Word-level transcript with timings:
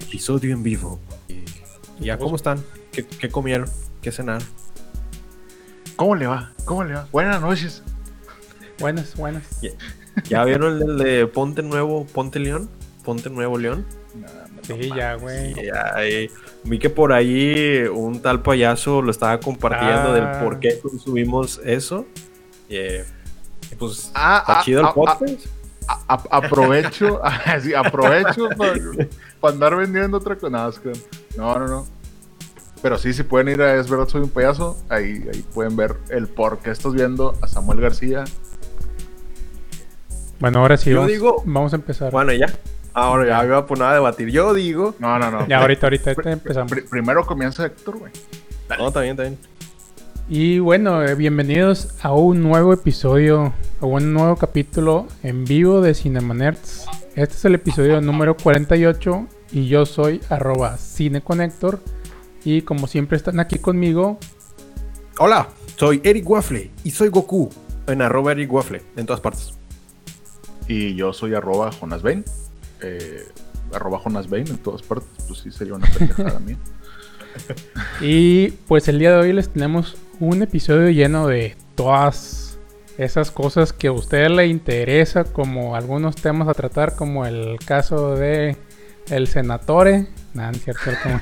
Episodio 0.00 0.52
en 0.52 0.62
vivo. 0.62 0.98
¿Y 2.00 2.04
ya 2.06 2.18
cómo 2.18 2.36
están? 2.36 2.62
¿Qué, 2.92 3.04
qué 3.06 3.28
comieron? 3.28 3.68
¿Qué 4.02 4.12
cenaron? 4.12 4.46
¿Cómo 5.96 6.14
le 6.14 6.26
va? 6.26 6.52
¿Cómo 6.64 6.84
le 6.84 6.94
va? 6.94 7.08
Buenas 7.12 7.40
noches. 7.40 7.82
Buenas, 8.78 9.16
buenas. 9.16 9.42
¿Ya 10.28 10.44
vieron 10.44 10.82
el 10.82 10.98
de 10.98 11.26
Ponte 11.26 11.62
Nuevo, 11.62 12.04
Ponte 12.06 12.38
León? 12.38 12.68
Ponte 13.04 13.30
Nuevo 13.30 13.56
León. 13.58 13.86
Sí, 14.62 14.90
ya, 14.94 15.14
güey. 15.14 15.54
Vi 16.64 16.78
que 16.78 16.90
por 16.90 17.12
ahí 17.12 17.84
un 17.92 18.20
tal 18.20 18.42
payaso 18.42 19.00
lo 19.02 19.10
estaba 19.10 19.38
compartiendo 19.40 20.10
Ah. 20.10 20.14
del 20.14 20.44
por 20.44 20.60
qué 20.60 20.78
consumimos 20.80 21.60
eso. 21.64 22.06
Y, 22.68 22.76
eh, 22.76 23.04
pues 23.78 24.10
Ah, 24.14 24.38
está 24.40 24.60
ah, 24.60 24.62
chido 24.64 24.80
el 24.80 24.86
ah, 24.86 24.94
podcast. 24.94 25.46
Aprovecho, 26.30 27.20
ah, 27.24 27.58
sí, 27.60 27.72
aprovecho 27.74 28.48
para 29.40 29.52
andar 29.54 29.76
vendiendo 29.76 30.16
otra 30.16 30.36
cosa. 30.36 30.50
No, 30.50 30.70
no, 31.36 31.58
no, 31.58 31.66
no. 31.66 31.86
Pero 32.82 32.98
sí, 32.98 33.12
si 33.12 33.22
pueden 33.22 33.48
ir 33.48 33.62
a 33.62 33.74
Es 33.76 33.88
verdad, 33.88 34.08
soy 34.08 34.22
un 34.22 34.30
payaso. 34.30 34.76
Ahí, 34.88 35.24
ahí 35.32 35.44
pueden 35.54 35.76
ver 35.76 35.96
el 36.10 36.26
por 36.28 36.58
qué 36.58 36.70
estás 36.70 36.92
viendo 36.92 37.34
a 37.40 37.48
Samuel 37.48 37.80
García. 37.80 38.24
Bueno, 40.38 40.60
ahora 40.60 40.76
sí, 40.76 40.90
Yo 40.90 40.96
vamos, 40.98 41.10
digo- 41.12 41.42
vamos 41.46 41.72
a 41.72 41.76
empezar. 41.76 42.12
Bueno, 42.12 42.32
ya. 42.32 42.46
Ahora 42.92 43.26
ya 43.26 43.42
me 43.42 43.48
voy 43.48 43.58
a 43.58 43.66
poner 43.66 43.84
a 43.84 43.94
debatir. 43.94 44.30
Yo 44.30 44.54
digo. 44.54 44.94
No, 44.98 45.18
no, 45.18 45.30
no. 45.30 45.46
ya, 45.46 45.60
ahorita, 45.60 45.86
ahorita, 45.86 46.10
ahorita 46.10 46.32
empezamos. 46.32 46.70
Pri- 46.72 46.82
primero 46.88 47.24
comienza 47.24 47.64
Héctor, 47.66 47.98
güey. 47.98 48.12
No, 48.78 48.90
también, 48.90 49.16
también. 49.16 49.38
Y 50.28 50.58
bueno, 50.58 51.04
eh, 51.04 51.14
bienvenidos 51.14 51.90
a 52.02 52.12
un 52.12 52.42
nuevo 52.42 52.72
episodio, 52.72 53.54
a 53.80 53.86
un 53.86 54.12
nuevo 54.12 54.34
capítulo 54.34 55.06
en 55.22 55.44
vivo 55.44 55.80
de 55.80 55.94
Cinema 55.94 56.34
Nerds. 56.34 56.86
Este 57.14 57.36
es 57.36 57.44
el 57.44 57.54
episodio 57.54 58.00
número 58.00 58.36
48 58.36 59.28
y 59.52 59.68
yo 59.68 59.86
soy 59.86 60.20
arroba 60.28 60.78
cineconector. 60.78 61.80
Y 62.44 62.62
como 62.62 62.88
siempre 62.88 63.16
están 63.16 63.38
aquí 63.38 63.60
conmigo, 63.60 64.18
Hola, 65.18 65.48
soy 65.76 66.00
Eric 66.02 66.28
Waffle 66.28 66.72
y 66.82 66.90
soy 66.90 67.08
Goku. 67.08 67.48
En 67.86 68.02
arroba 68.02 68.32
Eric 68.32 68.52
Waffle, 68.52 68.82
en 68.96 69.06
todas 69.06 69.20
partes. 69.20 69.54
Y 70.66 70.96
yo 70.96 71.12
soy 71.12 71.34
arroba 71.34 71.70
Jonas 71.70 72.02
Bain. 72.02 72.24
Eh, 72.82 73.24
arroba 73.72 74.00
Jonas 74.00 74.28
Bain 74.28 74.48
en 74.48 74.58
todas 74.58 74.82
partes. 74.82 75.08
Pues 75.28 75.38
sí, 75.38 75.52
sería 75.52 75.74
una 75.74 75.86
pendejada 75.86 76.40
mía. 76.44 76.58
Y 78.00 78.48
pues 78.66 78.88
el 78.88 78.98
día 78.98 79.12
de 79.12 79.18
hoy 79.18 79.32
les 79.32 79.48
tenemos 79.48 79.96
un 80.20 80.42
episodio 80.42 80.90
lleno 80.90 81.26
de 81.26 81.56
todas 81.74 82.58
esas 82.98 83.30
cosas 83.30 83.72
que 83.72 83.88
a 83.88 83.92
usted 83.92 84.28
le 84.28 84.46
interesa, 84.46 85.24
como 85.24 85.76
algunos 85.76 86.16
temas 86.16 86.48
a 86.48 86.54
tratar, 86.54 86.96
como 86.96 87.26
el 87.26 87.58
caso 87.64 88.16
de 88.16 88.56
el 89.10 89.28
senatore. 89.28 90.06
Nah, 90.36 90.50
no 90.50 90.56
es 90.56 90.62
cierto, 90.64 90.82
como 91.02 91.18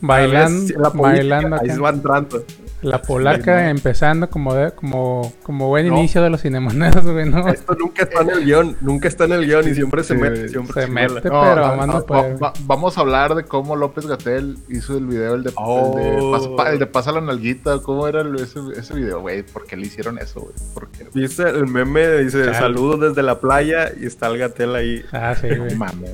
Bailan- 0.00 0.74
la 0.76 0.88
bailando 0.90 1.56
Ahí 1.56 1.64
acá. 1.66 1.74
se 1.74 1.80
van 1.80 1.94
entrando. 1.96 2.44
la 2.82 3.00
polaca 3.00 3.58
Sí, 3.60 3.64
no. 3.64 3.70
empezando 3.70 4.28
como 4.28 4.52
de- 4.54 4.72
como 4.72 5.32
como 5.42 5.68
buen 5.68 5.88
No. 5.88 5.96
inicio 5.98 6.22
de 6.22 6.28
los 6.28 6.42
cinemaneros, 6.42 7.02
güey, 7.06 7.28
¿no? 7.28 7.48
Esto 7.48 7.74
nunca 7.80 8.02
está 8.02 8.20
en 8.22 8.30
el 8.30 8.44
guion, 8.44 8.76
nunca 8.82 9.08
está 9.08 9.24
en 9.24 9.32
el 9.32 9.46
guion 9.46 9.66
y 9.68 9.74
siempre 9.74 10.04
se 10.04 10.14
Sí, 10.14 10.20
mete, 10.20 10.48
siempre 10.50 10.74
se 10.82 10.86
se 10.86 10.92
mete. 10.92 11.20
Pero 11.22 11.76
no 11.86 12.04
puede. 12.06 12.34
va- 12.34 12.52
vamos 12.66 12.98
a 12.98 13.00
hablar 13.00 13.34
de 13.34 13.44
cómo 13.44 13.74
López 13.74 14.06
Gatel 14.06 14.58
hizo 14.68 14.98
el 14.98 15.06
video, 15.06 15.34
el 15.34 15.44
de, 15.44 15.52
Oh. 15.56 15.98
el 15.98 16.04
de, 16.16 16.30
pasa, 16.30 16.48
pa- 16.56 16.70
el 16.72 16.78
de 16.78 16.86
pasa 16.86 17.12
la 17.12 17.20
nalguita. 17.22 17.78
¿Cómo 17.78 18.06
era 18.06 18.20
el- 18.20 18.34
ese, 18.36 18.60
ese 18.76 18.92
video, 18.94 19.20
güey? 19.20 19.42
¿Por 19.42 19.64
qué 19.66 19.76
le 19.76 19.86
hicieron 19.86 20.18
eso, 20.18 20.40
güey? 20.40 20.54
¿Por 20.74 20.88
qué? 20.90 21.06
Dice 21.14 21.48
el 21.48 21.66
meme, 21.66 22.06
dice 22.18 22.52
saludos 22.54 23.00
desde 23.00 23.22
la 23.22 23.40
playa 23.40 23.90
y 23.98 24.04
está 24.06 24.26
el 24.26 24.36
gatel 24.38 24.74
ahí. 24.76 25.02
Ah, 25.10 25.34
sí, 25.40 25.48
güey. 25.56 25.74
Mames. 25.74 26.10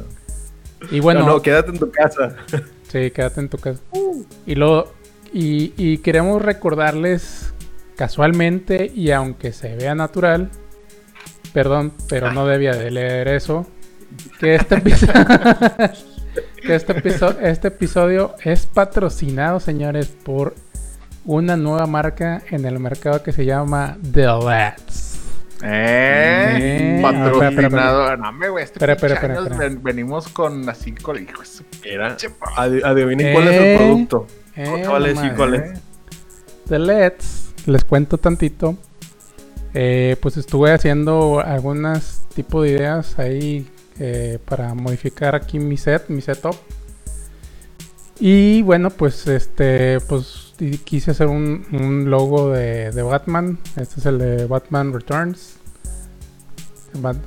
Y 0.90 1.00
bueno, 1.00 1.20
no, 1.20 1.26
no, 1.26 1.42
quédate 1.42 1.70
en 1.70 1.78
tu 1.78 1.90
casa. 1.90 2.36
Sí, 2.88 3.10
quédate 3.10 3.40
en 3.40 3.48
tu 3.48 3.58
casa. 3.58 3.80
Y 4.46 4.54
luego, 4.54 4.92
y, 5.32 5.72
y 5.76 5.98
queremos 5.98 6.42
recordarles 6.42 7.52
casualmente 7.96 8.90
y 8.94 9.10
aunque 9.10 9.52
se 9.52 9.76
vea 9.76 9.94
natural, 9.94 10.50
perdón, 11.52 11.92
pero 12.08 12.32
no 12.32 12.46
debía 12.46 12.72
de 12.72 12.90
leer 12.90 13.28
eso, 13.28 13.66
que 14.38 14.54
este 14.54 14.76
episodio, 14.76 15.14
que 16.62 16.74
este, 16.74 17.02
este 17.42 17.68
episodio 17.68 18.34
es 18.42 18.66
patrocinado, 18.66 19.60
señores, 19.60 20.08
por 20.08 20.54
una 21.24 21.56
nueva 21.56 21.86
marca 21.86 22.42
en 22.50 22.64
el 22.64 22.78
mercado 22.78 23.22
que 23.22 23.32
se 23.32 23.44
llama 23.44 23.98
The 24.12 24.24
Lads. 24.24 25.09
Eh, 25.62 26.56
Eh, 26.58 26.98
patrocinado. 27.02 28.16
No, 28.16 28.32
me, 28.32 28.48
güey, 28.48 28.64
este 28.64 28.76
Espera, 28.78 28.94
espera, 28.94 29.14
espera, 29.14 29.56
ven- 29.58 29.82
venimos 29.82 30.28
con 30.28 30.68
así 30.68 30.92
con 30.92 31.22
hijo 31.22 31.40
de 31.40 31.46
su 31.46 31.64
Era, 31.84 32.16
adi- 32.56 32.82
adivinen 32.84 33.32
cuál 33.34 33.48
es 33.48 33.54
el 33.56 33.62
Eh, 33.66 33.76
producto. 33.76 34.26
Eh, 34.56 34.82
¿Cuál 34.86 35.06
es 35.06 35.24
y 35.24 35.30
cuál 35.30 35.54
es? 35.54 35.80
The 36.68 36.78
LEDs, 36.78 37.52
les 37.66 37.84
cuento 37.84 38.18
tantito. 38.18 38.76
Eh, 39.74 40.16
pues 40.20 40.36
estuve 40.36 40.72
haciendo 40.72 41.40
algunas 41.40 42.22
tipo 42.34 42.62
de 42.62 42.70
ideas 42.70 43.18
ahí 43.18 43.68
eh, 43.98 44.38
para 44.44 44.72
modificar 44.74 45.34
aquí 45.34 45.58
mi 45.58 45.76
set, 45.76 46.08
mi 46.08 46.20
setup. 46.22 46.56
Y 48.18 48.62
bueno, 48.62 48.90
pues 48.90 49.26
este, 49.26 50.00
pues 50.00 50.49
quise 50.84 51.10
hacer 51.10 51.26
un, 51.26 51.64
un 51.72 52.10
logo 52.10 52.50
de, 52.50 52.90
de 52.90 53.02
Batman. 53.02 53.58
Este 53.76 54.00
es 54.00 54.06
el 54.06 54.18
de 54.18 54.46
Batman 54.46 54.92
Returns. 54.92 55.56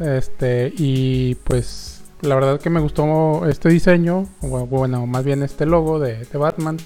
Este, 0.01 0.73
y 0.75 1.35
pues 1.35 2.01
la 2.21 2.35
verdad 2.35 2.59
que 2.59 2.69
me 2.69 2.79
gustó 2.79 3.47
este 3.47 3.69
diseño, 3.69 4.27
o 4.41 4.65
bueno, 4.67 5.05
más 5.07 5.23
bien 5.23 5.43
este 5.43 5.65
logo 5.65 5.99
de, 5.99 6.25
de 6.25 6.37
Batman. 6.37 6.77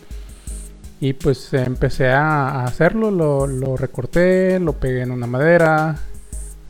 Y 0.99 1.13
pues 1.13 1.53
empecé 1.53 2.09
a 2.09 2.49
a 2.49 2.63
hacerlo, 2.63 3.11
lo, 3.11 3.45
lo 3.45 3.77
recorté, 3.77 4.59
lo 4.59 4.73
pegué 4.73 5.03
en 5.03 5.11
una 5.11 5.27
madera, 5.27 5.95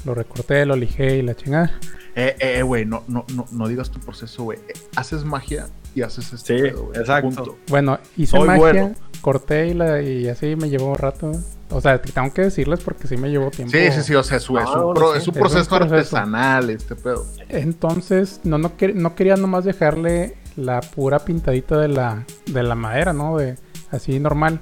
lo 0.06 0.14
recorté, 0.14 0.66
lo 0.66 0.76
lijé 0.76 1.18
y 1.18 1.22
la 1.22 1.36
chingada. 1.36 1.80
Eh, 2.20 2.36
eh, 2.40 2.62
güey, 2.64 2.84
no, 2.84 3.04
no, 3.08 3.26
no, 3.36 3.46
no 3.52 3.68
digas 3.68 3.92
tu 3.92 4.00
proceso, 4.00 4.44
güey. 4.44 4.58
Eh, 4.68 4.74
Haces 4.96 5.24
magia 5.24 5.68
y 5.94 6.02
haces 6.02 6.34
este 6.34 6.58
Sí, 6.58 6.64
pedo, 6.64 6.86
güey. 6.88 7.00
exacto. 7.00 7.30
Punto. 7.30 7.58
Bueno, 7.70 8.00
hice 8.18 8.32
Soy 8.38 8.48
magia, 8.48 8.60
bueno. 8.60 8.96
corté 9.22 9.68
y, 9.68 9.74
la, 9.76 10.02
y 10.02 10.28
así 10.28 10.56
me 10.56 10.68
llevó 10.70 10.88
un 10.94 10.98
rato. 10.98 11.32
O 11.70 11.80
sea, 11.80 12.02
tengo 12.02 12.34
que 12.34 12.44
decirles 12.44 12.80
porque 12.80 13.08
sí 13.08 13.18
me 13.18 13.30
llevó 13.30 13.52
tiempo. 13.52 13.72
Sí, 13.72 13.92
sí, 13.92 14.02
sí, 14.02 14.16
o 14.16 14.24
sea, 14.24 14.38
es, 14.38 14.50
un- 14.50 14.58
es 14.58 14.66
Ah, 14.68 14.78
un, 14.78 14.84
bueno, 14.86 14.94
pro- 14.96 15.12
sí, 15.14 15.18
es 15.20 15.28
un 15.28 15.32
es 15.34 15.36
un 15.38 15.42
proceso 15.42 15.70
proceso. 15.70 15.96
artesanal 15.96 16.70
este 16.72 16.96
pedo. 16.96 17.26
Entonces, 17.50 18.40
no, 18.46 18.58
no, 18.58 18.76
quer- 18.78 18.96
no 18.96 19.14
quería 19.16 19.36
nomás 19.36 19.66
dejarle 19.66 20.38
la 20.56 20.82
pura 20.82 21.20
pintadita 21.20 21.78
de 21.78 21.90
la, 21.90 22.26
de 22.48 22.64
la 22.64 22.74
madera, 22.76 23.14
¿no? 23.14 23.38
De 23.38 23.58
así 23.92 24.20
normal. 24.20 24.60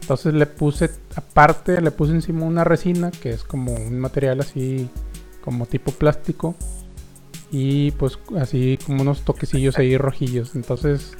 Entonces 0.00 0.32
le 0.34 0.46
puse, 0.46 0.90
aparte, 1.14 1.80
le 1.80 1.90
puse 1.90 2.12
encima 2.12 2.44
una 2.46 2.64
resina, 2.64 3.10
que 3.10 3.30
es 3.30 3.44
como 3.44 3.74
un 3.74 4.00
material 4.00 4.40
así, 4.40 4.88
como 5.44 5.66
tipo 5.66 5.92
plástico. 5.92 6.54
Y 7.50 7.92
pues 7.92 8.18
así 8.38 8.78
como 8.84 9.02
unos 9.02 9.22
toquecillos 9.22 9.78
ahí 9.78 9.96
rojillos. 9.96 10.54
Entonces, 10.54 11.16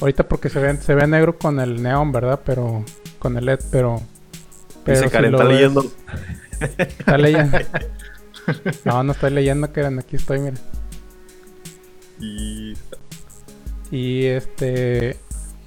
ahorita 0.00 0.28
porque 0.28 0.48
se 0.48 0.58
ve, 0.58 0.76
se 0.76 0.94
ve 0.94 1.06
negro 1.06 1.38
con 1.38 1.60
el 1.60 1.82
neón, 1.82 2.12
¿verdad? 2.12 2.40
Pero, 2.44 2.84
con 3.18 3.36
el 3.38 3.46
LED, 3.46 3.60
pero... 3.70 4.00
Dice 4.86 5.04
si 5.04 5.10
Karen, 5.10 5.32
lo 5.32 5.38
está 5.38 5.48
ves- 5.48 5.56
leyendo. 5.56 5.92
Está 6.78 7.18
leyendo. 7.18 7.58
No, 8.84 9.04
no 9.04 9.12
estoy 9.12 9.30
leyendo, 9.30 9.72
Karen, 9.72 10.00
aquí 10.00 10.16
estoy, 10.16 10.40
mira. 10.40 10.56
Y 12.18 12.74
Y 13.92 14.24
este. 14.26 15.16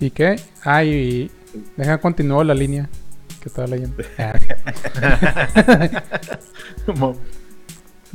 ¿Y 0.02 0.10
qué? 0.12 0.36
Ah, 0.66 0.84
y. 0.84 1.32
Deja 1.78 2.00
continuar 2.00 2.46
la 2.46 2.54
línea 2.54 2.90
que 3.42 3.48
estaba 3.48 3.66
leyendo. 3.70 3.96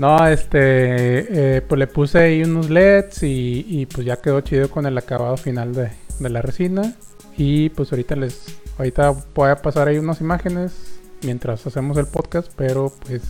No, 0.01 0.27
este. 0.27 1.57
eh, 1.59 1.61
pues 1.61 1.79
le 1.79 1.87
puse 1.87 2.19
ahí 2.21 2.43
unos 2.43 2.71
LEDs 2.71 3.23
y, 3.23 3.67
y 3.69 3.85
pues 3.85 4.07
ya 4.07 4.17
quedó 4.17 4.41
chido 4.41 4.71
con 4.71 4.87
el 4.87 4.97
acabado 4.97 5.37
final 5.37 5.75
de, 5.75 5.91
de 6.19 6.31
la 6.31 6.41
resina. 6.41 6.95
Y 7.37 7.69
pues 7.69 7.93
ahorita 7.93 8.17
les. 8.17 8.59
Ahorita 8.79 9.15
voy 9.35 9.51
a 9.51 9.57
pasar 9.57 9.89
ahí 9.89 9.99
unas 9.99 10.23
imágenes 10.23 10.99
mientras 11.23 11.67
hacemos 11.67 11.99
el 11.99 12.07
podcast, 12.07 12.51
pero 12.57 12.91
pues 13.07 13.21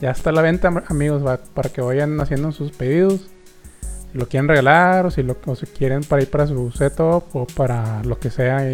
ya 0.00 0.10
está 0.10 0.32
la 0.32 0.42
venta, 0.42 0.66
am- 0.68 0.82
amigos, 0.88 1.22
para 1.54 1.68
que 1.68 1.80
vayan 1.80 2.20
haciendo 2.20 2.50
sus 2.50 2.72
pedidos. 2.72 3.28
Si 4.10 4.18
lo 4.18 4.26
quieren 4.26 4.48
regalar 4.48 5.06
o 5.06 5.10
si 5.12 5.22
lo 5.22 5.36
o 5.46 5.54
si 5.54 5.66
quieren 5.66 6.02
para 6.02 6.20
ir 6.22 6.28
para 6.30 6.48
su 6.48 6.72
setup 6.72 7.24
o 7.32 7.46
para 7.46 8.02
lo 8.02 8.18
que 8.18 8.30
sea. 8.30 8.68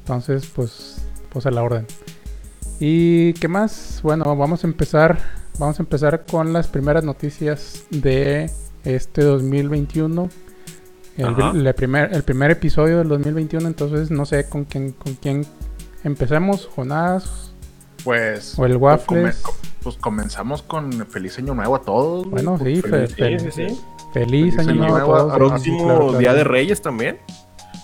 entonces, 0.00 0.46
pues, 0.54 0.98
pues 1.30 1.46
a 1.46 1.50
la 1.50 1.64
orden. 1.64 1.84
¿Y 2.78 3.32
qué 3.34 3.48
más? 3.48 3.98
Bueno, 4.04 4.36
vamos 4.36 4.62
a 4.62 4.68
empezar. 4.68 5.18
Vamos 5.58 5.78
a 5.80 5.82
empezar 5.82 6.26
con 6.26 6.52
las 6.52 6.68
primeras 6.68 7.04
noticias 7.04 7.84
de 7.90 8.50
este 8.84 9.22
2021. 9.24 10.28
El, 11.16 11.66
el 11.66 11.74
primer, 11.74 12.12
el 12.12 12.22
primer 12.24 12.50
episodio 12.50 12.98
del 12.98 13.08
2021. 13.08 13.66
Entonces, 13.66 14.10
no 14.10 14.26
sé 14.26 14.48
con 14.48 14.64
quién, 14.64 14.92
con 14.92 15.14
quién 15.14 15.46
empecemos. 16.04 16.68
Jonás 16.76 17.52
Pues, 18.04 18.58
o 18.58 18.66
el 18.66 18.78
pues, 18.78 19.02
come- 19.06 19.22
Waffles. 19.24 19.42
pues 19.82 19.96
comenzamos 19.96 20.62
con 20.62 20.92
feliz 21.06 21.38
año 21.38 21.54
nuevo 21.54 21.76
a 21.76 21.80
todos. 21.80 22.28
Bueno, 22.28 22.58
sí, 22.58 22.82
Feliz- 22.82 23.14
fe- 23.14 23.38
Sí, 23.38 23.50
sí, 23.50 23.68
sí. 23.68 23.80
Feliz 24.12 24.54
Feliz 24.56 24.58
año 24.58 24.82
año 24.84 24.90
nuevo 24.92 25.14
a 25.16 25.18
todos. 25.20 25.32
a- 25.32 25.36
Próximo 25.36 25.78
Sí, 25.78 25.84
claro, 25.84 25.98
claro. 26.08 26.18
Día 26.18 26.34
de 26.34 26.44
Reyes 26.44 26.82
también. 26.82 27.18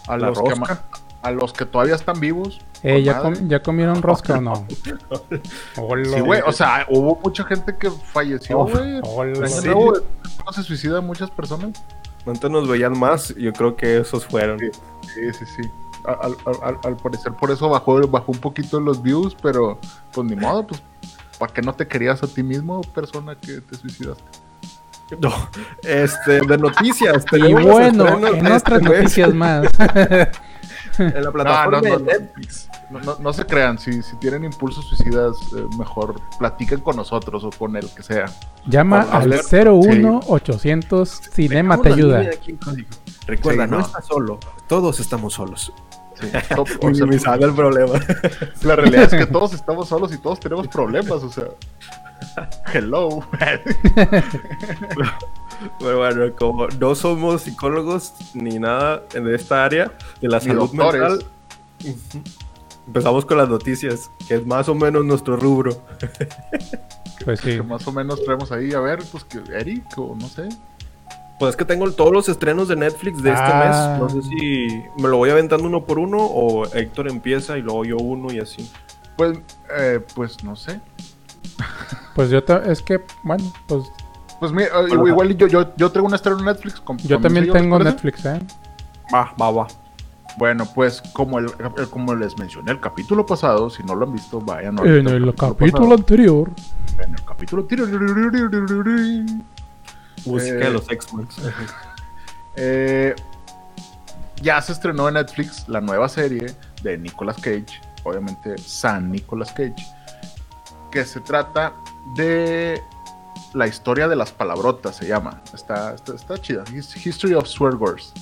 a 0.09 0.17
la 0.19 0.29
los 0.29 0.43
que 0.43 0.51
rosca. 0.51 0.75
ma- 0.75 0.89
a 1.23 1.31
los 1.31 1.53
que 1.53 1.65
todavía 1.65 1.95
están 1.95 2.19
vivos. 2.21 2.61
Eh, 2.83 3.03
¿ya, 3.03 3.15
madre. 3.23 3.39
com- 3.39 3.49
¿Ya 3.49 3.63
comieron 3.63 4.03
rosca 4.03 4.39
o 4.39 4.41
no? 4.41 4.67
Sí, 6.15 6.21
güey, 6.21 6.41
o 6.47 6.53
sea, 6.53 6.87
hubo 6.91 7.19
mucha 7.23 7.45
gente 7.45 7.75
que 7.79 7.91
falleció, 7.91 8.65
güey. 8.65 9.01
Sí. 9.49 9.69
¿no 9.69 10.53
se 10.53 10.63
suicidan 10.63 11.07
muchas 11.07 11.31
personas? 11.31 11.71
Antes 12.27 12.51
nos 12.51 12.69
veían 12.69 12.99
más, 12.99 13.35
yo 13.37 13.53
creo 13.53 13.75
que 13.77 13.99
esos 13.99 14.27
fueron. 14.27 14.59
Sí. 14.59 14.71
Sí, 15.15 15.33
sí, 15.39 15.45
sí. 15.57 15.71
Al, 16.05 16.35
al- 16.47 16.63
al- 16.65 16.79
al 16.85 16.97
parecer 16.97 17.33
por 17.35 17.51
eso 17.53 17.69
bajó, 17.69 18.01
bajó 18.09 18.33
un 18.33 18.39
poquito 18.39 18.81
los 18.81 19.03
views, 19.03 19.37
pero 19.41 19.79
pues 20.13 20.27
ni 20.29 20.35
modo, 20.37 20.67
pues 20.67 20.83
¿para 21.39 21.53
qué 21.53 21.63
no 21.63 21.73
te 21.75 21.87
querías 21.87 22.23
a 22.23 22.27
ti 22.27 22.43
mismo, 22.43 22.81
persona 22.95 23.37
que 23.37 23.61
te 23.61 23.77
suicidaste? 23.77 24.25
No, 25.21 25.31
este, 25.83 26.41
de 26.41 26.59
noticias. 26.59 27.25
Y 27.33 27.53
bueno, 27.53 28.07
en 28.27 28.47
otras 28.47 28.57
este 28.57 28.73
mes 28.73 28.83
noticias 28.83 29.35
más. 29.35 29.67
En 30.99 31.25
la 31.25 31.31
plataforma 31.33 31.81
no, 31.81 31.89
no, 31.89 31.99
de 31.99 32.05
no. 32.05 32.21
Netflix. 32.21 32.69
No, 32.91 33.01
no- 33.01 33.17
no 33.19 33.33
se 33.33 33.45
crean, 33.47 33.79
si, 33.79 34.03
si 34.03 34.17
tienen 34.17 34.45
impulsos 34.45 34.85
suicidas, 34.87 35.37
eh, 35.57 35.65
mejor 35.79 36.21
platiquen 36.39 36.81
con 36.81 36.97
nosotros 36.97 37.45
o 37.45 37.51
con 37.51 37.75
el 37.77 37.89
que 37.91 38.03
sea. 38.03 38.27
Llama 38.67 39.03
al 39.11 39.33
favor. 39.35 39.73
01800 39.87 41.09
Cinema 41.33 41.77
Dejamos 41.77 41.83
te 41.83 41.93
ayuda. 41.93 42.31
Recuerda, 43.27 43.65
Sí, 43.65 43.71
no. 43.71 43.79
no. 43.79 43.85
estás 43.85 44.07
solo. 44.07 44.39
Todos 44.69 45.01
estamos 45.01 45.35
solos. 45.35 45.73
Sí, 46.21 46.27
to- 46.55 46.63
o 46.63 46.67
sea, 46.67 46.91
Minimizando 46.91 47.47
el 47.47 47.55
problema. 47.55 47.95
la 48.63 48.77
realidad 48.77 49.05
es 49.05 49.15
que 49.15 49.27
todos 49.33 49.53
estamos 49.55 49.89
solos 49.89 50.13
y 50.13 50.19
todos 50.19 50.41
tenemos 50.41 50.69
problemas, 50.69 51.23
o 51.23 51.31
sea. 51.31 51.45
Hello. 52.73 53.23
Pero 55.79 55.99
bueno, 55.99 56.35
como 56.37 56.67
no 56.69 56.95
somos 56.95 57.43
psicólogos 57.43 58.13
ni 58.35 58.59
nada 58.59 59.03
en 59.15 59.33
esta 59.33 59.65
área 59.65 59.93
de 60.21 60.29
la 60.29 60.41
salud 60.41 60.71
mental, 60.73 61.25
empezamos 62.87 63.25
con 63.25 63.39
las 63.39 63.49
noticias, 63.49 64.11
que 64.27 64.35
es 64.37 64.47
más 64.47 64.69
o 64.69 64.75
menos 64.75 65.05
nuestro 65.05 65.37
rubro. 65.37 65.81
Pues 67.25 67.39
sí. 67.41 67.57
que 67.57 67.63
más 67.63 67.87
o 67.87 67.93
menos 67.93 68.25
traemos 68.25 68.51
ahí, 68.51 68.73
a 68.73 68.81
ver, 68.81 68.99
pues 69.13 69.23
que 69.25 69.39
Eric 69.57 69.85
o 69.97 70.17
no 70.19 70.29
sé. 70.29 70.49
Pues 71.39 71.51
es 71.51 71.57
que 71.57 71.65
tengo 71.65 71.91
todos 71.93 72.13
los 72.13 72.29
estrenos 72.29 72.67
de 72.69 72.75
Netflix 72.77 73.23
de 73.23 73.31
este 73.31 73.43
Ah. 73.45 73.99
mes. 74.01 74.15
No 74.15 74.23
sé 74.23 74.29
si 74.29 74.67
me 75.01 75.09
lo 75.09 75.17
voy 75.19 75.31
aventando 75.31 75.65
uno 75.67 75.85
por 75.85 75.99
uno 76.01 76.19
o 76.19 76.67
Héctor 76.75 77.09
empieza 77.09 77.57
y 77.59 77.63
luego 77.63 77.85
yo 77.85 77.97
uno 77.99 78.33
y 78.33 78.41
así. 78.41 78.69
Pues, 79.17 79.39
eh, 79.79 80.01
pues 80.15 80.43
no 80.43 80.57
sé. 80.57 80.81
Pues 82.15 82.31
yo 82.31 82.39
es 82.39 82.83
que, 82.83 83.01
bueno, 83.23 83.45
pues 83.67 83.85
Pues 84.41 84.53
mira, 84.53 84.69
eh, 84.81 84.89
igual, 85.09 85.37
yo, 85.37 85.47
yo, 85.47 85.75
yo 85.77 85.91
traigo 85.91 86.09
un 86.09 86.15
estreno 86.15 86.39
en 86.41 86.45
Netflix. 86.47 86.81
con- 86.81 86.99
yo 86.99 87.17
con 87.17 87.23
también 87.23 87.51
tengo. 87.53 87.79
Netflix, 87.79 88.25
¿eh? 88.27 88.41
Va, 89.15 89.33
va, 89.41 89.51
va. 89.51 89.67
Bueno, 90.39 90.67
pues 90.75 91.03
como, 91.13 91.39
el, 91.39 91.47
eh, 91.47 91.87
como 91.91 92.15
les 92.15 92.39
mencioné 92.39 92.73
el 92.73 92.81
capítulo 92.81 93.27
pasado, 93.27 93.69
si 93.71 93.83
no 93.83 93.95
lo 93.95 94.07
han 94.07 94.13
visto, 94.15 94.41
vayan 94.41 94.79
En 94.79 94.79
ahorita 94.79 95.11
al 95.11 95.17
el 95.29 95.35
capítulo 95.35 95.95
anterior. 95.95 96.51
En 96.99 97.15
el 97.15 97.25
capítulo. 97.25 97.67
Música 100.25 100.55
Eh, 100.55 100.59
de 100.59 100.71
los 100.71 100.91
X-Men. 100.91 101.29
Eh, 102.55 103.15
ya 104.43 104.61
se 104.61 104.73
estrenó 104.73 105.09
en 105.09 105.15
Netflix 105.15 105.67
la 105.69 105.81
nueva 105.81 106.07
serie 106.11 106.55
de 106.83 106.99
Nicolas 106.99 107.37
Cage, 107.37 107.81
obviamente 108.05 108.59
San 108.59 109.11
Nicolas 109.11 109.51
Cage, 109.53 109.75
que 110.93 111.05
se 111.05 111.21
trata 111.21 111.73
de 112.15 112.83
la 113.55 113.67
historia 113.67 114.09
de 114.09 114.17
las 114.17 114.31
palabrotas, 114.31 114.97
se 114.97 115.07
llama. 115.09 115.41
Está, 115.53 115.95
está, 115.95 116.15
está 116.15 116.39
chida. 116.39 116.65
His- 116.73 117.05
History 117.07 117.35
of 117.35 117.47
Swear 117.49 117.75
Words. 117.75 118.13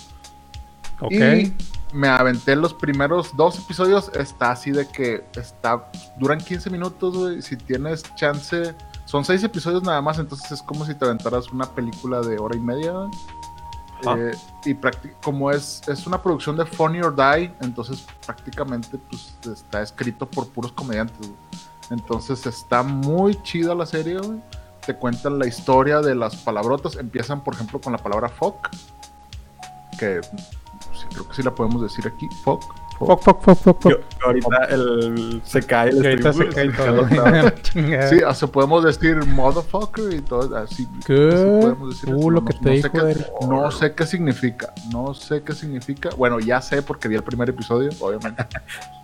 Ok. 1.01 1.13
Y 1.13 1.55
me 1.93 2.09
aventé 2.09 2.57
los 2.57 2.73
primeros 2.75 3.35
dos 3.37 3.59
episodios. 3.59 4.11
Está 4.15 4.53
así 4.53 4.71
de 4.71 4.87
que 4.89 5.25
está 5.35 5.91
duran 6.19 6.39
15 6.39 6.71
minutos, 6.71 7.17
güey. 7.17 7.43
Si 7.43 7.57
tienes 7.57 8.03
chance, 8.15 8.75
son 9.05 9.25
seis 9.25 9.43
episodios 9.43 9.83
nada 9.83 10.01
más. 10.03 10.19
Entonces 10.19 10.51
es 10.53 10.63
como 10.63 10.85
si 10.87 10.95
te 10.95 11.05
aventaras 11.05 11.49
una 11.51 11.67
película 11.67 12.21
de 12.21 12.39
hora 12.39 12.57
y 12.57 12.61
media. 12.61 12.93
Ah. 14.07 14.17
Eh, 14.19 14.33
y 14.65 14.77
como 15.23 15.51
es, 15.51 15.83
es 15.87 16.07
una 16.07 16.23
producción 16.23 16.57
de 16.57 16.65
Funny 16.65 17.03
or 17.03 17.15
Die, 17.15 17.53
entonces 17.61 18.07
prácticamente 18.25 18.97
pues, 18.97 19.37
está 19.45 19.83
escrito 19.83 20.27
por 20.27 20.49
puros 20.49 20.73
comediantes. 20.73 21.19
güey. 21.19 21.39
Entonces 21.91 22.47
está 22.47 22.83
muy 22.83 23.41
chida 23.43 23.75
la 23.75 23.87
serie, 23.87 24.19
güey. 24.19 24.41
Te 24.87 24.95
cuentan 24.97 25.39
la 25.39 25.47
historia 25.47 26.01
de 26.01 26.15
las 26.15 26.37
palabrotas. 26.37 26.97
Empiezan, 26.97 27.43
por 27.45 27.55
ejemplo, 27.55 27.81
con 27.81 27.93
la 27.93 27.99
palabra 27.99 28.29
fuck. 28.29 28.69
Que 29.99 30.21
sí, 30.23 31.07
creo 31.13 31.29
que 31.29 31.35
sí 31.35 31.43
la 31.43 31.55
podemos 31.55 31.83
decir 31.83 32.07
aquí. 32.07 32.27
Fuck. 32.45 32.63
fuck. 32.63 32.77
Fuck, 33.01 33.23
fuck, 33.23 33.43
fuck, 33.43 33.59
fuck, 33.59 33.83
fuck. 33.83 33.93
Yo- 33.93 33.99
ahorita 34.25 34.65
el, 34.71 35.41
se 35.45 35.63
cae 35.63 35.89
el 35.91 36.05
ahorita 36.07 36.33
se 36.33 36.51
stream. 36.51 36.73
cae 36.73 36.87
todo. 36.87 37.51
Chingada. 37.63 38.09
Sí, 38.09 38.17
o 38.23 38.35
sea, 38.35 38.49
podemos 38.49 38.85
decir 38.85 39.17
motherfucker 39.27 40.13
y 40.15 40.21
todo 40.23 40.57
así. 40.57 40.87
¿Qué? 41.07 41.29
así 41.29 41.61
podemos 41.61 41.91
decir 42.01 42.15
Uh, 42.15 42.31
lo 42.31 42.41
no- 42.41 42.47
que 42.47 42.55
no 42.55 42.61
te 42.61 42.69
sé 42.69 42.75
dijo 42.89 42.91
qué- 42.93 43.11
Eric. 43.11 43.27
No 43.49 43.71
sé 43.71 43.95
qué 43.95 44.07
significa. 44.07 44.73
No 44.93 45.13
sé 45.15 45.43
qué 45.43 45.53
significa. 45.55 46.11
Bueno, 46.17 46.41
ya 46.41 46.61
sé 46.63 46.83
porque 46.83 47.09
vi 47.09 47.17
el 47.17 47.23
primer 47.25 47.49
episodio, 47.51 47.91
obviamente. 48.01 48.47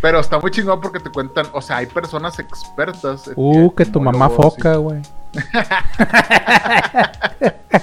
Pero 0.00 0.20
está 0.20 0.38
muy 0.38 0.50
chingón 0.50 0.80
porque 0.80 1.00
te 1.00 1.10
cuentan, 1.10 1.46
o 1.52 1.60
sea, 1.60 1.78
hay 1.78 1.86
personas 1.86 2.38
expertas. 2.38 3.30
Uh, 3.36 3.74
que 3.74 3.84
tu 3.86 4.00
mamá 4.00 4.30
foca, 4.30 4.76
güey. 4.76 5.02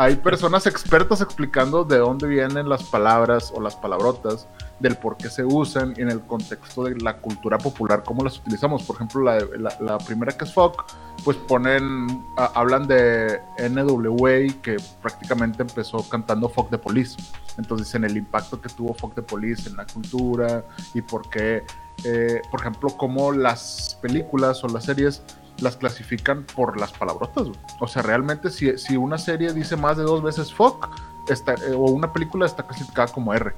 Hay 0.00 0.16
personas 0.16 0.66
expertas 0.66 1.20
explicando 1.20 1.84
de 1.84 1.98
dónde 1.98 2.26
vienen 2.26 2.70
las 2.70 2.84
palabras 2.84 3.52
o 3.54 3.60
las 3.60 3.76
palabrotas, 3.76 4.48
del 4.78 4.96
por 4.96 5.18
qué 5.18 5.28
se 5.28 5.44
usan 5.44 5.92
en 5.98 6.10
el 6.10 6.22
contexto 6.22 6.84
de 6.84 6.98
la 6.98 7.18
cultura 7.18 7.58
popular, 7.58 8.02
cómo 8.02 8.24
las 8.24 8.38
utilizamos. 8.38 8.82
Por 8.84 8.96
ejemplo, 8.96 9.20
la, 9.22 9.98
primera 9.98 10.32
que 10.32 10.46
es 10.46 10.54
fuck, 10.54 10.90
pues 11.22 11.36
ponen, 11.36 12.24
hablan 12.38 12.86
de 12.88 13.42
NWA 13.58 14.58
que 14.62 14.78
prácticamente 15.02 15.60
empezó 15.60 16.08
cantando 16.08 16.48
fuck 16.48 16.70
the 16.70 16.78
police. 16.78 17.18
Entonces, 17.58 17.94
en 17.94 18.04
el 18.04 18.16
impacto 18.16 18.58
que 18.58 18.70
tuvo 18.70 18.94
fuck 18.94 19.14
the 19.14 19.22
police 19.22 19.68
en 19.68 19.76
la 19.76 19.84
cultura 19.84 20.64
y 20.94 21.02
por 21.02 21.28
qué, 21.28 21.62
eh, 22.04 22.40
por 22.50 22.60
ejemplo, 22.60 22.88
cómo 22.96 23.32
las 23.32 23.98
películas 24.00 24.64
o 24.64 24.68
las 24.68 24.84
series 24.84 25.22
las 25.60 25.76
clasifican 25.76 26.44
por 26.54 26.78
las 26.80 26.92
palabrotas. 26.92 27.48
güey. 27.48 27.58
O 27.80 27.88
sea, 27.88 28.02
realmente 28.02 28.50
si, 28.50 28.76
si 28.78 28.96
una 28.96 29.18
serie 29.18 29.52
dice 29.52 29.76
más 29.76 29.96
de 29.96 30.02
dos 30.04 30.22
veces 30.22 30.52
fuck, 30.52 30.88
está, 31.28 31.54
eh, 31.54 31.72
o 31.74 31.90
una 31.90 32.12
película 32.12 32.46
está 32.46 32.66
clasificada 32.66 33.08
como 33.08 33.32
R. 33.34 33.52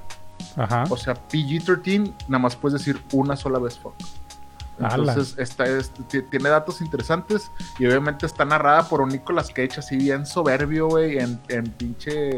Ajá. 0.57 0.83
O 0.89 0.97
sea, 0.97 1.13
PG-13 1.29 2.13
nada 2.27 2.39
más 2.39 2.55
puedes 2.55 2.79
decir 2.79 3.01
una 3.13 3.35
sola 3.35 3.59
vez 3.59 3.77
fuck. 3.79 3.93
Entonces, 4.79 5.35
esta, 5.37 5.65
es- 5.65 5.91
ti- 6.09 6.23
tiene 6.23 6.49
datos 6.49 6.81
interesantes 6.81 7.51
y 7.79 7.85
obviamente 7.85 8.25
está 8.25 8.43
narrada 8.43 8.87
por 8.89 9.01
un 9.01 9.09
Nicolas 9.09 9.49
Cage 9.49 9.79
así 9.79 9.95
bien 9.97 10.25
soberbio, 10.25 10.87
güey, 10.87 11.19
en, 11.19 11.39
en 11.49 11.65
pinche... 11.71 12.37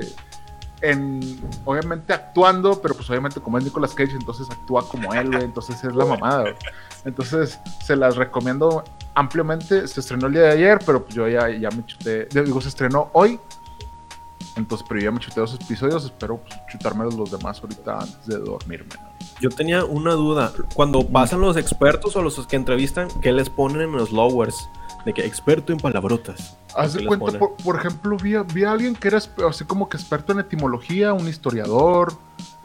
En, 0.81 1.39
obviamente 1.63 2.13
actuando, 2.13 2.81
pero 2.81 2.93
pues 2.93 3.09
obviamente 3.09 3.39
como 3.39 3.57
es 3.57 3.63
Nicolas 3.63 3.93
Cage, 3.93 4.11
entonces 4.11 4.47
actúa 4.51 4.87
como 4.87 5.13
él, 5.13 5.31
güey, 5.31 5.43
entonces 5.43 5.81
es 5.83 5.95
la 5.95 6.05
mamada, 6.05 6.41
güey. 6.41 6.55
Entonces, 7.05 7.57
se 7.83 7.95
las 7.95 8.17
recomiendo 8.17 8.83
ampliamente. 9.15 9.87
Se 9.87 10.01
estrenó 10.01 10.27
el 10.27 10.33
día 10.33 10.43
de 10.43 10.51
ayer, 10.51 10.79
pero 10.85 11.07
yo 11.07 11.27
ya, 11.27 11.49
ya 11.49 11.69
me 11.71 11.85
chuté. 11.85 12.25
Digo, 12.25 12.61
se 12.61 12.69
estrenó 12.69 13.09
hoy. 13.13 13.39
Entonces, 14.55 14.85
pero 14.87 15.01
ya 15.01 15.11
me 15.11 15.19
chuté 15.19 15.39
dos 15.39 15.57
episodios. 15.59 16.05
Espero 16.05 16.37
pues, 16.37 16.53
chutarme 16.71 17.05
los 17.05 17.31
demás 17.31 17.59
ahorita 17.61 17.99
antes 17.99 18.27
de 18.27 18.37
dormirme. 18.37 18.93
¿no? 19.01 19.15
Yo 19.41 19.49
tenía 19.49 19.83
una 19.83 20.13
duda. 20.13 20.53
Cuando 20.73 21.05
pasan 21.07 21.41
los 21.41 21.57
expertos 21.57 22.15
o 22.15 22.21
los 22.21 22.45
que 22.47 22.55
entrevistan, 22.55 23.07
¿qué 23.21 23.31
les 23.31 23.49
ponen 23.49 23.81
en 23.81 23.91
los 23.93 24.11
lowers? 24.11 24.69
De 25.05 25.13
que 25.13 25.25
experto 25.25 25.71
en 25.71 25.79
palabrotas. 25.79 26.57
Haz 26.75 26.93
de 26.93 27.05
cuenta, 27.05 27.37
por, 27.37 27.55
por 27.57 27.75
ejemplo, 27.77 28.17
vi 28.17 28.35
a, 28.35 28.43
vi 28.43 28.63
a 28.63 28.71
alguien 28.71 28.95
que 28.95 29.07
era 29.07 29.19
así 29.47 29.63
como 29.63 29.87
que 29.87 29.97
experto 29.97 30.33
en 30.33 30.39
etimología, 30.39 31.13
un 31.13 31.27
historiador, 31.27 32.13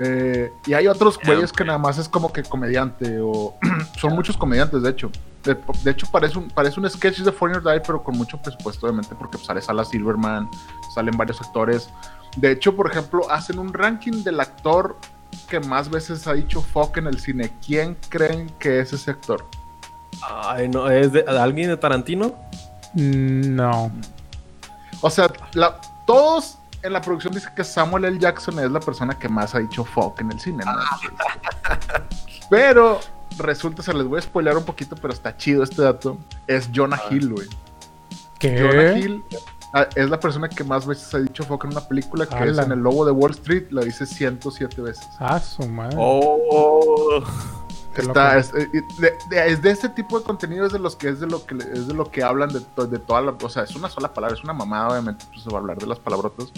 eh, 0.03 0.51
y 0.67 0.73
hay 0.73 0.87
otros 0.87 1.19
güeyes 1.23 1.53
que 1.53 1.63
nada 1.63 1.79
más 1.79 1.99
es 1.99 2.09
como 2.09 2.33
que 2.33 2.43
comediante, 2.43 3.21
o 3.21 3.55
son 4.01 4.15
muchos 4.15 4.37
comediantes, 4.37 4.83
de 4.83 4.91
hecho. 4.91 5.11
De, 5.45 5.57
de 5.85 5.91
hecho, 5.91 6.07
parece 6.11 6.39
un, 6.39 6.49
parece 6.49 6.81
un 6.81 6.89
sketch 6.89 7.21
de 7.21 7.33
Foreigner 7.33 7.63
Die, 7.63 7.81
pero 7.87 8.03
con 8.03 8.17
mucho 8.17 8.39
presupuesto, 8.39 8.87
obviamente, 8.87 9.15
porque 9.15 9.37
pues, 9.37 9.47
sale 9.47 9.61
Sala 9.61 9.85
Silverman, 9.85 10.49
salen 10.95 11.17
varios 11.17 11.41
actores. 11.41 11.91
De 12.37 12.51
hecho, 12.53 12.75
por 12.75 12.91
ejemplo, 12.91 13.31
hacen 13.31 13.59
un 13.59 13.73
ranking 13.73 14.23
del 14.23 14.41
actor 14.41 14.97
que 15.49 15.61
más 15.61 15.91
veces 15.91 16.27
ha 16.27 16.33
dicho 16.33 16.63
fuck 16.63 16.97
en 16.97 17.07
el 17.07 17.21
cine. 17.21 17.53
¿Quién 17.65 17.97
creen 18.09 18.51
que 18.59 18.81
es 18.81 18.93
ese 18.93 19.11
actor? 19.11 19.47
Ay, 20.23 20.69
no, 20.69 20.91
¿es 20.91 21.13
de, 21.13 21.25
alguien 21.27 21.69
de 21.69 21.77
Tarantino? 21.77 22.35
No. 22.95 23.91
O 25.01 25.11
sea, 25.11 25.31
la- 25.55 25.81
todos 26.07 26.59
en 26.83 26.93
la 26.93 27.01
producción 27.01 27.35
dicen 27.35 27.53
que 27.55 27.65
Samuel 27.65 28.05
L. 28.05 28.19
Jackson 28.19 28.59
es 28.59 28.71
la 28.71 28.81
persona 28.81 29.19
que 29.19 29.29
más 29.29 29.55
ha 29.55 29.59
dicho 29.59 29.85
fuck 29.85 30.21
en 30.21 30.33
el 30.33 30.41
cine, 30.41 30.65
¿no? 30.65 30.73
Pero 32.51 33.01
resulta, 33.39 33.83
se 33.83 33.93
les 33.95 34.05
voy 34.07 34.19
a 34.19 34.23
spoiler 34.23 34.57
un 34.57 34.65
poquito, 34.65 34.97
pero 34.97 35.13
está 35.13 35.37
chido 35.37 35.63
este 35.63 35.83
dato. 35.83 36.19
Es 36.47 36.69
Jonah 36.75 37.01
Hill, 37.11 37.33
güey. 37.33 37.47
Jonah 37.47 38.95
¿Qué? 38.95 38.99
Hill 38.99 39.25
ah, 39.73 39.87
es 39.95 40.11
la 40.11 40.19
persona 40.19 40.49
que 40.49 40.65
más 40.65 40.87
veces 40.87 41.15
ha 41.15 41.19
dicho 41.19 41.45
fuck 41.45 41.65
en 41.65 41.71
una 41.71 41.87
película, 41.87 42.27
que 42.27 42.45
es 42.45 42.59
en 42.59 42.73
El 42.73 42.81
Lobo 42.81 43.05
de 43.05 43.13
Wall 43.13 43.33
Street, 43.33 43.67
lo 43.71 43.85
dice 43.85 44.05
107 44.05 44.83
veces. 44.83 45.07
Ah, 45.19 45.39
su 45.39 45.67
madre. 45.69 45.97
Oh, 45.99 47.23
Está, 47.97 48.39
es, 48.39 48.53
eh, 48.55 48.71
de, 48.99 49.13
de- 49.29 49.47
es 49.53 49.63
de 49.63 49.71
ese 49.71 49.89
tipo 49.89 50.19
de 50.19 50.25
contenido 50.25 50.65
es 50.67 50.73
de 50.73 50.79
los 50.79 50.95
que 50.97 51.09
es 51.09 51.19
de 51.21 51.27
lo 51.27 51.45
que 51.45 51.57
es 51.57 51.89
de 51.89 51.95
lo 51.95 52.11
que 52.11 52.23
hablan 52.23 52.53
de, 52.53 52.61
to- 52.61 52.87
de 52.87 52.99
toda 52.99 53.21
la, 53.21 53.33
o 53.43 53.49
sea, 53.49 53.65
es 53.65 53.75
una 53.75 53.89
sola 53.89 54.15
palabra, 54.15 54.37
es 54.37 54.45
una 54.45 54.53
mamada, 54.53 54.89
obviamente, 54.91 55.25
pues 55.31 55.43
se 55.43 55.51
va 55.51 55.57
a 55.57 55.61
hablar 55.61 55.79
de 55.79 55.87
las 55.87 55.99
palabrotas, 55.99 56.53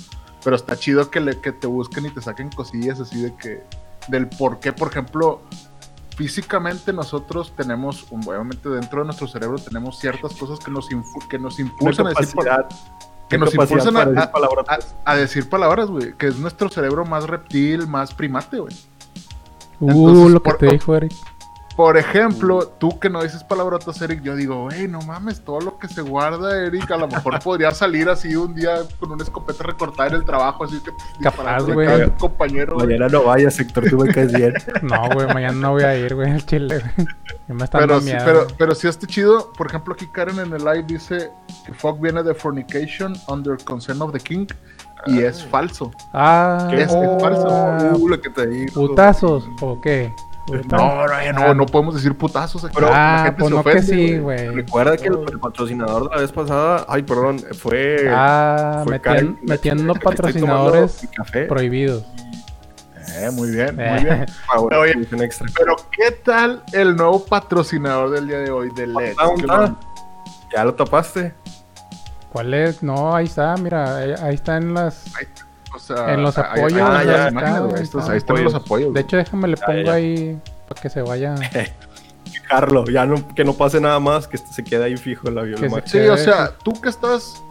pero 0.45 0.57
está 0.57 0.77
chido 0.77 1.11
que 1.11 1.21
le, 1.21 1.41
que 1.41 1.53
te 1.53 1.67
busquen 1.67 2.07
y 2.07 2.11
te 2.11 2.21
saquen 2.21 2.51
cosillas 2.51 3.01
así 3.01 3.23
de 3.23 3.35
que 3.37 3.62
del 4.09 4.29
por 4.29 4.59
qué, 4.61 4.73
por 4.73 4.89
ejemplo, 4.89 5.41
físicamente 6.17 6.93
nosotros 6.93 7.53
tenemos, 7.57 8.07
un- 8.11 8.27
obviamente 8.29 8.69
dentro 8.69 9.01
de 9.01 9.07
nuestro 9.07 9.27
cerebro 9.27 9.59
tenemos 9.59 9.99
ciertas 9.99 10.35
cosas 10.35 10.59
que 10.59 10.71
nos 10.71 10.87
que 11.31 11.39
nos 11.39 11.59
impulsan 11.59 12.07
a 12.07 12.11
decir 12.21 12.35
que 13.29 13.39
nos 13.39 13.55
impulsan 13.73 13.95
a, 13.97 15.12
a 15.12 15.17
decir 15.17 15.49
palabras, 15.49 15.89
güey, 15.89 16.12
que 16.19 16.27
es 16.27 16.37
nuestro 16.39 16.69
cerebro 16.69 17.07
más 17.07 17.25
reptil, 17.25 17.87
más 17.87 18.12
primate, 18.12 18.59
güey. 18.59 18.77
Uh, 19.83 19.91
entonces, 19.91 20.31
lo 20.33 20.43
que 20.43 20.51
por- 20.51 20.59
te 20.59 20.67
dijo 20.67 20.97
Eric. 20.97 21.12
Por 21.75 21.97
ejemplo, 21.97 22.69
tú 22.79 23.01
que 23.01 23.09
no 23.09 23.23
dices 23.23 23.43
palabrotas, 23.45 24.01
Eric, 24.03 24.21
yo 24.23 24.37
digo, 24.37 24.69
hey, 24.71 24.87
no 24.91 25.01
mames, 25.01 25.43
todo 25.43 25.59
lo 25.62 25.79
que 25.79 25.89
se 25.89 26.03
guarda, 26.03 26.67
Eric, 26.67 26.91
a 26.91 26.99
lo 26.99 27.09
mejor 27.09 27.41
podría 27.43 27.71
salir 27.71 28.11
así 28.11 28.37
un 28.37 28.55
día 28.55 28.83
con 29.01 29.11
una 29.11 29.23
escopeta 29.25 29.65
recortada 29.65 30.11
en 30.11 30.17
el 30.17 30.25
trabajo, 30.27 30.65
así 30.65 30.79
que 30.81 30.91
Capaz, 31.23 31.62
güey. 31.62 32.11
compañero. 32.19 32.77
Mañana 32.77 33.09
no 33.09 33.25
vayas, 33.25 33.59
Héctor, 33.59 33.89
tú 33.89 33.97
me 33.97 34.12
caes 34.12 34.35
bien. 34.35 34.53
No, 34.83 35.09
güey, 35.15 35.27
mañana 35.29 35.53
no 35.55 35.71
voy 35.73 35.85
a 35.85 35.97
ir, 35.97 36.15
güey, 36.15 36.31
al 36.31 36.45
chile, 36.45 36.79
güey. 36.79 37.09
Ya 37.49 37.55
me 37.55 37.65
está 37.65 37.79
Pero, 37.79 38.01
sí, 38.01 38.05
miedo, 38.05 38.23
pero, 38.27 38.47
pero 38.59 38.75
sí 38.75 38.87
está 38.89 39.07
chido. 39.07 39.51
Por 39.57 39.67
ejemplo, 39.69 39.95
aquí 39.95 40.07
Karen 40.09 40.41
en 40.41 40.53
el 40.53 40.62
live 40.62 40.83
dice 40.87 41.31
que 41.65 41.73
fuck 41.73 41.99
viene 41.99 42.23
de 42.23 42.35
fornication 42.35 43.15
under 43.29 43.57
consent 43.65 44.03
of 44.03 44.12
the 44.12 44.21
king 44.21 44.47
y 45.06 45.23
es 45.23 45.44
falso. 45.44 45.90
Ah, 46.12 46.68
¿Qué 46.71 46.82
es? 46.82 46.90
Es 46.92 47.23
falso. 47.23 47.47
ah, 47.50 47.92
Uh, 47.94 48.09
lo 48.09 48.21
que 48.21 48.30
te 48.30 48.47
digo. 48.47 48.87
¿Putazos 48.88 49.44
o 49.61 49.80
qué? 49.80 50.12
No, 50.71 51.06
no, 51.06 51.32
no, 51.32 51.54
no 51.54 51.66
podemos 51.66 51.94
decir 51.94 52.16
putazos 52.16 52.64
aquí. 52.64 52.80
la 52.80 52.88
ah, 52.90 53.25
gente 53.26 53.38
pues 53.38 53.49
se 53.50 53.54
no 53.56 53.62
que 53.62 53.71
ofende, 53.71 53.94
sí, 53.94 54.18
güey. 54.18 54.49
Recuerda 54.49 54.97
que 54.97 55.06
el, 55.06 55.18
el 55.30 55.38
patrocinador 55.38 56.09
de 56.11 56.16
la 56.16 56.21
vez 56.23 56.32
pasada, 56.32 56.85
ay, 56.88 57.02
perdón, 57.04 57.38
fue. 57.59 58.09
Ah, 58.11 58.82
fue 58.85 58.94
metien- 58.99 59.00
Karen. 59.02 59.38
metiendo 59.42 59.94
patrocinadores 60.02 61.09
prohibidos. 61.49 62.04
Eh, 63.18 63.30
muy 63.32 63.50
bien, 63.50 63.76
muy 63.76 63.85
Eh. 63.85 64.00
bien. 64.02 64.26
Ahora, 64.49 64.80
Oye, 64.80 64.92
edición 64.92 65.23
extra. 65.23 65.47
Pero, 65.56 65.76
¿qué 65.97 66.11
tal 66.11 66.62
el 66.73 66.97
nuevo 66.97 67.25
patrocinador 67.25 68.11
del 68.11 68.26
día 68.26 68.38
de 68.38 68.50
hoy, 68.50 68.71
de 68.75 68.87
LED? 68.88 69.14
Ah, 69.18 69.28
Que 69.38 69.47
ah, 69.49 69.75
Ya 70.52 70.64
lo 70.64 70.75
tapaste. 70.75 71.35
¿Cuál 72.33 72.55
es? 72.55 72.83
No, 72.83 73.15
ahí 73.15 73.27
está, 73.27 73.55
mira, 73.59 73.97
ahí, 73.99 74.15
ahí 74.23 74.35
está 74.35 74.57
en 74.57 74.73
las... 74.73 75.05
o 75.75 75.79
sea, 75.79 76.15
En 76.15 76.23
los 76.23 76.39
ahí 76.39 76.45
apoyos, 76.61 76.81
ah, 76.83 77.05
ya, 77.05 77.29
está, 77.29 77.59
güey, 77.61 77.75
ahí 77.77 77.83
estos- 77.83 78.01
está. 78.03 78.12
ahí 78.12 78.19
están 78.19 78.45
los 78.45 78.55
apoyos. 78.55 78.95
De 78.95 79.01
hecho, 79.01 79.17
déjame 79.19 79.49
le 79.49 79.57
pongo 79.59 79.83
ya. 79.83 79.93
ahí 79.93 80.41
para 80.69 80.81
que 80.81 80.89
se 80.89 81.03
vaya... 81.03 81.35
Carlos, 82.49 82.89
ya 82.91 83.05
no, 83.07 83.27
que 83.35 83.45
no 83.45 83.53
pase 83.55 83.81
nada 83.81 83.99
más, 84.01 84.27
que 84.27 84.37
se 84.39 84.62
quede 84.65 84.85
ahí 84.85 84.97
fijo 84.97 85.31
la 85.31 85.43
viola. 85.43 85.83
Sí, 85.87 85.99
o 86.01 86.17
sea, 86.17 86.51
tú 86.62 86.73
que 86.81 86.89
estás. 86.89 87.43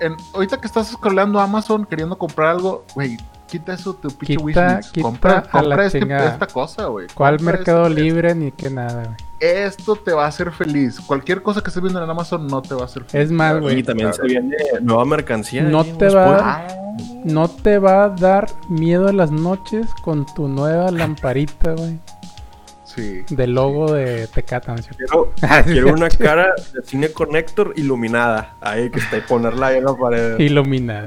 En, 0.00 0.14
ahorita 0.34 0.60
que 0.60 0.66
estás 0.66 0.88
scrollando 0.88 1.40
Amazon 1.40 1.84
queriendo 1.84 2.16
comprar 2.16 2.48
algo, 2.50 2.84
güey, 2.94 3.16
quita 3.48 3.74
eso 3.74 3.94
tu 3.94 4.08
pinche 4.10 4.36
quita 4.36 4.80
Compra, 5.02 5.38
a 5.38 5.62
la 5.62 5.76
compra 5.76 5.86
este- 5.86 6.26
esta 6.26 6.46
cosa, 6.46 6.86
güey. 6.86 7.06
¿Cuál 7.14 7.36
Compra 7.38 7.52
Mercado 7.56 7.86
esto, 7.86 7.94
Libre 8.00 8.34
ni 8.34 8.52
qué 8.52 8.70
nada, 8.70 9.04
güey? 9.04 9.16
Esto 9.40 9.96
te 9.96 10.12
va 10.12 10.24
a 10.24 10.28
hacer 10.28 10.50
feliz. 10.52 10.98
Cualquier 11.00 11.42
cosa 11.42 11.60
que 11.60 11.68
estés 11.68 11.82
viendo 11.82 12.02
en 12.02 12.08
Amazon 12.08 12.46
no 12.46 12.62
te 12.62 12.74
va 12.74 12.82
a 12.82 12.84
hacer 12.86 13.04
feliz. 13.04 13.26
Es 13.26 13.32
más, 13.32 13.60
güey, 13.60 13.80
Y 13.80 13.82
también 13.82 14.12
se 14.14 14.22
viene 14.22 14.56
nueva 14.80 15.04
mercancía. 15.04 15.62
No 15.62 15.80
ahí, 15.82 15.92
te 15.98 16.08
va- 16.08 16.66
pollos. 16.66 17.24
no 17.24 17.48
te 17.48 17.78
va 17.78 18.04
a 18.04 18.08
dar 18.08 18.46
miedo 18.68 19.08
en 19.10 19.18
las 19.18 19.30
noches 19.30 19.86
con 20.02 20.24
tu 20.34 20.48
nueva 20.48 20.90
lamparita, 20.90 21.72
güey, 21.72 21.98
Sí. 22.84 23.24
del 23.28 23.52
logo 23.54 23.92
de 23.92 24.26
Tecata, 24.28 24.74
¿no? 24.74 24.82
Quiero, 24.96 25.32
Ah, 25.42 25.62
quiero 25.62 25.92
una 25.92 26.08
cara 26.08 26.54
de 26.72 26.82
cine 26.82 27.10
Connector 27.10 27.74
iluminada. 27.76 28.54
Ahí 28.62 28.88
que 28.90 29.00
está 29.00 29.18
y 29.18 29.20
ponerla 29.20 29.66
ahí 29.66 29.78
en 29.78 29.84
la 29.84 29.94
pared. 29.94 30.38
Iluminada. 30.38 31.06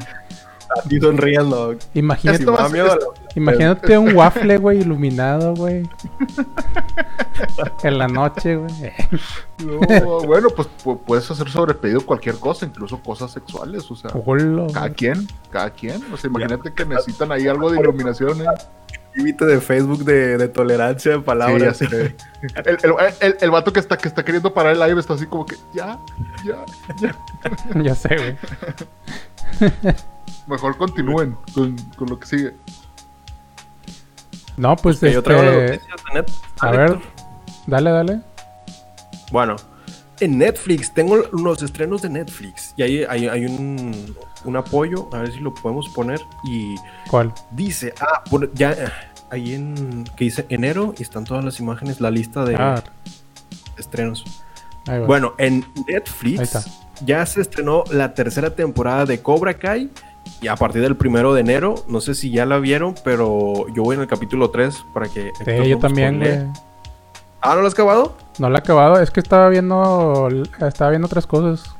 Así 0.77 0.99
sonriendo. 0.99 1.75
Imagínate, 1.93 2.43
Esto 2.43 2.69
miedo 2.69 2.87
esto- 2.87 3.13
la- 3.15 3.31
imagínate 3.35 3.97
un 3.97 4.15
waffle, 4.15 4.57
güey, 4.57 4.79
iluminado, 4.81 5.53
güey. 5.55 5.89
en 7.83 7.97
la 7.97 8.07
noche, 8.07 8.55
güey. 8.57 8.71
No, 9.65 10.21
bueno, 10.25 10.49
pues 10.55 10.67
pu- 10.83 10.99
puedes 11.05 11.29
hacer 11.31 11.49
sobre 11.49 11.73
pedido 11.73 12.05
cualquier 12.05 12.35
cosa, 12.35 12.65
incluso 12.65 12.99
cosas 13.01 13.31
sexuales. 13.31 13.89
O 13.89 13.95
sea, 13.95 14.11
cada 14.71 14.89
quien, 14.91 15.27
cada 15.49 15.69
quien. 15.71 16.01
O 16.13 16.17
sea, 16.17 16.29
imagínate 16.29 16.73
que 16.73 16.85
necesitan 16.85 17.31
ahí 17.31 17.47
algo 17.47 17.71
de 17.71 17.79
iluminación. 17.79 18.41
¿eh? 18.41 18.45
Límite 19.19 19.45
de 19.45 19.61
Facebook 19.61 20.03
de, 20.03 20.37
de 20.37 20.47
tolerancia 20.47 21.11
de 21.11 21.17
Sí, 21.17 21.21
ya 21.21 21.25
palabras. 21.25 21.77
sé. 21.77 21.85
El, 21.85 22.77
el, 22.83 22.93
el, 23.21 23.37
el 23.39 23.51
vato 23.51 23.71
que 23.73 23.79
está, 23.79 23.97
que 23.97 24.07
está 24.07 24.23
queriendo 24.25 24.53
parar 24.53 24.73
el 24.73 24.79
live 24.79 24.99
está 24.99 25.13
así 25.13 25.25
como 25.27 25.45
que 25.45 25.55
ya, 25.73 25.99
ya, 26.43 26.65
ya. 27.01 27.15
ya 27.83 27.95
sé, 27.95 28.15
güey. 28.15 28.37
Mejor 30.47 30.77
continúen 30.77 31.37
con, 31.53 31.75
con 31.97 32.09
lo 32.09 32.19
que 32.19 32.25
sigue. 32.25 32.53
No, 34.57 34.75
pues 34.75 34.99
Que 34.99 35.13
yo 35.13 35.23
traigo 35.23 35.43
las 35.43 35.53
este. 35.53 35.71
noticias 35.71 36.01
de 36.13 36.19
Net- 36.21 36.31
A 36.59 36.71
ver, 36.71 36.81
Héctor. 36.91 37.01
dale, 37.67 37.91
dale. 37.91 38.19
Bueno, 39.31 39.55
en 40.19 40.37
Netflix, 40.37 40.93
tengo 40.93 41.17
los 41.31 41.61
estrenos 41.63 42.01
de 42.01 42.09
Netflix. 42.09 42.73
Y 42.75 42.81
ahí 42.83 43.03
hay, 43.07 43.27
hay 43.29 43.45
un, 43.45 44.15
un 44.43 44.57
apoyo, 44.57 45.07
a 45.13 45.19
ver 45.19 45.31
si 45.31 45.39
lo 45.39 45.53
podemos 45.53 45.87
poner. 45.89 46.19
Y 46.43 46.75
¿Cuál? 47.09 47.33
dice, 47.51 47.93
ah, 48.01 48.21
bueno, 48.29 48.47
ya 48.53 48.75
ahí 49.31 49.53
en, 49.53 50.05
que 50.15 50.25
dice 50.25 50.45
enero 50.49 50.93
y 50.97 51.03
están 51.03 51.23
todas 51.23 51.43
las 51.43 51.59
imágenes, 51.59 52.01
la 52.01 52.11
lista 52.11 52.45
de 52.45 52.55
Ah, 52.55 52.83
estrenos. 53.77 54.25
Bueno, 55.05 55.33
en 55.37 55.65
Netflix 55.87 56.67
ya 57.05 57.25
se 57.25 57.41
estrenó 57.41 57.83
la 57.91 58.13
tercera 58.13 58.55
temporada 58.55 59.05
de 59.05 59.21
Cobra 59.21 59.53
Kai. 59.55 59.89
Y 60.41 60.47
a 60.47 60.55
partir 60.55 60.81
del 60.81 60.95
primero 60.95 61.33
de 61.33 61.41
enero, 61.41 61.83
no 61.87 62.01
sé 62.01 62.13
si 62.13 62.31
ya 62.31 62.45
la 62.45 62.59
vieron, 62.59 62.95
pero 63.03 63.67
yo 63.73 63.83
voy 63.83 63.95
en 63.95 64.01
el 64.01 64.07
capítulo 64.07 64.51
3 64.51 64.85
para 64.93 65.07
que... 65.07 65.31
Sí, 65.43 65.69
yo 65.69 65.79
también. 65.79 66.53
Ah, 67.41 67.55
¿no 67.55 67.61
lo 67.61 67.67
has 67.67 67.73
acabado? 67.73 68.15
No 68.37 68.49
la 68.49 68.59
he 68.59 68.61
acabado, 68.61 68.99
es 68.99 69.11
que 69.11 69.19
estaba 69.19 69.49
viendo. 69.49 70.29
Estaba 70.59 70.91
viendo 70.91 71.07
otras 71.07 71.25
cosas 71.25 71.75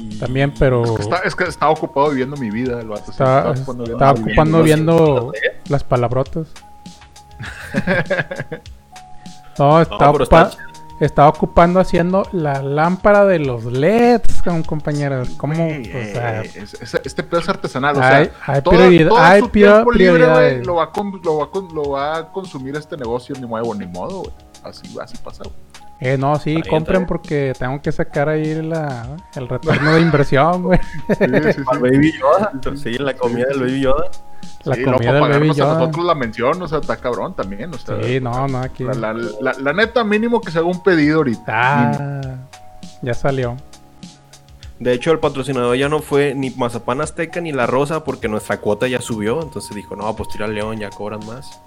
Y- 0.00 0.18
también, 0.18 0.52
pero. 0.58 0.84
Es 0.84 0.90
que, 0.92 1.02
está, 1.02 1.16
es 1.18 1.34
que 1.36 1.44
estaba 1.44 1.72
ocupado 1.72 2.10
viviendo 2.10 2.36
mi 2.36 2.50
vida 2.50 2.80
el 2.80 2.88
vato. 2.88 3.04
sí, 3.06 3.10
Estaba, 3.12 3.50
ocupando 3.50 4.62
viendo 4.62 4.96
ocupando 4.96 5.32
las 5.68 5.84
palabrotas. 5.84 6.46
No, 9.58 9.80
estaba, 9.82 10.12
No, 10.12 10.50
está 11.00 11.28
ocupando 11.28 11.80
haciendo 11.80 12.26
la 12.32 12.62
lámpara 12.62 13.24
de 13.26 13.38
los 13.40 13.64
LEDs, 13.64 14.42
con 14.42 14.62
compañeros. 14.62 15.30
¿Cómo? 15.36 15.54
Güey, 15.54 15.80
O 15.90 16.12
sea, 16.14 16.42
eh, 16.42 16.50
es- 16.54 16.74
es- 16.74 17.00
este 17.04 17.22
pedo 17.22 17.40
es 17.40 17.48
artesanal. 17.48 17.96
O 17.96 18.00
hay, 18.02 18.24
sea, 18.26 18.34
hay 18.46 18.62
todo, 18.62 18.74
prioridad- 18.74 19.08
todo 19.08 19.18
hay 19.18 19.40
su 19.40 19.50
prior- 19.50 19.72
tiempo 19.74 19.92
libre, 19.92 20.12
güey, 20.12 20.22
prioridades. 20.28 20.66
lo, 20.66 20.74
va 20.76 20.92
con- 20.92 21.20
lo, 21.22 21.36
va 21.38 21.50
con- 21.50 21.74
lo 21.74 21.90
va 21.90 22.16
a 22.18 22.32
consumir 22.32 22.74
este 22.76 22.96
negocio 22.96 23.34
ni 23.38 23.46
nuevo 23.46 23.74
ni 23.74 23.86
modo, 23.86 24.20
güey. 24.20 24.32
Así, 24.62 24.96
así 25.02 25.16
pasa, 25.18 25.42
güey. 25.44 25.56
Eh, 26.00 26.16
no, 26.16 26.36
sí, 26.38 26.62
compren 26.68 27.04
porque 27.06 27.52
tengo 27.58 27.80
que 27.82 27.92
sacar 27.92 28.28
ahí 28.30 28.54
la, 28.62 29.16
el 29.34 29.48
retorno 29.48 29.92
de 29.94 30.00
inversión, 30.00 30.62
güey. 30.62 30.78
Sí, 31.08 31.14
sí, 31.18 31.52
sí. 31.52 31.62
Baby 31.80 32.12
Yoda. 32.18 32.52
Sí, 32.76 32.92
la 32.98 33.14
comida 33.14 33.46
del 33.48 33.60
Baby 33.60 33.80
Yoda. 33.82 34.04
La 34.64 34.74
Sí, 34.76 34.84
comida 34.84 34.98
para 34.98 35.12
del 35.12 35.20
Baby 35.20 35.48
pagarnos 35.48 35.58
a 35.58 35.60
Yoda. 35.60 35.74
nosotros 35.78 36.04
la 36.06 36.14
mención, 36.14 36.62
o 36.62 36.68
sea, 36.68 36.78
está 36.78 36.96
cabrón 36.96 37.34
también, 37.36 37.74
o 37.74 37.78
sea. 37.78 38.02
Sí, 38.02 38.18
no, 38.20 38.48
no, 38.48 38.58
aquí. 38.60 38.84
La, 38.84 38.94
la- 38.94 39.12
la- 39.12 39.52
la 39.58 39.72
neta, 39.74 40.02
mínimo 40.02 40.40
que 40.40 40.50
se 40.50 40.58
haga 40.58 40.68
un 40.68 40.82
pedido 40.82 41.18
ahorita. 41.18 41.42
Ah, 41.48 42.20
ya 43.02 43.12
salió. 43.14 43.56
De 44.78 44.94
hecho, 44.94 45.12
el 45.12 45.18
patrocinador 45.18 45.76
ya 45.76 45.90
no 45.90 46.00
fue 46.00 46.34
ni 46.34 46.48
Mazapán 46.50 47.02
Azteca 47.02 47.42
ni 47.42 47.52
La 47.52 47.66
Rosa 47.66 48.02
porque 48.04 48.28
nuestra 48.28 48.56
cuota 48.58 48.88
ya 48.88 49.02
subió. 49.02 49.42
Entonces 49.42 49.76
dijo, 49.76 49.94
no, 49.96 50.16
pues 50.16 50.30
tira 50.30 50.46
al 50.46 50.54
León, 50.54 50.78
ya 50.78 50.88
cobran 50.88 51.20
más. 51.26 51.60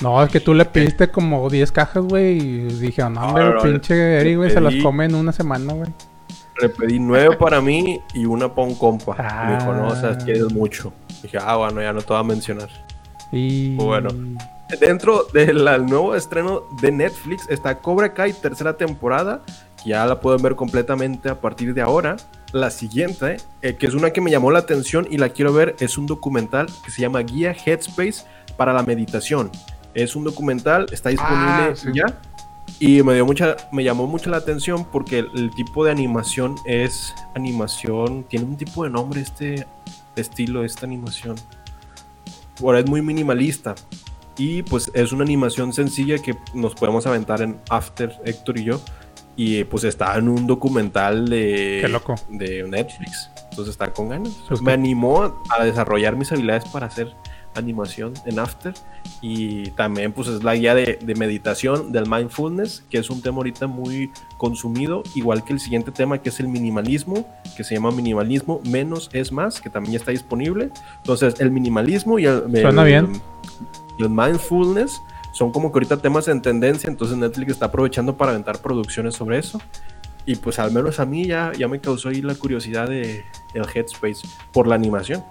No, 0.00 0.22
es 0.22 0.30
que 0.30 0.40
tú 0.40 0.54
le 0.54 0.64
pediste 0.64 1.08
como 1.10 1.48
10 1.50 1.72
cajas, 1.72 2.04
güey. 2.04 2.38
Y 2.38 2.58
dije, 2.78 3.02
no, 3.10 3.20
hombre, 3.28 3.42
No, 3.44 3.48
el 3.50 3.54
no, 3.56 3.62
pinche 3.62 4.20
Eri, 4.20 4.36
güey, 4.36 4.50
se 4.50 4.60
las 4.60 4.74
come 4.82 5.06
en 5.06 5.14
una 5.14 5.32
semana, 5.32 5.72
güey. 5.72 5.90
Le 6.60 6.68
pedí 6.68 6.98
nueve 6.98 7.36
para 7.36 7.60
mí 7.60 8.00
y 8.14 8.24
una 8.26 8.52
para 8.52 8.66
un 8.68 8.74
compa. 8.74 9.14
Me 9.46 9.56
dijo, 9.58 9.72
no, 9.74 9.88
o 9.88 9.96
sea, 9.96 10.10
Ah. 10.10 10.18
quieres 10.24 10.52
mucho. 10.52 10.92
Dije, 11.22 11.38
ah, 11.40 11.56
bueno, 11.56 11.80
ya 11.80 11.92
no 11.92 12.00
te 12.00 12.08
voy 12.08 12.18
a 12.18 12.22
mencionar. 12.24 12.68
Y. 13.32 13.74
Bueno. 13.76 14.08
Dentro 14.80 15.24
del 15.32 15.64
nuevo 15.86 16.14
estreno 16.14 16.62
de 16.82 16.92
Netflix 16.92 17.48
está 17.48 17.78
Cobra 17.78 18.12
Kai, 18.12 18.32
tercera 18.34 18.76
temporada. 18.76 19.42
que 19.82 19.90
Ya 19.90 20.04
la 20.06 20.20
pueden 20.20 20.42
ver 20.42 20.56
completamente 20.56 21.28
a 21.28 21.40
partir 21.40 21.72
de 21.74 21.80
ahora. 21.82 22.16
La 22.52 22.70
siguiente, 22.70 23.36
eh, 23.62 23.76
que 23.76 23.86
es 23.86 23.94
una 23.94 24.10
que 24.10 24.20
me 24.20 24.30
llamó 24.30 24.50
la 24.50 24.58
atención 24.58 25.06
y 25.10 25.18
la 25.18 25.28
quiero 25.30 25.52
ver, 25.52 25.76
es 25.80 25.96
un 25.98 26.06
documental 26.06 26.66
que 26.84 26.90
se 26.90 27.02
llama 27.02 27.20
Guía 27.20 27.52
Headspace 27.64 28.24
para 28.56 28.72
la 28.72 28.82
meditación. 28.82 29.50
Es 29.94 30.14
un 30.16 30.24
documental, 30.24 30.86
está 30.92 31.08
disponible 31.10 31.46
Ah, 31.46 31.72
sí. 31.74 31.88
ya. 31.94 32.06
Y 32.80 33.02
me 33.02 33.14
dio 33.14 33.26
mucha, 33.26 33.56
me 33.72 33.82
llamó 33.82 34.06
mucho 34.06 34.30
la 34.30 34.36
atención 34.36 34.84
porque 34.84 35.20
el, 35.20 35.30
el 35.34 35.50
tipo 35.50 35.84
de 35.84 35.90
animación 35.90 36.54
es 36.66 37.12
animación, 37.34 38.24
tiene 38.24 38.44
un 38.44 38.56
tipo 38.56 38.84
de 38.84 38.90
nombre 38.90 39.20
este 39.20 39.66
estilo, 40.16 40.64
esta 40.64 40.86
animación. 40.86 41.34
Ahora 42.62 42.80
es 42.80 42.86
muy 42.86 43.02
minimalista. 43.02 43.74
Y 44.36 44.62
pues 44.62 44.90
es 44.94 45.10
una 45.12 45.24
animación 45.24 45.72
sencilla 45.72 46.18
que 46.18 46.36
nos 46.54 46.74
podemos 46.76 47.06
aventar 47.08 47.42
en 47.42 47.58
After, 47.70 48.12
Héctor 48.24 48.58
y 48.58 48.64
yo. 48.64 48.80
Y 49.34 49.64
pues 49.64 49.82
está 49.84 50.16
en 50.16 50.28
un 50.28 50.46
documental 50.46 51.28
de, 51.28 51.78
Qué 51.80 51.88
loco. 51.88 52.14
de 52.28 52.62
Netflix. 52.68 53.30
Entonces 53.50 53.72
está 53.72 53.92
con 53.92 54.08
ganas. 54.10 54.32
Pues 54.48 54.60
Me 54.62 54.72
animó 54.72 55.40
a 55.50 55.64
desarrollar 55.64 56.14
mis 56.16 56.30
habilidades 56.30 56.64
para 56.66 56.86
hacer 56.86 57.12
animación 57.58 58.14
en 58.26 58.38
After. 58.38 58.74
Y 59.20 59.70
también 59.72 60.12
pues 60.12 60.28
es 60.28 60.42
la 60.42 60.54
guía 60.54 60.74
de, 60.74 60.98
de 61.02 61.14
meditación 61.14 61.92
del 61.92 62.08
mindfulness, 62.08 62.84
que 62.90 62.98
es 62.98 63.10
un 63.10 63.20
tema 63.20 63.38
ahorita 63.38 63.66
muy 63.66 64.10
consumido, 64.36 65.02
igual 65.14 65.44
que 65.44 65.52
el 65.52 65.60
siguiente 65.60 65.90
tema 65.90 66.18
que 66.18 66.28
es 66.28 66.40
el 66.40 66.48
minimalismo, 66.48 67.26
que 67.56 67.64
se 67.64 67.74
llama 67.74 67.90
minimalismo 67.90 68.60
menos 68.64 69.10
es 69.12 69.32
más, 69.32 69.60
que 69.60 69.70
también 69.70 69.92
ya 69.94 69.98
está 69.98 70.10
disponible. 70.12 70.70
Entonces 70.98 71.34
el 71.40 71.50
minimalismo 71.50 72.18
y 72.18 72.26
el, 72.26 72.42
Suena 72.60 72.82
el- 72.82 72.88
bien. 72.88 73.22
y 73.98 74.02
el 74.02 74.10
mindfulness 74.10 75.00
son 75.32 75.52
como 75.52 75.70
que 75.70 75.76
ahorita 75.76 75.98
temas 75.98 76.26
en 76.28 76.42
tendencia, 76.42 76.88
entonces 76.88 77.16
Netflix 77.16 77.52
está 77.52 77.66
aprovechando 77.66 78.16
para 78.16 78.30
aventar 78.32 78.58
producciones 78.60 79.14
sobre 79.14 79.38
eso. 79.38 79.60
Y 80.26 80.36
pues 80.36 80.58
al 80.58 80.72
menos 80.72 81.00
a 81.00 81.06
mí 81.06 81.24
ya, 81.26 81.52
ya 81.56 81.68
me 81.68 81.80
causó 81.80 82.10
ahí 82.10 82.20
la 82.20 82.34
curiosidad 82.34 82.86
de 82.88 83.24
el 83.54 83.64
Headspace 83.74 84.28
por 84.52 84.66
la 84.66 84.74
animación. 84.74 85.24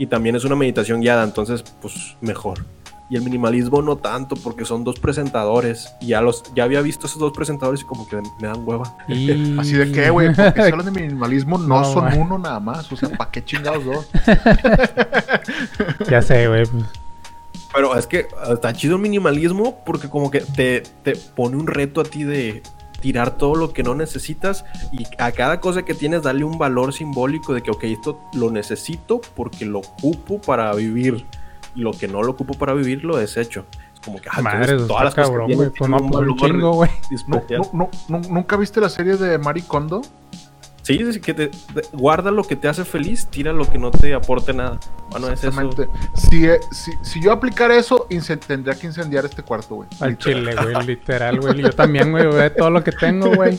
Y 0.00 0.06
también 0.06 0.34
es 0.34 0.44
una 0.44 0.56
meditación 0.56 1.02
guiada, 1.02 1.22
entonces 1.24 1.62
pues 1.82 2.16
mejor. 2.22 2.64
Y 3.10 3.16
el 3.16 3.22
minimalismo 3.22 3.82
no 3.82 3.96
tanto 3.96 4.34
porque 4.34 4.64
son 4.64 4.82
dos 4.82 4.98
presentadores. 4.98 5.92
Y 6.00 6.06
ya 6.06 6.22
los 6.22 6.42
ya 6.54 6.64
había 6.64 6.80
visto 6.80 7.06
esos 7.06 7.18
dos 7.18 7.34
presentadores 7.34 7.82
y 7.82 7.84
como 7.84 8.08
que 8.08 8.16
me 8.16 8.48
dan 8.48 8.66
hueva. 8.66 8.96
Y... 9.08 9.58
Así 9.60 9.74
de 9.74 9.92
que, 9.92 10.08
güey, 10.08 10.34
porque 10.34 10.62
si 10.62 10.70
hablan 10.70 10.86
de 10.86 10.92
minimalismo, 11.02 11.58
no, 11.58 11.66
No, 11.80 11.84
son 11.84 12.14
uno 12.18 12.38
nada 12.38 12.60
más. 12.60 12.90
O 12.90 12.96
sea, 12.96 13.10
¿para 13.10 13.30
qué 13.30 13.44
chingados 13.44 13.84
dos? 13.84 14.08
Ya 16.08 16.22
sé, 16.22 16.48
güey. 16.48 16.62
Pero 17.74 17.94
es 17.94 18.06
que 18.06 18.26
está 18.50 18.72
chido 18.72 18.96
el 18.96 19.02
minimalismo 19.02 19.84
porque 19.84 20.08
como 20.08 20.30
que 20.30 20.40
te, 20.40 20.82
te 21.02 21.14
pone 21.14 21.58
un 21.58 21.66
reto 21.66 22.00
a 22.00 22.04
ti 22.04 22.24
de 22.24 22.62
tirar 23.00 23.36
todo 23.36 23.54
lo 23.54 23.72
que 23.72 23.82
no 23.82 23.94
necesitas 23.94 24.64
y 24.92 25.04
a 25.18 25.32
cada 25.32 25.60
cosa 25.60 25.82
que 25.84 25.94
tienes 25.94 26.22
darle 26.22 26.44
un 26.44 26.58
valor 26.58 26.92
simbólico 26.92 27.54
de 27.54 27.62
que, 27.62 27.70
ok, 27.70 27.84
esto 27.84 28.20
lo 28.34 28.50
necesito 28.50 29.20
porque 29.34 29.64
lo 29.64 29.78
ocupo 29.80 30.40
para 30.40 30.72
vivir. 30.74 31.24
Y 31.74 31.80
lo 31.80 31.92
que 31.92 32.08
no 32.08 32.22
lo 32.22 32.32
ocupo 32.32 32.54
para 32.54 32.74
vivir 32.74 33.04
lo 33.04 33.16
desecho. 33.16 33.64
Es 33.94 34.00
como 34.00 34.20
que, 34.20 34.28
ah, 34.30 34.42
Madre, 34.42 34.76
todas 34.88 35.04
las 35.04 35.12
está 35.12 35.22
cosas 35.22 35.46
que 35.46 35.54
cabrón, 35.56 35.72
no, 35.90 35.96
un 35.98 36.10
valor 36.10 36.36
chingo, 36.36 36.86
no, 37.72 37.90
no- 38.08 38.18
¿Nunca 38.28 38.56
viste 38.56 38.80
la 38.80 38.88
serie 38.88 39.16
de 39.16 39.38
Marie 39.38 39.64
Kondo? 39.64 40.02
Sí, 40.98 41.02
es 41.08 41.18
que 41.18 41.34
te, 41.34 41.48
te- 41.48 41.82
guarda 41.92 42.30
lo 42.30 42.42
que 42.44 42.56
te 42.56 42.68
hace 42.68 42.84
feliz, 42.84 43.26
tira 43.26 43.52
lo 43.52 43.64
que 43.70 43.78
no 43.78 43.90
te 43.90 44.14
aporte 44.14 44.52
nada. 44.52 44.78
Bueno, 45.10 45.28
es 45.28 45.42
eso. 45.42 45.70
Si, 46.14 46.46
eh, 46.46 46.60
si, 46.70 46.92
si 47.02 47.20
yo 47.22 47.32
aplicara 47.32 47.76
eso, 47.76 48.06
tendría 48.46 48.74
que 48.74 48.86
incendiar 48.86 49.24
este 49.24 49.42
cuarto, 49.42 49.76
güey. 49.76 49.88
Al 50.00 50.10
Literal. 50.10 50.40
chile, 50.40 50.54
güey, 50.72 50.86
literal, 50.86 51.40
güey. 51.40 51.62
Yo 51.62 51.70
también, 51.70 52.10
güey, 52.12 52.26
ve 52.28 52.50
todo 52.50 52.70
lo 52.70 52.82
que 52.84 52.92
tengo, 52.92 53.34
güey. 53.34 53.58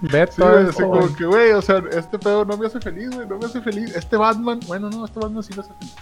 Ve 0.00 0.26
Sí, 0.30 0.36
todo 0.36 0.50
güey, 0.52 0.62
así 0.64 0.70
eso, 0.78 0.86
güey. 0.88 1.00
como 1.00 1.16
que, 1.16 1.24
güey, 1.24 1.50
o 1.52 1.62
sea, 1.62 1.82
este 1.92 2.18
pedo 2.18 2.44
no 2.44 2.56
me 2.56 2.66
hace 2.66 2.80
feliz, 2.80 3.10
güey, 3.14 3.26
no 3.26 3.38
me 3.38 3.46
hace 3.46 3.60
feliz. 3.60 3.94
Este 3.96 4.16
Batman, 4.16 4.60
bueno, 4.66 4.90
no, 4.90 5.04
este 5.04 5.18
Batman 5.20 5.42
sí 5.42 5.52
me 5.54 5.62
hace 5.62 5.72
feliz. 5.74 5.94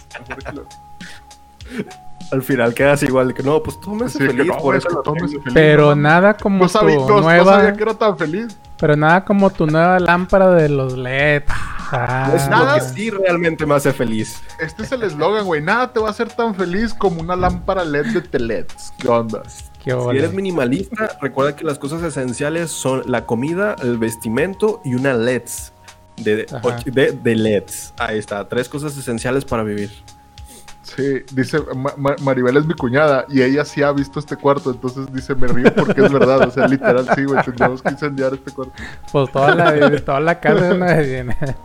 Al 2.31 2.43
final 2.43 2.75
quedas 2.75 3.01
igual 3.01 3.29
de 3.29 3.33
que 3.33 3.41
no, 3.41 3.63
pues 3.63 3.79
tú 3.79 3.95
me 3.95 4.05
haces 4.05 4.19
que 4.21 4.27
feliz, 4.27 4.45
no, 4.45 4.57
por 4.57 4.75
eso 4.75 4.87
que 4.87 4.93
lo 4.95 5.01
todo 5.01 5.15
me 5.15 5.21
tengo. 5.21 5.31
hace 5.31 5.39
feliz, 5.41 5.53
Pero 5.55 5.95
no, 5.95 5.95
nada 5.95 6.37
como 6.37 6.63
No 6.63 6.69
sabía, 6.69 6.95
tu 6.97 7.07
no- 7.07 7.15
no 7.15 7.21
nueva... 7.21 7.55
sabía 7.55 7.73
que 7.73 7.83
era 7.83 7.93
tan 7.95 8.17
feliz. 8.17 8.55
Pero 8.77 8.95
nada 8.95 9.25
como 9.25 9.49
tu 9.49 9.65
nueva 9.65 9.99
lámpara 9.99 10.51
de 10.51 10.69
los 10.69 10.95
LED. 10.95 11.43
Ah, 11.91 12.31
Es 12.35 12.47
Nada. 12.47 12.75
lo 12.77 12.83
que 12.83 12.89
sí 12.93 13.09
realmente 13.09 13.65
me 13.65 13.73
hace 13.73 13.91
feliz. 13.93 14.41
Este 14.59 14.83
es 14.83 14.91
el 14.91 15.01
eslogan, 15.03 15.43
güey. 15.45 15.59
Nada 15.59 15.91
te 15.91 15.99
va 15.99 16.09
a 16.09 16.11
hacer 16.11 16.29
tan 16.29 16.53
feliz 16.53 16.93
como 16.93 17.19
una 17.19 17.35
lámpara 17.35 17.83
LED 17.83 18.05
de 18.13 18.21
Telets. 18.21 18.93
¿Qué 18.99 19.07
onda? 19.07 19.41
qué 19.83 19.91
Si 19.91 20.17
eres 20.17 20.31
minimalista, 20.33 21.17
recuerda 21.19 21.55
que 21.55 21.63
las 21.65 21.79
cosas 21.79 22.03
esenciales 22.03 22.69
son 22.69 23.01
la 23.07 23.25
comida, 23.25 23.75
el 23.81 23.97
vestimento 23.97 24.81
y 24.85 24.93
una 24.93 25.13
LEDs. 25.13 25.73
De, 26.17 26.45
de 27.23 27.35
LEDs. 27.35 27.93
Ahí 27.97 28.19
está, 28.19 28.47
tres 28.47 28.69
cosas 28.69 28.95
esenciales 28.95 29.43
para 29.45 29.63
vivir. 29.63 29.89
Sí, 30.95 31.23
dice 31.33 31.59
Ma- 31.75 31.93
Ma- 31.97 32.15
Maribel 32.21 32.57
es 32.57 32.65
mi 32.65 32.73
cuñada 32.73 33.25
y 33.29 33.41
ella 33.41 33.63
sí 33.63 33.83
ha 33.83 33.91
visto 33.91 34.19
este 34.19 34.35
cuarto, 34.35 34.71
entonces 34.71 35.11
dice 35.13 35.35
me 35.35 35.47
río 35.47 35.73
porque 35.75 36.01
es 36.03 36.11
verdad, 36.11 36.47
o 36.47 36.51
sea, 36.51 36.67
literal 36.67 37.07
sí, 37.15 37.25
güey, 37.25 37.43
tendríamos 37.43 37.81
que 37.81 37.89
incendiar 37.89 38.33
este 38.33 38.51
cuarto. 38.51 38.73
Pues 39.11 39.31
toda 39.31 39.53
la, 39.55 39.99
toda 40.03 40.19
la 40.19 40.39
casa 40.39 40.65
de 40.69 40.71
una 40.75 40.85
vez. 40.95 41.55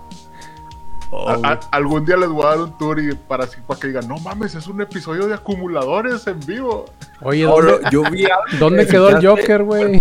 Oh, 1.11 1.41
algún 1.71 2.05
día 2.05 2.17
les 2.17 2.29
voy 2.29 2.45
a 2.45 2.49
dar 2.51 2.59
un 2.59 2.77
tour 2.77 2.99
y 2.99 3.15
para 3.15 3.45
así 3.45 3.57
para 3.67 3.79
que 3.79 3.87
digan, 3.89 4.09
no 4.09 4.17
mames, 4.19 4.55
es 4.57 4.67
un 4.67 4.81
episodio 4.81 5.29
de 5.29 5.35
acumuladores 5.35 6.27
en 6.27 6.41
vivo. 6.41 6.87
Oye, 7.23 7.45
¿dónde, 7.45 7.79
no, 7.83 7.91
yo 7.91 8.03
vi 8.11 8.27
¿dónde 8.59 8.85
que 8.85 8.93
quedó 8.93 9.11
el 9.11 9.25
Joker, 9.25 9.63
güey? 9.63 10.01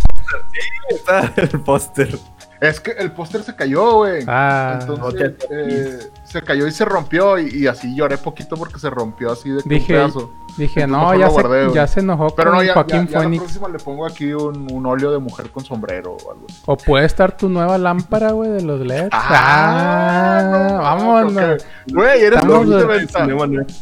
está 0.90 1.32
el 1.38 1.50
póster. 1.62 2.18
Es 2.60 2.80
que 2.80 2.92
el 2.92 3.12
póster 3.12 3.44
se 3.44 3.56
cayó, 3.56 3.98
güey. 3.98 4.24
Ah, 4.26 4.80
Entonces, 4.82 5.34
ok. 5.34 5.44
eh, 5.52 6.00
se 6.34 6.42
cayó 6.42 6.68
y 6.68 6.72
se 6.72 6.84
rompió 6.84 7.40
y, 7.40 7.48
y 7.50 7.68
así 7.68 7.96
lloré 7.96 8.18
poquito 8.18 8.58
porque 8.58 8.80
se 8.80 8.90
rompió 8.90 9.32
así 9.32 9.50
de 9.50 9.58
un 9.58 9.64
Dije, 9.66 9.94
pedazo. 9.94 10.32
dije, 10.58 10.82
entonces 10.82 11.14
no, 11.14 11.20
ya 11.20 11.28
se, 11.28 11.32
guardé, 11.34 11.64
güey. 11.66 11.76
ya 11.76 11.88
se 11.88 12.00
enojó 12.02 12.36
Pero 12.36 12.50
con 12.52 12.60
no, 12.60 12.64
ya, 12.66 12.74
Joaquín 12.74 13.06
ya, 13.06 13.06
ya 13.06 13.12
la 13.18 13.22
Phoenix. 13.24 13.44
próxima 13.44 13.70
le 13.70 13.80
pongo 13.80 14.06
aquí 14.06 14.34
un, 14.34 14.68
un 14.74 14.86
óleo 14.86 15.12
de 15.12 15.20
mujer 15.20 15.50
con 15.52 15.64
sombrero 15.64 16.14
o 16.14 16.32
algo 16.32 16.46
así. 16.50 16.62
O 16.66 16.76
puede 16.76 17.06
estar 17.06 17.38
tu 17.38 17.48
nueva 17.50 17.78
lámpara, 17.78 18.32
güey, 18.32 18.50
de 18.52 18.62
los 18.64 18.80
LEDs. 18.82 19.10
Ah, 19.12 20.34
Ah, 20.36 20.68
no, 20.72 20.78
vámonos. 20.82 21.66
Güey, 21.88 22.24
eres 22.24 22.40
Estamos 22.40 22.58
coach 22.58 22.68
de 22.68 22.78
de- 22.78 22.86
venta. 22.86 23.28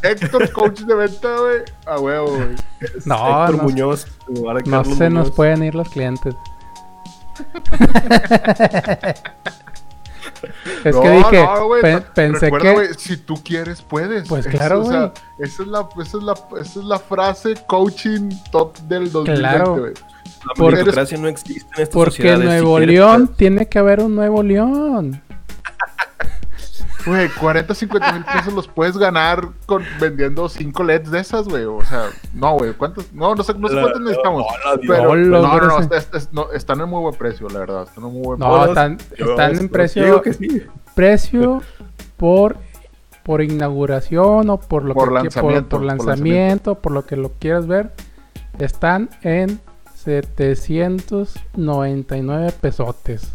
Héctor, 0.09 0.51
coach 0.51 0.79
de 0.81 0.95
venta, 0.95 1.37
güey. 1.39 1.57
A 1.85 1.99
huevo, 1.99 2.27
güey. 2.35 2.55
No, 3.05 3.43
Héctor 3.45 3.57
no, 3.57 3.63
Muñoz. 3.63 4.07
no 4.65 4.83
se 4.83 5.09
nos 5.09 5.11
Muñoz. 5.11 5.31
pueden 5.31 5.63
ir 5.63 5.75
los 5.75 5.89
clientes. 5.89 6.35
es 10.83 10.95
que 10.95 11.09
No, 11.09 11.17
dije, 11.17 11.43
no, 11.43 11.65
güey, 11.67 11.81
pe- 11.81 12.01
pensé 12.15 12.39
Recuerda, 12.45 12.69
que... 12.69 12.73
güey, 12.75 12.87
si 12.97 13.17
tú 13.17 13.35
quieres, 13.43 13.81
puedes. 13.81 14.27
Pues 14.27 14.47
claro, 14.47 14.81
o 14.81 14.85
sea, 14.85 14.99
güey. 14.99 15.11
esa, 15.39 15.63
es 15.63 15.67
la, 15.69 15.87
esa, 16.01 16.17
es 16.17 16.23
la, 16.23 16.33
esa 16.61 16.79
es 16.79 16.85
la 16.85 16.99
frase 16.99 17.53
coaching 17.67 18.29
top 18.51 18.77
del 18.87 19.11
2020, 19.11 19.39
Claro. 19.39 19.75
güey. 19.77 19.93
La 19.93 20.53
Porque- 20.55 20.71
meritocracia 20.77 21.17
no 21.19 21.27
existe 21.27 21.69
en 21.77 21.83
esta 21.83 21.93
Porque 21.93 22.11
sociedad. 22.17 22.39
si 22.39 22.45
Nuevo 22.45 22.77
quieres, 22.77 22.95
León 22.95 23.21
puedes. 23.27 23.37
tiene 23.37 23.67
que 23.67 23.79
haber 23.79 23.99
un 23.99 24.15
Nuevo 24.15 24.41
León. 24.43 25.21
Güey, 27.05 27.29
40, 27.29 27.73
50 27.73 28.11
mil 28.13 28.23
pesos 28.25 28.53
los 28.53 28.67
puedes 28.67 28.97
ganar 28.97 29.47
con 29.65 29.83
vendiendo 29.99 30.47
5 30.49 30.83
LEDs 30.83 31.09
de 31.11 31.19
esas, 31.19 31.47
güey. 31.47 31.65
O 31.65 31.83
sea, 31.83 32.09
no, 32.33 32.53
güey. 32.57 32.73
¿Cuántos? 32.73 33.11
No, 33.13 33.33
no 33.35 33.43
sé, 33.43 33.53
no 33.55 33.67
sé 33.67 33.75
cuántos 33.79 34.01
necesitamos. 34.01 34.45
Pero, 34.87 35.11
Hola, 35.11 35.39
no, 35.39 35.59
no, 35.59 35.67
no, 35.67 35.79
está- 35.79 35.97
está- 35.97 36.17
es- 36.17 36.31
no, 36.31 36.51
están 36.51 36.81
en 36.81 36.89
muy 36.89 37.01
buen 37.01 37.15
precio, 37.15 37.47
la 37.49 37.59
verdad. 37.59 37.83
Están 37.83 38.05
en 38.05 38.13
muy 38.13 38.21
buen 38.23 38.39
No, 38.39 38.49
Hola, 38.51 38.65
están, 38.67 38.97
están 39.17 39.57
en 39.57 39.69
precio, 39.69 40.03
digo 40.05 40.21
que 40.21 40.33
sí. 40.33 40.63
precio 40.95 41.61
por, 42.17 42.57
por 43.23 43.41
inauguración 43.41 44.49
o 44.49 44.59
por 44.59 44.83
lo 44.83 44.93
Por 44.93 45.07
que 45.09 45.13
lanzamiento, 45.15 45.69
por, 45.69 45.79
por 45.79 45.85
lanzamiento, 45.87 46.75
por 46.75 46.91
lo 46.91 47.05
que 47.05 47.15
lo 47.15 47.31
quieras 47.39 47.67
ver. 47.67 47.93
Están 48.59 49.09
en 49.23 49.59
799 49.95 52.51
pesotes. 52.59 53.31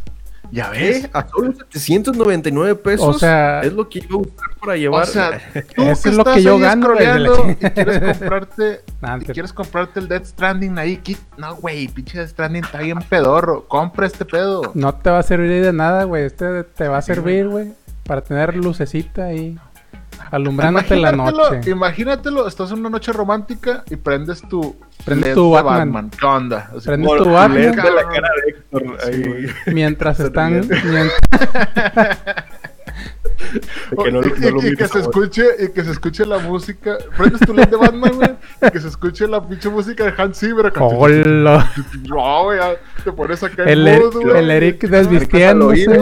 Ya 0.50 0.70
ves. 0.70 1.06
¿Qué? 1.06 1.10
A 1.12 1.28
solo 1.28 1.52
799 1.70 2.74
pesos. 2.76 3.16
O 3.16 3.18
sea- 3.18 3.60
es 3.62 3.72
lo 3.72 3.88
que 3.88 3.98
iba 4.00 4.14
a 4.14 4.18
buscar 4.18 4.48
para 4.60 4.76
llevar. 4.76 5.02
O 5.02 5.06
sea, 5.06 5.30
tú 5.74 5.82
Eso 5.82 6.02
que 6.02 6.08
es 6.10 6.16
lo 6.16 6.24
que 6.24 6.30
estás 6.30 6.42
yo 6.42 6.58
gano, 6.58 6.94
la 6.94 7.02
y 7.52 7.54
quieres 7.56 7.98
comprarte, 8.18 8.80
Nah, 9.00 9.18
y 9.20 9.24
quieres 9.26 9.52
comprarte 9.52 10.00
el 10.00 10.08
Dead 10.08 10.24
Stranding 10.24 10.78
ahí, 10.78 11.00
qui- 11.04 11.18
no, 11.36 11.54
güey, 11.56 11.88
pinche 11.88 12.18
Dead 12.18 12.28
Stranding 12.28 12.64
está 12.64 12.78
bien 12.78 12.98
pedorro, 13.08 13.66
compra 13.68 14.06
este 14.06 14.24
pedo. 14.24 14.72
No 14.74 14.94
te 14.94 15.10
va 15.10 15.18
a 15.18 15.22
servir 15.22 15.62
de 15.62 15.72
nada, 15.72 16.04
güey. 16.04 16.24
Este 16.24 16.64
te 16.64 16.88
va 16.88 16.98
a 16.98 17.02
servir, 17.02 17.48
güey, 17.48 17.72
para 18.04 18.20
tener 18.22 18.56
lucecita 18.56 19.24
ahí 19.24 19.58
alumbrándote 20.30 20.96
la 20.96 21.12
noche. 21.12 21.70
Imagínatelo, 21.70 22.46
estás 22.48 22.70
en 22.72 22.80
una 22.80 22.90
noche 22.90 23.12
romántica 23.12 23.84
y 23.90 23.96
prendes 23.96 24.42
tu 24.42 24.76
Prendes 25.04 25.34
tu 25.34 25.54
de 25.54 25.62
Batman. 25.62 26.10
¿Qué 26.10 26.26
onda? 26.26 26.70
Así 26.76 26.86
Prendes 26.86 27.16
tu 27.16 27.30
Batman. 27.30 27.76
La 27.76 27.82
cara 28.04 28.28
de 28.44 28.50
Héctor. 28.50 28.98
ahí. 29.06 29.46
Mientras 29.74 30.20
están, 30.20 30.62
Sonriendo. 30.64 30.90
mien- 30.90 31.10
que 34.02 34.10
no- 34.10 34.20
y, 34.22 34.40
no 34.40 34.50
lo 34.50 34.62
y- 34.62 34.68
y 34.72 34.76
que 34.76 34.88
se 34.88 34.98
escuche 35.00 35.44
y 35.60 35.68
que 35.70 35.84
se 35.84 35.90
escuche 35.92 36.24
la 36.26 36.38
música 36.38 36.96
prendes 37.16 37.40
tu 37.42 37.52
LED 37.54 37.68
de 37.68 37.76
Batman 37.76 38.12
güey 38.14 38.30
y 38.66 38.70
que 38.70 38.80
se 38.80 38.88
escuche 38.88 39.28
la 39.28 39.46
pinche 39.46 39.68
música 39.68 40.04
de 40.04 40.14
Hans 40.20 40.38
Zimmer. 40.38 40.72
¡Hola! 40.78 41.70
no 42.08 42.44
güey 42.44 42.58
te 43.04 43.12
pones 43.12 43.42
acá 43.42 43.64
El, 43.64 43.84
güey. 44.12 44.38
el 44.38 44.50
Eric 44.50 44.80
desvistiéndose. 44.88 46.00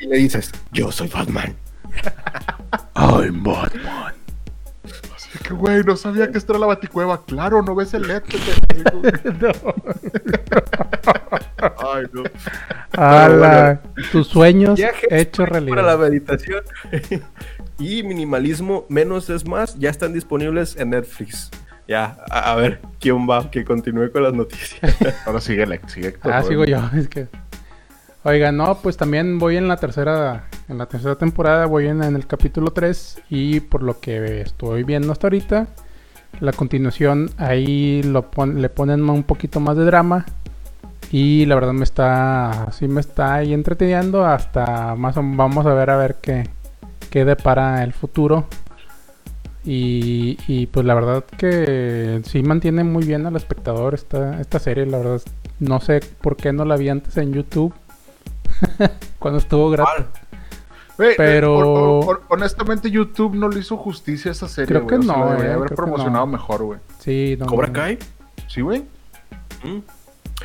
y 0.00 0.06
le 0.06 0.16
dices, 0.18 0.52
yo 0.72 0.90
soy 0.92 1.08
Batman. 1.08 1.56
I'm 2.94 3.42
Batman. 3.42 4.14
Así 5.14 5.38
que 5.42 5.54
güey 5.54 5.82
no 5.84 5.96
sabía 5.96 6.30
que 6.30 6.38
era 6.38 6.58
la 6.58 6.66
baticueva 6.66 7.24
claro 7.24 7.62
no 7.62 7.74
ves 7.74 7.94
el 7.94 8.06
LED 8.08 8.22
pendejo. 9.22 9.74
Ay, 11.94 12.06
no. 12.12 12.22
¡Hala! 12.92 13.80
Tus 14.12 14.28
sueños 14.28 14.76
Viajes 14.76 15.08
hechos 15.10 15.48
para 15.48 15.60
la 15.60 15.70
realidad. 15.72 15.98
meditación 15.98 16.62
y 17.78 18.02
minimalismo 18.02 18.86
menos 18.88 19.28
es 19.30 19.46
más 19.46 19.76
ya 19.78 19.90
están 19.90 20.12
disponibles 20.12 20.76
en 20.76 20.90
Netflix. 20.90 21.50
Ya, 21.88 22.18
a, 22.30 22.52
a 22.52 22.56
ver 22.56 22.80
quién 23.00 23.28
va, 23.28 23.50
que 23.50 23.64
continúe 23.64 24.12
con 24.12 24.22
las 24.22 24.34
noticias. 24.34 24.94
ahora 25.26 25.40
sigue 25.40 25.66
Lex 25.66 25.92
sigue 25.92 26.14
Ah, 26.22 26.42
sigo 26.42 26.64
yo. 26.64 26.78
Es 26.94 27.08
que. 27.08 27.28
Oiga, 28.28 28.52
no, 28.52 28.74
pues 28.82 28.98
también 28.98 29.38
voy 29.38 29.56
en 29.56 29.68
la 29.68 29.78
tercera. 29.78 30.48
En 30.68 30.76
la 30.76 30.84
tercera 30.84 31.14
temporada, 31.14 31.64
voy 31.64 31.86
en, 31.86 32.02
el 32.02 32.26
capítulo 32.26 32.72
3. 32.72 33.22
Y 33.30 33.60
por 33.60 33.82
lo 33.82 34.00
que 34.00 34.42
estoy 34.42 34.82
viendo 34.82 35.12
hasta 35.12 35.28
ahorita, 35.28 35.68
la 36.40 36.52
continuación 36.52 37.30
ahí 37.38 38.02
le 38.02 38.68
ponen 38.68 39.08
un 39.08 39.22
poquito 39.22 39.60
más 39.60 39.78
de 39.78 39.86
drama. 39.86 40.26
Y 41.10 41.46
la 41.46 41.54
verdad 41.54 41.72
me 41.72 41.84
está. 41.84 42.68
Sí 42.72 42.86
me 42.86 43.00
está 43.00 43.36
ahí 43.36 43.54
entreteniendo. 43.54 44.26
Hasta 44.26 44.94
más 44.94 45.16
o 45.16 45.22
vamos 45.24 45.64
a 45.64 45.72
ver 45.72 45.88
a 45.88 45.96
ver 45.96 46.16
qué, 46.20 46.46
qué 47.08 47.24
depara 47.24 47.82
el 47.82 47.94
futuro. 47.94 48.46
Y, 49.64 50.36
y, 50.46 50.66
pues 50.66 50.84
la 50.84 50.92
verdad 50.92 51.24
que 51.38 52.20
sí 52.24 52.42
mantiene 52.42 52.84
muy 52.84 53.06
bien 53.06 53.24
al 53.24 53.36
espectador 53.36 53.94
esta, 53.94 54.38
esta 54.38 54.58
serie. 54.58 54.84
La 54.84 54.98
verdad 54.98 55.22
no 55.60 55.80
sé 55.80 56.00
por 56.20 56.36
qué 56.36 56.52
no 56.52 56.66
la 56.66 56.76
vi 56.76 56.90
antes 56.90 57.16
en 57.16 57.32
YouTube. 57.32 57.72
Cuando 59.18 59.38
estuvo 59.38 59.70
gratis. 59.70 60.06
Eh, 60.98 61.14
Pero- 61.16 62.00
hon- 62.00 62.08
hon- 62.08 62.20
honestamente 62.28 62.90
YouTube 62.90 63.34
no 63.36 63.48
le 63.48 63.60
hizo 63.60 63.76
justicia 63.76 64.30
a 64.30 64.32
esa 64.32 64.48
serie 64.48 64.66
Creo 64.66 64.86
que 64.86 64.96
güey. 64.96 65.08
O 65.08 65.12
sea, 65.12 65.16
no, 65.16 65.24
la 65.26 65.30
debería 65.32 65.52
eh, 65.52 65.54
haber 65.54 65.74
promocionado 65.74 66.26
no. 66.26 66.32
mejor 66.32 66.62
güey 66.64 66.80
Sí, 66.98 67.36
no, 67.38 67.46
¿Cobra 67.46 67.68
no. 67.68 67.72
Kai? 67.72 67.98
sí 68.48 68.60
güey 68.62 68.84
Mm. 69.64 69.78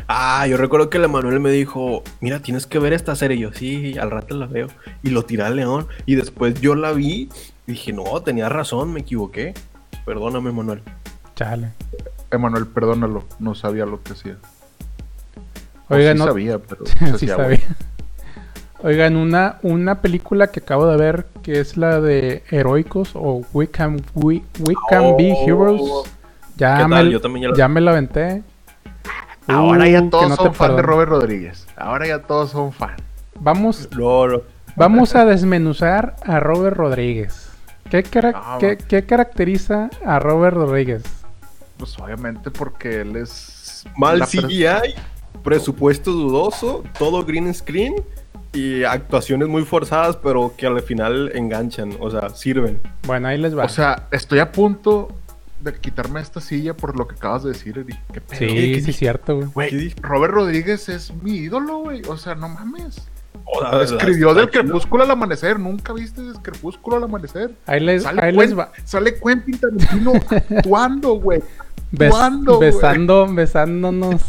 Ah, 0.08 0.47
yo 0.47 0.58
recuerdo 0.58 0.89
que 0.89 0.97
el 0.97 1.04
Emanuel 1.06 1.39
me 1.39 1.52
dijo, 1.52 2.02
mira, 2.19 2.39
tienes 2.39 2.65
que 2.65 2.80
ver 2.80 2.93
esta 2.93 3.15
serie. 3.15 3.38
Y 3.38 3.41
yo, 3.41 3.54
sí, 3.54 3.95
al 3.99 4.10
rato 4.10 4.36
la 4.36 4.47
veo. 4.47 4.67
Y 5.04 5.12
lo 5.12 5.23
tiré 5.23 5.43
al 5.43 5.56
león. 5.56 5.88
Y 6.08 6.15
después 6.15 6.60
yo 6.62 6.73
la 6.73 6.93
vi 6.93 7.30
y 7.67 7.71
dije, 7.73 7.93
no, 7.93 8.04
tenía 8.23 8.49
razón, 8.49 8.91
me 8.91 9.02
equivoqué. 9.02 9.54
Perdóname, 10.04 10.49
Emanuel. 10.49 10.82
Chale. 11.36 11.73
Emanuel 12.32 12.65
perdónalo 12.65 13.23
no 13.38 13.54
sabía 13.54 13.86
lo 13.86 14.02
que 14.02 14.13
hacía 14.13 14.38
O 15.88 15.93
Oigan, 15.95 16.13
sí 16.17 16.19
no, 16.19 16.26
sabía 16.26 16.58
pero 16.60 16.84
sí 17.17 17.28
sabía. 17.28 17.60
Oigan, 18.83 19.15
una, 19.15 19.59
una 19.61 20.01
película 20.01 20.47
que 20.47 20.59
acabo 20.59 20.85
de 20.87 20.97
ver 20.97 21.25
que 21.41 21.59
es 21.61 21.77
la 21.77 22.01
de 22.01 22.43
Heroicos 22.51 23.11
o 23.15 23.41
We 23.53 23.67
Can, 23.69 24.01
We, 24.13 24.43
We 24.59 24.75
Can 24.89 25.15
Be 25.17 25.33
Oh. 25.35 25.47
Heroes. 25.47 25.81
Ya, 26.57 26.77
¿Qué 26.79 26.87
me, 26.87 26.95
tal? 26.97 27.09
Yo 27.11 27.21
también 27.21 27.51
ya 27.55 27.67
me 27.69 27.79
la 27.81 27.91
aventé. 27.91 28.43
ahora 29.47 29.85
Uh, 29.85 29.87
ya 29.87 30.01
que 30.01 30.09
todos 30.09 30.29
no 30.29 30.35
son 30.35 30.53
fan 30.53 30.75
de. 30.75 30.81
Robert 30.81 31.09
Rodríguez 31.09 31.65
ahora 31.75 32.07
ya 32.07 32.19
todos 32.19 32.51
son 32.51 32.71
fan 32.71 32.95
Vamos, 33.39 33.89
No, 33.97 34.27
no. 34.27 34.41
vamos 34.75 35.15
a 35.15 35.25
desmenuzar 35.25 36.15
a 36.25 36.39
Robert 36.39 36.77
Rodríguez. 36.77 37.49
¿Qué, 37.89 38.03
cara- 38.03 38.31
Ah, 38.35 38.57
qué- 38.59 38.77
qué 38.77 39.05
caracteriza 39.05 39.89
a 40.05 40.19
Robert 40.19 40.55
Rodríguez? 40.55 41.03
pues 41.77 41.97
obviamente 41.99 42.51
porque 42.51 43.01
él 43.01 43.15
es 43.15 43.83
Mal 43.97 44.21
CGI, 44.27 44.93
presupuesto 45.43 46.11
dudoso, 46.11 46.83
todo 46.97 47.25
green 47.25 47.53
screen 47.53 47.95
y 48.53 48.83
actuaciones 48.83 49.47
muy 49.47 49.63
forzadas, 49.63 50.15
pero 50.17 50.53
que 50.55 50.67
al 50.67 50.79
final 50.81 51.31
enganchan, 51.33 51.95
o 51.99 52.09
sea, 52.11 52.29
sirven. 52.29 52.79
Bueno, 53.07 53.27
ahí 53.27 53.37
les 53.37 53.57
va. 53.57 53.65
O 53.65 53.69
sea, 53.69 54.07
estoy 54.11 54.39
a 54.39 54.51
punto 54.51 55.09
de 55.59 55.73
quitarme 55.73 56.19
esta 56.21 56.39
silla 56.41 56.75
por 56.75 56.97
lo 56.97 57.07
que 57.07 57.15
acabas 57.15 57.43
de 57.43 57.49
decir, 57.53 57.77
Eric. 57.79 57.97
¿Qué 58.11 58.21
pedo? 58.21 58.39
sí, 58.39 58.47
¿qué 58.47 58.81
sí, 58.81 58.93
cierto, 58.93 59.39
güey. 59.53 59.93
Robert 60.01 60.33
Rodríguez 60.33 60.89
es 60.89 61.13
mi 61.23 61.35
ídolo, 61.37 61.77
güey. 61.79 62.01
O 62.07 62.17
sea, 62.17 62.35
no 62.35 62.49
mames. 62.49 63.07
O 63.45 63.59
sea, 63.61 63.81
Escribió 63.81 64.33
del 64.33 64.49
crepúsculo 64.49 65.03
al 65.03 65.11
amanecer. 65.11 65.59
Nunca 65.59 65.91
viste 65.93 66.21
del 66.21 66.35
crepúsculo 66.41 66.97
al 66.97 67.03
amanecer. 67.03 67.55
Ahí 67.65 67.79
les, 67.79 68.03
Sale, 68.03 68.21
ahí 68.21 68.33
Quen- 68.33 68.39
les 68.41 68.57
va. 68.57 68.71
sale 68.85 69.15
Quentin 69.19 69.57
Tarantino 69.57 70.13
actuando, 70.57 71.13
güey. 71.19 71.41
Bes- 71.91 72.09
¿Cuándo, 72.11 72.57
güey? 72.57 72.71
besando, 72.71 73.33
besándonos 73.33 74.21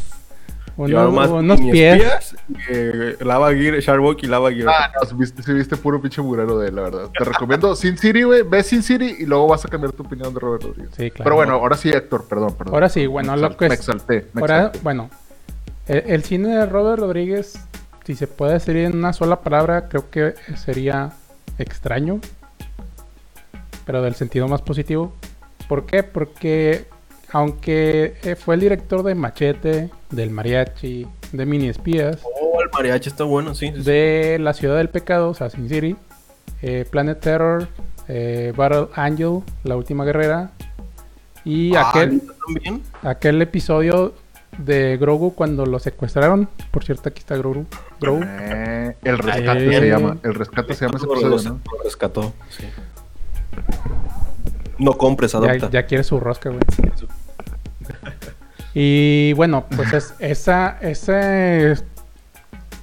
Ni 0.76 1.70
pies. 1.70 2.02
espías, 2.02 2.36
eh, 2.68 3.16
Lava 3.20 3.52
Gear, 3.54 3.78
Sharkboy 3.78 4.16
y 4.22 4.26
Lava 4.26 4.50
Gear. 4.52 4.68
Ah, 4.68 4.92
no, 4.94 5.06
sí 5.08 5.52
viste, 5.52 5.76
puro 5.76 6.00
pinche 6.00 6.20
murero 6.20 6.58
de 6.58 6.68
él, 6.68 6.74
la 6.74 6.82
verdad. 6.82 7.10
Te 7.16 7.24
recomiendo 7.24 7.76
Sin 7.76 7.96
City, 7.96 8.22
güey. 8.24 8.42
Ve 8.42 8.62
Sin 8.62 8.82
City 8.82 9.16
y 9.20 9.26
luego 9.26 9.46
vas 9.48 9.64
a 9.64 9.68
cambiar 9.68 9.92
tu 9.92 10.02
opinión 10.02 10.34
de 10.34 10.40
Robert 10.40 10.64
Rodríguez. 10.64 10.90
Sí, 10.96 11.10
claro. 11.10 11.24
Pero 11.24 11.36
bueno, 11.36 11.52
ahora 11.54 11.76
sí, 11.76 11.90
Héctor, 11.90 12.26
perdón, 12.28 12.54
perdón. 12.56 12.74
Ahora 12.74 12.88
sí, 12.88 13.06
bueno, 13.06 13.32
me 13.36 13.38
lo 13.42 13.56
que 13.56 13.68
Me 13.68 13.74
es- 13.74 13.80
exalté, 13.80 14.26
me 14.32 14.40
Ahora, 14.40 14.56
exalté. 14.58 14.78
bueno, 14.82 15.10
el, 15.86 16.02
el 16.06 16.22
cine 16.24 16.48
de 16.56 16.66
Robert 16.66 16.98
Rodríguez, 17.00 17.54
si 18.04 18.14
se 18.16 18.26
puede 18.26 18.54
decir 18.54 18.76
en 18.76 18.96
una 18.96 19.12
sola 19.12 19.40
palabra, 19.40 19.88
creo 19.88 20.10
que 20.10 20.34
sería 20.56 21.12
extraño, 21.58 22.20
pero 23.86 24.02
del 24.02 24.14
sentido 24.14 24.48
más 24.48 24.62
positivo. 24.62 25.12
¿Por 25.68 25.86
qué? 25.86 26.02
Porque 26.02 26.86
aunque 27.34 28.14
eh, 28.22 28.36
fue 28.36 28.54
el 28.54 28.60
director 28.60 29.02
de 29.02 29.14
Machete, 29.16 29.90
del 30.10 30.30
Mariachi, 30.30 31.04
de 31.32 31.46
Mini 31.46 31.68
Espías, 31.68 32.20
Oh, 32.40 32.62
el 32.62 32.70
mariachi 32.72 33.08
está 33.08 33.24
bueno, 33.24 33.54
sí. 33.56 33.66
sí, 33.66 33.72
sí. 33.76 33.82
de 33.82 34.38
La 34.40 34.52
Ciudad 34.54 34.76
del 34.76 34.88
Pecado, 34.88 35.30
o 35.30 35.34
sea, 35.34 35.50
Sin 35.50 35.68
City, 35.68 35.96
eh, 36.62 36.86
Planet 36.88 37.18
Terror, 37.18 37.66
eh, 38.06 38.52
Battle 38.56 38.86
Angel, 38.94 39.40
La 39.64 39.76
Última 39.76 40.04
Guerrera, 40.04 40.52
y 41.44 41.74
Ah, 41.74 41.90
aquel, 41.90 42.22
también. 42.46 42.82
aquel 43.02 43.42
episodio 43.42 44.14
de 44.56 44.96
Grogu 44.96 45.34
cuando 45.34 45.66
lo 45.66 45.80
secuestraron. 45.80 46.48
Por 46.70 46.84
cierto, 46.84 47.08
aquí 47.08 47.18
está 47.18 47.36
Grogu. 47.36 47.66
Grogu. 48.00 48.22
Eh, 48.24 48.96
el 49.02 49.18
rescate 49.18 49.50
Ay. 49.50 49.74
se 49.80 49.88
llama. 49.88 50.16
El 50.22 50.34
rescate 50.34 50.74
se 50.74 50.86
llama 50.86 50.98
ese 50.98 51.06
episodio, 51.06 51.28
lo- 51.36 51.42
¿no? 51.42 51.60
lo 51.76 51.82
rescató, 51.82 52.32
sí. 52.48 52.64
No 54.78 54.92
compres, 54.94 55.32
Ya, 55.32 55.38
adopta. 55.38 55.70
ya 55.70 55.86
quiere 55.86 56.04
su 56.04 56.18
rosca, 56.20 56.50
güey. 56.50 56.60
Y 58.74 59.32
bueno, 59.34 59.64
pues 59.74 59.92
es, 59.92 60.14
esa, 60.18 60.78
ese 60.80 61.74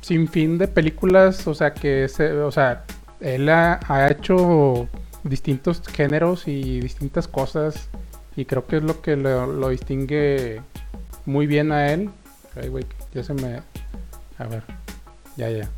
sinfín 0.02 0.58
de 0.58 0.68
películas, 0.68 1.46
o 1.48 1.54
sea, 1.54 1.74
que 1.74 2.08
se, 2.08 2.32
o 2.34 2.52
sea, 2.52 2.86
él 3.20 3.50
ha, 3.50 3.80
ha 3.88 4.10
hecho 4.10 4.88
distintos 5.24 5.82
géneros 5.88 6.48
y 6.48 6.80
distintas 6.80 7.28
cosas 7.28 7.90
y 8.36 8.46
creo 8.46 8.66
que 8.66 8.78
es 8.78 8.84
lo 8.84 9.02
que 9.02 9.16
lo, 9.16 9.46
lo 9.46 9.70
distingue 9.70 10.62
muy 11.26 11.48
bien 11.48 11.72
a 11.72 11.92
él. 11.92 12.10
Ay, 12.56 12.70
güey, 12.70 12.86
ya 13.14 13.24
se 13.24 13.34
me... 13.34 13.62
A 14.38 14.46
ver, 14.46 14.64
ya, 15.38 15.50
ya. 15.50 15.70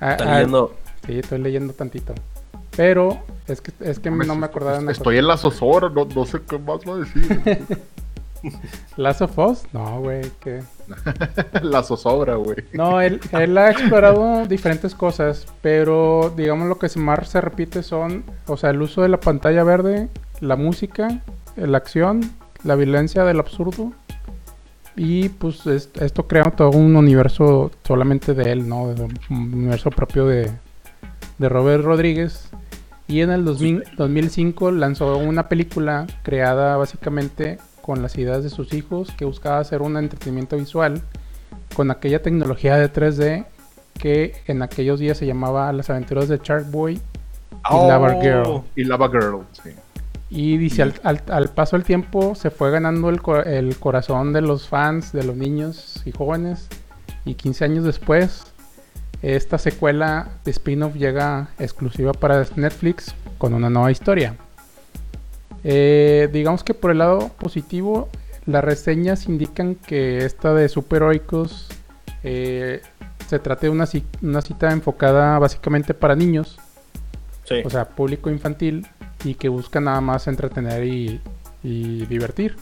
Ah, 0.00 0.12
Está 0.12 0.24
ah, 0.24 0.34
leyendo. 0.36 0.74
Sí, 1.06 1.18
estoy 1.18 1.38
leyendo 1.40 1.72
tantito. 1.74 2.14
Pero 2.76 3.18
es 3.46 3.60
que, 3.60 3.72
es 3.80 3.98
que 3.98 4.10
no 4.10 4.34
me 4.34 4.46
acordaba 4.46 4.90
Estoy 4.90 5.18
en 5.18 5.26
la 5.26 5.36
zozobra, 5.36 5.88
no, 5.88 6.04
no 6.04 6.24
sé 6.24 6.40
qué 6.48 6.58
más 6.58 6.80
va 6.80 6.94
a 6.94 6.98
decir. 6.98 7.42
¿Last 8.96 9.22
of 9.22 9.38
Us? 9.38 9.62
No, 9.72 10.00
güey, 10.00 10.22
que... 10.40 10.62
la 11.62 11.82
zozobra, 11.82 12.36
güey. 12.36 12.58
No, 12.72 13.00
él, 13.00 13.20
él 13.32 13.58
ha 13.58 13.70
explorado 13.70 14.46
diferentes 14.46 14.94
cosas, 14.94 15.46
pero 15.62 16.32
digamos 16.36 16.68
lo 16.68 16.78
que 16.78 16.88
más 16.98 17.28
se 17.28 17.40
repite 17.40 17.82
son, 17.82 18.24
o 18.46 18.56
sea, 18.56 18.70
el 18.70 18.80
uso 18.82 19.02
de 19.02 19.08
la 19.08 19.18
pantalla 19.20 19.64
verde, 19.64 20.08
la 20.40 20.56
música, 20.56 21.20
la 21.56 21.78
acción, 21.78 22.20
la 22.62 22.74
violencia 22.76 23.24
del 23.24 23.40
absurdo 23.40 23.92
Y 24.98 25.28
pues 25.28 25.66
es- 25.66 25.90
esto 26.00 26.26
crea 26.26 26.44
todo 26.44 26.70
un 26.70 26.96
universo 26.96 27.70
solamente 27.84 28.32
de 28.32 28.50
él, 28.52 28.66
¿no? 28.68 28.88
De- 28.94 29.02
Un 29.30 29.52
universo 29.54 29.90
propio 29.90 30.26
de, 30.26 30.50
de 31.38 31.48
Robert 31.50 31.84
Rodríguez. 31.84 32.48
Y 33.08 33.20
en 33.20 33.30
el 33.30 33.44
2000 33.44 33.84
2005 33.96 34.70
lanzó 34.72 35.16
una 35.18 35.48
película 35.48 36.06
creada 36.22 36.76
básicamente 36.78 37.58
con 37.86 38.02
las 38.02 38.18
ideas 38.18 38.42
de 38.42 38.50
sus 38.50 38.74
hijos 38.74 39.12
que 39.16 39.24
buscaba 39.24 39.60
hacer 39.60 39.80
un 39.80 39.96
entretenimiento 39.96 40.56
visual 40.56 41.00
con 41.76 41.90
aquella 41.92 42.20
tecnología 42.20 42.76
de 42.76 42.92
3D 42.92 43.46
que 43.98 44.34
en 44.46 44.62
aquellos 44.62 44.98
días 45.00 45.16
se 45.16 45.26
llamaba 45.26 45.72
Las 45.72 45.88
aventuras 45.88 46.28
de 46.28 46.38
Shark 46.42 46.70
Boy 46.70 47.00
y 47.84 47.86
Lava 47.88 48.14
Girl. 48.20 48.62
Y 48.74 48.84
Lava 48.84 49.08
Girl, 49.08 49.40
sí. 49.52 49.70
Y 50.28 50.56
dice, 50.58 50.82
al, 50.82 50.94
al- 51.04 51.22
al 51.28 51.48
paso 51.50 51.76
del 51.76 51.84
tiempo 51.84 52.34
se 52.34 52.50
fue 52.50 52.70
ganando 52.72 53.08
el, 53.08 53.20
el 53.46 53.76
corazón 53.78 54.32
de 54.32 54.40
los 54.42 54.68
fans, 54.68 55.12
de 55.12 55.22
los 55.24 55.36
niños 55.36 56.02
y 56.04 56.10
jóvenes. 56.12 56.66
Y 57.24 57.34
15 57.34 57.64
años 57.64 57.84
después, 57.84 58.52
esta 59.22 59.56
secuela 59.58 60.28
de 60.44 60.50
spin-off 60.50 60.94
llega 60.96 61.48
exclusiva 61.58 62.12
para 62.12 62.44
Netflix 62.56 63.14
con 63.38 63.54
una 63.54 63.70
nueva 63.70 63.90
historia. 63.92 64.34
Eh, 65.68 66.28
digamos 66.32 66.62
que 66.62 66.74
por 66.74 66.92
el 66.92 66.98
lado 66.98 67.30
positivo, 67.40 68.08
las 68.46 68.62
reseñas 68.62 69.26
indican 69.26 69.74
que 69.74 70.18
esta 70.18 70.54
de 70.54 70.68
superheroicos 70.68 71.66
eh, 72.22 72.82
se 73.26 73.40
trata 73.40 73.62
de 73.62 73.70
una, 73.70 73.88
una 74.22 74.42
cita 74.42 74.70
enfocada 74.70 75.36
básicamente 75.40 75.92
para 75.92 76.14
niños 76.14 76.58
Sí. 77.42 77.56
o 77.64 77.70
sea, 77.70 77.84
público 77.88 78.28
infantil 78.30 78.86
y 79.24 79.34
que 79.34 79.48
busca 79.48 79.80
nada 79.80 80.00
más 80.00 80.26
entretener 80.28 80.84
y, 80.84 81.20
y 81.62 82.04
divertir. 82.06 82.56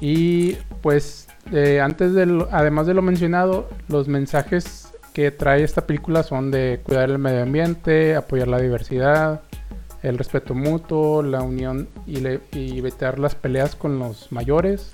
Y 0.00 0.54
pues 0.80 1.28
eh, 1.52 1.80
antes 1.80 2.14
de 2.14 2.24
lo- 2.26 2.48
además 2.52 2.86
de 2.86 2.94
lo 2.94 3.02
mencionado, 3.02 3.68
los 3.88 4.08
mensajes 4.08 4.88
que 5.12 5.30
trae 5.30 5.62
esta 5.62 5.86
película 5.86 6.22
son 6.22 6.50
de 6.50 6.80
cuidar 6.82 7.10
el 7.10 7.18
medio 7.18 7.42
ambiente, 7.42 8.16
apoyar 8.16 8.48
la 8.48 8.58
diversidad, 8.60 9.42
el 10.02 10.18
respeto 10.18 10.54
mutuo, 10.54 11.22
la 11.22 11.42
unión 11.42 11.88
y, 12.06 12.16
le- 12.16 12.40
y 12.52 12.78
evitar 12.78 13.18
las 13.18 13.34
peleas 13.34 13.76
con 13.76 13.98
los 13.98 14.30
mayores, 14.32 14.92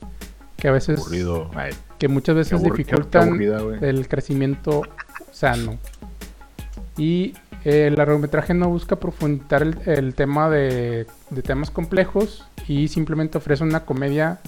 que 0.57 0.69
a 0.69 0.73
veces 0.73 1.01
Aburrido. 1.01 1.51
Que 1.99 2.09
muchas 2.09 2.35
veces 2.37 2.63
dificultan 2.63 3.29
aburrida, 3.29 3.61
el 3.81 4.09
crecimiento 4.09 4.83
sano. 5.33 5.79
Y 6.97 7.35
eh, 7.65 7.87
el 7.89 7.95
largometraje 7.97 8.55
no 8.55 8.69
busca 8.69 8.97
profundizar 8.97 9.63
el, 9.63 9.79
el 9.87 10.15
tema 10.15 10.49
de, 10.51 11.07
de 11.31 11.43
temas 11.43 11.71
complejos 11.71 12.47
y 12.67 12.89
simplemente 12.89 13.39
ofrece 13.39 13.65
una 13.65 13.85
comedia 13.85 14.41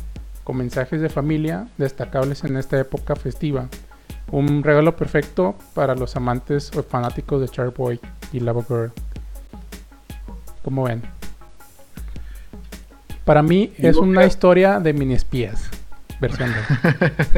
con 0.44 0.56
mensajes 0.56 1.00
de 1.00 1.08
familia 1.08 1.68
destacables 1.78 2.44
en 2.44 2.56
esta 2.56 2.78
época 2.78 3.14
festiva. 3.16 3.68
Un 4.32 4.62
regalo 4.62 4.96
perfecto 4.96 5.56
para 5.74 5.94
los 5.94 6.14
amantes 6.16 6.70
o 6.76 6.82
fanáticos 6.82 7.40
de 7.40 7.46
Shark 7.48 7.76
Boy 7.76 8.00
y 8.32 8.40
Lava 8.40 8.62
Girl. 8.66 8.92
Como 10.62 10.84
ven. 10.84 11.02
Para 13.24 13.42
mí 13.42 13.72
es 13.78 13.96
una 13.96 14.22
que- 14.22 14.26
historia 14.28 14.80
de 14.80 14.92
mini 14.92 15.14
espías. 15.14 15.68
Versión 16.20 16.50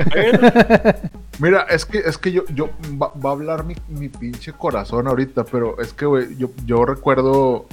2. 0.02 0.94
Mira, 1.38 1.62
es 1.70 1.87
que, 1.87 1.98
es 1.98 2.18
que 2.18 2.32
yo, 2.32 2.42
yo 2.52 2.70
va, 3.00 3.12
va 3.14 3.30
a 3.30 3.32
hablar 3.32 3.64
mi, 3.64 3.76
mi 3.88 4.08
pinche 4.08 4.52
corazón 4.52 5.06
ahorita, 5.06 5.44
pero 5.44 5.80
es 5.80 5.92
que, 5.92 6.04
güey, 6.06 6.37
yo, 6.37 6.50
yo 6.66 6.85
recuerdo. 6.85 7.66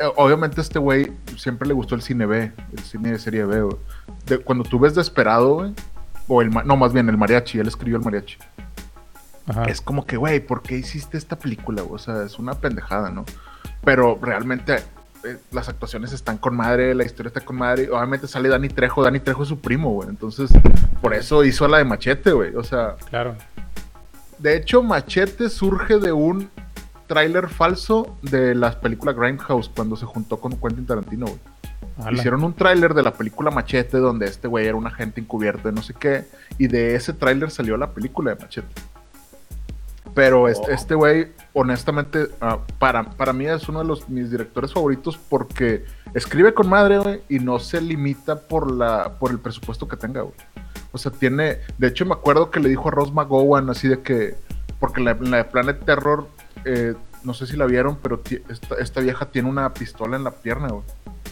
eh, 0.00 0.04
obviamente, 0.16 0.60
este 0.62 0.78
güey 0.78 1.12
siempre 1.36 1.68
le 1.68 1.74
gustó 1.74 1.94
el 1.94 2.00
cine 2.02 2.24
B, 2.24 2.52
el 2.72 2.78
cine 2.84 3.12
de 3.12 3.18
serie 3.18 3.44
B, 3.44 3.62
güey. 3.62 3.76
De- 4.26 4.38
cuando 4.38 4.64
tú 4.64 4.78
ves 4.78 4.94
Desperado, 4.94 5.54
güey, 5.56 5.74
o 6.26 6.40
el. 6.40 6.50
No, 6.50 6.76
más 6.76 6.92
bien 6.94 7.08
el 7.10 7.18
mariachi, 7.18 7.58
él 7.58 7.68
escribió 7.68 7.98
el 7.98 8.04
mariachi. 8.04 8.38
Ajá. 9.48 9.64
Es 9.66 9.80
como 9.82 10.06
que, 10.06 10.16
güey, 10.16 10.40
¿por 10.40 10.62
qué 10.62 10.76
hiciste 10.78 11.18
esta 11.18 11.38
película? 11.38 11.82
O 11.82 11.98
sea, 11.98 12.22
es 12.22 12.38
una 12.38 12.54
pendejada, 12.54 13.10
¿no? 13.10 13.24
Pero 13.86 14.18
realmente 14.20 14.74
eh, 15.24 15.38
las 15.52 15.68
actuaciones 15.68 16.12
están 16.12 16.38
con 16.38 16.56
madre, 16.56 16.92
la 16.92 17.04
historia 17.04 17.28
está 17.28 17.40
con 17.40 17.54
madre. 17.56 17.88
Obviamente 17.88 18.26
sale 18.26 18.48
Dani 18.48 18.68
Trejo, 18.68 19.02
Dani 19.04 19.20
Trejo 19.20 19.44
es 19.44 19.48
su 19.48 19.60
primo, 19.60 19.90
güey. 19.92 20.08
Entonces, 20.08 20.50
por 21.00 21.14
eso 21.14 21.44
hizo 21.44 21.68
la 21.68 21.78
de 21.78 21.84
Machete, 21.84 22.32
güey. 22.32 22.54
O 22.56 22.64
sea, 22.64 22.96
Claro. 23.08 23.36
de 24.38 24.56
hecho, 24.56 24.82
Machete 24.82 25.48
surge 25.48 25.98
de 25.98 26.10
un 26.10 26.50
tráiler 27.06 27.48
falso 27.48 28.18
de 28.22 28.56
las 28.56 28.74
películas 28.74 29.14
Grindhouse 29.14 29.68
cuando 29.68 29.94
se 29.94 30.04
juntó 30.04 30.38
con 30.40 30.56
Quentin 30.56 30.84
Tarantino, 30.84 31.26
güey. 31.26 31.38
Ala. 31.98 32.18
Hicieron 32.18 32.42
un 32.42 32.52
tráiler 32.54 32.92
de 32.92 33.04
la 33.04 33.12
película 33.12 33.52
Machete 33.52 33.98
donde 33.98 34.26
este 34.26 34.48
güey 34.48 34.66
era 34.66 34.76
un 34.76 34.86
agente 34.88 35.20
encubierto 35.20 35.68
de 35.68 35.74
no 35.74 35.82
sé 35.82 35.94
qué. 35.94 36.24
Y 36.58 36.66
de 36.66 36.96
ese 36.96 37.12
tráiler 37.12 37.52
salió 37.52 37.76
la 37.76 37.92
película 37.92 38.34
de 38.34 38.40
Machete. 38.42 38.68
Pero 40.16 40.48
este, 40.48 40.72
este 40.72 40.94
güey, 40.94 41.28
honestamente, 41.52 42.28
ah, 42.40 42.60
para, 42.78 43.04
para 43.04 43.34
mí 43.34 43.44
es 43.44 43.68
uno 43.68 43.80
de 43.80 43.84
los, 43.84 44.08
mis 44.08 44.30
directores 44.30 44.72
favoritos 44.72 45.18
porque 45.18 45.84
escribe 46.14 46.54
con 46.54 46.70
madre, 46.70 46.96
güey, 46.96 47.20
y 47.28 47.38
no 47.38 47.58
se 47.58 47.82
limita 47.82 48.40
por, 48.48 48.72
la, 48.72 49.18
por 49.18 49.30
el 49.30 49.38
presupuesto 49.38 49.86
que 49.86 49.98
tenga, 49.98 50.22
güey. 50.22 50.34
O 50.92 50.96
sea, 50.96 51.12
tiene... 51.12 51.58
De 51.76 51.88
hecho, 51.88 52.06
me 52.06 52.14
acuerdo 52.14 52.50
que 52.50 52.60
le 52.60 52.70
dijo 52.70 52.88
a 52.88 52.92
Ross 52.92 53.12
McGowan 53.12 53.68
así 53.68 53.88
de 53.88 54.00
que... 54.00 54.36
Porque 54.80 55.02
la, 55.02 55.12
la 55.20 55.36
de 55.36 55.44
Planet 55.44 55.84
Terror, 55.84 56.26
eh, 56.64 56.94
no 57.22 57.34
sé 57.34 57.46
si 57.46 57.58
la 57.58 57.66
vieron, 57.66 57.98
pero 58.02 58.22
esta 58.78 59.00
vieja 59.02 59.26
tiene 59.26 59.50
una 59.50 59.74
pistola 59.74 60.16
en 60.16 60.24
la 60.24 60.30
pierna, 60.30 60.68
güey. 60.68 60.84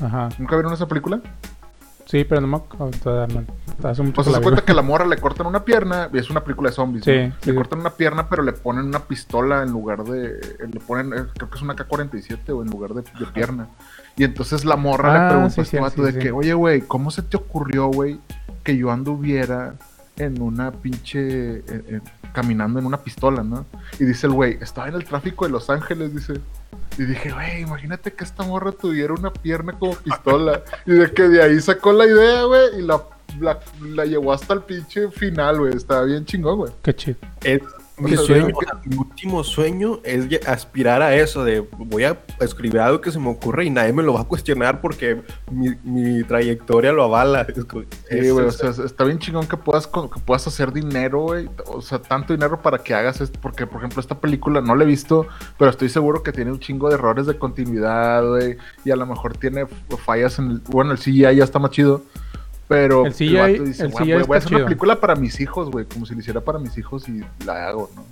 Ajá. 0.03 0.29
¿Nunca 0.39 0.57
vieron 0.57 0.75
esa 0.75 0.87
película? 0.87 1.23
Sí, 2.07 2.25
pero 2.25 2.41
no 2.43 2.47
me 2.47 2.57
acuerdo. 2.59 2.91
Hace 3.83 4.03
mucho 4.03 4.15
Pues 4.15 4.27
que 4.29 4.33
se 4.35 4.39
vi. 4.39 4.43
cuenta 4.43 4.63
que 4.65 4.75
la 4.75 4.83
morra 4.83 5.07
le 5.07 5.17
cortan 5.17 5.47
una 5.47 5.65
pierna, 5.65 6.09
y 6.13 6.19
es 6.19 6.31
una 6.31 6.45
película 6.45 6.69
de 6.71 6.77
zombies. 6.77 7.05
Sí, 7.05 7.11
¿no? 7.29 7.35
sí. 7.41 7.51
Le 7.51 7.57
cortan 7.57 7.81
una 7.81 7.91
pierna, 7.91 8.29
pero 8.29 8.43
le 8.43 8.53
ponen 8.53 8.85
una 8.85 9.01
pistola 9.01 9.63
en 9.63 9.71
lugar 9.71 10.05
de. 10.05 10.27
eh, 10.39 10.69
Le 10.71 10.81
ponen, 10.81 11.13
eh, 11.13 11.25
creo 11.35 11.49
que 11.51 11.57
es 11.57 11.63
una 11.63 11.75
K-47 11.75 12.51
o 12.51 12.63
en 12.63 12.71
lugar 12.71 12.95
de, 12.95 13.03
de 13.03 13.27
pierna. 13.33 13.69
Y 14.17 14.25
entonces 14.25 14.65
la 14.65 14.77
morra 14.77 15.15
Ah, 15.15 15.23
le 15.25 15.29
pregunta 15.31 15.55
sí, 15.55 15.61
a 15.61 15.65
este 15.65 15.81
vato 15.81 16.03
de 16.03 16.19
que, 16.19 16.31
oye, 16.31 16.55
güey, 16.55 16.83
¿cómo 16.83 17.11
se 17.11 17.23
te 17.23 17.37
ocurrió, 17.37 17.87
güey, 17.89 18.21
que 18.63 18.77
yo 18.77 18.91
anduviera 18.91 19.75
en 20.17 20.41
una 20.43 20.73
pinche. 20.73 21.57
eh, 21.59 21.63
eh, 21.69 22.01
caminando 22.33 22.81
en 22.81 22.87
una 22.87 22.99
pistola, 22.99 23.43
¿no? 23.45 23.65
Y 23.99 24.05
dice 24.05 24.27
el 24.27 24.33
güey, 24.33 24.59
estaba 24.61 24.89
en 24.89 24.95
el 24.95 25.05
tráfico 25.05 25.45
de 25.45 25.53
Los 25.53 25.71
Ángeles, 25.71 26.13
dice. 26.15 26.41
Y 26.99 27.05
dije, 27.05 27.31
güey, 27.33 27.63
imagínate 27.63 28.13
que 28.13 28.25
esta 28.25 28.43
morra 28.43 28.73
tuviera 28.73 29.15
una 29.15 29.33
pierna 29.33 29.73
como 29.79 29.95
pistola. 29.95 30.63
y 30.85 30.93
de 30.93 31.13
que 31.13 31.29
de 31.29 31.43
ahí 31.43 31.61
sacó 31.61 31.93
la 31.93 32.07
idea, 32.07 32.43
güey, 32.45 32.81
y 32.81 32.83
la, 32.83 33.01
la, 33.41 33.61
la 33.83 34.05
llevó 34.05 34.33
hasta 34.33 34.55
el 34.55 34.63
pinche 34.63 35.11
final, 35.11 35.59
güey. 35.61 35.77
Estaba 35.77 36.05
bien 36.05 36.25
chingón, 36.25 36.59
güey. 36.59 36.73
Qué 36.83 36.95
chido. 36.95 37.17
Es 37.43 37.63
mi 37.97 38.17
sueño, 38.17 38.49
o 38.55 38.61
sea, 38.61 38.81
mi 38.85 38.97
último 38.97 39.45
sueño 39.45 40.01
es 40.03 40.47
aspirar 40.49 41.01
a 41.01 41.15
eso 41.15 41.45
de 41.45 41.61
voy 41.61 42.05
a 42.05 42.19
escribir 42.41 42.81
algo 42.81 43.01
que 43.01 43.13
se 43.13 43.21
me 43.21 43.31
ocurre 43.31 43.67
y 43.67 43.71
nadie 43.71 43.93
me 43.93 44.03
lo 44.03 44.15
va 44.15 44.23
a 44.23 44.25
cuestionar 44.25 44.81
porque 44.81 45.23
mi, 45.51 45.71
mi 45.85 46.25
trayectoria 46.25 46.93
lo 46.93 47.05
avala. 47.05 47.47
Sí, 48.11 48.31
güey, 48.31 48.47
o 48.47 48.51
sea, 48.51 48.71
está 48.71 49.05
bien 49.05 49.19
chingón 49.19 49.47
que 49.47 49.57
puedas, 49.57 49.87
que 49.87 50.21
puedas 50.25 50.47
hacer 50.47 50.73
dinero, 50.73 51.23
güey. 51.23 51.49
O 51.67 51.81
sea, 51.81 52.01
tanto 52.01 52.33
dinero 52.33 52.61
para 52.61 52.79
que 52.79 52.95
hagas 52.95 53.21
esto. 53.21 53.39
Porque, 53.41 53.67
por 53.67 53.79
ejemplo, 53.79 54.01
esta 54.01 54.19
película 54.21 54.61
no 54.61 54.75
la 54.75 54.85
he 54.85 54.87
visto, 54.87 55.27
pero 55.59 55.71
estoy 55.71 55.89
seguro 55.89 56.23
que 56.23 56.33
tiene 56.33 56.53
un 56.53 56.61
chingo 56.61 56.89
de 56.89 56.95
errores 56.95 57.27
de 57.27 57.39
continuidad, 57.39 58.27
güey. 58.27 58.57
Y 58.85 58.91
a 58.91 58.97
lo 58.97 59.07
mejor 59.07 59.37
tiene 59.37 59.67
fallas 60.05 60.39
en 60.39 60.51
el. 60.51 60.61
Bueno, 60.69 60.93
el 60.93 60.99
CGI 60.99 61.37
ya 61.37 61.45
está 61.45 61.59
más 61.59 61.71
chido. 61.71 62.03
Pero 62.75 63.07
El 63.07 63.13
CGI 63.15 63.35
vato 63.37 63.65
dice, 63.65 63.83
el 63.85 63.91
"Güey, 63.91 64.05
CGI 64.05 64.13
voy, 64.15 64.23
voy 64.25 64.35
a 64.35 64.39
hacer 64.39 64.49
una 64.49 64.59
chido". 64.59 64.67
película 64.67 65.01
para 65.01 65.15
mis 65.17 65.41
hijos, 65.41 65.71
güey. 65.71 65.85
Como 65.87 66.07
si 66.07 66.15
lo 66.15 66.21
hiciera 66.21 66.41
para 66.41 66.59
mis 66.59 66.77
hijos 66.79 67.09
y 67.09 67.23
la 67.45 67.69
hago, 67.69 67.91
¿no? 67.95 68.05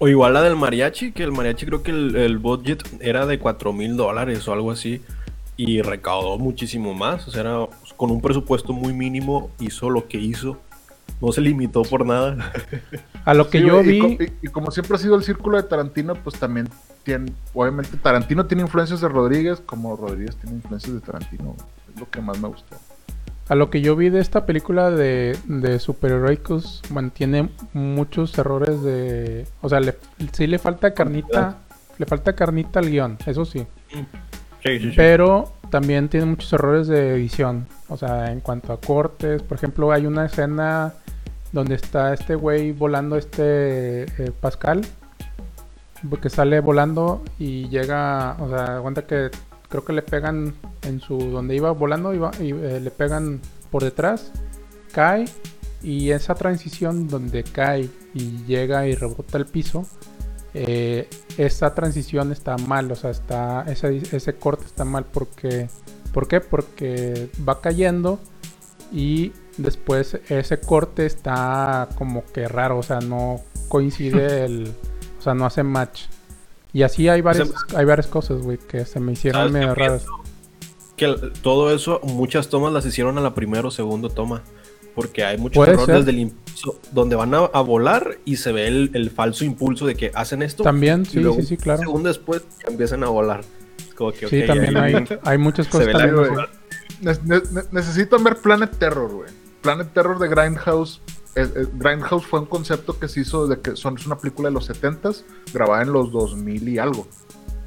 O 0.00 0.06
igual 0.08 0.32
la 0.34 0.42
del 0.42 0.54
mariachi, 0.56 1.12
que 1.12 1.24
el 1.24 1.32
mariachi 1.32 1.66
creo 1.66 1.82
que 1.82 1.90
el, 1.90 2.14
el 2.16 2.38
budget 2.38 2.82
era 3.00 3.26
de 3.26 3.38
4 3.38 3.72
mil 3.72 3.96
dólares 3.96 4.46
o 4.46 4.52
algo 4.52 4.70
así. 4.70 5.02
Y 5.56 5.82
recaudó 5.82 6.38
muchísimo 6.38 6.94
más. 6.94 7.26
O 7.26 7.32
sea, 7.32 7.40
era, 7.40 7.66
pues, 7.66 7.92
con 7.94 8.10
un 8.12 8.20
presupuesto 8.20 8.72
muy 8.72 8.92
mínimo 8.92 9.50
hizo 9.58 9.90
lo 9.90 10.06
que 10.06 10.18
hizo. 10.18 10.56
No 11.20 11.32
se 11.32 11.40
limitó 11.40 11.82
por 11.82 12.06
nada. 12.06 12.52
A 13.24 13.34
lo 13.34 13.50
que 13.50 13.58
Sí, 13.60 13.66
yo 13.66 13.82
vi. 13.82 13.98
Y, 13.98 14.46
y 14.46 14.48
como 14.48 14.70
siempre 14.70 14.94
ha 14.94 14.98
sido 14.98 15.16
el 15.16 15.24
círculo 15.24 15.56
de 15.56 15.64
Tarantino, 15.64 16.14
pues 16.14 16.36
también 16.38 16.68
tiene. 17.02 17.32
Obviamente, 17.52 17.96
Tarantino 17.96 18.46
tiene 18.46 18.62
influencias 18.62 19.00
de 19.00 19.08
Rodríguez, 19.08 19.60
como 19.66 19.96
Rodríguez 19.96 20.36
tiene 20.36 20.56
influencias 20.58 20.94
de 20.94 21.00
Tarantino. 21.00 21.56
Es 21.92 21.98
lo 21.98 22.08
que 22.08 22.20
más 22.20 22.38
me 22.38 22.46
gustó. 22.46 22.76
A 23.48 23.54
lo 23.54 23.70
que 23.70 23.80
yo 23.80 23.96
vi 23.96 24.10
de 24.10 24.20
esta 24.20 24.44
película 24.44 24.90
de, 24.90 25.36
de 25.46 25.78
superheroicos, 25.78 26.82
mantiene 26.90 27.48
muchos 27.72 28.36
errores 28.38 28.82
de. 28.82 29.46
O 29.62 29.70
sea, 29.70 29.80
le, 29.80 29.96
sí 30.32 30.46
le 30.46 30.58
falta 30.58 30.92
carnita. 30.92 31.58
Le 31.96 32.06
falta 32.06 32.34
carnita 32.34 32.78
al 32.78 32.90
guion, 32.90 33.16
eso 33.26 33.44
sí. 33.44 33.66
Sí, 33.90 34.78
sí, 34.78 34.78
sí. 34.80 34.92
Pero 34.94 35.52
también 35.70 36.08
tiene 36.08 36.26
muchos 36.26 36.52
errores 36.52 36.88
de 36.88 37.14
edición. 37.14 37.66
O 37.88 37.96
sea, 37.96 38.30
en 38.30 38.40
cuanto 38.40 38.72
a 38.72 38.80
cortes. 38.80 39.42
Por 39.42 39.56
ejemplo, 39.56 39.92
hay 39.92 40.04
una 40.04 40.26
escena 40.26 40.92
donde 41.50 41.74
está 41.74 42.12
este 42.12 42.34
güey 42.34 42.72
volando, 42.72 43.16
este 43.16 44.02
eh, 44.02 44.32
Pascal. 44.38 44.82
Que 46.20 46.28
sale 46.28 46.60
volando 46.60 47.24
y 47.38 47.68
llega. 47.68 48.36
O 48.40 48.48
sea, 48.50 48.76
aguanta 48.76 49.06
que 49.06 49.30
creo 49.68 49.84
que 49.84 49.92
le 49.92 50.02
pegan 50.02 50.54
en 50.82 51.00
su. 51.00 51.18
Donde 51.18 51.56
iba 51.56 51.70
volando 51.72 52.14
iba, 52.14 52.30
y 52.40 52.50
eh, 52.50 52.80
le 52.80 52.90
pegan 52.90 53.40
por 53.70 53.84
detrás. 53.84 54.32
cae 54.92 55.26
y 55.82 56.10
esa 56.10 56.34
transición 56.34 57.08
donde 57.08 57.44
cae 57.44 57.88
y 58.14 58.44
llega 58.46 58.86
y 58.88 58.94
rebota 58.94 59.38
el 59.38 59.46
piso, 59.46 59.86
eh, 60.54 61.08
esa 61.36 61.74
transición 61.74 62.32
está 62.32 62.56
mal, 62.56 62.90
o 62.90 62.96
sea, 62.96 63.10
está 63.10 63.64
ese, 63.68 63.98
ese 64.10 64.34
corte 64.34 64.64
está 64.66 64.84
mal 64.84 65.04
porque 65.04 65.68
¿por 66.12 66.26
qué? 66.26 66.40
Porque 66.40 67.30
va 67.48 67.60
cayendo 67.60 68.18
y 68.92 69.32
después 69.56 70.18
ese 70.28 70.58
corte 70.58 71.06
está 71.06 71.88
como 71.96 72.24
que 72.24 72.48
raro, 72.48 72.78
o 72.78 72.82
sea, 72.82 73.00
no 73.00 73.40
coincide 73.68 74.44
el, 74.46 74.72
o 75.18 75.22
sea, 75.22 75.34
no 75.34 75.46
hace 75.46 75.62
match. 75.62 76.06
Y 76.72 76.82
así 76.82 77.08
hay 77.08 77.20
varias, 77.20 77.50
hay 77.74 77.84
varias 77.84 78.06
cosas, 78.06 78.42
güey, 78.42 78.58
que 78.58 78.84
se 78.84 79.00
me 79.00 79.12
hicieron 79.12 79.40
¿Sabes 79.40 79.52
qué 79.52 79.58
medio 79.58 79.74
raras. 79.74 80.04
Que 80.96 81.14
todo 81.42 81.74
eso, 81.74 82.00
muchas 82.02 82.48
tomas 82.48 82.72
las 82.72 82.84
hicieron 82.84 83.16
a 83.18 83.20
la 83.20 83.34
primera 83.34 83.68
o 83.68 83.70
segunda 83.70 84.08
toma. 84.08 84.42
Porque 84.94 85.24
hay 85.24 85.38
muchos 85.38 85.66
errores 85.66 85.86
ser. 85.86 86.04
del 86.04 86.18
impulso 86.18 86.80
donde 86.90 87.14
van 87.14 87.32
a, 87.32 87.38
a 87.38 87.60
volar 87.60 88.18
y 88.24 88.36
se 88.36 88.50
ve 88.50 88.66
el, 88.66 88.90
el 88.94 89.10
falso 89.10 89.44
impulso 89.44 89.86
de 89.86 89.94
que 89.94 90.10
hacen 90.14 90.42
esto. 90.42 90.64
También, 90.64 91.02
y 91.02 91.04
sí, 91.06 91.20
luego 91.20 91.36
sí, 91.36 91.46
sí, 91.46 91.54
un 91.54 91.60
claro. 91.60 91.80
segundo 91.80 92.08
después 92.08 92.42
empiezan 92.66 93.04
a 93.04 93.08
volar. 93.08 93.42
Como 93.94 94.10
que, 94.12 94.28
Sí, 94.28 94.44
también 94.44 94.76
hay, 94.76 95.06
hay 95.22 95.38
muchas 95.38 95.68
cosas 95.68 95.92
también 95.92 96.16
ne- 97.00 97.14
ne- 97.24 97.62
necesitan 97.70 98.24
ver 98.24 98.36
Planet 98.38 98.76
Terror, 98.76 99.12
güey. 99.12 99.30
Planet 99.62 99.92
Terror 99.92 100.18
de 100.18 100.28
Grindhouse. 100.28 101.00
Grindhouse 101.74 102.24
fue 102.26 102.40
un 102.40 102.46
concepto 102.46 102.98
que 102.98 103.08
se 103.08 103.20
hizo 103.20 103.46
de 103.46 103.60
que 103.60 103.76
son, 103.76 103.96
es 103.98 104.06
una 104.06 104.18
película 104.18 104.48
de 104.48 104.54
los 104.54 104.68
70s, 104.70 105.24
grabada 105.52 105.82
en 105.82 105.92
los 105.92 106.10
2000 106.12 106.68
y 106.68 106.78
algo. 106.78 107.06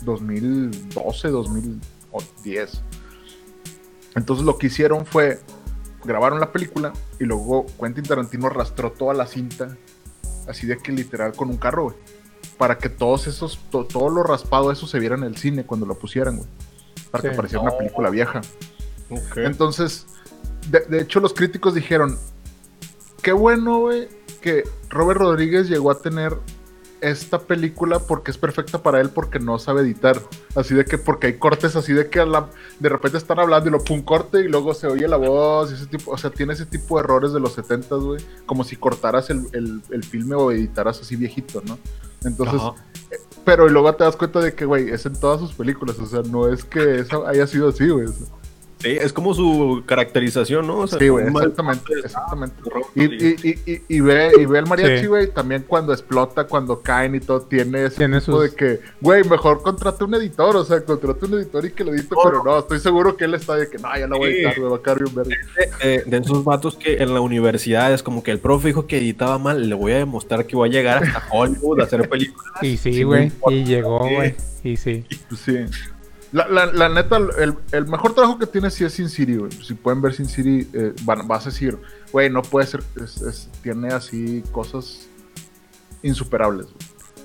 2012, 0.03 1.29
2010. 1.29 2.81
Entonces 4.15 4.45
lo 4.45 4.57
que 4.57 4.67
hicieron 4.67 5.05
fue 5.05 5.39
grabaron 6.03 6.39
la 6.39 6.51
película 6.51 6.93
y 7.19 7.25
luego 7.25 7.65
Quentin 7.79 8.03
Tarantino 8.03 8.47
arrastró 8.47 8.91
toda 8.91 9.13
la 9.13 9.27
cinta 9.27 9.77
así 10.47 10.65
de 10.65 10.77
que 10.79 10.91
literal 10.91 11.33
con 11.35 11.49
un 11.49 11.57
carro, 11.57 11.83
güey. 11.83 11.95
Para 12.57 12.77
que 12.77 12.89
todos 12.89 13.27
esos, 13.27 13.59
to- 13.69 13.85
todo 13.85 14.09
lo 14.09 14.23
raspado 14.23 14.71
eso 14.71 14.87
se 14.87 14.99
viera 14.99 15.15
en 15.15 15.23
el 15.23 15.37
cine 15.37 15.63
cuando 15.65 15.85
lo 15.85 15.97
pusieran, 15.97 16.37
güey. 16.37 16.49
Para 17.11 17.21
que 17.21 17.29
pareciera 17.35 17.61
una 17.61 17.77
película 17.77 18.09
vieja. 18.09 18.41
Entonces, 19.45 20.07
de, 20.69 20.79
de 20.81 21.01
hecho, 21.01 21.19
los 21.19 21.33
críticos 21.33 21.73
dijeron: 21.75 22.17
Qué 23.21 23.31
bueno, 23.31 23.79
güey, 23.79 24.07
que 24.41 24.63
Robert 24.89 25.19
Rodríguez 25.19 25.69
llegó 25.69 25.91
a 25.91 25.99
tener 26.01 26.35
esta 27.01 27.39
película 27.39 27.97
porque 27.99 28.29
es 28.29 28.37
perfecta 28.37 28.83
para 28.83 29.01
él 29.01 29.09
porque 29.09 29.39
no 29.39 29.57
sabe 29.57 29.81
editar. 29.81 30.21
Así 30.55 30.75
de 30.75 30.85
que, 30.85 30.97
porque 30.99 31.27
hay 31.27 31.33
cortes 31.39 31.75
así 31.75 31.93
de 31.93 32.09
que 32.09 32.23
la- 32.25 32.49
de 32.79 32.89
repente 32.89 33.17
están 33.17 33.39
hablando 33.39 33.69
y 33.69 33.71
lo 33.71 33.79
pum 33.83 34.03
corte 34.03 34.41
y 34.41 34.47
luego 34.47 34.73
se 34.75 34.85
oye 34.87 35.07
la 35.07 35.17
voz 35.17 35.71
y 35.71 35.75
ese 35.75 35.87
tipo, 35.87 36.11
o 36.11 36.17
sea, 36.17 36.29
tiene 36.29 36.53
ese 36.53 36.65
tipo 36.67 36.97
de 36.97 37.03
errores 37.03 37.33
de 37.33 37.39
los 37.39 37.53
70 37.53 37.95
güey, 37.95 38.23
como 38.45 38.63
si 38.63 38.75
cortaras 38.75 39.29
el, 39.31 39.47
el- 39.53 39.81
el 39.89 40.03
filme 40.03 40.35
o 40.35 40.51
editaras 40.51 41.01
así 41.01 41.15
viejito, 41.15 41.63
¿no? 41.65 41.79
Entonces, 42.23 42.61
Ajá. 42.61 42.75
pero 43.45 43.65
y 43.67 43.71
luego 43.71 43.95
te 43.95 44.03
das 44.03 44.15
cuenta 44.15 44.39
de 44.39 44.53
que, 44.53 44.65
güey, 44.65 44.89
es 44.91 45.03
en 45.07 45.19
todas 45.19 45.39
sus 45.39 45.53
películas, 45.53 45.97
o 45.97 46.05
sea, 46.05 46.21
no 46.21 46.47
es 46.53 46.63
que 46.63 46.99
eso 46.99 47.25
haya 47.25 47.47
sido 47.47 47.69
así, 47.69 47.89
güey. 47.89 48.05
Sí, 48.81 48.89
es 48.99 49.13
como 49.13 49.33
su 49.33 49.83
caracterización, 49.85 50.65
¿no? 50.67 50.79
O 50.79 50.87
sea, 50.87 50.97
Sí, 50.99 51.07
güey, 51.09 51.27
exactamente, 51.27 51.93
exactamente. 52.03 52.55
Y, 52.95 53.05
Rodríguez. 53.07 53.45
y, 53.45 53.49
y, 53.49 53.73
y, 53.73 53.81
y 53.97 53.99
ve, 53.99 54.31
y 54.39 54.45
ve 54.45 54.59
el 54.59 54.65
mariachi, 54.65 55.01
Sí. 55.01 55.07
güey, 55.07 55.31
también 55.31 55.63
cuando 55.67 55.93
explota, 55.93 56.45
cuando 56.45 56.81
caen 56.81 57.15
y 57.15 57.19
todo, 57.19 57.41
tiene 57.41 57.85
ese 57.85 57.97
Tiene 57.97 58.19
tipo 58.19 58.31
sus- 58.33 58.49
de 58.51 58.55
que, 58.55 58.79
güey, 58.99 59.23
mejor 59.23 59.61
contrate 59.61 60.03
un 60.03 60.13
editor, 60.15 60.55
o 60.55 60.65
sea, 60.65 60.83
contrate 60.83 61.25
un 61.25 61.33
editor 61.35 61.65
y 61.65 61.71
que 61.71 61.83
lo 61.83 61.93
edite, 61.93 62.15
pero 62.23 62.43
no, 62.43 62.59
estoy 62.59 62.79
seguro 62.79 63.15
que 63.15 63.25
él 63.25 63.33
está 63.35 63.55
de 63.55 63.69
que, 63.69 63.77
no, 63.77 63.89
ya 63.97 64.07
la 64.07 64.17
voy 64.17 64.29
a 64.29 64.33
editar, 64.35 64.59
güey, 64.59 64.71
va 64.71 64.77
a 64.77 64.81
quedar 64.81 65.03
bien 65.03 65.15
verga. 65.15 65.35
de, 65.83 66.03
de 66.05 66.17
esos 66.17 66.43
vatos 66.43 66.75
que 66.75 66.95
en 66.97 67.13
la 67.13 67.21
universidad 67.21 67.93
es 67.93 68.01
como 68.03 68.23
que 68.23 68.31
el 68.31 68.39
profe 68.39 68.67
dijo 68.69 68.87
que 68.87 68.97
editaba 68.97 69.37
mal, 69.37 69.69
le 69.69 69.75
voy 69.75 69.91
a 69.91 69.97
demostrar 69.97 70.45
que 70.47 70.55
voy 70.55 70.69
a 70.69 70.71
llegar 70.71 71.03
hasta 71.03 71.23
Hollywood 71.31 71.81
a 71.81 71.83
hacer 71.83 72.09
películas. 72.09 72.51
Y 72.63 72.77
sí, 72.77 73.03
güey, 73.03 73.31
y 73.49 73.63
llegó, 73.63 73.99
güey, 73.99 74.35
y 74.63 74.77
sí. 74.77 75.05
Pues 75.29 75.41
sí. 75.41 75.57
La, 76.31 76.47
la, 76.47 76.65
la 76.67 76.87
neta, 76.87 77.17
el, 77.17 77.55
el 77.73 77.87
mejor 77.87 78.13
trabajo 78.15 78.39
que 78.39 78.47
tiene 78.47 78.69
sí 78.71 78.85
es 78.85 78.93
Sin 78.93 79.09
City, 79.09 79.35
güey. 79.35 79.51
Si 79.51 79.73
pueden 79.73 80.01
ver 80.01 80.13
Sin 80.13 80.27
City, 80.27 80.65
eh, 80.73 80.93
van- 81.03 81.27
vas 81.27 81.45
a 81.45 81.49
decir, 81.49 81.77
güey, 82.13 82.29
no 82.29 82.41
puede 82.41 82.67
ser, 82.67 82.81
es- 83.03 83.21
es- 83.21 83.49
tiene 83.61 83.89
así 83.89 84.41
cosas 84.51 85.07
insuperables, 86.03 86.67
güey. 86.67 86.77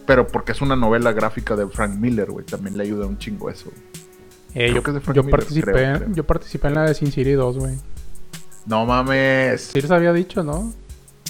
Pero 0.07 0.27
porque 0.27 0.53
es 0.53 0.61
una 0.61 0.77
novela 0.77 1.13
gráfica 1.13 1.57
de 1.57 1.67
Frank 1.69 1.95
Miller, 1.99 2.31
güey, 2.31 2.45
también 2.47 2.77
le 2.77 2.85
ayuda 2.85 3.07
un 3.07 3.19
chingo 3.19 3.51
eso. 3.51 3.71
Eh, 4.55 4.73
yo, 4.75 4.83
que 4.83 4.91
es 4.91 4.95
de 4.95 5.01
Frank 5.01 5.17
yo 5.17 5.23
Miller, 5.23 5.39
participé, 5.39 5.73
creo, 5.73 5.97
creo. 5.99 6.13
yo 6.13 6.25
participé 6.25 6.69
en 6.69 6.75
la 6.75 6.83
de 6.85 6.95
Sin 6.95 7.13
City 7.13 7.33
2, 7.33 7.59
güey. 7.59 7.75
No 8.67 8.87
mames. 8.87 9.63
Sí 9.73 9.81
les 9.81 9.91
había 9.91 10.13
dicho, 10.13 10.43
¿no? 10.43 10.73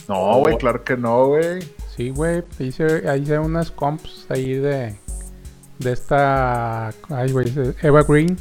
No, 0.08 0.38
güey, 0.38 0.56
claro 0.58 0.84
que 0.84 0.96
no, 0.96 1.26
güey. 1.26 1.58
Sí, 1.96 2.10
güey, 2.10 2.42
hice, 2.58 3.02
hice 3.18 3.38
unas 3.38 3.70
comps 3.70 4.26
ahí 4.28 4.54
de 4.54 4.96
de 5.78 5.92
esta, 5.92 6.88
ay, 7.10 7.32
güey, 7.32 7.52
Eva 7.82 8.02
Green, 8.02 8.36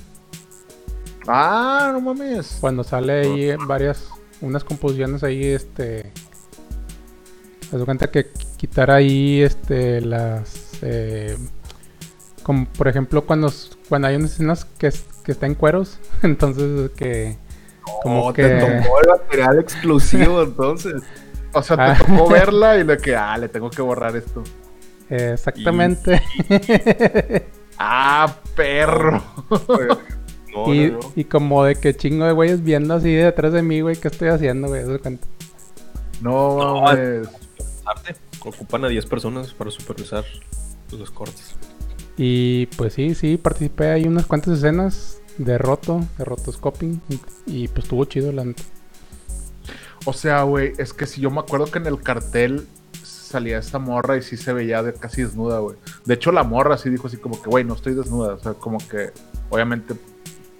Ah, 1.27 1.89
no 1.93 2.01
mames. 2.01 2.57
cuando 2.61 2.83
sale 2.83 3.21
ahí 3.21 3.55
varias, 3.67 4.09
unas 4.41 4.63
composiciones 4.63 5.23
ahí, 5.23 5.43
este, 5.45 6.11
se 7.69 7.77
da 7.77 7.85
cuenta 7.85 8.11
que 8.11 8.27
quitar 8.57 8.91
ahí, 8.91 9.41
este, 9.41 10.01
las, 10.01 10.71
eh, 10.81 11.35
como 12.43 12.65
por 12.67 12.87
ejemplo 12.87 13.25
cuando, 13.25 13.51
cuando 13.89 14.07
hay 14.07 14.17
unas 14.17 14.33
escenas 14.33 14.65
que, 14.65 14.91
que 15.23 15.31
está 15.31 15.47
en 15.47 15.55
cueros, 15.55 15.97
entonces 16.21 16.91
que, 16.91 17.37
como 18.03 18.27
Oh, 18.27 18.33
que, 18.33 18.43
te 18.43 18.59
tocó 18.59 18.99
el 19.01 19.07
material 19.09 19.59
exclusivo 19.59 20.41
entonces. 20.43 21.01
O 21.53 21.63
sea, 21.63 21.75
te 21.77 21.81
Ah. 21.83 21.97
tocó 21.97 22.29
verla 22.29 22.77
y 22.77 22.83
le 22.83 22.97
que, 22.97 23.15
ah, 23.15 23.35
le 23.37 23.47
tengo 23.49 23.69
que 23.69 23.81
borrar 23.81 24.15
esto. 24.15 24.43
Exactamente, 25.09 26.21
Ah, 27.77 28.35
perro. 28.55 29.21
No, 30.55 30.73
y, 30.73 30.89
no, 30.89 30.99
no. 30.99 31.11
y 31.17 31.25
como 31.25 31.65
de 31.65 31.75
que 31.75 31.93
chingo 31.97 32.23
de 32.25 32.31
güeyes 32.31 32.63
viendo 32.63 32.93
así 32.93 33.13
detrás 33.13 33.51
de 33.51 33.61
mí, 33.61 33.81
güey, 33.81 33.97
¿qué 33.97 34.07
estoy 34.07 34.29
haciendo, 34.29 34.69
güey? 34.69 34.85
De 34.85 34.99
cuenta. 34.99 35.27
No 36.21 36.81
mames. 36.81 37.27
Ocupan 38.39 38.85
a 38.85 38.87
10 38.87 39.05
personas 39.07 39.53
para 39.53 39.69
supervisar 39.69 40.23
los 40.97 41.11
cortes. 41.11 41.55
Y 42.15 42.67
pues 42.77 42.93
sí, 42.93 43.15
sí, 43.15 43.35
participé 43.35 43.89
ahí 43.89 44.05
unas 44.07 44.25
cuantas 44.27 44.59
escenas 44.59 45.19
de 45.37 45.57
roto, 45.57 45.99
de 46.17 46.23
rotoscoping. 46.23 47.01
Y, 47.09 47.19
y, 47.47 47.67
pues 47.67 47.83
estuvo 47.83 48.05
chido 48.05 48.31
la. 48.31 48.45
O 50.05 50.13
sea, 50.13 50.43
güey, 50.43 50.71
es 50.77 50.93
que 50.93 51.05
si 51.05 51.19
yo 51.19 51.31
me 51.31 51.39
acuerdo 51.41 51.65
que 51.65 51.79
en 51.79 51.87
el 51.87 52.01
cartel 52.01 52.65
salía 53.35 53.57
esta 53.59 53.79
morra 53.79 54.17
y 54.17 54.21
sí 54.21 54.37
se 54.37 54.53
veía 54.53 54.81
de 54.83 54.93
casi 54.93 55.23
desnuda, 55.23 55.59
güey. 55.59 55.75
De 56.05 56.13
hecho, 56.13 56.31
la 56.31 56.43
morra 56.43 56.77
sí 56.77 56.89
dijo 56.89 57.07
así 57.07 57.17
como 57.17 57.41
que, 57.41 57.49
güey, 57.49 57.63
no 57.63 57.73
estoy 57.75 57.93
desnuda. 57.93 58.33
O 58.35 58.39
sea, 58.39 58.53
como 58.53 58.77
que, 58.77 59.11
obviamente, 59.49 59.93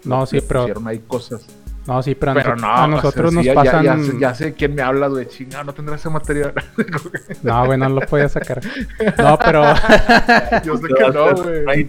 No, 0.03 0.25
sí, 0.25 0.39
pero. 0.41 0.61
pusieron 0.61 0.87
ahí 0.87 0.99
cosas. 0.99 1.45
No, 1.87 2.01
sí, 2.01 2.15
pero 2.15 2.31
a, 2.31 2.33
Pero 2.35 2.55
noso- 2.55 2.61
no, 2.61 2.67
a 2.67 2.73
o 2.73 2.77
sea, 2.77 2.87
nosotros 2.87 3.29
sí, 3.29 3.35
nos 3.35 3.45
ya- 3.45 3.53
pasan. 3.53 3.83
Ya, 3.83 3.97
sé, 3.97 4.19
ya 4.19 4.33
sé 4.35 4.53
quién 4.55 4.73
me 4.73 4.81
habla, 4.81 5.07
güey. 5.07 5.27
Chinga, 5.27 5.63
no 5.63 5.71
tendrá 5.73 5.95
ese 5.95 6.09
material. 6.09 6.51
No, 7.43 7.65
güey, 7.67 7.77
no 7.77 7.89
lo 7.89 8.01
podía 8.01 8.27
sacar. 8.27 8.59
No, 9.19 9.37
pero 9.37 9.61
yo 10.65 10.77
sé 10.77 10.87
que 10.87 11.09
no, 11.13 11.35
güey. 11.43 11.87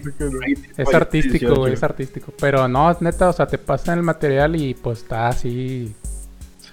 es 0.77 0.93
artístico, 0.93 1.55
güey, 1.55 1.73
es 1.73 1.81
artístico. 1.83 2.31
Pero 2.39 2.67
no, 2.67 2.91
es 2.91 3.01
neta, 3.01 3.29
o 3.29 3.33
sea, 3.33 3.47
te 3.47 3.57
pasan 3.57 3.97
el 3.97 4.03
material 4.03 4.55
y 4.55 4.75
pues 4.75 4.99
está 4.99 5.29
así. 5.29 5.95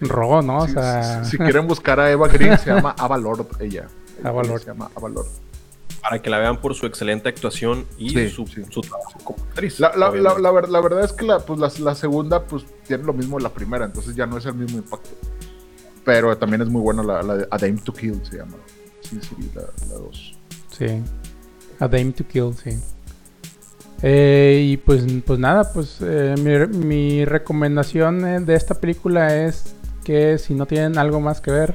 Rojo, 0.01 0.43
¿no? 0.43 0.59
O 0.59 0.67
Si- 0.67 0.73
sea. 0.75 1.25
si, 1.25 1.31
si 1.31 1.39
quieren 1.39 1.67
buscar 1.67 1.99
a 2.01 2.11
Eva 2.11 2.29
Green, 2.29 2.59
se 2.59 2.75
llama 2.75 2.95
Avalord 2.99 3.47
ella. 3.61 3.87
Ava 4.23 4.43
Lord. 4.45 4.61
Se 4.61 4.67
llama 4.67 4.91
Avalord. 4.97 5.27
Para 6.03 6.21
que 6.21 6.29
la 6.29 6.39
vean 6.39 6.61
por 6.61 6.75
su 6.75 6.85
excelente 6.87 7.31
actuación 7.31 7.87
y 7.97 8.11
Sí, 8.11 8.29
su, 8.29 8.47
sí. 8.47 8.63
su 8.69 8.83
trabajo 8.83 9.13
como 9.25 9.43
actriz. 9.45 9.81
La, 9.81 9.97
la, 9.97 10.11
la, 10.11 10.39
la 10.39 10.51
ver- 10.51 10.69
la 10.69 10.81
verdad 10.83 11.03
es 11.03 11.13
que 11.15 11.25
la, 11.25 11.39
pues, 11.39 11.59
la, 11.59 11.73
la 11.83 11.95
segunda 11.95 12.45
pues 12.45 12.65
tiene 12.87 13.05
lo 13.05 13.15
mismo 13.15 13.39
de 13.39 13.43
la 13.45 13.49
primera, 13.49 13.87
entonces 13.87 14.15
ya 14.15 14.27
no 14.27 14.37
es 14.37 14.45
el 14.45 14.55
mismo 14.55 14.77
impacto. 14.79 15.09
Pero 16.05 16.37
también 16.37 16.61
es 16.61 16.69
muy 16.69 16.83
buena 16.83 17.03
la, 17.03 17.23
la 17.23 17.37
de 17.37 17.49
A 17.51 17.57
Dame 17.57 17.81
to 17.83 17.93
Kill, 17.95 18.21
se 18.29 18.37
llama. 18.37 18.57
Sí, 19.01 19.19
sí, 19.23 19.35
la, 19.55 19.63
la 19.89 19.95
dos. 19.95 20.35
Sí. 20.71 20.87
A 21.81 21.89
Dame 21.89 22.13
to 22.13 22.27
Kill, 22.29 22.55
sí. 22.63 22.79
Eh, 24.03 24.61
y 24.73 24.77
pues, 24.77 25.05
pues 25.27 25.39
nada, 25.39 25.73
pues 25.73 25.97
eh, 26.03 26.35
mi, 26.39 26.77
mi 26.85 27.25
recomendación 27.25 28.27
eh, 28.27 28.41
de 28.41 28.55
esta 28.55 28.75
película 28.75 29.35
es 29.47 29.75
que 30.05 30.37
si 30.37 30.53
no 30.55 30.67
tienen 30.67 30.99
algo 30.99 31.21
más 31.21 31.41
que 31.41 31.51
ver, 31.51 31.75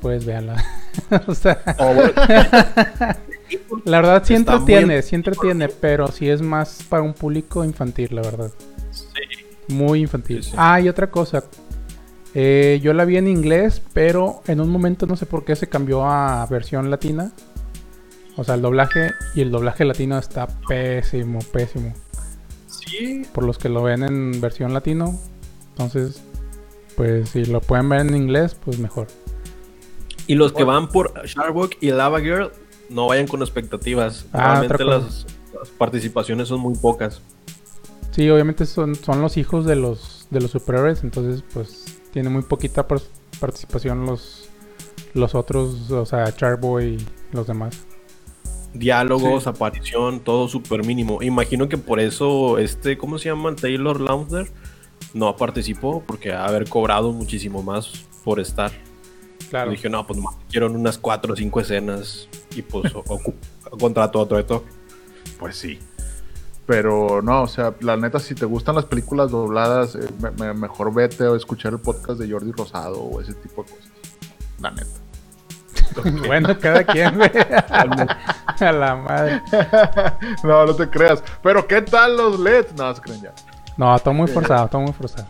pues 0.00 0.24
véanla. 0.24 0.64
o 1.26 1.34
sea, 1.34 1.60
Oh, 1.78 1.94
bueno, 1.94 2.12
la 3.84 4.00
verdad 4.00 4.22
sí 4.24 4.34
Está 4.34 4.52
muy 4.52 4.60
entretiene, 4.60 5.02
sí 5.02 5.14
entretiene, 5.16 5.68
pero 5.68 6.08
sí 6.08 6.28
es 6.28 6.42
más 6.42 6.82
para 6.88 7.02
un 7.02 7.14
público 7.14 7.64
infantil, 7.64 8.14
la 8.14 8.22
verdad. 8.22 8.50
sí. 8.90 9.04
Muy 9.68 10.00
infantil. 10.00 10.42
Sí, 10.42 10.50
sí. 10.50 10.56
Ah, 10.58 10.80
y 10.80 10.88
otra 10.88 11.10
cosa. 11.10 11.44
Eh, 12.34 12.80
yo 12.82 12.92
la 12.92 13.04
vi 13.04 13.16
en 13.18 13.28
inglés, 13.28 13.80
pero 13.92 14.42
en 14.48 14.60
un 14.60 14.68
momento 14.68 15.06
no 15.06 15.14
sé 15.16 15.26
por 15.26 15.44
qué 15.44 15.54
se 15.54 15.68
cambió 15.68 16.04
a 16.04 16.44
versión 16.46 16.90
latina. 16.90 17.30
O 18.36 18.42
sea, 18.42 18.56
el 18.56 18.62
doblaje 18.62 19.10
y 19.34 19.42
el 19.42 19.50
doblaje 19.52 19.84
latino 19.84 20.18
está 20.18 20.48
pésimo, 20.68 21.38
pésimo. 21.52 21.94
Sí, 22.66 23.22
Por 23.32 23.44
los 23.44 23.58
que 23.58 23.68
lo 23.68 23.82
ven 23.84 24.02
en 24.02 24.40
versión 24.40 24.74
latino. 24.74 25.18
Entonces, 25.70 26.20
pues 26.96 27.28
si 27.30 27.44
lo 27.44 27.60
pueden 27.60 27.88
ver 27.88 28.00
en 28.00 28.16
inglés, 28.16 28.56
pues 28.64 28.78
mejor. 28.80 29.06
Y 30.30 30.36
los 30.36 30.52
que 30.52 30.62
van 30.62 30.88
por 30.88 31.12
Sharkboy 31.26 31.70
y 31.80 31.90
Lava 31.90 32.20
Girl, 32.20 32.52
no 32.88 33.08
vayan 33.08 33.26
con 33.26 33.40
expectativas. 33.40 34.26
Ah, 34.32 34.60
Realmente 34.60 34.84
las, 34.84 35.26
las 35.58 35.68
participaciones 35.70 36.46
son 36.46 36.60
muy 36.60 36.76
pocas. 36.76 37.20
Sí, 38.12 38.30
obviamente 38.30 38.64
son, 38.66 38.94
son 38.94 39.20
los 39.22 39.36
hijos 39.36 39.64
de 39.66 39.74
los 39.74 40.28
de 40.30 40.40
los 40.40 40.52
superhéroes, 40.52 41.02
entonces 41.02 41.42
pues 41.52 41.84
tiene 42.12 42.28
muy 42.28 42.42
poquita 42.42 42.86
par- 42.86 43.00
participación 43.40 44.06
los 44.06 44.48
los 45.14 45.34
otros, 45.34 45.90
o 45.90 46.06
sea, 46.06 46.32
Charboy 46.32 46.94
y 46.94 47.06
los 47.32 47.48
demás. 47.48 47.76
Diálogos, 48.72 49.48
aparición, 49.48 50.20
todo 50.20 50.46
súper 50.46 50.86
mínimo. 50.86 51.22
Imagino 51.24 51.68
que 51.68 51.76
por 51.76 51.98
eso 51.98 52.58
este, 52.58 52.96
¿cómo 52.96 53.18
se 53.18 53.30
llama? 53.30 53.56
Taylor 53.56 54.00
Lautner 54.00 54.48
no 55.12 55.36
participó 55.36 56.04
porque 56.06 56.32
ha 56.32 56.44
haber 56.46 56.68
cobrado 56.68 57.12
muchísimo 57.12 57.64
más 57.64 57.90
por 58.22 58.38
estar. 58.38 58.70
Claro. 59.50 59.70
Y 59.72 59.76
dije, 59.76 59.90
no, 59.90 60.06
pues 60.06 60.16
nomás 60.18 60.36
quiero 60.48 60.66
unas 60.70 60.96
cuatro 60.96 61.32
o 61.34 61.36
cinco 61.36 61.60
escenas 61.60 62.28
y 62.54 62.62
pues 62.62 62.94
o- 62.94 63.20
contrato 63.78 64.20
otro 64.20 64.36
de 64.38 64.44
todo. 64.44 64.64
Pues 65.38 65.56
sí. 65.56 65.78
Pero 66.66 67.20
no, 67.20 67.42
o 67.42 67.46
sea, 67.48 67.74
la 67.80 67.96
neta, 67.96 68.20
si 68.20 68.34
te 68.36 68.44
gustan 68.46 68.76
las 68.76 68.84
películas 68.84 69.30
dobladas, 69.32 69.96
eh, 69.96 70.08
me- 70.20 70.30
me- 70.30 70.54
mejor 70.54 70.94
vete 70.94 71.24
a 71.24 71.34
escuchar 71.34 71.72
el 71.72 71.80
podcast 71.80 72.20
de 72.20 72.30
Jordi 72.30 72.52
Rosado 72.52 73.00
o 73.00 73.20
ese 73.20 73.34
tipo 73.34 73.64
de 73.64 73.70
cosas. 73.70 73.88
La 74.60 74.70
neta. 74.70 74.90
bueno, 76.28 76.56
cada 76.60 76.84
quien, 76.84 77.16
güey. 77.16 77.30
A 78.60 78.72
la 78.72 78.94
madre. 78.94 79.42
no, 80.44 80.66
no 80.66 80.74
te 80.76 80.88
creas. 80.88 81.24
Pero 81.42 81.66
¿qué 81.66 81.82
tal 81.82 82.16
los 82.16 82.38
LEDs? 82.38 82.74
No, 82.76 82.94
se 82.94 83.00
creen 83.00 83.22
ya. 83.22 83.32
No, 83.76 83.98
todo 83.98 84.12
muy 84.14 84.28
forzado, 84.28 84.68
todo 84.68 84.82
muy 84.82 84.92
forzado. 84.92 85.26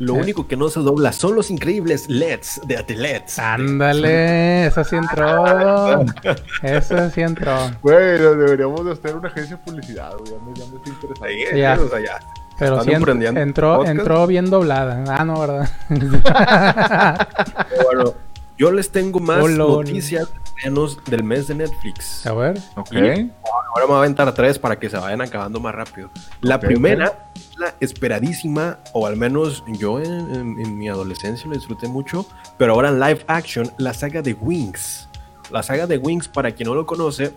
Lo 0.00 0.16
Eh. 0.16 0.20
único 0.22 0.48
que 0.48 0.56
no 0.56 0.68
se 0.70 0.80
dobla 0.80 1.12
son 1.12 1.34
los 1.36 1.50
increíbles 1.50 2.08
LEDs 2.08 2.60
de 2.66 2.82
The 2.82 2.96
LEDs. 2.96 3.38
Ándale, 3.38 4.66
eso 4.66 4.82
sí 4.82 4.96
entró. 4.96 5.44
Eso 6.62 7.10
sí 7.10 7.20
entró. 7.20 7.54
Güey, 7.82 8.18
deberíamos 8.18 8.84
de 8.84 8.92
hacer 8.92 9.14
una 9.14 9.28
agencia 9.28 9.56
de 9.56 9.62
publicidad, 9.62 10.12
güey. 10.18 10.32
Ya 10.32 10.38
me, 10.38 10.54
ya 10.54 10.64
me 10.66 10.76
estoy 10.78 10.92
interesando. 10.92 11.24
Ahí, 11.24 11.44
Ya. 11.60 11.78
o 11.80 11.88
sea, 11.88 12.00
ya. 12.00 12.18
Pero 12.58 12.82
sí 12.82 12.90
entró, 12.92 13.76
podcast. 13.76 13.98
entró 13.98 14.26
bien 14.26 14.50
doblada. 14.50 15.04
Ah, 15.08 15.24
no, 15.24 15.38
¿verdad? 15.40 15.68
Bueno, 17.84 18.14
yo 18.58 18.70
les 18.72 18.90
tengo 18.90 19.20
más 19.20 19.48
noticias 19.48 20.28
estrenos 20.64 20.98
del 21.06 21.24
mes 21.24 21.48
de 21.48 21.54
Netflix. 21.54 22.26
A 22.26 22.32
ver. 22.34 22.58
Ok. 22.76 22.92
Y- 22.92 23.30
Ahora 23.72 23.82
me 23.82 23.86
voy 23.86 23.94
a 23.94 23.98
aventar 23.98 24.34
tres 24.34 24.58
para 24.58 24.78
que 24.80 24.90
se 24.90 24.96
vayan 24.98 25.20
acabando 25.20 25.60
más 25.60 25.72
rápido. 25.74 26.10
La 26.40 26.56
Ok, 26.56 26.62
primera, 26.62 27.30
la 27.56 27.74
esperadísima, 27.78 28.78
o 28.92 29.06
al 29.06 29.16
menos 29.16 29.62
yo 29.68 30.00
en, 30.00 30.10
en- 30.34 30.60
en 30.60 30.76
mi 30.76 30.88
adolescencia 30.88 31.46
lo 31.48 31.54
disfruté 31.54 31.86
mucho, 31.86 32.26
pero 32.58 32.72
ahora 32.74 32.88
en 32.88 32.98
live 32.98 33.24
action, 33.28 33.70
la 33.78 33.94
saga 33.94 34.22
de 34.22 34.32
Wings. 34.34 35.08
La 35.52 35.62
saga 35.62 35.86
de 35.86 35.98
Wings, 35.98 36.26
para 36.26 36.50
quien 36.52 36.68
no 36.68 36.74
lo 36.74 36.84
conoce, 36.84 37.32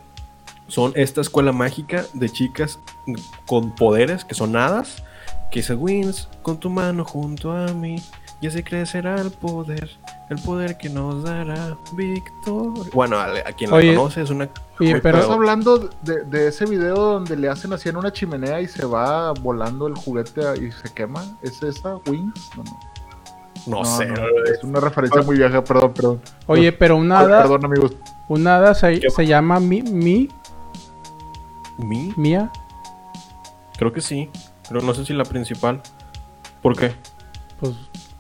son 0.68 0.92
esta 0.96 1.22
escuela 1.22 1.52
mágica 1.52 2.04
de 2.14 2.30
chicas 2.30 2.80
con 3.46 3.76
poderes 3.76 4.26
que 4.26 4.34
son 4.34 4.56
hadas, 4.56 5.04
que 5.52 5.60
dice 5.60 5.76
Wings, 5.76 6.30
con 6.42 6.60
tu 6.60 6.70
mano 6.72 7.06
junto 7.06 7.52
a 7.52 7.68
mí, 7.68 8.02
y 8.44 8.48
así 8.48 8.62
crecerá 8.62 9.16
el 9.22 9.32
poder, 9.32 9.90
el 10.30 10.38
poder 10.40 10.78
que 10.78 10.90
nos 10.90 11.24
dará 11.24 11.78
victoria. 11.94 12.84
Bueno, 12.94 13.18
a, 13.18 13.28
a 13.28 13.54
quien 13.54 13.72
Oye, 13.72 13.92
la 13.92 13.98
conoce 13.98 14.22
es 14.22 14.30
una... 14.32 14.50
oye, 14.82 14.92
muy 14.92 15.00
pero- 15.02 15.20
¿Estás 15.20 15.34
hablando 15.34 15.90
de, 16.02 16.26
de 16.26 16.48
ese 16.50 16.66
video 16.66 16.96
donde 16.96 17.38
le 17.38 17.48
hacen 17.48 17.72
así 17.72 17.88
en 17.88 17.96
una 17.96 18.12
chimenea 18.12 18.60
y 18.60 18.68
se 18.68 18.86
va 18.86 19.32
volando 19.32 19.88
el 19.88 19.96
juguete 19.96 20.42
y 20.62 20.74
se 20.74 20.94
quema? 20.94 21.24
¿Es 21.42 21.64
esa 21.64 21.96
Wings? 22.06 22.50
No, 22.58 22.64
no. 22.64 22.80
No, 23.66 23.86
sé. 23.86 24.08
no, 24.08 24.16
es 24.54 24.62
una 24.64 24.82
referencia 24.82 25.22
muy 25.22 25.38
vieja, 25.38 25.64
perdón, 25.64 25.94
perdón. 25.94 26.22
Oye, 26.48 26.74
pero 26.74 26.98
una 26.98 27.20
Ay, 27.20 27.26
hada, 27.28 27.42
Perdón, 27.44 27.64
amigos. 27.64 27.94
una 28.28 28.58
hada 28.58 28.74
se, 28.76 29.00
¿Qué? 29.00 29.10
se 29.10 29.26
llama 29.26 29.62
Mi, 29.62 29.82
Mi, 29.84 30.28
¿Mi? 31.78 32.14
Mía. 32.18 32.52
Creo 33.78 33.94
que 33.94 34.02
sí. 34.02 34.30
Pero 34.68 34.82
no 34.82 34.94
sé 34.94 35.06
si 35.06 35.14
la 35.14 35.24
principal. 35.24 35.82
¿Por 36.62 36.76
qué? 36.76 36.94
Pues, 37.62 37.72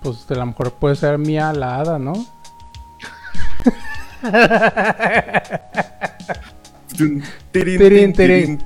pues 0.03 0.29
a 0.29 0.35
lo 0.35 0.45
mejor 0.45 0.71
puede 0.73 0.95
ser 0.95 1.17
Mía 1.17 1.51
la 1.53 1.77
hada, 1.77 1.97
¿no? 1.97 2.13
Tirín, 7.51 8.13
tirín. 8.13 8.63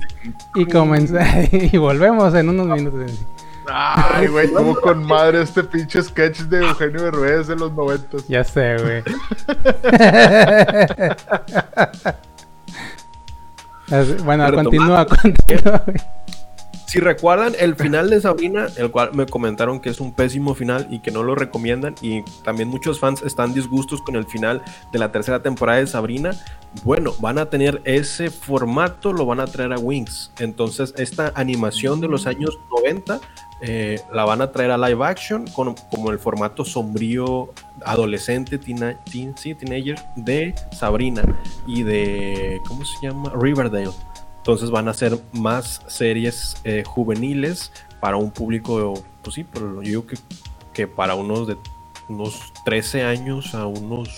Y 0.54 0.66
comenza 0.66 1.20
y 1.52 1.76
volvemos 1.78 2.34
en 2.34 2.48
unos 2.48 2.66
minutos. 2.66 3.12
Ay, 3.70 4.28
güey, 4.28 4.50
como 4.50 4.74
con 4.74 5.04
madre 5.04 5.42
este 5.42 5.62
pinche 5.62 6.02
sketch 6.02 6.40
de 6.42 6.66
Eugenio 6.66 7.02
Derbez 7.02 7.48
de 7.48 7.56
los 7.56 7.70
noventas. 7.72 8.26
Ya 8.28 8.44
sé, 8.44 8.76
güey. 8.78 9.02
Bueno, 14.22 14.52
continúa, 14.52 15.06
continúa. 15.06 15.82
güey. 15.86 15.96
Si 16.88 17.00
recuerdan 17.00 17.52
el 17.60 17.76
final 17.76 18.08
de 18.08 18.18
Sabrina, 18.18 18.66
el 18.78 18.90
cual 18.90 19.10
me 19.12 19.26
comentaron 19.26 19.78
que 19.78 19.90
es 19.90 20.00
un 20.00 20.10
pésimo 20.14 20.54
final 20.54 20.86
y 20.90 21.00
que 21.00 21.10
no 21.10 21.22
lo 21.22 21.34
recomiendan, 21.34 21.94
y 22.00 22.22
también 22.44 22.68
muchos 22.70 22.98
fans 22.98 23.20
están 23.20 23.52
disgustos 23.52 24.00
con 24.00 24.16
el 24.16 24.24
final 24.24 24.62
de 24.90 24.98
la 24.98 25.12
tercera 25.12 25.42
temporada 25.42 25.80
de 25.80 25.86
Sabrina, 25.86 26.30
bueno, 26.84 27.12
van 27.20 27.36
a 27.36 27.50
tener 27.50 27.82
ese 27.84 28.30
formato, 28.30 29.12
lo 29.12 29.26
van 29.26 29.40
a 29.40 29.46
traer 29.46 29.74
a 29.74 29.78
Wings. 29.78 30.32
Entonces, 30.38 30.94
esta 30.96 31.30
animación 31.34 32.00
de 32.00 32.08
los 32.08 32.26
años 32.26 32.58
90 32.70 33.20
eh, 33.60 34.00
la 34.14 34.24
van 34.24 34.40
a 34.40 34.50
traer 34.50 34.70
a 34.70 34.78
live 34.78 35.04
action 35.04 35.46
con, 35.48 35.74
como 35.90 36.10
el 36.10 36.18
formato 36.18 36.64
sombrío 36.64 37.52
adolescente, 37.84 38.56
tina- 38.56 38.96
teen- 39.04 39.36
sí, 39.36 39.54
teenager 39.54 39.98
de 40.16 40.54
Sabrina 40.72 41.22
y 41.66 41.82
de, 41.82 42.60
¿cómo 42.66 42.82
se 42.86 42.94
llama? 43.06 43.30
Riverdale. 43.38 43.90
Entonces 44.48 44.70
van 44.70 44.88
a 44.88 44.94
ser 44.94 45.18
más 45.32 45.82
series 45.88 46.56
eh, 46.64 46.82
juveniles 46.82 47.70
para 48.00 48.16
un 48.16 48.30
público, 48.30 48.94
pues 49.22 49.34
sí, 49.34 49.44
pero 49.44 49.74
yo 49.74 49.80
digo 49.82 50.06
que, 50.06 50.16
que 50.72 50.86
para 50.86 51.14
unos 51.14 51.48
de 51.48 51.58
unos 52.08 52.54
13 52.64 53.02
años 53.02 53.54
a 53.54 53.66
unos 53.66 54.08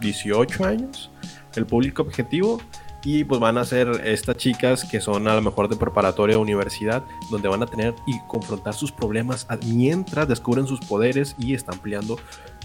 18 0.00 0.64
años, 0.64 1.08
el 1.54 1.66
público 1.66 2.02
objetivo. 2.02 2.60
Y 3.04 3.22
pues 3.22 3.40
van 3.40 3.58
a 3.58 3.64
ser 3.64 4.02
estas 4.04 4.36
chicas 4.38 4.82
que 4.82 5.00
son 5.00 5.28
a 5.28 5.36
lo 5.36 5.40
mejor 5.40 5.68
de 5.68 5.76
preparatoria 5.76 6.36
o 6.36 6.40
universidad, 6.40 7.04
donde 7.30 7.46
van 7.46 7.62
a 7.62 7.66
tener 7.66 7.94
y 8.08 8.18
confrontar 8.26 8.74
sus 8.74 8.90
problemas 8.90 9.46
mientras 9.66 10.26
descubren 10.26 10.66
sus 10.66 10.80
poderes 10.80 11.36
y 11.38 11.54
están 11.54 11.78
peleando 11.78 12.18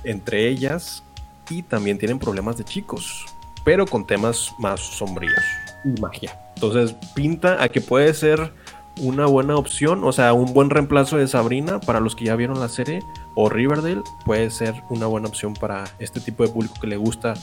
entre 0.04 0.48
ellas. 0.48 1.04
Y 1.52 1.62
también 1.62 2.00
tienen 2.00 2.18
problemas 2.18 2.58
de 2.58 2.64
chicos, 2.64 3.28
pero 3.64 3.86
con 3.86 4.08
temas 4.08 4.56
más 4.58 4.80
sombríos 4.80 5.44
y 5.84 6.00
magia. 6.00 6.40
Entonces 6.56 6.96
pinta 7.14 7.62
a 7.62 7.70
que 7.70 7.82
puede 7.82 8.14
ser 8.14 8.54
una 9.00 9.26
buena 9.26 9.56
opción, 9.56 10.04
o 10.04 10.12
sea, 10.12 10.34
un 10.34 10.54
buen 10.54 10.70
reemplazo 10.70 11.18
de 11.18 11.28
Sabrina 11.28 11.80
para 11.80 12.00
los 12.00 12.16
que 12.16 12.26
ya 12.26 12.36
vieron 12.36 12.60
la 12.60 12.70
serie, 12.70 13.02
o 13.36 13.50
Riverdale 13.50 14.02
puede 14.26 14.50
ser 14.52 14.76
una 14.90 15.08
buena 15.08 15.28
opción 15.28 15.54
para 15.54 15.86
este 16.00 16.20
tipo 16.20 16.46
de 16.46 16.50
público 16.50 16.76
que 16.80 16.88
le 16.88 16.98
gusta 16.98 17.34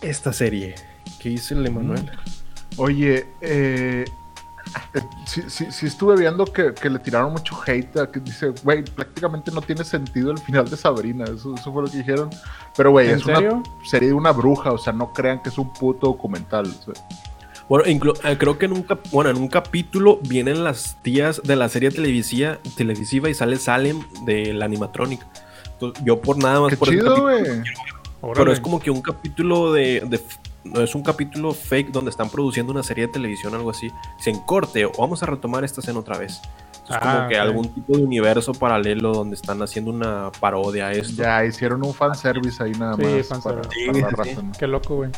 esta 0.00 0.32
serie. 0.32 0.74
¿Qué 1.18 1.30
dice 1.30 1.54
el 1.54 1.66
Emanuel? 1.66 2.10
Oye, 2.76 3.26
eh, 3.40 4.04
eh, 4.04 4.04
sí, 5.26 5.42
sí- 5.48 5.66
sí 5.70 5.86
estuve 5.86 6.16
viendo 6.16 6.44
que, 6.44 6.72
que 6.74 6.88
le 6.90 6.98
tiraron 6.98 7.32
mucho 7.32 7.58
hate, 7.66 7.96
a 7.98 8.10
que 8.10 8.20
dice, 8.20 8.52
güey, 8.62 8.82
prácticamente 8.84 9.50
no 9.50 9.60
tiene 9.62 9.84
sentido 9.84 10.30
el 10.32 10.38
final 10.38 10.68
de 10.68 10.76
Sabrina, 10.76 11.24
eso, 11.24 11.54
eso 11.54 11.72
fue 11.72 11.82
lo 11.82 11.90
que 11.90 11.98
dijeron. 11.98 12.30
Pero, 12.76 12.90
güey, 12.90 13.08
¿En 13.10 13.16
es 13.18 13.22
serio? 13.24 13.54
una 13.56 13.86
serie 13.88 14.08
de 14.08 14.14
una 14.14 14.32
bruja, 14.32 14.72
o 14.72 14.78
sea, 14.78 14.92
no 14.92 15.12
crean 15.12 15.42
que 15.42 15.48
es 15.48 15.58
un 15.58 15.72
puto 15.72 16.06
documental. 16.08 16.66
o 16.66 16.92
sea. 16.92 17.04
Bueno, 17.68 17.84
inclu- 17.86 18.18
eh, 18.24 18.36
creo 18.38 18.58
que 18.58 18.66
en 18.66 18.72
un, 18.72 18.86
bueno, 19.10 19.30
en 19.30 19.36
un 19.36 19.48
capítulo 19.48 20.18
vienen 20.22 20.62
las 20.64 21.00
tías 21.02 21.40
de 21.42 21.56
la 21.56 21.68
serie 21.68 21.90
televisiva, 21.90 22.58
televisiva 22.76 23.30
y 23.30 23.34
sale 23.34 23.56
Salem 23.56 24.02
del 24.26 24.60
animatronic. 24.62 25.24
Entonces, 25.72 26.04
yo 26.04 26.20
por 26.20 26.36
nada 26.38 26.60
más 26.60 26.70
Qué 26.70 26.76
por 26.76 26.88
chido, 26.88 27.22
güey. 27.22 27.44
Pero 28.34 28.52
es 28.52 28.60
como 28.60 28.78
que 28.78 28.90
un 28.90 29.00
capítulo 29.02 29.72
de, 29.72 30.00
de- 30.06 30.20
no 30.64 30.80
es 30.80 30.94
un 30.94 31.02
capítulo 31.02 31.52
fake 31.52 31.90
donde 31.92 32.10
están 32.10 32.28
produciendo 32.30 32.72
una 32.72 32.82
serie 32.82 33.06
de 33.06 33.12
televisión, 33.12 33.54
algo 33.54 33.70
así. 33.70 33.90
Se 34.18 34.30
en 34.30 34.38
corte, 34.40 34.84
o 34.84 34.92
vamos 34.98 35.22
a 35.22 35.26
retomar 35.26 35.64
esta 35.64 35.80
escena 35.80 35.98
otra 35.98 36.18
vez. 36.18 36.40
Es 36.84 36.90
Ah, 36.90 36.98
como 37.16 37.28
que 37.28 37.36
ok. 37.36 37.40
algún 37.42 37.68
tipo 37.74 37.96
de 37.96 38.02
universo 38.04 38.52
paralelo 38.54 39.12
donde 39.12 39.36
están 39.36 39.62
haciendo 39.62 39.90
una 39.92 40.30
parodia 40.40 40.88
a 40.88 40.92
esto. 40.92 41.22
Ya 41.22 41.44
hicieron 41.44 41.84
un 41.84 41.94
fanservice 41.94 42.62
ahí 42.62 42.72
nada 42.72 42.96
Sí, 42.96 43.02
más. 43.02 43.26
fanservice. 43.28 43.68
para- 43.68 43.94
Sí, 43.94 44.00
para 44.02 44.16
la 44.16 44.24
sí, 44.24 44.36
¿no? 44.42 44.52
Qué 44.58 44.66
loco, 44.66 44.96
güey. 44.96 45.10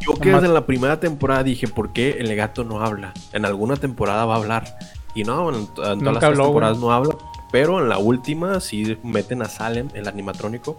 Yo 0.00 0.14
que 0.16 0.30
desde 0.30 0.48
la 0.48 0.66
primera 0.66 1.00
temporada 1.00 1.42
dije, 1.42 1.66
¿por 1.68 1.92
qué 1.92 2.16
el 2.20 2.34
gato 2.36 2.62
no 2.64 2.80
habla? 2.80 3.12
En 3.32 3.44
alguna 3.44 3.76
temporada 3.76 4.24
va 4.24 4.34
a 4.34 4.38
hablar. 4.38 4.76
Y 5.14 5.24
no, 5.24 5.48
en, 5.50 5.56
en 5.56 5.66
todas 5.68 5.96
Nunca 5.96 6.10
las 6.12 6.20
tres 6.20 6.30
habló, 6.32 6.44
temporadas 6.44 6.78
güey. 6.78 6.88
no 6.88 6.92
habla. 6.94 7.16
Pero 7.52 7.80
en 7.80 7.88
la 7.88 7.98
última 7.98 8.60
sí 8.60 8.98
meten 9.02 9.42
a 9.42 9.46
Salem, 9.48 9.88
el 9.94 10.08
animatrónico. 10.08 10.76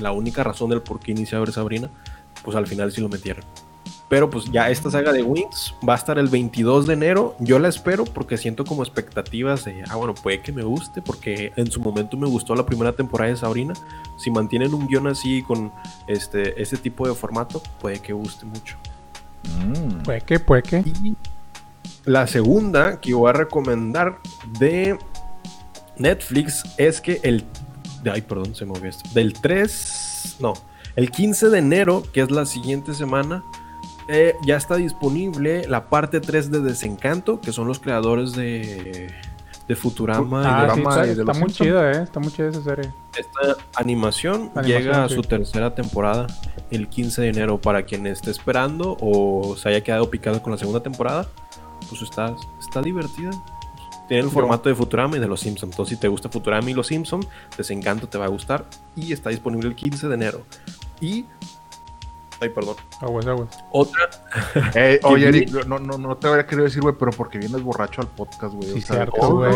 La 0.00 0.12
única 0.12 0.42
razón 0.44 0.70
del 0.70 0.82
por 0.82 1.00
qué 1.00 1.12
inicia 1.12 1.38
a 1.38 1.40
ver 1.40 1.52
Sabrina, 1.52 1.88
pues 2.46 2.56
al 2.56 2.66
final 2.66 2.92
sí 2.92 3.02
lo 3.02 3.10
metieron. 3.10 3.44
Pero 4.08 4.30
pues 4.30 4.44
ya 4.52 4.70
esta 4.70 4.88
saga 4.88 5.12
de 5.12 5.24
Wings 5.24 5.74
va 5.86 5.94
a 5.94 5.96
estar 5.96 6.16
el 6.16 6.28
22 6.28 6.86
de 6.86 6.94
enero. 6.94 7.34
Yo 7.40 7.58
la 7.58 7.68
espero 7.68 8.04
porque 8.04 8.36
siento 8.36 8.64
como 8.64 8.84
expectativas 8.84 9.64
de, 9.64 9.82
ah, 9.88 9.96
bueno, 9.96 10.14
puede 10.14 10.40
que 10.42 10.52
me 10.52 10.62
guste 10.62 11.02
porque 11.02 11.52
en 11.56 11.70
su 11.72 11.80
momento 11.80 12.16
me 12.16 12.28
gustó 12.28 12.54
la 12.54 12.64
primera 12.64 12.92
temporada 12.92 13.30
de 13.32 13.36
Sabrina. 13.36 13.74
Si 14.16 14.30
mantienen 14.30 14.74
un 14.74 14.86
guion 14.86 15.08
así 15.08 15.42
con 15.42 15.72
este, 16.06 16.60
este 16.62 16.76
tipo 16.76 17.08
de 17.08 17.14
formato, 17.14 17.60
puede 17.80 17.98
que 17.98 18.12
guste 18.12 18.46
mucho. 18.46 18.76
Mm. 19.66 20.04
Puede 20.04 20.20
que, 20.20 20.38
puede 20.38 20.62
que. 20.62 20.78
Y 20.78 21.16
la 22.04 22.28
segunda 22.28 23.00
que 23.00 23.12
voy 23.12 23.30
a 23.30 23.32
recomendar 23.32 24.20
de 24.60 24.96
Netflix 25.98 26.62
es 26.78 27.00
que 27.00 27.18
el. 27.24 27.44
Ay, 28.08 28.22
perdón, 28.22 28.54
se 28.54 28.64
movió 28.64 28.88
esto. 28.88 29.10
Del 29.12 29.32
3. 29.32 30.36
No. 30.38 30.54
El 30.96 31.10
15 31.10 31.50
de 31.50 31.58
enero, 31.58 32.02
que 32.12 32.22
es 32.22 32.30
la 32.30 32.46
siguiente 32.46 32.94
semana, 32.94 33.44
eh, 34.08 34.34
ya 34.46 34.56
está 34.56 34.76
disponible 34.76 35.66
la 35.68 35.88
parte 35.88 36.20
3 36.20 36.50
de 36.50 36.60
Desencanto, 36.60 37.40
que 37.40 37.52
son 37.52 37.66
los 37.66 37.78
creadores 37.80 38.32
de, 38.32 39.12
de 39.68 39.76
Futurama. 39.76 40.42
y 40.42 40.46
Ah, 40.46 40.66
de 40.66 40.74
sí, 40.74 40.80
está, 40.80 41.04
y 41.04 41.14
de 41.14 41.20
está 41.22 41.32
muy 41.34 41.50
chida, 41.52 41.92
eh. 41.92 42.02
Está 42.02 42.20
muy 42.20 42.32
chida 42.32 42.48
esa 42.48 42.62
serie. 42.62 42.90
Esta 43.16 43.56
animación, 43.74 44.50
Animación, 44.54 44.64
llega 44.64 45.04
a 45.04 45.08
sí. 45.08 45.16
su 45.16 45.22
tercera 45.22 45.74
temporada 45.74 46.26
el 46.70 46.88
15 46.88 47.22
de 47.22 47.28
enero. 47.28 47.60
Para 47.60 47.82
quien 47.82 48.06
esté 48.06 48.30
esperando 48.30 48.96
o 49.00 49.56
se 49.56 49.68
haya 49.68 49.82
quedado 49.82 50.08
picado 50.08 50.42
con 50.42 50.52
la 50.52 50.58
segunda 50.58 50.82
temporada, 50.82 51.26
pues 51.90 52.00
está, 52.02 52.34
está 52.60 52.80
divertida. 52.80 53.30
Tiene 54.08 54.22
el 54.22 54.30
formato 54.30 54.68
de 54.68 54.74
Futurama 54.76 55.16
y 55.16 55.20
de 55.20 55.26
los 55.26 55.40
Simpsons. 55.40 55.72
Entonces, 55.72 55.96
si 55.96 56.00
te 56.00 56.06
gusta 56.06 56.28
Futurama 56.28 56.70
y 56.70 56.74
los 56.74 56.86
Simpsons, 56.86 57.26
Desencanto 57.58 58.06
te 58.08 58.16
va 58.18 58.26
a 58.26 58.28
gustar. 58.28 58.64
Y 58.94 59.12
está 59.12 59.30
disponible 59.30 59.68
el 59.68 59.74
15 59.74 60.06
de 60.06 60.14
enero. 60.14 60.42
Y. 61.00 61.26
Ay, 62.38 62.50
perdón. 62.50 62.76
Aguas, 63.00 63.26
aguas. 63.26 63.48
Otra. 63.72 64.10
Eh, 64.74 65.00
oye, 65.04 65.28
Eric, 65.28 65.50
no, 65.66 65.78
no, 65.78 65.96
no 65.96 66.16
te 66.18 66.28
habría 66.28 66.44
querido 66.46 66.64
decir, 66.64 66.82
güey, 66.82 66.94
pero 66.98 67.10
porque 67.12 67.38
vienes 67.38 67.62
borracho 67.62 68.02
al 68.02 68.08
podcast, 68.08 68.52
güey. 68.54 68.68
Sí, 68.72 68.78
o 68.78 68.86
sea, 68.86 68.96
cierto, 68.96 69.36
güey. 69.36 69.52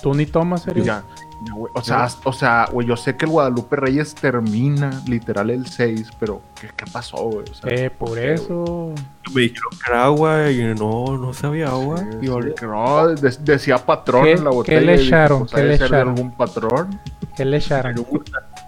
¿Tú 0.00 0.14
ni 0.14 0.26
tomas, 0.26 0.62
serio? 0.62 0.84
Ya, 0.84 1.02
ya, 1.44 1.52
güey. 1.52 1.72
O 1.74 1.82
sea, 1.82 2.08
o 2.22 2.32
sea, 2.32 2.68
güey, 2.70 2.86
yo 2.86 2.96
sé 2.96 3.16
que 3.16 3.24
el 3.24 3.32
Guadalupe 3.32 3.74
Reyes 3.74 4.14
termina 4.14 5.02
literal 5.08 5.50
el 5.50 5.66
6, 5.66 6.10
pero 6.20 6.40
¿qué, 6.60 6.68
qué 6.76 6.84
pasó, 6.92 7.16
güey? 7.24 7.44
O 7.50 7.54
sea, 7.54 7.68
Eh, 7.72 7.90
por 7.90 8.14
qué, 8.14 8.34
eso. 8.34 8.92
Me 9.34 9.40
dijeron 9.42 9.70
que 9.84 9.90
era 9.90 10.04
agua 10.04 10.50
y 10.52 10.62
no, 10.78 11.18
no 11.18 11.32
sabía 11.34 11.70
agua. 11.70 11.96
güey? 12.04 12.18
Y 12.24 12.28
Sí, 12.28 12.54
que 12.56 12.66
no, 12.66 13.08
de- 13.08 13.36
decía 13.40 13.78
patrón 13.78 14.22
¿Qué- 14.22 14.32
en 14.34 14.44
la 14.44 14.50
qué 14.50 14.56
botella. 14.56 14.80
le 14.80 14.94
y 14.94 14.96
dije, 14.98 15.08
echaron? 15.08 15.38
pues, 15.40 15.52
¿Qué 15.54 15.62
le 15.64 15.74
echaron? 15.74 16.08
algún 16.10 16.30
patrón. 16.36 17.00
¿Qué 17.36 17.44
le 17.44 17.56
echaron? 17.56 18.06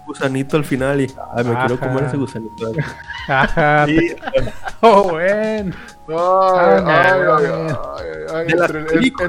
Gusanito 0.05 0.57
al 0.57 0.63
final 0.65 1.01
y. 1.01 1.11
Ay, 1.35 1.43
me 1.45 1.55
quiero 1.59 1.79
comer 1.79 2.03
ese 2.05 2.17
gusanito. 2.17 2.71
Ajá. 3.27 3.85
Te- 3.85 4.17
Oh, 4.81 5.03
bueno. 5.09 5.73
Ay, 6.07 6.15
Ah, 6.15 7.17
no, 7.25 7.37
ay, 7.37 7.45
ay, 8.33 8.45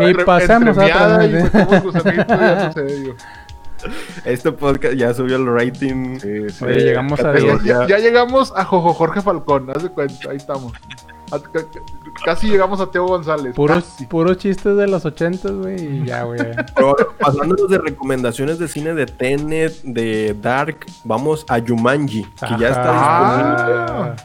ay, 0.00 0.10
Y 0.10 0.14
pasemos 0.24 0.76
entre 0.76 0.92
a. 0.92 1.20
Este 4.24 4.50
podcast 4.52 4.94
ya 4.94 5.12
subió 5.14 5.36
el 5.36 5.46
rating. 5.46 6.18
Sí, 6.18 6.48
sí. 6.50 6.64
Oye, 6.64 6.80
llegamos 6.80 7.20
a 7.20 7.34
Ya, 7.34 7.40
diez. 7.40 7.62
ya- 7.62 7.86
ya 7.86 7.98
llegamos 7.98 8.52
a 8.56 8.64
Jojo 8.64 8.92
Jorge 8.94 9.20
Falcón, 9.20 9.70
haz 9.74 9.82
de 9.82 9.90
cuenta, 9.90 10.30
ahí 10.30 10.36
estamos. 10.36 10.72
A- 11.30 11.38
ca- 11.38 11.50
ca- 11.52 11.80
Casi 12.24 12.48
llegamos 12.48 12.80
a 12.80 12.90
Teo 12.90 13.06
González. 13.06 13.54
Puros, 13.54 13.84
puros 14.08 14.38
chistes 14.38 14.76
de 14.76 14.86
los 14.86 15.04
ochentas, 15.04 15.52
güey. 15.52 15.98
Y 16.00 16.04
ya, 16.06 16.22
güey. 16.24 16.38
Pero 16.74 16.96
pasándonos 17.20 17.68
de 17.68 17.78
recomendaciones 17.78 18.58
de 18.58 18.68
cine 18.68 18.94
de 18.94 19.06
Tenet, 19.06 19.82
de 19.82 20.34
Dark, 20.40 20.86
vamos 21.04 21.44
a 21.48 21.60
Jumanji, 21.60 22.22
que 22.24 22.58
ya 22.58 22.68
está 22.70 22.92
disponible. 22.92 23.74
Ajá. 23.82 24.16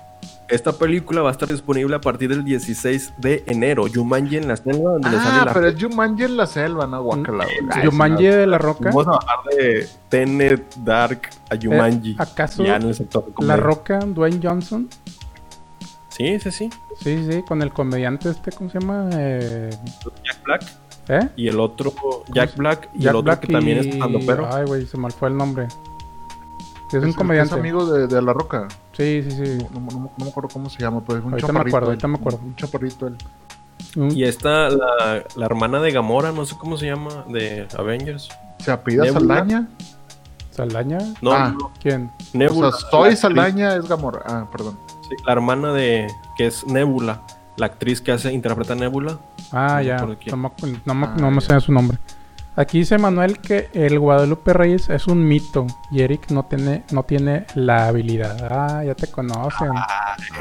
Esta 0.47 0.73
película 0.73 1.21
va 1.21 1.29
a 1.29 1.31
estar 1.31 1.47
disponible 1.47 1.95
a 1.95 2.01
partir 2.01 2.27
del 2.29 2.43
16 2.43 3.13
de 3.17 3.41
enero. 3.47 3.85
Jumanji 3.93 4.35
en 4.35 4.49
la 4.49 4.57
selva, 4.57 4.91
donde 4.91 5.09
le 5.09 5.17
sale 5.17 5.39
Ah, 5.41 5.45
la. 5.45 5.53
pero 5.53 5.67
es 5.69 5.81
Jumanji 5.81 6.23
en 6.25 6.35
la 6.37 6.45
selva, 6.45 6.87
no 6.87 7.01
guacala, 7.03 7.45
güey. 7.45 7.57
Ay, 7.71 7.85
Jumanji 7.85 8.25
de 8.25 8.47
la 8.47 8.57
roca. 8.57 8.89
Vamos 8.89 9.07
a 9.07 9.11
bajar 9.11 9.39
de 9.57 9.87
Tenet, 10.09 10.75
Dark 10.83 11.29
a 11.49 11.55
Jumanji. 11.55 12.11
Eh, 12.11 12.15
¿Acaso 12.17 12.65
ya 12.65 12.75
en 12.75 12.81
el 12.83 12.95
sector 12.95 13.33
de 13.33 13.45
La 13.45 13.55
roca, 13.55 13.99
Dwayne 13.99 14.41
Johnson? 14.43 14.89
Sí, 16.21 16.39
sí, 16.39 16.51
sí. 16.51 16.69
Sí, 16.99 17.25
sí, 17.31 17.41
con 17.43 17.61
el 17.61 17.71
comediante 17.71 18.29
este, 18.29 18.51
¿cómo 18.51 18.69
se 18.69 18.79
llama? 18.79 19.09
Eh, 19.13 19.69
Jack 20.23 20.43
Black. 20.43 20.63
¿Eh? 21.07 21.29
Y 21.35 21.47
el 21.47 21.59
otro, 21.59 21.93
Jack 22.33 22.55
Black. 22.57 22.89
Y 22.93 22.99
Jack 22.99 23.09
el 23.09 23.15
otro 23.15 23.21
Black 23.23 23.39
que 23.41 23.47
también 23.53 23.77
es 23.79 23.85
y- 23.87 24.25
pero. 24.27 24.53
Ay, 24.53 24.65
güey, 24.65 24.85
se 24.85 24.97
mal 24.97 25.11
fue 25.11 25.29
el 25.29 25.37
nombre. 25.37 25.67
Sí, 26.89 26.97
es 26.97 27.03
Es, 27.03 27.03
un 27.03 27.13
comediante. 27.13 27.53
es 27.55 27.59
amigo 27.59 27.85
de, 27.91 28.05
de 28.07 28.21
La 28.21 28.33
Roca. 28.33 28.67
Sí, 28.93 29.23
sí, 29.27 29.31
sí. 29.31 29.65
No, 29.73 29.79
no- 29.79 30.11
no 30.17 30.25
me 30.25 30.29
acuerdo 30.29 30.49
cómo 30.53 30.69
se 30.69 30.79
llama, 30.79 31.01
pero 31.05 31.19
es 31.19 31.25
un 31.25 31.31
Ahorita 31.31 31.47
me 31.47 31.53
chaparrito. 31.53 31.77
acuerdo, 31.77 31.87
él. 31.87 31.91
ahorita 31.93 32.07
me 32.07 32.17
acuerdo. 32.17 32.39
Un 32.43 32.55
chaparrito 32.55 33.07
él. 33.07 33.17
Un- 33.95 34.11
Y 34.15 34.23
está 34.23 34.69
la, 34.69 35.23
la 35.35 35.45
hermana 35.45 35.79
de 35.81 35.91
Gamora, 35.91 36.31
no 36.31 36.45
sé 36.45 36.55
cómo 36.57 36.77
se 36.77 36.85
llama, 36.85 37.25
de 37.29 37.67
Avengers. 37.77 38.29
¿Se 38.59 38.71
apellida 38.71 39.03
Nebula. 39.05 39.19
Saldaña? 39.37 39.67
¿Saldaña? 40.51 40.97
No, 41.21 41.31
Ah. 41.33 41.55
no, 41.57 41.71
¿Quién? 41.81 42.11
Nebula. 42.33 42.67
O 42.67 42.71
sea, 42.73 42.89
soy 42.91 43.15
Saldaña, 43.15 43.75
es 43.75 43.87
Gamora. 43.87 44.21
Ah, 44.25 44.47
perdón. 44.51 44.77
Sí, 45.17 45.23
la 45.25 45.33
hermana 45.33 45.73
de. 45.73 46.07
que 46.35 46.47
es 46.47 46.65
Nebula. 46.67 47.21
La 47.57 47.65
actriz 47.67 48.01
que 48.01 48.11
hace, 48.11 48.31
interpreta 48.33 48.73
a 48.73 48.75
Nebula. 48.75 49.19
Ah, 49.51 49.75
No 49.77 49.81
ya. 49.83 49.97
No 50.31 50.37
me, 50.37 50.49
no 50.85 50.93
me- 50.95 51.07
Ah, 51.07 51.15
no 51.19 51.31
me 51.31 51.41
ya. 51.41 51.47
sé 51.59 51.59
su 51.61 51.71
nombre. 51.71 51.97
Aquí 52.57 52.79
dice 52.79 52.97
Manuel 52.97 53.39
que 53.39 53.69
el 53.73 53.97
Guadalupe 53.97 54.51
Reyes 54.51 54.89
es 54.89 55.07
un 55.07 55.25
mito 55.25 55.65
y 55.89 56.01
Eric 56.01 56.31
no 56.31 56.43
tiene, 56.43 56.83
no 56.91 57.03
tiene 57.03 57.45
la 57.55 57.87
habilidad. 57.87 58.37
Ah, 58.51 58.83
ya 58.83 58.93
te 58.93 59.07
conocen. 59.07 59.69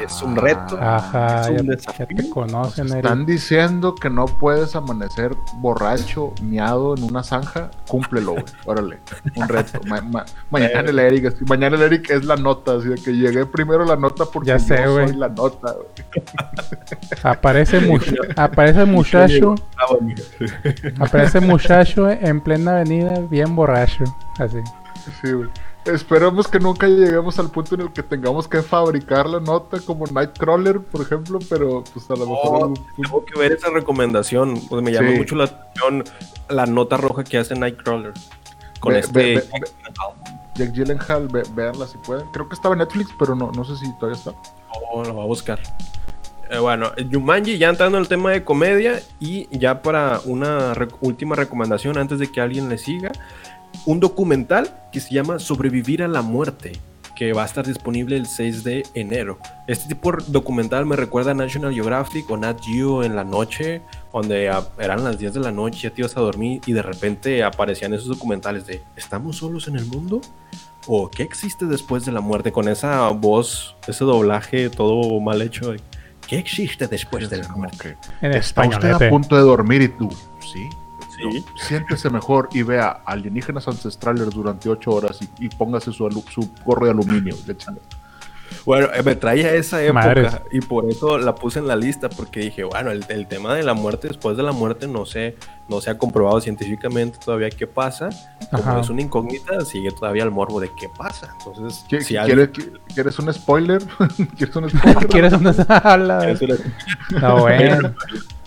Es 0.03 0.21
un 0.21 0.35
reto. 0.35 0.77
Aja, 0.79 1.41
es 1.41 1.47
ya, 1.47 1.51
un 1.51 1.57
ya 1.67 1.75
desafío. 1.75 2.07
te 2.07 2.29
conocen, 2.29 2.87
Eric. 2.89 3.05
Están 3.05 3.25
diciendo 3.25 3.95
que 3.95 4.09
no 4.09 4.25
puedes 4.25 4.75
amanecer 4.75 5.31
borracho, 5.59 6.33
miado 6.41 6.97
en 6.97 7.03
una 7.03 7.23
zanja. 7.23 7.71
Cúmplelo, 7.87 8.33
güey. 8.33 8.43
Órale. 8.65 8.99
Un 9.35 9.47
reto. 9.47 9.79
Ma- 9.87 10.01
ma- 10.01 10.25
mañana 10.49 10.81
el 10.89 10.99
Eric, 10.99 11.41
mañana 11.47 11.77
el 11.77 11.83
Eric 11.83 12.09
es 12.09 12.25
la 12.25 12.35
nota, 12.35 12.75
así 12.75 12.89
de 12.89 12.95
que 12.95 13.11
llegué 13.13 13.45
primero 13.45 13.85
la 13.85 13.95
nota 13.95 14.25
porque 14.25 14.49
Ya 14.49 14.59
sé, 14.59 14.81
yo 14.83 14.93
güey. 14.93 15.07
soy 15.07 15.17
la 15.17 15.29
nota, 15.29 15.73
güey. 15.75 15.87
Aparece, 17.23 17.79
mu- 17.79 17.99
aparece 18.35 18.83
muchacho, 18.85 19.55
Ah, 19.77 19.85
aparece 20.99 21.39
muchacho 21.39 22.00
en 22.09 22.41
plena 22.41 22.71
avenida 22.77 23.19
bien 23.29 23.55
borracho. 23.55 24.03
Así. 24.39 24.57
Sí, 25.21 25.31
güey. 25.31 25.49
Esperamos 25.85 26.47
que 26.47 26.59
nunca 26.59 26.87
lleguemos 26.87 27.39
al 27.39 27.49
punto 27.49 27.73
en 27.73 27.81
el 27.81 27.91
que 27.91 28.03
tengamos 28.03 28.47
que 28.47 28.61
fabricar 28.61 29.27
la 29.27 29.39
nota 29.39 29.79
como 29.79 30.05
Nightcrawler, 30.05 30.79
por 30.79 31.01
ejemplo, 31.01 31.39
pero 31.49 31.83
pues 31.91 32.07
a 32.11 32.13
lo 32.15 32.27
mejor 32.27 32.39
Oh, 32.43 32.59
punto- 32.59 32.85
tengo 33.01 33.25
que 33.25 33.39
ver 33.39 33.51
esa 33.53 33.69
recomendación. 33.71 34.61
Pues 34.69 34.83
me 34.83 34.91
llama 34.91 35.09
Sí. 35.11 35.17
mucho 35.17 35.35
la 35.35 35.45
atención 35.45 36.03
la 36.49 36.65
nota 36.67 36.97
roja 36.97 37.23
que 37.23 37.39
hace 37.39 37.55
Nightcrawler. 37.55 38.13
Con 38.79 38.93
Ve- 38.93 38.99
este. 38.99 39.19
ve- 39.19 39.33
ve- 39.35 39.71
Jack 40.55 40.73
Gyllenhaal, 40.73 41.27
ve, 41.29 41.43
véanla 41.55 41.87
si 41.87 41.97
pueden. 41.99 42.27
Creo 42.31 42.47
que 42.47 42.53
estaba 42.55 42.75
en 42.75 42.79
Netflix, 42.79 43.09
pero 43.17 43.35
no, 43.35 43.51
no 43.55 43.63
sé 43.65 43.75
si 43.77 43.91
todavía 43.97 44.17
está. 44.19 44.33
Oh, 44.91 45.03
lo 45.03 45.13
voy 45.13 45.23
a 45.23 45.27
buscar. 45.27 45.59
Eh, 46.51 46.59
bueno, 46.59 46.91
Jumanji 47.09 47.57
ya 47.57 47.69
entrando 47.69 47.97
en 47.97 48.01
el 48.01 48.09
tema 48.09 48.31
de 48.31 48.43
comedia 48.43 49.01
y 49.21 49.47
ya 49.57 49.81
para 49.81 50.19
una 50.25 50.73
última 50.99 51.33
recomendación 51.33 51.97
antes 51.97 52.19
de 52.19 52.29
que 52.29 52.41
alguien 52.41 52.67
le 52.67 52.77
siga, 52.77 53.13
un 53.85 54.01
documental 54.01 54.89
que 54.91 54.99
se 54.99 55.13
llama 55.13 55.39
Sobrevivir 55.39 56.03
a 56.03 56.09
la 56.09 56.21
muerte, 56.21 56.73
que 57.15 57.31
va 57.31 57.43
a 57.43 57.45
estar 57.45 57.65
disponible 57.65 58.17
el 58.17 58.25
6 58.25 58.65
de 58.65 58.83
enero. 58.95 59.39
Este 59.65 59.87
tipo 59.87 60.11
de 60.11 60.25
documental 60.27 60.85
me 60.85 60.97
recuerda 60.97 61.31
a 61.31 61.33
National 61.33 61.73
Geographic 61.73 62.29
o 62.29 62.35
Nat 62.35 62.59
Geo 62.61 63.01
en 63.05 63.15
la 63.15 63.23
noche, 63.23 63.81
donde 64.11 64.49
ah, 64.49 64.67
eran 64.77 65.05
las 65.05 65.17
10 65.17 65.35
de 65.35 65.39
la 65.39 65.53
noche, 65.53 65.83
ya 65.83 65.91
te 65.91 66.01
ibas 66.01 66.17
a 66.17 66.19
dormir 66.19 66.59
y 66.65 66.73
de 66.73 66.81
repente 66.81 67.45
aparecían 67.45 67.93
esos 67.93 68.09
documentales 68.09 68.67
de 68.67 68.83
¿estamos 68.97 69.37
solos 69.37 69.69
en 69.69 69.77
el 69.77 69.85
mundo? 69.85 70.19
¿O 70.85 71.09
qué 71.09 71.23
existe 71.23 71.65
después 71.65 72.03
de 72.03 72.11
la 72.11 72.19
muerte? 72.19 72.51
Con 72.51 72.67
esa 72.67 73.07
voz, 73.07 73.77
ese 73.87 74.03
doblaje 74.03 74.69
todo 74.69 75.17
mal 75.21 75.41
hecho. 75.41 75.73
¿Qué 76.31 76.37
existe 76.37 76.87
después 76.87 77.29
de 77.29 77.35
la 77.39 77.43
Como 77.45 77.57
muerte? 77.57 77.97
En 78.21 78.31
¿Está 78.31 78.65
usted 78.65 78.91
a 78.91 79.09
punto 79.09 79.35
de 79.35 79.41
dormir 79.41 79.81
y 79.81 79.89
tú? 79.89 80.09
Sí. 80.39 80.69
Sí. 81.17 81.43
Siéntese 81.67 82.09
mejor 82.09 82.47
y 82.53 82.61
vea 82.61 83.01
alienígenas 83.05 83.67
ancestrales 83.67 84.29
durante 84.29 84.69
ocho 84.69 84.91
horas 84.91 85.19
y, 85.21 85.47
y 85.47 85.49
póngase 85.49 85.91
su, 85.91 86.09
su 86.33 86.49
gorro 86.63 86.85
de 86.85 86.91
aluminio. 86.91 87.35
Bueno, 88.65 88.87
eh, 88.93 89.01
me 89.03 89.15
traía 89.15 89.53
esa 89.53 89.81
época 89.83 90.05
Madres. 90.05 90.33
y 90.51 90.59
por 90.61 90.89
eso 90.89 91.17
la 91.17 91.33
puse 91.35 91.59
en 91.59 91.67
la 91.67 91.75
lista 91.75 92.09
porque 92.09 92.39
dije, 92.41 92.63
bueno, 92.63 92.91
el, 92.91 93.03
el 93.09 93.27
tema 93.27 93.53
de 93.55 93.63
la 93.63 93.73
muerte 93.73 94.07
después 94.07 94.37
de 94.37 94.43
la 94.43 94.51
muerte 94.51 94.87
no 94.87 95.05
sé, 95.05 95.35
no 95.67 95.81
se 95.81 95.89
ha 95.89 95.97
comprobado 95.97 96.39
científicamente 96.41 97.17
todavía 97.23 97.49
qué 97.49 97.65
pasa. 97.67 98.09
Como 98.51 98.63
Ajá. 98.63 98.79
es 98.81 98.89
una 98.89 99.01
incógnita, 99.01 99.61
sigue 99.65 99.91
todavía 99.91 100.23
el 100.23 100.31
morbo 100.31 100.59
de 100.59 100.69
qué 100.79 100.87
pasa. 100.97 101.33
Entonces, 101.45 101.85
¿Qui- 101.89 102.01
si 102.01 102.17
alguien- 102.17 102.47
¿Quieres, 102.51 102.79
¿Quieres 102.93 103.19
un 103.19 103.33
spoiler? 103.33 103.81
¿Quieres 104.37 104.55
un 104.55 104.69
spoiler? 104.69 105.07
¿Quieres 105.09 105.33
una 105.33 105.53
sala? 105.53 106.35
No, 107.21 107.39
bueno. 107.41 107.93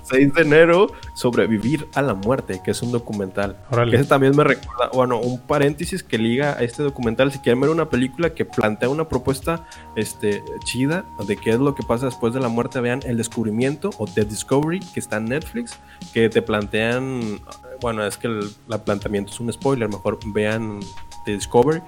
6 0.05 0.35
de 0.35 0.43
enero, 0.43 0.87
Sobrevivir 1.15 1.89
a 1.95 2.03
la 2.03 2.15
muerte, 2.15 2.61
que 2.65 2.71
es 2.73 2.83
un 2.83 2.93
documental. 2.93 3.57
Órale. 3.71 3.97
Ese 3.97 4.09
también 4.09 4.37
me 4.37 4.45
recuerda, 4.45 4.91
bueno, 4.93 5.19
un 5.19 5.41
paréntesis 5.41 6.03
que 6.03 6.19
liga 6.19 6.53
a 6.53 6.63
este 6.63 6.83
documental. 6.83 7.33
Si 7.33 7.39
quieren 7.39 7.61
ver 7.61 7.71
una 7.71 7.89
película 7.89 8.35
que 8.35 8.45
plantea 8.45 8.89
una 8.89 9.09
propuesta 9.09 9.67
este, 9.97 10.43
chida 10.65 11.05
de 11.27 11.37
qué 11.37 11.51
es 11.51 11.59
lo 11.59 11.75
que 11.75 11.83
pasa 11.83 12.07
después 12.07 12.35
de 12.35 12.41
la 12.41 12.49
muerte, 12.49 12.81
vean 12.81 13.01
El 13.05 13.17
Descubrimiento 13.17 13.91
o 13.99 14.07
The 14.07 14.25
Discovery, 14.25 14.81
que 14.81 15.01
está 15.01 15.17
en 15.17 15.27
Netflix, 15.27 15.79
que 16.13 16.29
te 16.29 16.43
plantean, 16.43 17.41
bueno, 17.81 18.05
es 18.05 18.17
que 18.17 18.27
el 18.27 18.51
la 18.67 18.85
planteamiento 18.85 19.33
es 19.33 19.41
un 19.41 19.53
spoiler, 19.53 19.89
mejor 19.89 20.19
vean 20.33 20.81
The 21.25 21.33
Discovery, 21.33 21.81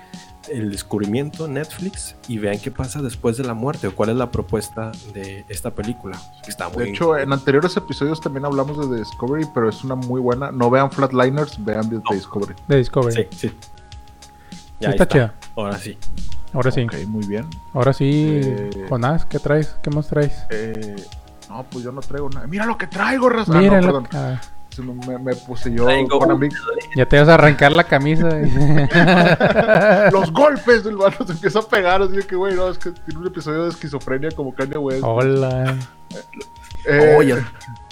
El 0.49 0.71
Descubrimiento, 0.71 1.49
Netflix, 1.49 2.15
y 2.29 2.39
vean 2.39 2.59
qué 2.59 2.71
pasa 2.71 3.03
después 3.03 3.37
de 3.37 3.45
la 3.45 3.55
muerte 3.55 3.87
o 3.89 3.95
cuál 3.95 4.11
es 4.11 4.17
la 4.17 4.31
propuesta 4.31 4.93
de 5.15 5.45
esta 5.49 5.71
película. 5.73 6.19
Está 6.47 6.69
muy 6.69 6.85
De 6.85 6.91
hecho, 6.91 7.17
en 7.17 7.33
anteriores 7.33 7.77
episodios 7.77 8.21
también 8.21 8.45
hablamos 8.45 8.79
de 8.79 8.95
The 8.95 9.01
Discovery, 9.03 9.47
pero 9.55 9.69
es 9.69 9.83
una 9.85 9.95
muy 9.95 10.21
buena. 10.21 10.51
No 10.53 10.71
vean 10.71 10.91
Flatliners, 10.91 11.63
vean 11.65 11.89
The, 11.91 12.01
The 12.09 12.15
Discovery. 12.15 12.55
De 12.69 12.77
Discovery. 12.77 13.15
Sí, 13.15 13.29
sí. 13.37 13.49
Sí, 14.79 14.87
está 14.87 15.09
chida. 15.09 15.35
Ahora 15.57 15.79
sí. 15.79 15.97
Ahora 16.53 16.71
sí. 16.71 16.83
Ok, 16.85 16.95
muy 17.09 17.27
bien. 17.27 17.47
Ahora 17.75 17.93
sí, 17.93 18.41
Eh, 18.43 18.87
Jonás, 18.89 19.25
¿qué 19.27 19.39
traes? 19.39 19.77
¿Qué 19.83 19.91
más 19.91 20.07
traes? 20.07 20.45
Eh, 20.51 20.97
no, 21.49 21.65
pues 21.65 21.85
yo 21.85 21.93
no 21.93 22.01
traigo 22.01 22.29
nada. 22.31 22.47
Mira 22.47 22.67
lo 22.67 22.77
que 22.79 22.87
traigo, 22.87 23.29
raza. 23.29 23.53
Ah, 23.55 23.61
Mira, 23.61 23.81
no, 23.81 23.87
lo- 23.87 24.03
perdón. 24.03 24.09
ah, 24.13 24.41
Se 24.77 24.83
Me, 24.83 24.93
me- 24.93 25.19
me 25.19 25.35
puse 25.35 25.73
yo 25.73 25.85
Traigo 25.87 26.19
con 26.19 26.29
un- 26.31 26.37
amigos. 26.37 26.59
ya 26.95 27.07
te 27.07 27.19
vas 27.19 27.29
a 27.31 27.35
arrancar 27.35 27.75
la 27.75 27.85
camisa. 27.85 28.29
Los 30.13 30.31
golpes 30.33 30.85
del 30.85 30.97
vato 30.97 31.25
se 31.27 31.33
empieza 31.33 31.61
a 31.61 31.63
pegar. 31.63 32.03
Así 32.03 32.17
de 32.17 32.23
que, 32.27 32.37
güey, 32.37 32.55
no, 32.55 32.69
es 32.69 32.77
que 32.77 32.91
tiene 32.91 33.21
un 33.21 33.27
episodio 33.27 33.65
de 33.65 33.71
esquizofrenia 33.71 34.31
como 34.33 34.55
Kanye 34.55 34.77
West. 34.77 35.03
Hola. 35.03 35.77
Eh, 36.85 37.15
Oye, 37.19 37.37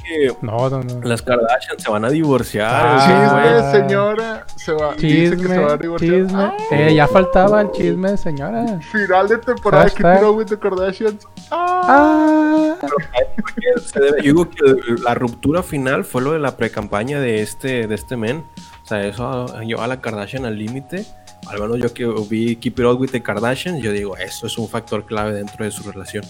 que 0.05 0.33
No, 0.43 0.69
no, 0.71 0.83
no. 0.83 1.01
las 1.03 1.23
Kardashian 1.23 1.79
se 1.79 1.91
van 1.91 2.05
a 2.05 2.11
divorciar. 2.11 2.71
Ah. 2.73 3.71
Chisme, 3.73 3.81
señora. 3.89 4.47
Se 4.57 4.73
va, 4.73 4.95
dice 4.95 5.37
que 5.37 5.49
se 5.49 5.59
va 5.59 5.67
a 5.75 5.79
Chisme, 5.79 5.79
divorciar. 5.83 6.23
chisme. 6.27 6.43
Ah, 6.43 6.57
Eh, 6.71 6.95
ya 6.95 7.09
faltaba 7.09 7.61
el 7.63 7.71
chisme, 7.73 8.17
señora. 8.17 8.79
Final 8.93 9.29
de 9.29 9.39
temporada 9.39 9.85
de. 9.85 9.91
Keeping 9.91 10.25
Up 10.25 10.37
with 10.37 10.47
the 10.47 10.59
Kardashians. 10.59 11.27
Ah. 11.51 11.83
Ah, 11.87 12.79
Porque 12.81 13.81
se 13.85 14.01
debe- 14.01 14.17
Yo 14.19 14.23
digo 14.23 14.51
que 14.51 15.03
la 15.03 15.15
ruptura 15.15 15.63
final 15.63 16.05
fue 16.05 16.23
lo 16.23 16.33
de 16.33 16.39
la 16.39 16.57
pre-campaña 16.57 17.21
de 17.21 17.43
este, 17.43 17.87
de 17.87 17.95
este 17.95 18.17
men. 18.17 18.45
O 18.83 18.87
sea, 18.87 19.03
eso 19.07 19.47
llevó 19.63 19.83
a 19.83 19.87
la 19.87 20.01
Kardashian 20.01 20.45
al 20.45 20.59
límite. 20.59 21.05
Al 21.49 21.61
menos 21.61 21.79
yo 21.79 21.93
que 21.93 22.07
vi 22.29 22.57
Keep 22.57 22.79
It 22.81 22.85
Up 22.87 23.01
with 23.01 23.11
the 23.11 23.23
Kardashian, 23.23 23.79
yo 23.81 23.93
digo, 23.93 24.17
eso 24.17 24.47
es 24.47 24.57
un 24.57 24.67
factor 24.69 25.05
clave 25.05 25.33
dentro 25.35 25.65
de 25.65 25.71
su 25.71 25.91
relación. 25.91 26.25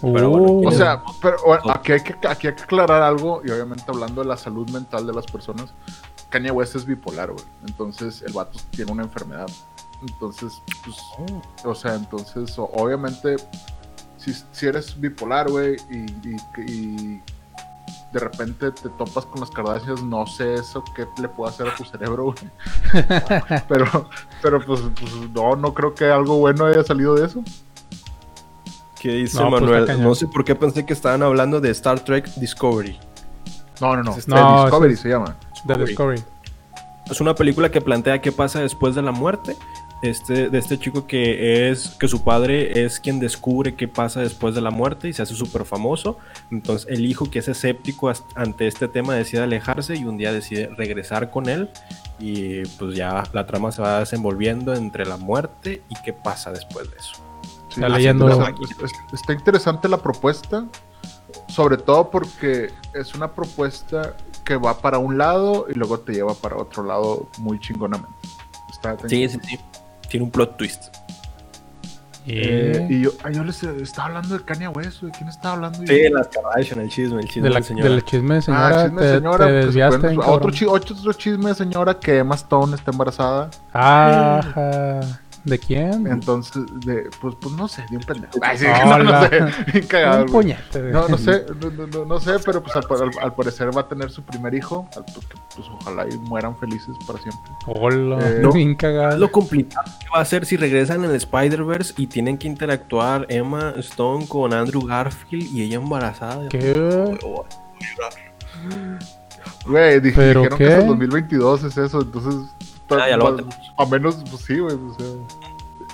Pero 0.00 0.30
bueno, 0.30 0.46
uh, 0.52 0.68
O 0.68 0.70
sea, 0.72 1.02
pero 1.22 1.36
bueno, 1.46 1.62
aquí, 1.70 1.92
hay 1.92 2.00
que, 2.02 2.14
aquí 2.28 2.46
hay 2.48 2.54
que 2.54 2.62
aclarar 2.62 3.02
algo, 3.02 3.40
y 3.44 3.50
obviamente 3.50 3.84
hablando 3.88 4.22
de 4.22 4.28
la 4.28 4.36
salud 4.36 4.68
mental 4.70 5.06
de 5.06 5.12
las 5.12 5.26
personas, 5.26 5.72
Kanye 6.30 6.50
West 6.50 6.76
es 6.76 6.84
bipolar, 6.84 7.30
güey. 7.32 7.44
Entonces 7.66 8.22
el 8.22 8.32
vato 8.32 8.58
tiene 8.70 8.92
una 8.92 9.04
enfermedad. 9.04 9.46
Entonces, 10.02 10.52
pues, 10.84 10.96
o 11.64 11.74
sea, 11.74 11.94
entonces, 11.94 12.54
obviamente, 12.58 13.36
si, 14.18 14.34
si 14.52 14.66
eres 14.66 14.98
bipolar, 15.00 15.50
güey, 15.50 15.76
y, 15.90 15.96
y- 16.28 16.60
y 16.70 17.22
de 18.12 18.20
repente 18.20 18.70
te 18.72 18.88
topas 18.90 19.24
con 19.26 19.40
las 19.40 19.50
Kardashians, 19.50 20.02
no 20.02 20.26
sé 20.26 20.54
eso 20.54 20.82
qué 20.94 21.06
le 21.20 21.28
puede 21.28 21.50
hacer 21.50 21.68
a 21.68 21.74
tu 21.74 21.84
cerebro, 21.84 22.24
güey. 22.24 22.36
pero, 23.68 24.08
pero 24.42 24.60
pues, 24.64 24.80
pues, 24.98 25.12
no, 25.34 25.56
no 25.56 25.72
creo 25.74 25.94
que 25.94 26.04
algo 26.06 26.36
bueno 26.38 26.66
haya 26.66 26.82
salido 26.84 27.14
de 27.14 27.26
eso. 27.26 27.42
¿Qué 29.06 29.12
dice 29.14 29.38
No, 29.40 29.50
pues, 29.50 29.62
Manuel? 29.62 30.02
no 30.02 30.14
sé 30.16 30.26
por 30.26 30.44
qué 30.44 30.54
pensé 30.56 30.84
que 30.84 30.92
estaban 30.92 31.22
hablando 31.22 31.60
de 31.60 31.70
Star 31.70 32.00
Trek 32.00 32.26
Discovery. 32.34 32.98
No, 33.80 33.94
no, 33.96 34.02
no. 34.02 34.16
Ese 34.16 34.30
Discovery 34.32 34.94
es- 34.94 35.00
se 35.00 35.08
llama. 35.10 35.36
The 35.66 35.74
Discovery. 35.84 36.22
Es 37.08 37.20
una 37.20 37.34
película 37.36 37.70
que 37.70 37.80
plantea 37.80 38.20
qué 38.20 38.32
pasa 38.32 38.60
después 38.60 38.94
de 38.96 39.02
la 39.02 39.12
muerte. 39.12 39.54
Este, 40.02 40.50
de 40.50 40.58
este 40.58 40.78
chico 40.78 41.06
que 41.06 41.70
es 41.70 41.90
que 41.98 42.06
su 42.06 42.22
padre 42.22 42.84
es 42.84 43.00
quien 43.00 43.18
descubre 43.18 43.76
qué 43.76 43.88
pasa 43.88 44.20
después 44.20 44.54
de 44.54 44.60
la 44.60 44.70
muerte 44.70 45.08
y 45.08 45.12
se 45.12 45.22
hace 45.22 45.34
súper 45.34 45.64
famoso. 45.64 46.18
Entonces 46.50 46.86
el 46.90 47.06
hijo 47.06 47.30
que 47.30 47.38
es 47.38 47.48
escéptico 47.48 48.12
ante 48.34 48.66
este 48.66 48.88
tema 48.88 49.14
decide 49.14 49.42
alejarse 49.42 49.94
y 49.96 50.04
un 50.04 50.18
día 50.18 50.32
decide 50.32 50.68
regresar 50.76 51.30
con 51.30 51.48
él 51.48 51.70
y 52.18 52.62
pues 52.78 52.94
ya 52.96 53.22
la 53.32 53.46
trama 53.46 53.70
se 53.72 53.80
va 53.82 54.00
desenvolviendo 54.00 54.74
entre 54.74 55.06
la 55.06 55.16
muerte 55.16 55.82
y 55.88 55.94
qué 56.04 56.12
pasa 56.12 56.50
después 56.50 56.90
de 56.90 56.96
eso. 56.98 57.22
Sí, 57.76 57.82
Está 57.82 57.88
leyendo- 57.96 58.24
interesante- 58.28 58.64
es- 58.64 58.92
es- 58.92 59.14
Está 59.20 59.32
interesante 59.32 59.88
la 59.88 59.98
propuesta, 59.98 60.64
sobre 61.48 61.76
todo 61.76 62.10
porque 62.10 62.70
es 62.94 63.14
una 63.14 63.28
propuesta 63.32 64.14
que 64.44 64.56
va 64.56 64.78
para 64.78 64.98
un 64.98 65.18
lado 65.18 65.66
y 65.68 65.74
luego 65.74 65.98
te 66.00 66.12
lleva 66.12 66.34
para 66.34 66.56
otro 66.56 66.82
lado 66.84 67.28
muy 67.38 67.58
chingonamente. 67.60 68.12
Está, 68.70 68.96
Sí, 69.08 69.28
sí, 69.28 69.38
sí. 69.42 69.58
Tiene 70.08 70.24
un 70.24 70.30
plot 70.30 70.56
twist. 70.56 70.84
Eh, 72.28 72.88
y 72.90 73.02
yo, 73.02 73.10
yo 73.32 73.44
les 73.44 73.62
eh, 73.62 73.70
estaba 73.80 74.08
hablando 74.08 74.36
de 74.36 74.44
Kanye 74.44 74.66
West, 74.66 75.00
güey. 75.00 75.12
¿Quién 75.12 75.28
estaba 75.28 75.54
hablando? 75.54 75.78
Sí, 75.86 76.08
las 76.10 76.26
Kardashian, 76.26 76.80
el 76.80 76.88
chisme, 76.88 77.20
el 77.20 77.28
chisme 77.28 77.42
de 77.42 77.50
la, 77.54 77.60
del 77.60 78.04
chisme 78.04 78.34
de 78.34 78.42
señora, 78.42 78.66
ah, 78.80 78.84
chisme 78.84 79.00
te, 79.00 79.06
de 79.06 79.14
señora. 79.14 79.38
te 79.38 79.44
que 79.52 79.60
se 79.60 79.66
desviaste. 79.66 79.98
pueden- 80.00 80.16
bien, 80.18 80.30
otro, 80.30 80.50
chi- 80.50 80.64
otro, 80.66 80.96
otro 80.96 81.12
chisme 81.12 81.48
de 81.50 81.54
señora 81.54 82.00
que 82.00 82.18
Emma 82.18 82.34
Stone 82.34 82.74
está 82.74 82.90
embarazada. 82.90 83.50
Ajá. 83.72 85.20
¿De 85.46 85.58
quién? 85.58 86.06
Entonces, 86.08 86.62
de, 86.84 87.08
pues, 87.20 87.34
pues 87.40 87.54
no 87.54 87.68
sé, 87.68 87.84
de 87.88 87.96
un 87.96 88.02
pendejo. 88.02 88.32
Ay, 88.42 88.58
sí, 88.58 88.66
no, 88.84 88.98
no 88.98 89.22
sé. 89.22 89.40
Bien 89.72 89.86
cagado, 89.86 90.24
Un 90.24 90.28
puñete. 90.32 90.80
No, 90.90 91.08
no 91.08 91.16
sé, 91.16 91.46
no, 91.92 92.04
no- 92.04 92.20
sé, 92.20 92.32
pero 92.44 92.62
pues 92.62 92.74
al, 92.76 92.84
al- 92.90 93.10
al 93.24 93.34
parecer 93.34 93.74
va 93.74 93.82
a 93.82 93.88
tener 93.88 94.10
su 94.10 94.22
primer 94.24 94.54
hijo. 94.54 94.88
al- 94.96 95.04
pues, 95.04 95.26
pues 95.54 95.68
ojalá 95.80 96.04
y 96.12 96.18
mueran 96.18 96.56
felices 96.58 96.94
para 97.06 97.20
siempre. 97.20 97.50
Hola. 97.66 98.18
Eh, 98.28 98.38
no. 98.42 98.52
Bien 98.52 98.72
Es 98.72 98.76
cagado. 98.76 99.16
lo 99.18 99.30
complicado 99.30 99.84
que 100.00 100.06
va 100.14 100.20
a 100.20 100.24
ser 100.24 100.44
si 100.44 100.56
regresan 100.56 101.04
en 101.04 101.12
Spider-Verse 101.14 101.94
y 101.96 102.08
tienen 102.08 102.36
que 102.38 102.48
interactuar 102.48 103.24
Emma 103.28 103.72
Stone 103.78 104.26
con 104.26 104.52
Andrew 104.52 104.84
Garfield 104.84 105.54
y 105.54 105.62
ella 105.62 105.76
embarazada. 105.76 106.48
¿Qué? 106.48 106.74
Güey, 109.66 110.00
dije- 110.00 110.14
¿Pero 110.16 110.40
dijeron 110.42 110.58
qué? 110.58 110.64
que 110.64 110.72
es 110.72 110.78
el 110.80 110.86
2022 110.86 111.64
es 111.64 111.76
eso, 111.78 112.00
entonces. 112.02 112.34
Ah, 112.90 113.08
ya 113.08 113.16
lo 113.16 113.36
pa- 113.36 113.44
a 113.78 113.86
menos, 113.86 114.16
pues 114.30 114.42
sí, 114.44 114.58
güey. 114.58 114.74
O 114.76 114.94
sea, 114.94 115.06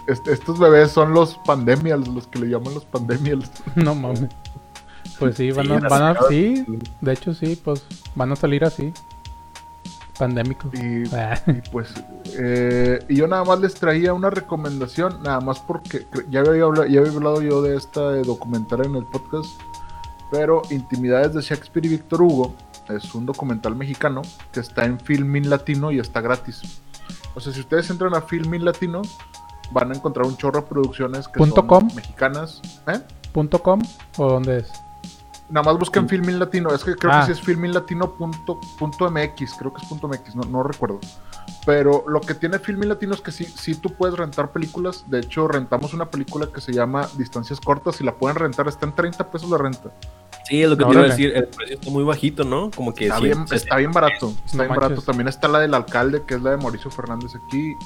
est- 0.07 0.29
estos 0.29 0.59
bebés 0.59 0.91
son 0.93 1.13
los 1.15 1.37
pandemials, 1.47 2.07
los 2.09 2.27
que 2.27 2.39
le 2.41 2.47
llaman 2.49 2.75
los 2.75 2.85
pandemials. 2.85 3.51
No 3.77 3.95
mames. 3.95 4.27
Pues 5.19 5.37
sí, 5.37 5.51
van 5.53 5.71
a, 5.73 5.81
Sí, 5.81 5.87
van 5.89 6.03
a, 6.03 6.17
sí, 6.29 6.65
de 7.01 7.13
hecho 7.13 7.35
sí, 7.35 7.61
pues 7.63 7.85
van 8.15 8.33
a 8.33 8.37
salir 8.37 8.65
así. 8.65 8.93
Pandémico. 10.19 10.71
Y 10.75 11.05
Ah, 11.15 11.41
Y 11.47 11.69
pues, 11.71 11.93
eh, 12.39 13.05
y 13.09 13.17
yo 13.17 13.27
nada 13.27 13.45
más 13.45 13.61
les 13.61 13.75
traía 13.75 14.13
una 14.15 14.31
recomendación, 14.31 15.23
nada 15.23 15.41
más 15.41 15.59
porque 15.61 16.07
ya 16.31 16.41
había 16.41 16.65
hablado, 16.65 16.87
ya 16.87 17.01
había 17.01 17.13
hablado 17.13 17.43
yo 17.43 17.63
de 17.63 17.77
esta 17.77 18.01
documental 18.23 18.85
en 18.87 18.97
el 18.97 19.05
podcast, 19.07 19.49
pero 20.31 20.63
Intimidades 20.71 21.35
de 21.35 21.41
Shakespeare 21.43 21.87
y 21.87 21.91
Víctor 21.91 22.23
Hugo 22.23 22.55
es 22.89 23.15
un 23.15 23.27
documental 23.27 23.75
mexicano 23.75 24.23
que 24.53 24.61
está 24.61 24.85
en 24.85 25.01
Filmin 25.01 25.49
Latino 25.51 25.91
y 25.91 25.99
está 25.99 26.21
gratis. 26.21 26.61
O 27.35 27.41
sea, 27.41 27.53
si 27.53 27.61
ustedes 27.61 27.89
entran 27.91 28.15
a 28.15 28.21
Filmin 28.21 28.65
Latino, 28.65 29.03
van 29.71 29.93
a 29.93 29.95
encontrar 29.95 30.27
un 30.27 30.37
chorro 30.37 30.61
de 30.61 30.67
producciones 30.67 31.27
que 31.29 31.39
¿Punto 31.39 31.57
son 31.57 31.67
com? 31.67 31.89
mexicanas. 31.95 32.61
¿Eh? 32.87 33.01
¿Punto 33.33 33.63
com 33.63 33.81
o 34.19 34.29
dónde 34.29 34.59
es? 34.59 34.71
Nada 35.49 35.65
más 35.71 35.79
busquen 35.79 36.09
Filmin 36.09 36.39
Latino. 36.39 36.71
Es 36.75 36.85
que 36.85 36.95
creo 36.97 37.13
Ah. 37.13 37.21
que 37.21 37.27
sí 37.27 37.33
es 37.33 37.41
filminlatino.mx. 37.41 39.55
Creo 39.59 39.73
que 39.75 39.83
es 39.83 39.89
punto 39.89 40.09
.mx, 40.09 40.35
no, 40.37 40.43
no 40.45 40.63
recuerdo. 40.63 40.99
Pero 41.65 42.05
lo 42.09 42.21
que 42.21 42.35
tiene 42.35 42.59
Filmin 42.59 42.89
Latino 42.89 43.15
es 43.15 43.21
que 43.21 43.31
sí, 43.31 43.45
sí 43.45 43.75
tú 43.77 43.93
puedes 43.95 44.17
rentar 44.17 44.51
películas. 44.51 45.05
De 45.09 45.21
hecho, 45.21 45.47
rentamos 45.47 45.95
una 45.95 46.11
película 46.11 46.49
que 46.53 46.61
se 46.61 46.73
llama 46.73 47.09
Distancias 47.17 47.61
Cortas 47.61 48.01
y 48.01 48.05
la 48.05 48.15
pueden 48.17 48.37
rentar. 48.37 48.67
Está 48.69 48.87
en 48.87 48.95
30 48.95 49.31
pesos 49.31 49.49
la 49.51 49.59
renta. 49.59 49.93
Sí, 50.49 50.61
es 50.63 50.69
lo 50.69 50.77
que 50.77 50.85
te 50.85 50.91
iba 50.91 51.01
a 51.01 51.05
Órale. 51.05 51.15
decir. 51.15 51.37
El 51.37 51.47
precio 51.47 51.75
está 51.77 51.91
muy 51.91 52.03
bajito, 52.03 52.43
¿no? 52.45 52.71
Como 52.75 52.93
que 52.93 53.05
Está, 53.05 53.19
sí, 53.19 53.25
bien, 53.25 53.47
se- 53.47 53.55
está 53.57 53.77
bien 53.77 53.93
barato. 53.93 54.33
Está 54.45 54.57
No 54.59 54.63
bien 54.65 54.75
barato. 54.81 55.03
También 55.03 55.29
está 55.29 55.47
la 55.47 55.61
del 55.61 55.73
alcalde, 55.75 56.23
que 56.27 56.35
es 56.35 56.43
la 56.43 56.51
de 56.51 56.57
Mauricio 56.57 56.91
Fernández 56.91 57.33
aquí. 57.37 57.77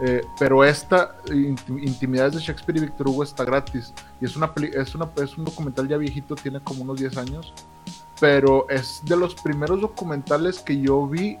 Eh, 0.00 0.24
pero 0.38 0.64
esta, 0.64 1.16
Inti- 1.26 1.82
Intimidades 1.86 2.32
de 2.34 2.40
Shakespeare 2.40 2.78
y 2.78 2.80
Víctor 2.86 3.08
Hugo, 3.08 3.24
está 3.24 3.44
gratis. 3.44 3.92
Y 4.22 4.24
es, 4.24 4.36
una 4.36 4.54
peli- 4.54 4.70
es, 4.72 4.94
una, 4.94 5.10
es 5.22 5.36
un 5.36 5.44
documental 5.44 5.86
ya 5.86 5.98
viejito, 5.98 6.34
tiene 6.34 6.60
como 6.60 6.82
unos 6.84 6.98
10 6.98 7.16
años. 7.18 7.52
Pero 8.20 8.68
es 8.70 9.00
de 9.04 9.16
los 9.16 9.34
primeros 9.34 9.80
documentales 9.80 10.60
que 10.60 10.80
yo 10.80 11.06
vi 11.06 11.38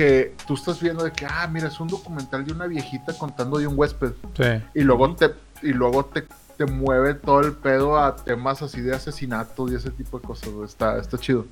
que 0.00 0.34
tú 0.46 0.54
estás 0.54 0.80
viendo 0.80 1.04
de 1.04 1.12
que, 1.12 1.26
ah, 1.26 1.46
mira, 1.46 1.68
es 1.68 1.78
un 1.78 1.86
documental 1.86 2.42
de 2.42 2.52
una 2.52 2.66
viejita 2.66 3.12
contando 3.18 3.58
de 3.58 3.66
un 3.66 3.78
huésped. 3.78 4.12
Sí. 4.34 4.62
y 4.74 4.80
luego 4.80 5.14
te 5.14 5.34
y 5.62 5.74
luego 5.74 6.06
te, 6.06 6.24
te 6.56 6.64
mueve 6.64 7.12
todo 7.12 7.40
el 7.40 7.52
pedo 7.52 7.98
a 7.98 8.16
temas 8.16 8.62
así 8.62 8.80
de 8.80 8.94
asesinatos 8.94 9.70
y 9.70 9.74
ese 9.74 9.90
tipo 9.90 10.18
de 10.18 10.26
cosas 10.26 10.48
está 10.64 10.96
está 10.96 11.18
chido. 11.18 11.44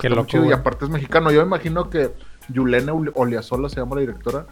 Qué 0.00 0.08
Está 0.08 0.08
loco, 0.08 0.26
chido, 0.26 0.46
y 0.46 0.52
aparte 0.52 0.86
es 0.86 0.90
mexicano. 0.90 1.30
Yo 1.30 1.42
me 1.42 1.46
imagino 1.46 1.88
que 1.88 2.12
Yulene 2.48 2.90
Oliasola 3.14 3.68
se 3.68 3.76
llama 3.76 3.94
la 3.94 4.00
directora 4.00 4.46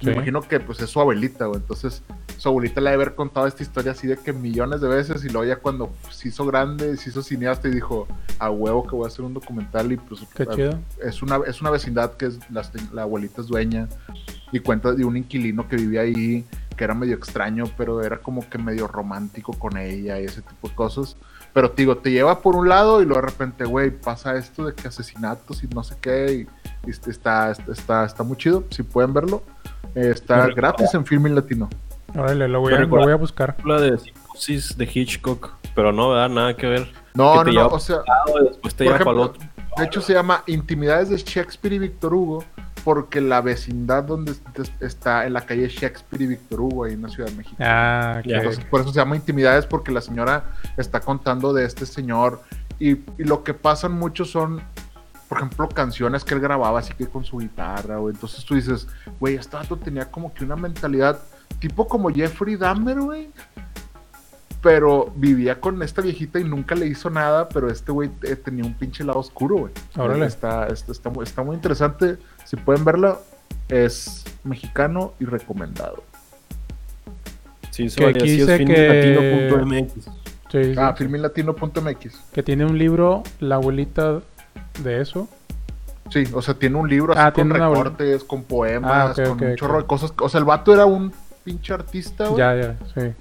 Sí. 0.00 0.06
Me 0.06 0.12
imagino 0.12 0.42
que 0.42 0.60
pues 0.60 0.80
es 0.80 0.90
su 0.90 1.00
abuelita, 1.00 1.46
güey. 1.46 1.60
Entonces, 1.60 2.02
su 2.36 2.48
abuelita 2.48 2.80
le 2.80 2.88
ha 2.88 2.90
de 2.90 2.96
haber 2.96 3.14
contado 3.14 3.46
esta 3.46 3.62
historia 3.62 3.92
así 3.92 4.06
de 4.06 4.16
que 4.16 4.32
millones 4.32 4.80
de 4.80 4.88
veces 4.88 5.24
y 5.24 5.28
luego 5.28 5.46
ya 5.46 5.56
cuando 5.56 5.90
se 6.10 6.28
hizo 6.28 6.44
grande, 6.44 6.96
se 6.96 7.10
hizo 7.10 7.22
cineasta 7.22 7.68
y 7.68 7.72
dijo, 7.72 8.06
a 8.38 8.50
huevo 8.50 8.86
que 8.86 8.94
voy 8.94 9.04
a 9.04 9.08
hacer 9.08 9.24
un 9.24 9.32
documental 9.32 9.90
y 9.92 9.96
pues 9.96 10.20
Qué 10.34 10.46
chido. 10.46 10.78
es 11.02 11.22
una, 11.22 11.40
es 11.46 11.60
una 11.60 11.70
vecindad 11.70 12.12
que 12.16 12.26
es, 12.26 12.38
la, 12.50 12.62
la 12.92 13.02
abuelita 13.02 13.40
es 13.40 13.46
dueña 13.46 13.88
y 14.52 14.60
cuenta 14.60 14.92
de 14.92 15.04
un 15.04 15.16
inquilino 15.16 15.66
que 15.66 15.76
vivía 15.76 16.02
ahí, 16.02 16.44
que 16.76 16.84
era 16.84 16.94
medio 16.94 17.16
extraño, 17.16 17.64
pero 17.76 18.02
era 18.02 18.18
como 18.18 18.48
que 18.48 18.58
medio 18.58 18.86
romántico 18.86 19.52
con 19.54 19.76
ella 19.78 20.20
y 20.20 20.24
ese 20.24 20.42
tipo 20.42 20.68
de 20.68 20.74
cosas. 20.74 21.16
Pero 21.54 21.70
te 21.70 21.82
digo, 21.82 21.96
te 21.96 22.10
lleva 22.10 22.42
por 22.42 22.54
un 22.54 22.68
lado 22.68 23.00
y 23.00 23.06
luego 23.06 23.22
de 23.22 23.28
repente, 23.28 23.64
güey, 23.64 23.90
pasa 23.90 24.36
esto 24.36 24.66
de 24.66 24.74
que 24.74 24.88
asesinatos 24.88 25.64
y 25.64 25.68
no 25.68 25.82
sé 25.82 25.96
qué, 26.02 26.46
y, 26.86 26.86
y 26.86 26.90
está, 26.90 27.50
está, 27.50 27.72
está, 27.72 28.04
está 28.04 28.22
muy 28.22 28.36
chido, 28.36 28.64
si 28.70 28.82
pueden 28.82 29.14
verlo. 29.14 29.42
Está 29.96 30.48
gratis 30.48 30.92
en 30.94 31.04
Filmin 31.06 31.34
Latino. 31.34 31.68
Órale, 32.14 32.48
lo 32.48 32.60
voy, 32.60 32.74
a, 32.74 32.78
lo 32.80 32.86
voy 32.88 33.12
a 33.12 33.16
buscar. 33.16 33.56
La 33.64 33.80
de 33.80 33.98
psicosis 33.98 34.76
de 34.78 34.84
Hitchcock, 34.92 35.50
pero 35.74 35.92
no, 35.92 36.10
¿verdad? 36.10 36.28
Nada 36.30 36.54
que 36.56 36.66
ver. 36.66 36.88
No, 37.14 37.42
Que 37.44 37.52
no, 37.52 37.62
no, 37.62 37.66
o 37.68 37.78
sea, 37.80 37.98
después 38.48 38.74
te 38.74 38.84
lleva 38.84 38.96
ejemplo, 38.96 39.22
otro. 39.22 39.42
De 39.76 39.84
hecho, 39.84 40.00
se 40.00 40.12
llama 40.14 40.42
Intimidades 40.46 41.10
de 41.10 41.16
Shakespeare 41.18 41.74
y 41.74 41.78
Víctor 41.78 42.14
Hugo, 42.14 42.44
porque 42.84 43.20
la 43.20 43.40
vecindad 43.42 44.04
donde 44.04 44.32
est- 44.32 44.82
está 44.82 45.26
en 45.26 45.32
la 45.34 45.42
calle 45.42 45.68
Shakespeare 45.68 46.22
y 46.22 46.26
Víctor 46.28 46.60
Hugo, 46.60 46.84
ahí 46.84 46.92
en 46.94 47.02
la 47.02 47.08
Ciudad 47.08 47.28
de 47.30 47.36
México. 47.36 47.56
Ah, 47.60 48.16
ok. 48.20 48.26
Ya. 48.26 48.36
Entonces, 48.38 48.64
por 48.66 48.80
eso 48.80 48.90
se 48.92 48.98
llama 49.00 49.16
Intimidades, 49.16 49.66
porque 49.66 49.92
la 49.92 50.00
señora 50.00 50.44
está 50.78 51.00
contando 51.00 51.52
de 51.52 51.64
este 51.66 51.84
señor. 51.84 52.40
Y, 52.78 52.92
y 52.92 53.24
lo 53.24 53.42
que 53.44 53.52
pasan 53.54 53.92
mucho 53.92 54.24
son, 54.24 54.62
por 55.28 55.38
ejemplo, 55.38 55.68
canciones 55.68 56.24
que 56.24 56.34
él 56.34 56.40
grababa 56.40 56.78
así 56.78 56.92
que 56.94 57.06
con 57.06 57.24
su 57.24 57.38
guitarra. 57.38 57.98
O 58.00 58.10
entonces 58.10 58.44
tú 58.44 58.54
dices, 58.54 58.86
güey, 59.20 59.34
este 59.36 59.56
vato 59.56 59.76
tenía 59.76 60.10
como 60.10 60.32
que 60.32 60.44
una 60.44 60.56
mentalidad 60.56 61.18
tipo 61.58 61.86
como 61.88 62.10
Jeffrey 62.10 62.56
Dahmer, 62.56 63.00
güey. 63.00 63.30
Pero 64.62 65.12
vivía 65.14 65.60
con 65.60 65.82
esta 65.82 66.02
viejita 66.02 66.40
y 66.40 66.44
nunca 66.44 66.74
le 66.74 66.86
hizo 66.86 67.08
nada, 67.10 67.48
pero 67.48 67.70
este 67.70 67.92
güey 67.92 68.10
eh, 68.22 68.34
tenía 68.36 68.64
un 68.64 68.74
pinche 68.74 69.04
lado 69.04 69.18
oscuro, 69.20 69.56
güey. 69.58 69.72
Órale. 69.96 70.26
Está, 70.26 70.66
está, 70.68 70.92
está, 70.92 71.10
muy- 71.10 71.24
está 71.24 71.42
muy 71.44 71.54
interesante. 71.54 72.16
Si 72.44 72.56
pueden 72.56 72.84
verla, 72.84 73.18
es 73.68 74.24
mexicano 74.44 75.12
y 75.20 75.24
recomendado. 75.24 76.02
Sí, 77.70 77.88
que 77.90 78.06
aquí 78.06 78.30
dice 78.30 78.58
que- 78.64 79.54
filmlatino.mx. 79.54 79.92
Sí, 80.50 80.64
sí, 80.64 80.74
Ah, 80.78 80.94
sí. 80.96 81.04
filminlatino.mx. 81.04 82.20
Que 82.32 82.42
tiene 82.42 82.64
un 82.64 82.78
libro, 82.78 83.22
la 83.40 83.56
abuelita 83.56 84.20
de 84.78 85.00
eso. 85.00 85.28
Sí, 86.10 86.24
o 86.32 86.40
sea, 86.40 86.54
tiene 86.54 86.76
un 86.76 86.88
libro 86.88 87.12
así 87.12 87.20
Ah, 87.22 87.32
con 87.32 87.44
tiene 87.48 87.58
una- 87.58 87.68
recortes, 87.68 88.22
con 88.24 88.44
poemas, 88.44 89.18
Ah, 89.18 89.24
con 89.24 89.42
un 89.44 89.56
chorro 89.56 89.78
de 89.80 89.86
cosas. 89.86 90.12
O 90.20 90.28
sea, 90.28 90.38
el 90.38 90.44
vato 90.44 90.72
era 90.72 90.86
un 90.86 91.12
pinche 91.44 91.72
artista, 91.74 92.26
güey. 92.28 92.38
Ya, 92.38 92.54
ya, 92.54 92.76
sí. 92.94 93.12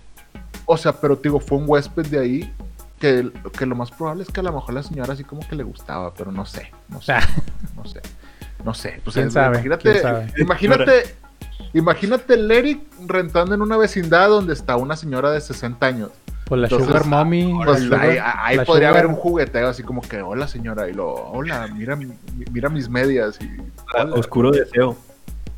O 0.65 0.77
sea, 0.77 0.93
pero 0.93 1.17
te 1.17 1.23
digo, 1.29 1.39
fue 1.39 1.57
un 1.57 1.65
huésped 1.67 2.05
de 2.07 2.19
ahí 2.19 2.53
que, 2.99 3.31
que 3.57 3.65
lo 3.65 3.75
más 3.75 3.91
probable 3.91 4.23
es 4.23 4.29
que 4.29 4.39
a 4.39 4.43
lo 4.43 4.53
mejor 4.53 4.73
la 4.75 4.83
señora 4.83 5.13
así 5.13 5.23
como 5.23 5.47
que 5.47 5.55
le 5.55 5.63
gustaba, 5.63 6.13
pero 6.13 6.31
no 6.31 6.45
sé, 6.45 6.71
no 6.89 7.01
sé, 7.01 7.13
Ah. 7.13 7.21
no 7.75 7.85
sé, 7.85 8.01
no 8.63 8.73
sé. 8.73 9.01
Pues, 9.03 9.15
¿Quién 9.15 9.27
es- 9.27 9.33
sabe? 9.33 9.55
Imagínate, 9.57 9.83
¿Quién 9.91 10.01
sabe? 10.01 10.33
imagínate, 10.37 11.15
imagínate 11.73 12.33
el 12.35 12.51
Eric 12.51 12.81
rentando 13.07 13.53
en 13.55 13.61
una 13.61 13.77
vecindad 13.77 14.29
donde 14.29 14.53
está 14.53 14.75
una 14.77 14.95
señora 14.95 15.31
de 15.31 15.41
60 15.41 15.85
años. 15.87 16.09
Pues 16.47 16.61
la 16.61 16.67
Entonces, 16.67 16.87
Sugar 16.87 17.05
Mommy. 17.07 17.53
Pues 17.65 17.83
la 17.85 17.97
ahí, 18.01 18.15
Sugar- 18.17 18.33
ahí 18.37 18.57
la 18.57 18.65
podría 18.65 18.89
Sugar- 18.89 18.99
haber 19.03 19.07
un 19.07 19.15
jugueteo 19.15 19.67
así 19.67 19.83
como 19.83 20.01
que, 20.01 20.21
hola 20.21 20.47
señora, 20.47 20.87
y 20.87 20.93
lo, 20.93 21.11
hola, 21.13 21.67
mira, 21.73 21.95
mi- 21.95 22.13
mira 22.51 22.69
mis 22.69 22.87
medias 22.89 23.39
y 23.41 23.49
hola, 23.97 24.13
Oscuro 24.13 24.51
deseo. 24.51 24.95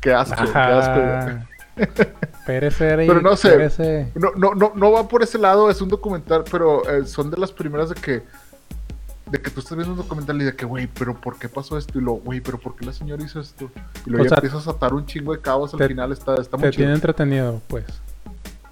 qué 0.00 0.12
asco, 0.14 0.42
qué 0.52 0.58
asco. 0.58 1.46
Pero 2.46 3.20
no 3.20 3.36
sé. 3.36 4.10
No, 4.14 4.30
no, 4.36 4.54
no, 4.54 4.72
no 4.74 4.92
va 4.92 5.06
por 5.06 5.22
ese 5.22 5.38
lado, 5.38 5.70
es 5.70 5.80
un 5.82 5.88
documental, 5.90 6.42
pero 6.50 6.82
eh, 6.88 7.04
son 7.06 7.30
de 7.30 7.36
las 7.36 7.52
primeras 7.52 7.90
de 7.90 7.94
que 7.94 8.22
de 9.30 9.42
que 9.42 9.50
tú 9.50 9.60
estás 9.60 9.76
viendo 9.76 9.92
un 9.92 9.98
documental 9.98 10.40
y 10.40 10.44
de 10.46 10.56
que, 10.56 10.64
güey, 10.64 10.86
pero 10.86 11.14
¿por 11.14 11.38
qué 11.38 11.50
pasó 11.50 11.76
esto? 11.76 11.98
Y 11.98 12.02
lo, 12.02 12.12
güey, 12.12 12.40
pero 12.40 12.56
¿por 12.58 12.74
qué 12.74 12.86
la 12.86 12.94
señora 12.94 13.22
hizo 13.22 13.38
esto? 13.40 13.70
Y 14.06 14.10
luego 14.10 14.24
ya 14.24 14.30
sea, 14.30 14.38
empiezas 14.38 14.66
a 14.66 14.70
atar 14.70 14.94
un 14.94 15.04
chingo 15.04 15.34
de 15.34 15.40
cabos 15.42 15.74
al 15.74 15.78
te- 15.80 15.88
final, 15.88 16.10
está, 16.12 16.34
está 16.36 16.56
muy 16.56 16.64
Te 16.64 16.70
chido. 16.70 16.80
tiene 16.84 16.94
entretenido, 16.94 17.60
pues. 17.68 17.84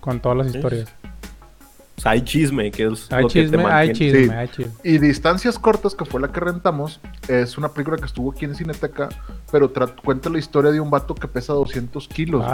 Con 0.01 0.19
todas 0.21 0.39
las 0.39 0.51
Sí. 0.51 0.57
historias. 0.57 0.89
O 1.99 2.01
sea, 2.03 2.13
hay 2.13 2.21
chisme, 2.23 2.71
que 2.71 2.85
es 2.87 3.11
Hay 3.11 3.23
lo 3.23 3.29
que 3.29 3.35
te 3.35 3.43
chisme, 3.47 3.65
hay 3.65 3.89
mantiene. 3.89 3.95
chisme, 4.19 4.25
Sí. 4.27 4.31
hay 4.39 4.49
chisme. 4.49 4.73
Y 4.85 4.99
Distancias 4.99 5.59
Cortas, 5.59 5.95
que 5.95 6.05
fue 6.05 6.21
la 6.21 6.31
que 6.31 6.41
rentamos, 6.41 7.01
es 7.27 7.57
una 7.57 7.69
película 7.71 7.97
que 7.97 8.05
estuvo 8.05 8.31
aquí 8.33 8.45
en 8.45 8.55
Cineteca, 8.55 9.09
pero 9.51 9.73
cuenta 10.05 10.29
la 10.29 10.39
historia 10.39 10.71
de 10.71 10.79
un 10.81 10.91
vato 10.91 11.15
que 11.15 11.27
pesa 11.27 11.55
200 11.55 12.07
kilos. 12.09 12.45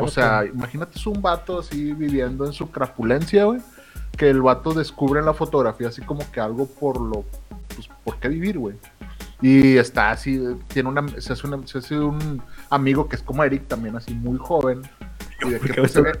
O 0.00 0.08
sea, 0.08 0.44
imagínate 0.46 0.98
es 0.98 1.06
un 1.06 1.20
vato 1.20 1.58
así 1.58 1.92
viviendo 1.92 2.46
en 2.46 2.52
su 2.52 2.70
crapulencia, 2.70 3.44
güey. 3.46 3.60
Que 4.16 4.30
el 4.30 4.40
vato 4.42 4.72
descubre 4.72 5.18
en 5.18 5.26
la 5.26 5.34
fotografía 5.34 5.88
así 5.88 6.00
como 6.02 6.30
que 6.30 6.38
algo 6.40 6.66
por 6.66 7.00
lo. 7.00 7.24
Pues, 7.74 7.88
¿por 8.04 8.16
qué 8.20 8.28
vivir, 8.28 8.58
güey? 8.60 8.76
Y 9.42 9.76
está 9.76 10.12
así, 10.12 10.40
tiene 10.68 10.88
una, 10.88 11.04
se 11.20 11.32
hace, 11.32 11.46
una- 11.48 11.66
se 11.66 11.78
hace 11.78 11.98
un 11.98 12.40
amigo 12.70 13.08
que 13.08 13.16
es 13.16 13.22
como 13.22 13.42
Eric, 13.42 13.66
también 13.66 13.96
así 13.96 14.14
muy 14.14 14.38
joven. 14.38 14.82
Y 15.44 15.50
de 15.50 15.58
¿Por 15.58 15.66
que, 15.66 15.74
qué 15.74 15.80
pues, 15.80 15.92
se 15.92 16.00
ve-? 16.00 16.12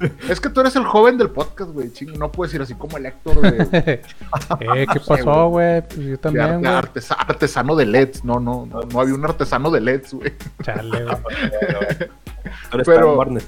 es 0.28 0.40
que 0.40 0.48
tú 0.50 0.60
eres 0.60 0.74
el 0.76 0.84
joven 0.84 1.18
del 1.18 1.30
podcast, 1.30 1.70
güey. 1.70 1.92
ching, 1.92 2.18
No 2.18 2.30
puedes 2.32 2.54
ir 2.54 2.62
así 2.62 2.74
como 2.74 2.96
el 2.96 3.06
Héctor 3.06 3.40
de, 3.40 3.62
eh, 4.60 4.86
¿qué 4.92 5.00
pasó, 5.00 5.48
güey? 5.48 5.82
Pues 5.86 5.98
yo 5.98 6.18
también, 6.18 6.46
arte- 6.46 6.58
güey. 6.60 6.72
artesa- 6.74 7.16
artesano 7.18 7.76
de 7.76 7.86
LEDs. 7.86 8.24
No, 8.24 8.40
no, 8.40 8.66
no, 8.66 8.80
no 8.82 9.00
había 9.00 9.14
un 9.14 9.24
artesano 9.24 9.70
de 9.70 9.80
LEDs, 9.80 10.14
güey. 10.14 10.32
Chale, 10.62 11.04
güey. 11.04 12.82
Pero- 12.84 13.16
Warner. 13.16 13.42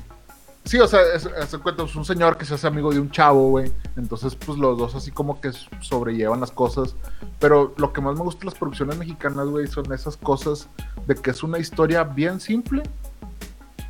Sí, 0.64 0.80
o 0.80 0.88
sea, 0.88 0.98
es, 1.14 1.24
hace 1.26 1.58
cuenta, 1.58 1.84
es 1.84 1.94
un 1.94 2.04
señor 2.04 2.36
que 2.36 2.44
se 2.44 2.54
hace 2.54 2.66
amigo 2.66 2.92
de 2.92 2.98
un 2.98 3.08
chavo, 3.08 3.50
güey. 3.50 3.70
Entonces, 3.96 4.34
pues 4.34 4.58
los 4.58 4.76
dos 4.76 4.96
así 4.96 5.12
como 5.12 5.40
que 5.40 5.52
sobrellevan 5.80 6.40
las 6.40 6.50
cosas. 6.50 6.96
Pero 7.38 7.72
lo 7.76 7.92
que 7.92 8.00
más 8.00 8.16
me 8.16 8.22
gusta 8.22 8.40
de 8.40 8.46
las 8.46 8.54
producciones 8.56 8.98
mexicanas, 8.98 9.46
güey, 9.46 9.68
son 9.68 9.92
esas 9.92 10.16
cosas 10.16 10.68
de 11.06 11.14
que 11.14 11.30
es 11.30 11.44
una 11.44 11.60
historia 11.60 12.02
bien 12.02 12.40
simple, 12.40 12.82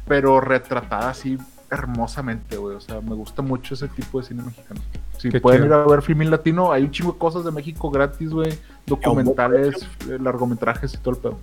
pero 0.06 0.38
retratada 0.38 1.08
así 1.08 1.38
hermosamente, 1.70 2.56
güey. 2.56 2.76
O 2.76 2.80
sea, 2.80 3.00
me 3.00 3.14
gusta 3.14 3.42
mucho 3.42 3.74
ese 3.74 3.88
tipo 3.88 4.20
de 4.20 4.26
cine 4.26 4.42
mexicano. 4.42 4.80
Si 5.18 5.28
Qué 5.30 5.40
pueden 5.40 5.62
chido. 5.64 5.74
ir 5.76 5.82
a 5.82 5.86
ver 5.90 6.02
Filmin 6.02 6.30
Latino, 6.30 6.72
hay 6.72 6.82
un 6.84 6.90
chingo 6.90 7.12
de 7.12 7.18
cosas 7.18 7.44
de 7.44 7.50
México 7.52 7.90
gratis, 7.90 8.30
güey. 8.30 8.52
Documentales, 8.86 9.86
eh, 10.08 10.18
largometrajes 10.20 10.94
y 10.94 10.98
todo 10.98 11.14
el 11.14 11.20
pedo. 11.20 11.38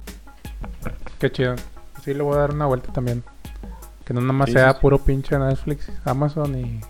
Qué 1.19 1.31
chido. 1.31 1.55
Sí, 2.03 2.13
le 2.13 2.21
voy 2.23 2.35
a 2.35 2.39
dar 2.39 2.51
una 2.53 2.65
vuelta 2.65 2.91
también. 2.91 3.23
Que 4.05 4.13
no 4.13 4.19
nada 4.21 4.33
más 4.33 4.51
sea 4.51 4.79
puro 4.79 4.97
pinche 4.97 5.37
Netflix, 5.37 5.89
Amazon 6.05 6.57
y. 6.59 6.81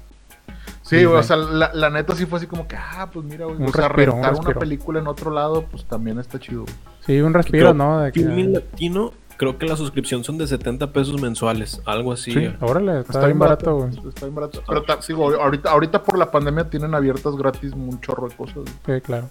Sí, 0.81 1.05
güey, 1.05 1.17
o 1.19 1.23
sea, 1.23 1.37
la, 1.37 1.71
la 1.73 1.89
neta 1.89 2.13
sí 2.15 2.25
fue 2.25 2.37
así 2.39 2.47
como 2.47 2.67
que, 2.67 2.75
ah, 2.75 3.09
pues 3.11 3.25
mira, 3.25 3.45
güey, 3.45 3.57
Un 3.57 3.67
o 3.67 3.71
sea, 3.71 3.87
respiro, 3.87 4.13
un 4.15 4.23
rentar 4.23 4.45
una 4.45 4.59
película 4.59 4.99
en 4.99 5.07
otro 5.07 5.31
lado, 5.31 5.63
pues 5.71 5.85
también 5.85 6.19
está 6.19 6.39
chido. 6.39 6.63
güey. 6.63 6.73
Sí, 7.05 7.21
un 7.21 7.33
respiro, 7.33 7.73
¿no? 7.73 8.01
De 8.01 8.11
que- 8.11 8.19
Filmin 8.21 8.53
Latino, 8.53 9.13
creo 9.37 9.57
que 9.57 9.65
la 9.65 9.75
suscripción 9.75 10.23
son 10.23 10.37
de 10.37 10.47
70 10.47 10.91
pesos 10.91 11.21
mensuales, 11.21 11.81
algo 11.85 12.11
así. 12.13 12.31
Sí. 12.31 12.53
Órale, 12.61 12.99
está, 13.01 13.25
bien 13.25 13.39
barato, 13.39 13.75
güey. 13.77 13.89
Está 14.09 14.25
bien 14.25 14.35
barato. 14.35 14.61
Pero 14.67 14.83
ta- 14.83 15.01
sí, 15.01 15.13
güey, 15.13 15.39
ahorita, 15.39 15.69
ahorita 15.71 16.03
por 16.03 16.17
la 16.17 16.29
pandemia 16.31 16.69
tienen 16.69 16.93
abiertas 16.95 17.35
gratis 17.35 17.73
un 17.73 17.99
chorro 18.01 18.27
de 18.29 18.35
cosas. 18.35 18.55
güey. 18.55 18.67
Sí, 18.85 19.01
claro. 19.01 19.29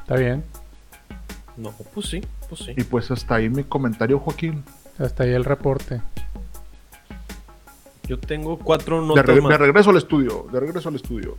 Está 0.00 0.16
bien. 0.16 0.44
No, 1.56 1.72
pues 1.94 2.06
sí, 2.08 2.20
pues 2.48 2.60
sí. 2.62 2.72
Y 2.76 2.84
pues 2.84 3.10
hasta 3.10 3.36
ahí 3.36 3.48
mi 3.48 3.64
comentario, 3.64 4.18
Joaquín. 4.18 4.62
Hasta 4.98 5.24
ahí 5.24 5.32
el 5.32 5.44
reporte. 5.44 6.00
Yo 8.06 8.18
tengo 8.18 8.58
cuatro 8.58 9.00
De, 9.00 9.06
notas 9.08 9.26
de 9.26 9.58
regreso 9.58 9.90
al 9.90 9.96
estudio, 9.96 10.46
de 10.52 10.60
regreso 10.60 10.88
al 10.88 10.94
estudio. 10.94 11.36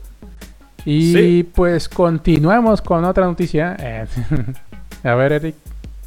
Y 0.84 1.12
Sí. 1.12 1.50
pues 1.54 1.88
continuemos 1.88 2.82
con 2.82 3.04
otra 3.04 3.24
noticia. 3.26 3.74
Eh, 3.78 4.06
a 5.04 5.14
ver, 5.14 5.32
Eric, 5.32 5.54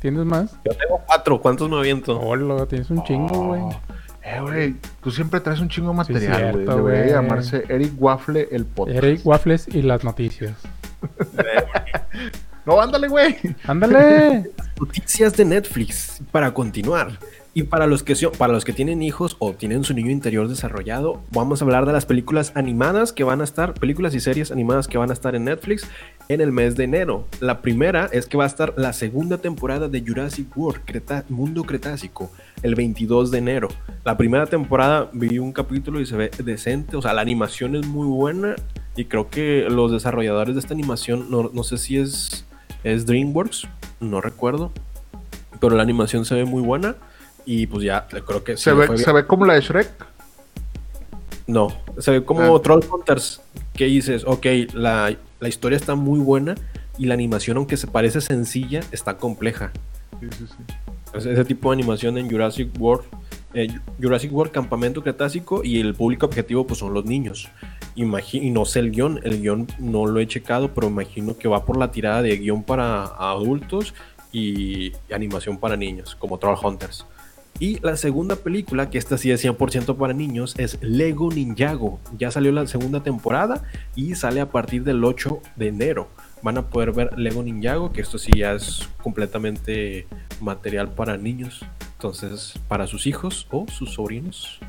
¿tienes 0.01 0.25
más? 0.25 0.51
Yo 0.65 0.75
tengo 0.75 0.99
cuatro, 1.05 1.39
¿cuántos 1.41 1.69
me 1.69 1.77
aviento? 1.77 2.19
Hola, 2.19 2.65
tienes 2.65 2.89
un 2.89 3.03
chingo, 3.03 3.47
güey. 3.47 3.61
Oh, 3.61 3.79
Eh, 4.23 4.39
güey, 4.41 4.75
tú 5.01 5.09
siempre 5.11 5.39
traes 5.39 5.59
un 5.61 5.69
chingo 5.69 5.93
de 5.93 6.03
Sí, 6.05 6.13
material, 6.13 6.51
güey. 6.53 6.65
Debería 6.65 7.01
güey. 7.01 7.09
llamarse 7.13 7.63
Eric 7.69 7.93
Waffle 7.97 8.47
el 8.51 8.65
podcast. 8.65 8.97
Eric 9.03 9.21
Waffles 9.25 9.67
y 9.69 9.81
las 9.81 10.03
noticias. 10.03 10.53
No, 12.63 12.79
ándale, 12.79 13.07
güey. 13.07 13.35
¡Ándale! 13.65 14.51
Noticias 14.79 15.35
de 15.35 15.45
Netflix 15.45 16.21
para 16.31 16.53
continuar. 16.53 17.17
Y 17.53 17.63
para 17.63 17.85
los 17.85 18.01
que 18.01 18.15
para 18.37 18.53
los 18.53 18.63
que 18.63 18.71
tienen 18.71 19.01
hijos 19.01 19.35
o 19.39 19.51
tienen 19.51 19.83
su 19.83 19.93
niño 19.93 20.09
interior 20.09 20.47
desarrollado, 20.47 21.21
vamos 21.31 21.61
a 21.61 21.65
hablar 21.65 21.85
de 21.85 21.91
las 21.91 22.05
películas 22.05 22.53
animadas 22.55 23.11
que 23.11 23.25
van 23.25 23.41
a 23.41 23.43
estar, 23.43 23.73
películas 23.73 24.15
y 24.15 24.21
series 24.21 24.51
animadas 24.53 24.87
que 24.87 24.97
van 24.97 25.09
a 25.09 25.13
estar 25.13 25.35
en 25.35 25.43
Netflix 25.43 25.85
en 26.29 26.39
el 26.39 26.53
mes 26.53 26.77
de 26.77 26.85
enero. 26.85 27.27
La 27.41 27.61
primera 27.61 28.07
es 28.13 28.25
que 28.25 28.37
va 28.37 28.45
a 28.45 28.47
estar 28.47 28.73
la 28.77 28.93
segunda 28.93 29.39
temporada 29.39 29.89
de 29.89 29.99
Jurassic 29.99 30.55
World, 30.57 30.85
Creta- 30.85 31.25
Mundo 31.27 31.65
Cretácico, 31.65 32.31
el 32.63 32.75
22 32.75 33.31
de 33.31 33.39
enero. 33.39 33.67
La 34.05 34.15
primera 34.15 34.45
temporada 34.45 35.09
vi 35.11 35.37
un 35.37 35.51
capítulo 35.51 35.99
y 35.99 36.05
se 36.05 36.15
ve 36.15 36.31
decente, 36.41 36.95
o 36.95 37.01
sea, 37.01 37.11
la 37.13 37.21
animación 37.21 37.75
es 37.75 37.85
muy 37.85 38.07
buena 38.07 38.55
y 38.95 39.05
creo 39.05 39.29
que 39.29 39.67
los 39.69 39.91
desarrolladores 39.91 40.55
de 40.55 40.61
esta 40.61 40.73
animación, 40.73 41.29
no, 41.29 41.49
no 41.53 41.63
sé 41.65 41.77
si 41.77 41.97
es, 41.97 42.45
es 42.85 43.05
DreamWorks, 43.05 43.67
no 43.99 44.21
recuerdo, 44.21 44.71
pero 45.59 45.75
la 45.75 45.83
animación 45.83 46.23
se 46.23 46.35
ve 46.35 46.45
muy 46.45 46.61
buena. 46.61 46.95
Y 47.45 47.67
pues 47.67 47.83
ya, 47.83 48.07
creo 48.07 48.43
que 48.43 48.55
¿Se 48.57 48.71
ve, 48.73 48.87
fue. 48.87 48.97
¿Se 48.97 49.11
ve 49.11 49.25
como 49.25 49.45
la 49.45 49.53
de 49.55 49.61
Shrek? 49.61 49.89
No, 51.47 51.69
se 51.97 52.11
ve 52.11 52.23
como 52.23 52.55
Ah. 52.55 52.61
Troll 52.61 52.83
Hunters, 52.91 53.41
que 53.73 53.85
dices, 53.85 54.23
ok, 54.25 54.45
la, 54.73 55.13
la 55.39 55.47
historia 55.49 55.75
está 55.75 55.95
muy 55.95 56.19
buena 56.19 56.55
y 56.97 57.05
la 57.05 57.13
animación, 57.15 57.57
aunque 57.57 57.77
se 57.77 57.87
parece 57.87 58.21
sencilla, 58.21 58.81
está 58.91 59.17
compleja. 59.17 59.71
Sí, 60.19 60.27
sí, 60.37 60.45
sí. 60.47 60.73
Es 61.13 61.25
ese 61.25 61.43
tipo 61.43 61.69
de 61.71 61.73
animación 61.75 62.17
en 62.17 62.29
Jurassic 62.29 62.69
World, 62.79 63.03
eh, 63.53 63.67
Jurassic 64.01 64.31
World 64.31 64.53
Campamento 64.53 65.03
Cretácico 65.03 65.61
y 65.63 65.79
el 65.81 65.93
público 65.93 66.25
objetivo 66.27 66.65
pues 66.65 66.79
son 66.79 66.93
los 66.93 67.03
niños. 67.05 67.49
Imagi- 67.97 68.41
y 68.41 68.49
no 68.51 68.63
sé 68.63 68.79
el 68.79 68.91
guion, 68.91 69.19
el 69.23 69.41
guion 69.41 69.67
no 69.79 70.05
lo 70.05 70.21
he 70.21 70.27
checado, 70.27 70.73
pero 70.73 70.87
imagino 70.87 71.37
que 71.37 71.49
va 71.49 71.65
por 71.65 71.75
la 71.77 71.91
tirada 71.91 72.21
de 72.21 72.37
guion 72.37 72.63
para 72.63 73.03
adultos 73.03 73.93
y 74.31 74.93
animación 75.13 75.57
para 75.57 75.75
niños, 75.75 76.15
como 76.15 76.37
Troll 76.37 76.55
Hunters. 76.63 77.05
Y 77.59 77.79
la 77.81 77.95
segunda 77.95 78.35
película, 78.37 78.89
que 78.89 78.97
esta 78.97 79.17
sí 79.17 79.29
es 79.31 79.43
100% 79.45 79.95
para 79.95 80.13
niños, 80.13 80.55
es 80.57 80.79
Lego 80.81 81.29
Ninjago. 81.31 81.99
Ya 82.17 82.31
salió 82.31 82.51
la 82.51 82.65
segunda 82.65 83.03
temporada 83.03 83.63
y 83.95 84.15
sale 84.15 84.41
a 84.41 84.49
partir 84.49 84.83
del 84.83 85.03
8 85.03 85.39
de 85.57 85.67
enero. 85.67 86.09
Van 86.41 86.57
a 86.57 86.69
poder 86.69 86.91
ver 86.91 87.17
Lego 87.19 87.43
Ninjago, 87.43 87.91
que 87.91 88.01
esto 88.01 88.17
sí 88.17 88.31
ya 88.35 88.53
es 88.53 88.89
completamente 89.03 90.07
material 90.41 90.89
para 90.89 91.17
niños. 91.17 91.63
Entonces, 91.93 92.53
para 92.67 92.87
sus 92.87 93.05
hijos 93.05 93.47
o 93.51 93.67
sus 93.67 93.93
sobrinos. 93.93 94.59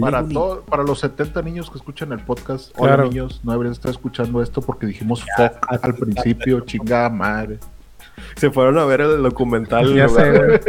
Para, 0.00 0.26
todo, 0.26 0.62
para 0.64 0.82
los 0.82 0.98
70 1.00 1.40
niños 1.42 1.70
que 1.70 1.78
escuchan 1.78 2.12
el 2.12 2.18
podcast, 2.18 2.72
Claro. 2.72 2.94
hola 2.94 3.04
niños, 3.04 3.40
no 3.44 3.52
deberían 3.52 3.72
estar 3.72 3.90
escuchando 3.90 4.42
esto 4.42 4.60
porque 4.60 4.86
dijimos 4.86 5.24
fuck 5.36 5.66
al 5.82 5.94
principio, 5.94 6.60
chingada 6.60 7.08
madre. 7.08 7.58
Se 8.36 8.50
fueron 8.50 8.78
a 8.78 8.84
ver 8.84 9.00
el 9.00 9.22
documental. 9.22 9.94
Ya 9.94 10.08
sé, 10.08 10.30
güey. 10.30 10.60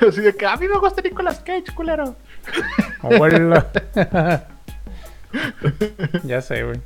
Así 0.08 0.20
de 0.20 0.34
que 0.34 0.46
a 0.46 0.56
mí 0.56 0.68
me 0.68 0.78
gusta 0.78 1.02
Nicolas 1.02 1.40
Cage, 1.40 1.74
culero. 1.74 2.16
Abuelo. 3.00 3.64
ya 6.24 6.40
sé, 6.42 6.62
güey. 6.64 6.80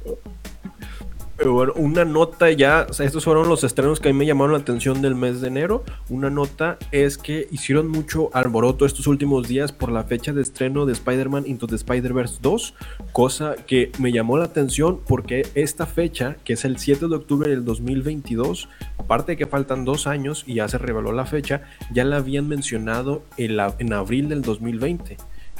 Pero 1.36 1.74
una 1.74 2.06
nota 2.06 2.50
ya, 2.50 2.86
estos 2.98 3.24
fueron 3.24 3.46
los 3.48 3.62
estrenos 3.62 4.00
que 4.00 4.08
a 4.08 4.12
mí 4.12 4.18
me 4.18 4.24
llamaron 4.26 4.52
la 4.52 4.58
atención 4.58 5.02
del 5.02 5.14
mes 5.14 5.42
de 5.42 5.48
enero. 5.48 5.84
Una 6.08 6.30
nota 6.30 6.78
es 6.92 7.18
que 7.18 7.46
hicieron 7.50 7.88
mucho 7.88 8.30
alboroto 8.32 8.86
estos 8.86 9.06
últimos 9.06 9.46
días 9.46 9.70
por 9.70 9.92
la 9.92 10.04
fecha 10.04 10.32
de 10.32 10.40
estreno 10.40 10.86
de 10.86 10.94
Spider-Man 10.94 11.44
Into 11.46 11.66
the 11.66 11.74
Spider-Verse 11.76 12.38
2, 12.40 12.74
cosa 13.12 13.54
que 13.66 13.92
me 13.98 14.12
llamó 14.12 14.38
la 14.38 14.46
atención 14.46 15.00
porque 15.06 15.46
esta 15.54 15.84
fecha, 15.84 16.36
que 16.42 16.54
es 16.54 16.64
el 16.64 16.78
7 16.78 17.06
de 17.06 17.14
octubre 17.16 17.50
del 17.50 17.66
2022, 17.66 18.70
aparte 18.96 19.32
de 19.32 19.36
que 19.36 19.46
faltan 19.46 19.84
dos 19.84 20.06
años 20.06 20.42
y 20.46 20.54
ya 20.54 20.68
se 20.68 20.78
reveló 20.78 21.12
la 21.12 21.26
fecha, 21.26 21.62
ya 21.92 22.04
la 22.04 22.16
habían 22.16 22.48
mencionado 22.48 23.22
en, 23.36 23.56
la- 23.56 23.74
en 23.78 23.92
abril 23.92 24.30
del 24.30 24.40
2020 24.40 25.18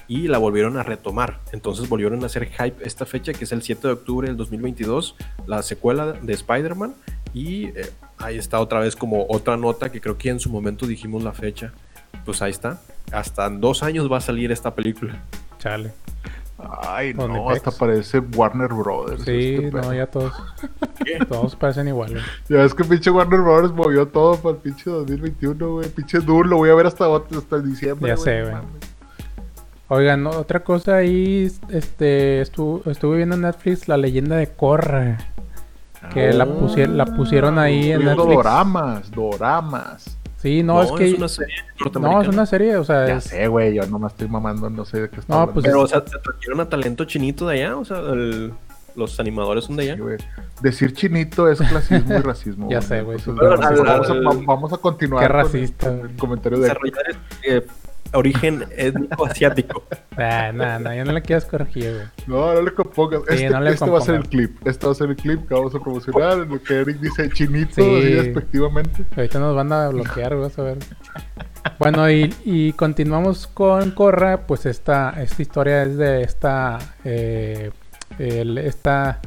y 0.08 0.28
la 0.28 0.38
volvieron 0.38 0.76
a 0.76 0.82
retomar. 0.82 1.40
Entonces 1.52 1.88
volvieron 1.88 2.22
a 2.22 2.26
hacer 2.26 2.46
hype 2.46 2.86
esta 2.86 3.06
fecha, 3.06 3.32
que 3.32 3.44
es 3.44 3.52
el 3.52 3.62
7 3.62 3.88
de 3.88 3.94
octubre 3.94 4.28
del 4.28 4.36
2022, 4.36 5.16
la 5.46 5.62
secuela 5.62 6.12
de 6.12 6.32
Spider-Man. 6.32 6.94
Y 7.34 7.66
eh, 7.66 7.90
ahí 8.18 8.38
está 8.38 8.60
otra 8.60 8.80
vez 8.80 8.96
como 8.96 9.26
otra 9.28 9.56
nota 9.56 9.90
que 9.90 10.00
creo 10.00 10.16
que 10.16 10.30
en 10.30 10.40
su 10.40 10.50
momento 10.50 10.86
dijimos 10.86 11.22
la 11.22 11.32
fecha. 11.32 11.72
Pues 12.24 12.40
ahí 12.42 12.50
está. 12.50 12.80
Hasta 13.12 13.46
en 13.46 13.60
dos 13.60 13.82
años 13.82 14.10
va 14.10 14.18
a 14.18 14.20
salir 14.20 14.52
esta 14.52 14.74
película. 14.74 15.22
Chale. 15.58 15.92
Ay, 16.58 17.12
no, 17.12 17.24
efectos. 17.26 17.68
hasta 17.68 17.70
parece 17.72 18.18
Warner 18.18 18.68
Brothers. 18.68 19.24
Sí, 19.24 19.56
este 19.56 19.70
no, 19.72 19.92
ya 19.92 20.06
todos. 20.06 20.32
Todos 21.28 21.54
parecen 21.54 21.88
iguales. 21.88 22.22
Ya 22.48 22.64
es 22.64 22.74
que 22.74 22.82
pinche 22.82 23.10
Warner 23.10 23.40
Brothers 23.40 23.74
movió 23.74 24.08
todo 24.08 24.36
para 24.36 24.56
el 24.56 24.62
pinche 24.62 24.90
2021, 24.90 25.70
güey. 25.70 25.88
Pinche 25.90 26.18
Dune 26.20 26.48
lo 26.48 26.56
voy 26.56 26.70
a 26.70 26.74
ver 26.74 26.86
hasta, 26.86 27.14
hasta 27.14 27.58
diciembre. 27.58 28.08
Ya 28.08 28.14
güey, 28.14 28.24
sé, 28.24 28.42
güey. 28.42 28.54
Oigan, 29.88 30.22
no, 30.22 30.30
otra 30.30 30.60
cosa 30.64 30.96
ahí, 30.96 31.50
este, 31.70 32.42
estu- 32.42 32.84
estuve 32.90 33.18
viendo 33.18 33.36
en 33.36 33.42
Netflix 33.42 33.86
la 33.88 33.96
leyenda 33.96 34.36
de 34.36 34.48
Korra. 34.48 35.18
Que 36.12 36.32
la, 36.32 36.46
pusie- 36.46 36.86
la 36.88 37.04
pusieron 37.06 37.58
ahí 37.58 37.90
en 37.92 37.98
Viendo 38.00 38.16
Netflix. 38.24 38.36
doramas, 38.36 39.10
doramas. 39.10 40.16
Sí, 40.38 40.62
no, 40.62 40.82
es 40.82 40.92
que... 40.92 41.14
una 41.14 41.28
serie 41.28 41.54
No, 42.00 42.22
es 42.22 42.28
una 42.28 42.46
serie, 42.46 42.76
o 42.76 42.84
sea, 42.84 43.06
Ya 43.08 43.16
es- 43.16 43.24
sé, 43.24 43.48
güey, 43.48 43.74
yo 43.74 43.86
no 43.86 43.98
me 43.98 44.06
estoy 44.06 44.28
mamando, 44.28 44.70
no 44.70 44.84
sé 44.84 45.00
de 45.02 45.08
qué 45.10 45.20
está 45.20 45.34
No, 45.34 45.52
pues 45.52 45.64
Pero, 45.64 45.80
o 45.82 45.86
sea, 45.88 46.02
se 46.06 46.18
trajeron 46.18 46.60
a 46.60 46.68
talento 46.68 47.04
chinito 47.04 47.46
de 47.48 47.56
allá. 47.64 47.76
O 47.76 47.84
sea, 47.84 47.98
el- 47.98 48.52
los 48.94 49.18
animadores 49.20 49.64
son 49.64 49.76
de 49.76 49.82
allá. 49.84 49.94
Sí, 49.96 50.00
güey. 50.00 50.16
Decir 50.62 50.92
chinito 50.94 51.48
es 51.50 51.60
clasismo 51.60 52.14
y 52.14 52.20
racismo. 52.20 52.68
Ya 52.70 52.80
sé, 52.80 53.02
güey, 53.02 53.18
Entonces, 53.18 53.42
vamos, 53.48 53.66
Al- 53.66 53.76
vamos 53.84 54.08
a, 54.08 54.12
al- 54.12 54.26
va- 54.26 54.42
vamos 54.46 54.72
a 54.72 54.76
continuar 54.78 55.22
Qué 55.22 55.28
con 55.32 55.36
el- 55.40 55.44
racista, 55.46 55.86
con 55.88 56.00
el, 56.10 56.16
comentario 56.16 56.58
de 56.58 56.64
Desarrollar 56.68 57.04
este, 57.10 57.56
eh, 57.56 57.66
origen 58.16 58.64
étnico 58.76 59.26
asiático. 59.26 59.82
Ah, 60.16 60.50
no, 60.52 60.78
no, 60.80 60.94
ya 60.94 61.04
no 61.04 61.12
le 61.12 61.22
quieras 61.22 61.44
corregir, 61.44 61.92
güey. 61.94 62.06
No, 62.26 62.54
no 62.54 62.62
le 62.62 62.72
compongas. 62.72 63.20
Sí, 63.28 63.34
este 63.34 63.50
no 63.50 63.60
le 63.60 63.70
este 63.70 63.90
va 63.90 63.98
a 63.98 64.00
ser 64.00 64.14
el 64.16 64.28
clip. 64.28 64.66
Este 64.66 64.86
va 64.86 64.92
a 64.92 64.94
ser 64.94 65.10
el 65.10 65.16
clip 65.16 65.46
que 65.46 65.54
vamos 65.54 65.74
a 65.74 65.78
promocionar. 65.80 66.38
En 66.38 66.48
lo 66.48 66.62
que 66.62 66.74
Eric 66.80 66.98
dice 67.00 67.28
chinito, 67.30 67.74
Sí. 67.74 67.98
así 67.98 68.12
despectivamente. 68.14 69.04
Ahorita 69.16 69.38
nos 69.38 69.54
van 69.54 69.72
a 69.72 69.88
bloquear, 69.88 70.34
güey, 70.34 70.48
vas 70.48 70.58
a 70.58 70.62
ver. 70.62 70.78
Bueno, 71.78 72.10
y, 72.10 72.32
y 72.44 72.72
continuamos 72.72 73.46
con 73.46 73.90
Korra, 73.90 74.46
pues 74.46 74.66
esta, 74.66 75.10
esta 75.22 75.42
historia 75.42 75.82
es 75.82 75.96
de 75.96 76.22
esta, 76.22 76.78
eh, 77.04 77.70
el- 78.18 78.58
esta, 78.58 79.20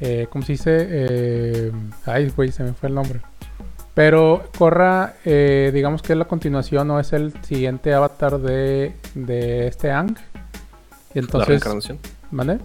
eh, 0.00 0.26
¿cómo 0.30 0.44
se 0.44 0.52
dice? 0.52 0.86
Eh, 0.88 1.72
ay, 2.06 2.32
güey, 2.34 2.52
se 2.52 2.62
me 2.62 2.72
fue 2.72 2.88
el 2.88 2.94
nombre. 2.94 3.20
Pero 4.00 4.48
Korra, 4.56 5.16
eh, 5.26 5.70
digamos 5.74 6.00
que 6.00 6.14
es 6.14 6.18
la 6.18 6.24
continuación 6.24 6.90
o 6.90 6.98
es 6.98 7.12
el 7.12 7.34
siguiente 7.42 7.92
avatar 7.92 8.38
de, 8.38 8.94
de 9.14 9.66
este 9.66 9.90
Ang. 9.90 10.16
Y 11.14 11.18
la 11.18 11.20
entonces, 11.20 11.46
reencarnación. 11.46 11.98
¿vale? 12.30 12.60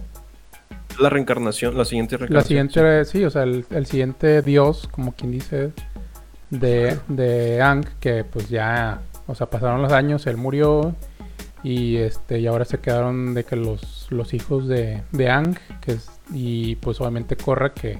La 0.98 1.10
reencarnación, 1.10 1.76
la 1.76 1.84
siguiente 1.84 2.16
La 2.30 2.40
reencarnación. 2.40 2.70
siguiente, 2.70 3.04
sí, 3.04 3.22
o 3.26 3.28
sea, 3.28 3.42
el, 3.42 3.66
el 3.68 3.84
siguiente 3.84 4.40
dios, 4.40 4.88
como 4.90 5.12
quien 5.12 5.30
dice, 5.30 5.72
de, 6.48 6.98
de 7.06 7.60
Ang, 7.60 7.84
que 8.00 8.24
pues 8.24 8.48
ya, 8.48 9.02
o 9.26 9.34
sea, 9.34 9.50
pasaron 9.50 9.82
los 9.82 9.92
años, 9.92 10.26
él 10.26 10.38
murió 10.38 10.94
y 11.62 11.96
este 11.98 12.38
y 12.40 12.46
ahora 12.46 12.64
se 12.64 12.78
quedaron 12.78 13.34
de 13.34 13.44
que 13.44 13.56
los, 13.56 14.06
los 14.08 14.32
hijos 14.32 14.68
de, 14.68 15.02
de 15.12 15.28
Ang, 15.28 15.58
que 15.82 15.92
es, 15.92 16.08
y 16.32 16.76
pues 16.76 16.98
obviamente 17.02 17.36
Korra, 17.36 17.74
que, 17.74 17.98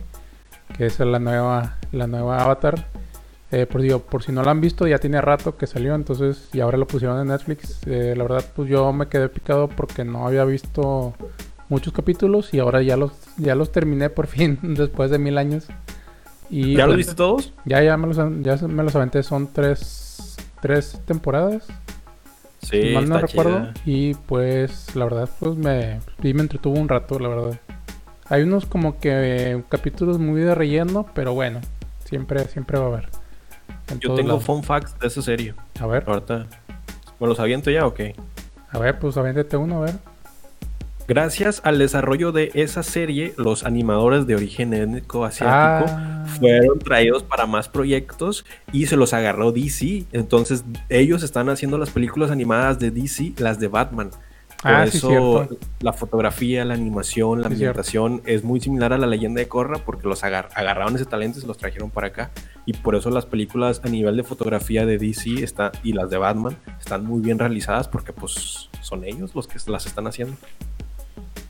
que 0.75 0.87
es 0.87 0.99
la 1.01 1.19
nueva, 1.19 1.77
la 1.93 2.07
nueva 2.07 2.43
avatar. 2.43 2.87
Eh, 3.53 3.67
por, 3.67 3.81
digo, 3.81 4.01
por 4.01 4.23
si 4.25 4.33
no 4.33 4.43
lo 4.43 4.51
han 4.51 4.61
visto, 4.61 4.87
ya 4.89 4.99
tiene 4.99 5.21
rato 5.21 5.57
que 5.57 5.67
salió, 5.69 5.95
entonces, 5.95 6.49
y 6.53 6.61
ahora 6.61 6.79
lo 6.79 6.87
pusieron 6.87 7.21
en 7.21 7.29
Netflix. 7.29 7.81
Eh, 7.87 8.15
la 8.17 8.25
verdad, 8.25 8.45
pues 8.55 8.69
yo 8.69 8.93
me 8.93 9.07
quedé 9.09 9.29
picado 9.29 9.69
porque 9.69 10.05
no 10.05 10.27
había 10.27 10.45
visto 10.45 11.15
muchos 11.69 11.93
capítulos 11.93 12.53
y 12.55 12.59
ahora 12.59 12.83
ya 12.83 12.97
los, 12.97 13.13
ya 13.37 13.55
los 13.55 13.71
terminé 13.73 14.11
por 14.11 14.27
fin, 14.29 14.59
después 14.63 15.11
de 15.11 15.19
mil 15.19 15.39
años. 15.39 15.67
Y 16.51 16.75
¿Ya 16.77 16.87
los 16.87 16.95
pues, 16.95 16.99
viste 16.99 17.15
todos? 17.15 17.53
Ya, 17.65 17.83
ya 17.83 17.97
me 17.97 18.07
los, 18.09 18.17
ya 18.43 18.57
me 18.67 18.83
los 18.83 18.95
aventé, 18.97 19.23
son 19.23 19.53
tres, 19.53 20.37
tres 20.61 21.01
temporadas, 21.05 21.65
Sí, 22.63 22.81
si 22.83 22.89
mal 22.89 23.09
no 23.09 23.17
está 23.17 23.27
recuerdo. 23.27 23.69
chida. 23.73 23.75
Y 23.85 24.15
pues 24.15 24.95
la 24.97 25.05
verdad, 25.05 25.31
pues 25.39 25.57
me, 25.57 26.01
sí 26.23 26.35
me 26.35 26.43
entretuvo 26.43 26.79
un 26.79 26.89
rato, 26.89 27.19
la 27.21 27.29
verdad. 27.29 27.61
Hay 28.29 28.43
unos 28.43 28.67
como 28.67 28.99
que 28.99 29.11
eh, 29.53 29.63
capítulos 29.69 30.19
muy 30.19 30.41
de 30.41 30.55
relleno, 30.55 31.07
pero 31.15 31.33
bueno, 31.35 31.61
siempre, 32.05 32.47
siempre 32.49 32.79
va 32.79 32.87
a 32.87 32.89
haber. 32.89 33.09
En 33.89 34.01
Yo 34.01 34.15
tengo 34.15 34.29
lados. 34.31 34.45
fun 34.45 34.63
facts 34.63 34.99
de 34.99 35.07
esa 35.07 35.23
serie. 35.23 35.55
A 35.81 35.87
ver, 35.87 36.05
Ahorita. 36.07 36.47
¿Me 37.19 37.27
los 37.27 37.41
aviento 37.41 37.71
ya 37.71 37.87
o 37.87 37.95
qué? 37.95 38.15
a 38.71 38.79
ver, 38.79 38.99
pues 38.99 39.17
avéntate 39.17 39.57
uno, 39.57 39.79
a 39.79 39.87
ver. 39.87 39.95
Gracias 41.09 41.61
al 41.65 41.79
desarrollo 41.79 42.33
de 42.33 42.51
esa 42.55 42.83
serie, 42.83 43.33
los 43.37 43.65
animadores 43.65 44.27
de 44.27 44.35
origen 44.35 44.75
étnico 44.75 45.25
asiático 45.25 45.89
Ah, 45.89 46.25
fueron 46.39 46.81
traídos 46.81 47.23
para 47.23 47.47
más 47.47 47.69
proyectos 47.69 48.45
y 48.73 48.87
se 48.87 48.97
los 48.97 49.15
agarró 49.15 49.53
DC. 49.53 50.05
Entonces, 50.13 50.65
ellos 50.89 51.23
están 51.23 51.49
haciendo 51.49 51.79
las 51.79 51.91
películas 51.91 52.33
animadas 52.33 52.81
de 52.81 52.91
DC, 52.91 53.35
las 53.39 53.61
de 53.61 53.69
Batman. 53.69 54.11
Por 54.63 54.71
Ah, 54.73 54.87
sí, 54.87 54.97
eso 54.97 55.09
cierto. 55.09 55.57
la 55.81 55.93
fotografía, 55.93 56.65
la 56.65 56.75
animación, 56.75 57.43
la 57.43 57.49
Sí, 57.51 57.57
cierto. 57.57 57.83
es 58.25 58.43
muy 58.43 58.59
similar 58.61 58.93
a 58.93 58.99
la 58.99 59.07
leyenda 59.07 59.41
de 59.41 59.49
Korra 59.49 59.79
porque 59.85 60.09
los 60.09 60.25
agar- 60.25 60.49
agarraron 60.55 60.97
ese 60.97 61.05
talento 61.05 61.39
y 61.39 61.43
se 61.43 61.47
los 61.47 61.59
trajeron 61.59 61.91
para 61.91 62.09
acá. 62.09 62.31
Y 62.65 62.73
por 62.73 62.97
eso 62.97 63.11
las 63.11 63.27
películas 63.27 63.81
a 63.85 63.89
nivel 63.89 64.17
de 64.17 64.25
fotografía 64.25 64.85
de 64.87 64.99
DC 64.99 65.43
está, 65.45 65.71
y 65.85 65.93
las 65.93 66.11
de 66.11 66.17
Batman 66.17 66.57
están 66.81 67.05
muy 67.05 67.21
bien 67.21 67.39
realizadas 67.39 67.87
porque 67.87 68.13
pues 68.13 68.71
son 68.81 69.05
ellos 69.05 69.35
los 69.35 69.47
que 69.47 69.59
las 69.71 69.87
están 69.87 70.07
haciendo. 70.07 70.35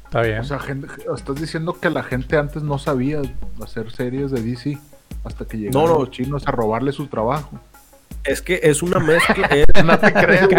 está 0.05 0.23
bien. 0.23 0.41
O 0.41 0.45
sea, 0.45 0.59
gente- 0.59 0.89
estás 1.15 1.37
diciendo 1.41 1.75
que 1.81 1.91
la 1.91 2.03
gente 2.03 2.37
antes 2.37 2.63
no 2.63 2.79
sabía 2.79 3.23
hacer 3.63 3.91
series 3.91 4.31
de 4.31 4.41
DC 4.43 4.79
hasta 5.25 5.45
que 5.47 5.59
llegaron 5.59 5.83
No, 5.87 5.93
no. 5.95 5.99
los 6.01 6.11
chinos 6.11 6.47
a 6.47 6.51
robarle 6.53 6.93
su 6.93 7.07
trabajo. 7.07 7.59
Es 8.27 8.43
que 8.43 8.61
es 8.63 8.83
una 8.83 8.99
mezcla. 8.99 9.47
es- 9.51 9.85
No 9.85 9.99
te 9.99 10.11
güey. 10.13 10.57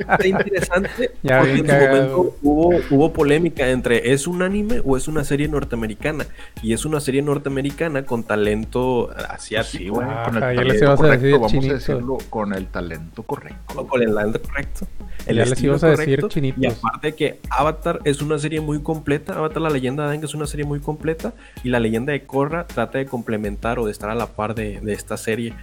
Está 0.00 0.18
interesante 0.26 1.10
Ya 1.22 1.38
porque 1.38 1.52
en 1.54 1.66
su 1.66 1.72
momento 1.74 2.36
hubo, 2.42 2.68
hubo 2.90 3.12
polémica 3.12 3.68
entre 3.68 4.12
¿es 4.12 4.26
un 4.26 4.42
anime 4.42 4.82
o 4.84 4.96
es 4.96 5.08
una 5.08 5.24
serie 5.24 5.48
norteamericana? 5.48 6.26
Y 6.62 6.72
es 6.72 6.84
una 6.84 7.00
serie 7.00 7.22
norteamericana 7.22 8.04
con 8.04 8.24
talento 8.24 9.10
asiático. 9.28 9.78
Sí, 9.78 9.88
güey, 9.88 10.06
Ah, 10.10 10.24
con 10.26 10.42
el 10.42 10.56
les 10.56 10.80
talento 10.80 10.90
a 10.92 10.96
correcto, 10.96 11.16
decir 11.24 11.32
vamos 11.34 11.50
chinito. 11.52 11.70
a 11.70 11.74
decirlo, 11.78 12.18
con 12.30 12.52
el 12.54 12.66
talento 12.66 13.22
correcto. 13.22 13.86
con 13.86 14.02
el 14.02 14.14
talento 14.14 14.42
correcto. 14.42 14.86
El 15.26 15.36
Ya 15.36 15.42
les 15.42 15.52
estilo 15.52 15.72
ibas 15.72 15.84
a 15.84 15.88
decir 15.90 16.04
correcto, 16.06 16.28
chinitos. 16.28 16.62
Y 16.62 16.66
aparte 16.66 17.06
de 17.08 17.14
que 17.14 17.40
Avatar 17.50 18.00
es 18.04 18.22
una 18.22 18.38
serie 18.38 18.60
muy 18.60 18.82
completa, 18.82 19.34
Avatar 19.34 19.62
la 19.62 19.70
leyenda 19.70 20.04
de 20.06 20.10
Aang 20.12 20.24
es 20.24 20.34
una 20.34 20.46
serie 20.46 20.64
muy 20.64 20.80
completa 20.80 21.34
y 21.62 21.68
la 21.68 21.78
leyenda 21.78 22.12
de 22.12 22.24
Korra 22.24 22.66
trata 22.66 22.98
de 22.98 23.06
complementar 23.06 23.78
o 23.78 23.84
de 23.86 23.92
estar 23.92 24.08
a 24.10 24.14
la 24.14 24.26
par 24.28 24.54
de, 24.54 24.80
de 24.80 24.92
esta 24.94 25.16
serie. 25.16 25.54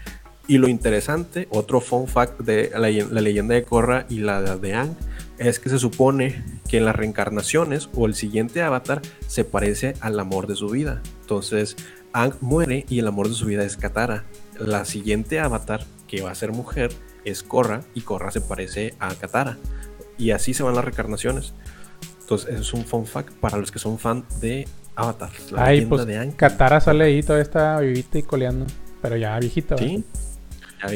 Y 0.47 0.59
lo 0.59 0.69
interesante, 0.69 1.47
otro 1.51 1.81
fun 1.81 2.07
fact 2.07 2.39
de 2.39 2.71
la, 2.71 2.89
la 2.89 3.21
leyenda 3.21 3.53
de 3.55 3.63
Korra 3.63 4.05
y 4.09 4.19
la 4.19 4.55
de 4.57 4.73
Aang, 4.73 4.95
es 5.37 5.59
que 5.59 5.69
se 5.69 5.77
supone 5.77 6.43
que 6.67 6.77
en 6.77 6.85
las 6.85 6.95
reencarnaciones 6.95 7.89
o 7.95 8.05
el 8.05 8.15
siguiente 8.15 8.61
avatar 8.61 9.01
se 9.27 9.43
parece 9.43 9.93
al 9.99 10.19
amor 10.19 10.47
de 10.47 10.55
su 10.55 10.69
vida. 10.69 11.01
Entonces, 11.21 11.75
Aang 12.13 12.33
muere 12.41 12.85
y 12.89 12.99
el 12.99 13.07
amor 13.07 13.27
de 13.27 13.35
su 13.35 13.45
vida 13.45 13.63
es 13.63 13.77
Katara. 13.77 14.23
La 14.59 14.85
siguiente 14.85 15.39
avatar, 15.39 15.85
que 16.07 16.21
va 16.21 16.31
a 16.31 16.35
ser 16.35 16.51
mujer, 16.51 16.91
es 17.25 17.43
Korra 17.43 17.81
y 17.93 18.01
Korra 18.01 18.31
se 18.31 18.41
parece 18.41 18.93
a 18.99 19.13
Katara. 19.15 19.57
Y 20.17 20.31
así 20.31 20.53
se 20.53 20.63
van 20.63 20.75
las 20.75 20.85
reencarnaciones. 20.85 21.53
Entonces, 22.21 22.59
es 22.59 22.73
un 22.73 22.85
fun 22.85 23.05
fact 23.05 23.33
para 23.33 23.57
los 23.57 23.71
que 23.71 23.79
son 23.79 23.99
fan 23.99 24.25
de 24.41 24.67
Avatar. 24.95 25.29
La 25.51 25.65
Ay, 25.65 25.81
leyenda 25.81 25.89
pues 25.89 26.07
de. 26.07 26.33
Katara 26.35 26.81
sale 26.81 27.03
ahí, 27.03 27.21
todavía 27.21 27.43
está 27.43 27.79
vivita 27.79 28.17
y 28.17 28.23
coleando. 28.23 28.65
Pero 29.01 29.15
ya 29.15 29.37
viejita. 29.39 29.77
Sí. 29.77 30.03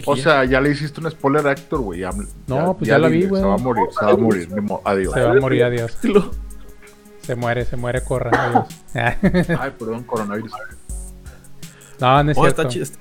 O 0.05 0.15
sea, 0.15 0.45
ya 0.45 0.61
le 0.61 0.71
hiciste 0.71 0.99
un 1.01 1.09
spoiler 1.09 1.47
a 1.47 1.51
Héctor, 1.53 1.79
güey. 1.82 1.99
ya- 2.01 2.11
No, 2.47 2.77
pues 2.77 2.88
ya 2.88 2.97
la 2.99 3.07
vi, 3.07 3.25
güey. 3.25 3.41
Se 3.41 3.47
va 3.47 3.55
a 3.55 3.57
morir, 3.57 3.84
se 3.97 4.05
va 4.05 4.11
a 4.11 4.17
morir. 4.17 4.47
Adiós. 4.86 5.13
Se 5.13 5.21
va 5.21 5.32
a 5.32 5.36
morir, 5.36 5.63
adiós. 5.63 5.97
Se 7.21 7.36
muere, 7.36 7.65
se 7.65 7.77
muere, 7.77 8.01
corra, 8.03 8.32
adiós. 8.34 8.67
Ay, 9.59 9.71
perdón, 9.77 10.03
coronavirus. 10.03 10.51
no, 11.99 12.23
no 12.23 12.32
es 12.32 12.38
Oh, 12.38 12.41
cierto. 12.41 12.63
está 12.67 12.99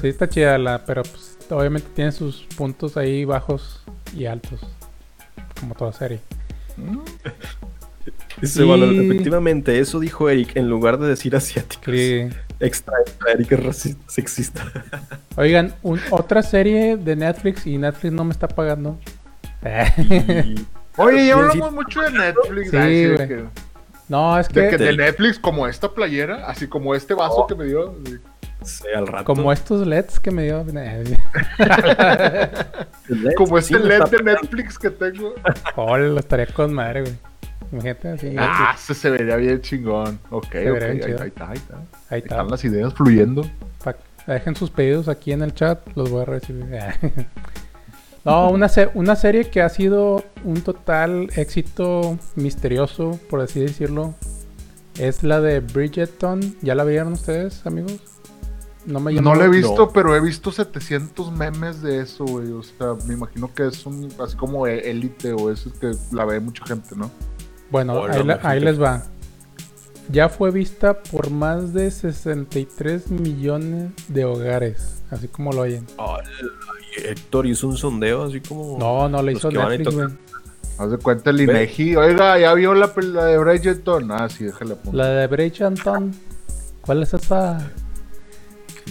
Sí, 0.00 0.08
está 0.08 0.28
chida 0.28 0.58
la, 0.58 0.84
pero 0.84 1.02
pues 1.02 1.38
obviamente 1.50 1.88
tiene 1.94 2.10
sus 2.12 2.46
puntos 2.56 2.96
ahí 2.96 3.24
bajos 3.24 3.82
y 4.16 4.26
altos. 4.26 4.60
Como 5.60 5.74
toda 5.76 5.92
serie. 5.92 6.20
Dice 8.40 8.64
Y- 8.64 8.68
Valor, 8.68 8.92
efectivamente, 8.92 9.78
eso 9.78 10.00
dijo 10.00 10.28
Eric 10.28 10.56
en 10.56 10.68
lugar 10.68 10.98
de 10.98 11.08
decir 11.08 11.36
asiáticos. 11.36 11.94
Sí. 11.94 12.28
Extra, 12.60 12.94
extra, 13.06 13.32
Eric 13.32 13.52
es 13.52 13.64
racista, 13.64 14.04
sexista. 14.06 14.62
Oigan, 15.36 15.74
un- 15.82 16.00
otra 16.10 16.42
serie 16.42 16.96
de 16.96 17.16
Netflix 17.16 17.66
y 17.66 17.78
Netflix 17.78 18.12
no 18.12 18.24
me 18.24 18.32
está 18.32 18.48
pagando. 18.48 18.98
Y- 19.98 20.66
Oye, 20.96 21.26
ya 21.26 21.34
hablamos 21.38 21.68
sí. 21.70 21.74
mucho 21.74 22.00
de 22.02 22.10
Netflix. 22.12 22.70
Sí, 22.70 22.76
ay, 22.76 22.94
sí, 22.94 23.02
de 23.04 23.14
güey. 23.16 23.28
que- 23.28 23.44
no, 24.08 24.38
es 24.38 24.48
De, 24.48 24.70
que 24.70 24.76
de 24.76 24.96
Netflix, 24.96 25.38
como 25.38 25.66
esta 25.68 25.88
playera, 25.92 26.46
así 26.48 26.66
como 26.66 26.94
este 26.94 27.14
vaso 27.14 27.42
Oh. 27.42 27.46
que 27.46 27.54
me 27.54 27.64
dio. 27.64 27.94
sí. 28.04 28.18
sí, 28.62 28.84
al 28.94 29.06
rato. 29.06 29.24
como 29.24 29.52
estos 29.52 29.86
LEDs 29.86 30.18
que 30.20 30.30
me 30.30 30.44
dio. 30.44 30.64
Como 33.36 33.58
este 33.58 33.78
LED 33.78 34.04
de 34.10 34.22
Netflix 34.22 34.78
que 34.78 34.90
tengo. 34.90 35.34
Oh, 35.76 35.96
lo 35.96 36.18
estaría 36.20 36.46
con 36.46 36.72
madre, 36.72 37.02
güey. 37.02 37.14
Imagínate 37.72 38.08
así. 38.08 38.34
Ah, 38.38 38.74
se, 38.78 38.94
se 38.94 39.10
vería 39.10 39.36
bien 39.36 39.60
chingón. 39.60 40.18
Ok, 40.30 40.44
ok, 40.46 40.52
vería 40.54 40.86
ahí, 40.88 40.92
bien 40.96 41.06
chido. 41.06 41.22
ahí 41.22 41.28
está, 41.28 41.48
ahí 41.50 41.56
está. 41.56 41.74
Ahí 42.08 42.18
está. 42.18 42.34
Están 42.34 42.48
las 42.50 42.64
ideas 42.64 42.94
fluyendo. 42.94 43.42
Pa- 43.84 43.96
dejen 44.26 44.54
sus 44.56 44.70
pedidos 44.70 45.08
aquí 45.08 45.32
en 45.32 45.42
el 45.42 45.54
chat, 45.54 45.80
los 45.94 46.10
voy 46.10 46.22
a 46.22 46.24
recibir. 46.24 46.66
no, 48.24 48.50
una, 48.50 48.68
se- 48.68 48.90
una 48.94 49.16
serie 49.16 49.48
que 49.50 49.62
ha 49.62 49.68
sido 49.68 50.24
un 50.44 50.60
total 50.62 51.30
éxito 51.36 52.18
misterioso, 52.36 53.18
por 53.30 53.40
así 53.40 53.60
decirlo, 53.60 54.14
es 54.98 55.22
la 55.22 55.40
de 55.40 55.60
Bridgerton. 55.60 56.56
¿Ya 56.60 56.74
la 56.74 56.84
vieron 56.84 57.12
ustedes, 57.14 57.64
amigos? 57.66 58.00
No 58.86 58.98
me 58.98 59.12
No 59.14 59.34
lo 59.34 59.44
he 59.44 59.48
visto, 59.48 59.76
no. 59.76 59.90
pero 59.90 60.16
he 60.16 60.20
visto 60.20 60.50
700 60.50 61.30
memes 61.32 61.82
de 61.82 62.00
eso, 62.00 62.24
güey. 62.24 62.50
O 62.50 62.62
sea, 62.62 62.94
me 63.06 63.14
imagino 63.14 63.52
que 63.54 63.66
es 63.66 63.84
un 63.86 64.08
así 64.22 64.36
como 64.36 64.66
élite 64.66 65.32
o 65.32 65.50
eso 65.52 65.68
es 65.68 65.78
que 65.78 65.92
la 66.14 66.24
ve 66.24 66.40
mucha 66.40 66.64
gente, 66.66 66.96
¿no? 66.96 67.10
Bueno, 67.70 68.04
ahí, 68.04 68.24
la- 68.24 68.34
gente. 68.34 68.48
ahí 68.48 68.60
les 68.60 68.80
va. 68.80 69.02
Ya 70.10 70.28
fue 70.28 70.50
vista 70.50 71.02
por 71.02 71.30
más 71.30 71.72
de 71.72 71.88
63 71.90 73.10
millones 73.10 73.92
de 74.08 74.24
hogares, 74.24 75.02
así 75.10 75.28
como 75.28 75.52
lo 75.52 75.60
oyen. 75.62 75.86
Ay, 75.98 76.24
Héctor 77.04 77.46
hizo 77.46 77.68
un 77.68 77.76
sondeo 77.76 78.24
así 78.24 78.40
como. 78.40 78.76
No, 78.78 79.08
no 79.08 79.22
le 79.22 79.32
hizo 79.32 79.50
Netflix, 79.50 79.94
güey. 79.94 80.08
Haz 80.78 80.90
de 80.90 80.98
cuenta 80.98 81.30
el 81.30 81.40
Inegi. 81.42 81.94
Oiga, 81.94 82.38
ya 82.38 82.54
vio 82.54 82.74
la, 82.74 82.90
la 82.96 83.24
de 83.26 83.38
Bridgerton. 83.38 84.10
Ah, 84.10 84.28
sí, 84.28 84.44
déjale 84.44 84.72
apuntar. 84.72 84.94
La 84.94 85.06
de 85.10 85.26
Bridgerton. 85.28 86.12
¿Cuál 86.80 87.02
es 87.02 87.14
esa? 87.14 87.58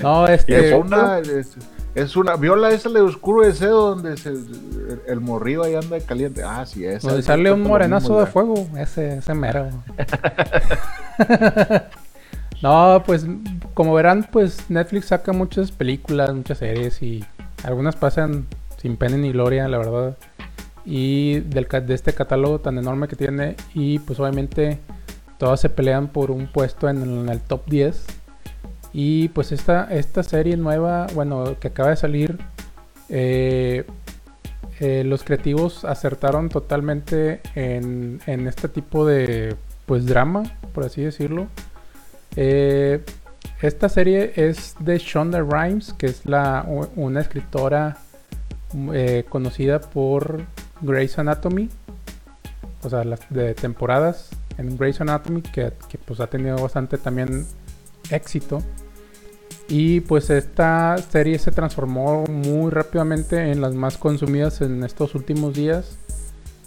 No, 0.01 0.25
Es 0.27 0.41
este. 0.47 0.73
una, 0.75 1.19
es, 1.19 1.57
es 1.95 2.15
una, 2.15 2.35
viola 2.35 2.69
esa 2.71 2.89
de 2.89 3.01
oscuro 3.01 3.45
deseo 3.45 3.95
donde 3.95 4.15
se, 4.17 4.29
el, 4.29 5.01
el 5.07 5.19
morrillo 5.19 5.63
ahí 5.63 5.75
anda 5.75 5.95
de 5.95 6.01
caliente. 6.01 6.43
Ah, 6.43 6.65
sí, 6.65 6.85
es. 6.85 7.03
Donde 7.03 7.23
sale 7.23 7.51
un 7.51 7.63
morenazo 7.63 8.19
de 8.19 8.25
fuego. 8.25 8.67
Ese, 8.77 9.17
ese 9.17 9.33
mero. 9.33 9.69
no, 12.61 13.03
pues 13.05 13.25
como 13.73 13.93
verán, 13.93 14.27
pues 14.31 14.69
Netflix 14.69 15.07
saca 15.07 15.33
muchas 15.33 15.71
películas, 15.71 16.33
muchas 16.33 16.59
series 16.59 17.01
y 17.01 17.25
algunas 17.63 17.95
pasan 17.95 18.45
sin 18.77 18.97
pena 18.97 19.17
ni 19.17 19.31
gloria, 19.31 19.67
la 19.67 19.77
verdad. 19.77 20.17
Y 20.85 21.39
del, 21.41 21.67
de 21.67 21.93
este 21.93 22.13
catálogo 22.13 22.59
tan 22.59 22.77
enorme 22.77 23.07
que 23.07 23.15
tiene 23.15 23.55
y 23.73 23.99
pues 23.99 24.19
obviamente 24.19 24.79
todas 25.37 25.59
se 25.59 25.69
pelean 25.69 26.07
por 26.07 26.31
un 26.31 26.47
puesto 26.47 26.89
en 26.89 27.01
el, 27.01 27.09
en 27.09 27.29
el 27.29 27.41
top 27.41 27.65
10. 27.67 28.05
Y 29.01 29.29
pues 29.29 29.53
esta, 29.53 29.85
esta 29.93 30.23
serie 30.23 30.57
nueva, 30.57 31.07
bueno, 31.13 31.57
que 31.57 31.69
acaba 31.69 31.91
de 31.91 31.95
salir, 31.95 32.37
eh, 33.07 33.85
eh, 34.81 35.03
los 35.05 35.23
creativos 35.23 35.85
acertaron 35.85 36.49
totalmente 36.49 37.39
en, 37.55 38.19
en 38.25 38.45
este 38.45 38.67
tipo 38.67 39.05
de 39.05 39.55
pues 39.85 40.05
drama, 40.05 40.43
por 40.73 40.83
así 40.83 41.01
decirlo. 41.01 41.47
Eh, 42.35 43.01
esta 43.61 43.87
serie 43.87 44.33
es 44.35 44.75
de 44.81 44.97
Shonda 44.97 45.39
Rhimes, 45.39 45.93
que 45.93 46.07
es 46.07 46.25
la, 46.25 46.65
una 46.97 47.21
escritora 47.21 47.99
mm, 48.73 48.89
conocida 49.29 49.79
por 49.79 50.41
Grey's 50.81 51.17
Anatomy, 51.17 51.69
o 52.83 52.89
sea, 52.89 53.05
las 53.05 53.21
de 53.29 53.53
temporadas 53.53 54.29
en 54.57 54.77
Grey's 54.77 54.99
Anatomy, 54.99 55.41
que, 55.41 55.71
que, 55.87 55.97
pues 55.97 56.19
ha 56.19 56.27
tenido 56.27 56.57
bastante 56.57 56.97
también 56.97 57.45
éxito. 58.11 58.61
Y 59.69 59.99
pues 60.01 60.29
esta 60.31 60.97
serie 60.97 61.37
se 61.37 61.51
transformó 61.51 62.23
muy 62.25 62.71
rápidamente 62.71 63.51
en 63.51 63.61
las 63.61 63.75
más 63.75 63.97
consumidas 63.97 64.61
en 64.61 64.83
estos 64.83 65.13
últimos 65.15 65.53
días. 65.53 65.97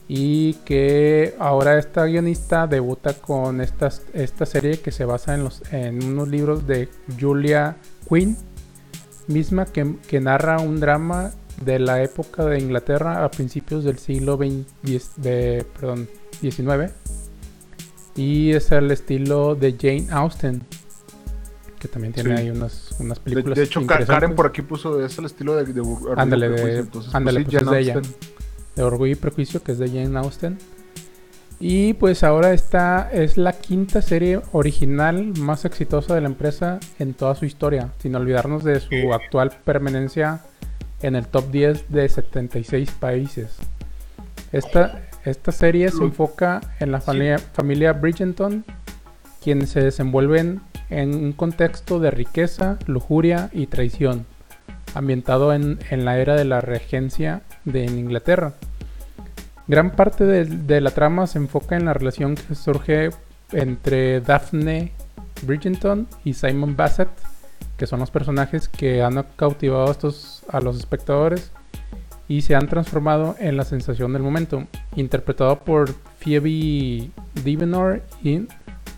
Y 0.09 0.55
que 0.65 1.35
ahora 1.39 1.79
esta 1.79 2.05
guionista 2.05 2.67
debuta 2.67 3.15
con 3.15 3.61
esta, 3.61 3.91
esta 4.13 4.47
serie 4.47 4.79
que 4.79 4.93
se 4.93 5.05
basa 5.05 5.35
en, 5.35 5.45
los, 5.45 5.63
en 5.73 6.05
unos 6.05 6.29
libros 6.29 6.67
de 6.67 6.89
Julia 7.19 7.77
Quinn, 8.09 8.37
misma 9.27 9.65
que, 9.67 9.97
que 10.07 10.21
narra 10.21 10.59
un 10.61 10.79
drama 10.81 11.31
de 11.65 11.79
la 11.79 12.03
época 12.03 12.45
de 12.45 12.59
Inglaterra 12.61 13.25
a 13.25 13.31
principios 13.31 13.85
del 13.85 13.99
siglo 13.99 14.37
XX, 14.37 14.67
diez- 14.83 15.15
de, 15.17 15.65
perdón, 15.79 16.09
XIX. 16.41 16.93
Y 18.17 18.51
es 18.53 18.71
el 18.73 18.91
estilo 18.91 19.55
de 19.55 19.73
Jane 19.81 20.07
Austen, 20.11 20.63
que 21.79 21.89
también 21.89 22.13
tiene 22.13 22.37
Sí. 22.37 22.43
ahí 22.43 22.51
unas, 22.51 22.92
unas 23.03 23.19
De, 23.19 23.25
películas. 23.25 23.59
de 23.59 23.65
hecho, 23.65 23.81
Ka- 23.81 23.83
interesantes. 23.83 24.15
Karen 24.15 24.35
por 24.37 24.47
aquí 24.47 24.63
puso, 24.63 25.05
es 25.05 25.17
el 25.19 25.25
estilo 25.27 25.55
de... 25.57 25.65
de 25.73 25.81
Orgullo 25.81 26.15
y 26.17 26.21
Ándale, 26.21 26.49
de- 26.49 26.55
Prejuicio, 26.55 26.81
entonces, 26.81 27.15
ándale, 27.15 27.39
sí, 27.41 27.45
pues 27.45 27.55
es 27.57 27.63
Jane 27.65 27.77
de 27.77 27.83
ella. 27.83 28.01
De 28.77 28.83
Orgullo 28.83 29.13
y 29.13 29.17
Prejuicio, 29.17 29.63
que 29.63 29.73
es 29.73 29.79
de 29.79 29.89
Jane 29.89 30.19
Austen. 30.19 30.59
Y 31.61 31.95
pues 31.95 32.25
ahora 32.25 32.53
esta 32.53 33.09
es 33.13 33.37
la 33.37 33.53
quinta 33.53 34.03
serie 34.03 34.41
original 34.53 35.33
más 35.39 35.65
exitosa 35.65 36.15
de 36.15 36.21
la 36.21 36.27
empresa 36.27 36.81
en 36.99 37.15
toda 37.15 37.37
su 37.37 37.45
historia, 37.45 37.93
sin 38.01 38.17
olvidarnos 38.17 38.65
de 38.65 38.81
su 38.81 39.13
actual 39.13 39.53
permanencia 39.65 40.41
en 41.03 41.15
el 41.15 41.27
top 41.27 41.51
10 41.53 41.85
de 41.91 42.09
76 42.09 42.91
países. 42.99 43.57
Esta, 44.51 45.03
esta 45.25 45.53
serie 45.53 45.91
se 45.91 46.03
enfoca 46.03 46.61
en 46.81 46.91
la 46.91 47.01
familia, 47.01 47.39
familia 47.39 47.93
Bridgerton, 47.93 48.65
quienes 49.43 49.71
se 49.71 49.83
desenvuelven 49.83 50.61
en 51.01 51.15
un 51.15 51.33
contexto 51.33 51.99
de 52.01 52.11
riqueza, 52.11 52.79
lujuria 52.87 53.49
y 53.53 53.67
traición, 53.67 54.27
ambientado 54.95 55.53
en, 55.53 55.79
la 55.91 56.19
era 56.19 56.35
de 56.35 56.45
la 56.45 56.61
regencia 56.61 57.43
de 57.65 57.85
Inglaterra. 57.85 58.55
Gran 59.69 59.93
parte 59.93 60.25
de, 60.25 60.81
la 60.81 60.91
trama 60.91 61.27
se 61.27 61.39
enfoca 61.39 61.77
en 61.77 61.87
la 61.87 61.95
relación 61.95 62.35
que 62.35 62.55
surge 62.55 63.11
entre 63.53 64.21
Daphne 64.21 64.93
Bridgerton 65.43 66.09
y 66.25 66.35
Simon 66.35 66.77
Bassett, 66.77 67.09
que 67.77 67.87
son 67.87 68.01
los 68.01 68.11
personajes 68.11 68.69
que 68.69 69.03
han 69.03 69.25
cautivado 69.37 69.91
a, 69.91 70.57
a 70.57 70.61
los 70.61 70.79
espectadores 70.79 71.53
y 72.29 72.43
se 72.43 72.55
han 72.55 72.69
transformado 72.69 73.37
en 73.39 73.57
la 73.57 73.65
sensación 73.65 74.13
del 74.13 74.23
momento, 74.23 74.67
interpretado 74.97 75.59
por 75.61 75.93
Phoebe 76.19 77.11
Divenor 77.45 78.03
y 78.23 78.47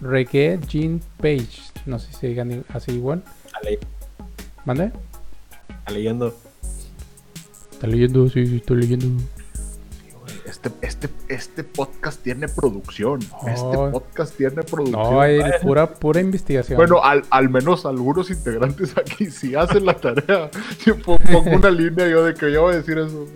Reggae 0.00 0.58
Jean 0.68 1.00
Page. 1.20 1.73
No 1.86 1.98
sé 1.98 2.08
si 2.08 2.14
se 2.14 2.26
digan 2.28 2.64
así 2.72 2.92
igual. 2.92 3.22
¿Mande? 4.64 4.92
Está 5.80 5.92
leyendo. 5.92 6.34
Está 7.72 7.86
leyendo, 7.86 8.28
sí, 8.28 8.46
sí, 8.46 8.56
estoy 8.56 8.78
leyendo. 8.78 9.06
Este, 10.46 10.70
este, 10.82 11.08
este 11.28 11.64
podcast 11.64 12.22
tiene 12.22 12.48
producción. 12.48 13.18
Este 13.46 13.76
podcast 13.92 14.34
tiene 14.36 14.62
producción. 14.62 14.92
No, 15.02 15.20
hay 15.20 15.40
pura, 15.62 15.92
pura 15.94 16.20
investigación. 16.20 16.76
Bueno, 16.78 17.02
al, 17.04 17.24
al 17.28 17.50
menos 17.50 17.84
algunos 17.84 18.30
integrantes 18.30 18.96
aquí 18.96 19.26
sí 19.26 19.54
hacen 19.54 19.84
la 19.84 19.94
tarea. 19.94 20.50
Yo 20.86 20.96
po- 20.98 21.18
pongo 21.18 21.50
una 21.56 21.70
línea 21.72 22.08
yo 22.08 22.24
de 22.24 22.32
que 22.34 22.50
yo 22.52 22.62
voy 22.62 22.74
a 22.74 22.76
decir 22.78 22.96
eso. 22.98 23.26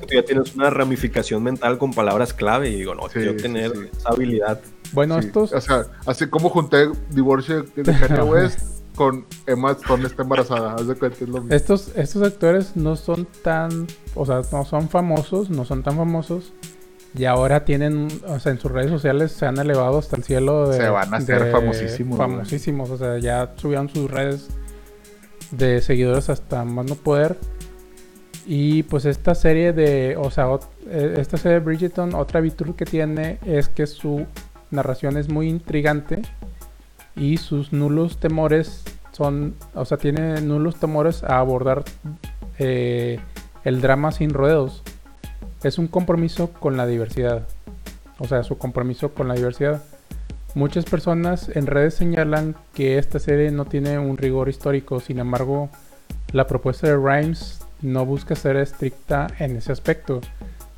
Tú 0.00 0.06
ya 0.12 0.22
tienes 0.24 0.54
una 0.56 0.70
ramificación 0.70 1.42
mental 1.42 1.78
con 1.78 1.92
palabras 1.92 2.32
clave 2.32 2.70
y 2.70 2.76
digo, 2.76 2.94
no, 2.94 3.04
Sí, 3.08 3.14
quiero 3.14 3.32
sí, 3.32 3.38
tener 3.42 3.70
sí. 3.72 3.88
esa 3.96 4.08
habilidad. 4.08 4.60
Bueno, 4.92 5.20
Sí, 5.20 5.28
estos, 5.28 5.52
O 5.52 5.60
sea, 5.60 5.86
así 6.06 6.26
como 6.28 6.48
junté 6.50 6.88
divorcio 7.10 7.62
de 7.62 7.82
Kanye 7.82 8.22
West 8.22 8.78
con 8.94 9.24
Emma 9.46 9.72
Stone 9.72 10.06
está 10.06 10.22
embarazada. 10.22 10.74
Haz 10.74 10.88
de 10.88 10.94
cuenta, 10.96 11.16
es 11.20 11.28
lo 11.28 11.40
mismo. 11.40 11.54
estos, 11.54 11.92
estos 11.94 12.22
actores 12.22 12.74
no 12.74 12.96
son 12.96 13.26
tan, 13.44 13.86
o 14.14 14.26
sea, 14.26 14.42
no 14.50 14.64
son 14.64 14.88
famosos, 14.88 15.50
no 15.50 15.64
son 15.64 15.82
tan 15.82 15.96
famosos. 15.96 16.52
Y 17.16 17.24
ahora 17.24 17.64
tienen, 17.64 18.08
o 18.26 18.38
sea, 18.38 18.52
en 18.52 18.58
sus 18.58 18.70
redes 18.70 18.90
sociales 18.90 19.32
se 19.32 19.46
han 19.46 19.56
elevado 19.58 19.98
hasta 19.98 20.16
el 20.16 20.24
cielo 20.24 20.68
de... 20.68 20.76
Se 20.76 20.88
van 20.88 21.14
a 21.14 21.16
hacer 21.16 21.50
famosísimos. 21.50 22.18
Famosísimos, 22.18 22.90
o 22.90 22.98
sea, 22.98 23.18
ya 23.18 23.54
subieron 23.56 23.88
sus 23.88 24.10
redes 24.10 24.48
de 25.52 25.80
seguidores 25.80 26.28
hasta 26.28 26.64
más 26.64 26.86
no 26.86 26.96
poder. 26.96 27.38
Y 28.46 28.82
pues 28.84 29.04
esta 29.04 29.34
serie 29.34 29.72
de, 29.72 30.16
o 30.18 30.30
sea, 30.30 30.48
eh, 30.88 31.14
esta 31.18 31.36
serie 31.36 31.60
de 31.60 31.64
Bridgerton, 31.64 32.14
otra 32.14 32.40
virtud 32.40 32.74
que 32.74 32.84
tiene 32.84 33.38
es 33.44 33.68
que 33.68 33.86
su 33.86 34.26
narración 34.70 35.16
es 35.16 35.28
muy 35.28 35.48
intrigante 35.48 36.22
y 37.16 37.38
sus 37.38 37.72
nulos 37.72 38.18
temores 38.18 38.84
son, 39.12 39.54
o 39.74 39.84
sea, 39.84 39.98
tiene 39.98 40.40
nulos 40.40 40.76
temores 40.76 41.24
a 41.24 41.38
abordar 41.38 41.84
eh, 42.58 43.18
el 43.64 43.80
drama 43.80 44.12
sin 44.12 44.30
rodeos. 44.30 44.82
Es 45.62 45.78
un 45.78 45.88
compromiso 45.88 46.52
con 46.52 46.76
la 46.76 46.86
diversidad. 46.86 47.46
O 48.18 48.26
sea, 48.26 48.42
su 48.44 48.58
compromiso 48.58 49.14
con 49.14 49.28
la 49.28 49.34
diversidad. 49.34 49.82
Muchas 50.54 50.84
personas 50.84 51.50
en 51.54 51.66
redes 51.66 51.94
señalan 51.94 52.56
que 52.74 52.98
esta 52.98 53.18
serie 53.18 53.50
no 53.50 53.64
tiene 53.64 53.98
un 53.98 54.16
rigor 54.16 54.48
histórico, 54.48 55.00
sin 55.00 55.18
embargo, 55.18 55.68
la 56.32 56.46
propuesta 56.46 56.86
de 56.86 56.96
Rhymes 56.96 57.60
no 57.82 58.06
busca 58.06 58.34
ser 58.34 58.56
estricta 58.56 59.28
en 59.38 59.56
ese 59.56 59.72
aspecto, 59.72 60.20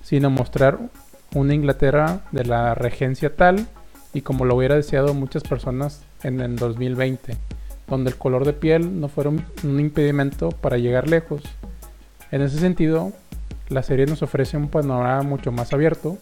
sino 0.02 0.28
mostrar 0.28 0.78
una 1.34 1.54
Inglaterra 1.54 2.20
de 2.32 2.44
la 2.44 2.74
regencia 2.74 3.34
tal 3.36 3.66
y 4.12 4.22
como 4.22 4.44
lo 4.44 4.56
hubiera 4.56 4.74
deseado 4.76 5.14
muchas 5.14 5.42
personas 5.42 6.02
en 6.22 6.40
el 6.40 6.56
2020, 6.56 7.36
donde 7.88 8.10
el 8.10 8.16
color 8.16 8.44
de 8.44 8.52
piel 8.52 9.00
no 9.00 9.08
fuera 9.08 9.30
un, 9.30 9.44
un 9.64 9.80
impedimento 9.80 10.50
para 10.50 10.78
llegar 10.78 11.08
lejos. 11.08 11.42
En 12.30 12.42
ese 12.42 12.58
sentido, 12.58 13.12
la 13.68 13.82
serie 13.82 14.06
nos 14.06 14.22
ofrece 14.22 14.56
un 14.56 14.68
panorama 14.68 15.22
mucho 15.22 15.52
más 15.52 15.72
abierto 15.72 16.18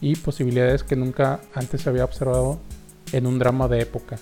y 0.00 0.16
posibilidades 0.16 0.82
que 0.82 0.96
nunca 0.96 1.40
antes 1.54 1.82
se 1.82 1.90
había 1.90 2.04
observado 2.04 2.58
en 3.12 3.26
un 3.26 3.38
drama 3.38 3.68
de 3.68 3.80
época. 3.82 4.16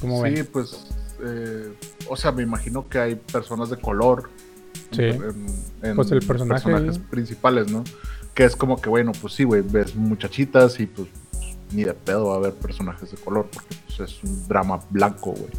Como 0.00 0.16
Sí, 0.26 0.30
ven? 0.34 0.48
pues. 0.52 0.86
eh, 1.24 1.72
o 2.08 2.16
sea, 2.16 2.32
me 2.32 2.42
imagino 2.42 2.88
que 2.88 2.98
hay 2.98 3.14
personas 3.14 3.70
de 3.70 3.78
color. 3.78 4.30
Sí. 4.90 5.02
En, 5.04 5.46
en 5.82 5.96
Pues 5.96 6.10
el 6.12 6.20
personaje 6.20 6.64
personajes 6.64 6.98
principales, 6.98 7.70
¿no? 7.70 7.82
Que 8.34 8.44
es 8.44 8.54
como 8.54 8.80
que, 8.80 8.88
bueno, 8.90 9.12
pues 9.20 9.32
sí, 9.32 9.44
güey, 9.44 9.62
ves 9.62 9.94
muchachitas 9.96 10.78
y 10.80 10.86
pues 10.86 11.08
ni 11.72 11.84
de 11.84 11.94
pedo 11.94 12.28
va 12.28 12.34
a 12.34 12.36
haber 12.38 12.54
personajes 12.54 13.10
de 13.10 13.16
color 13.16 13.48
porque 13.52 13.76
pues, 13.86 14.00
es 14.10 14.22
un 14.22 14.46
drama 14.48 14.80
blanco, 14.90 15.32
güey. 15.32 15.50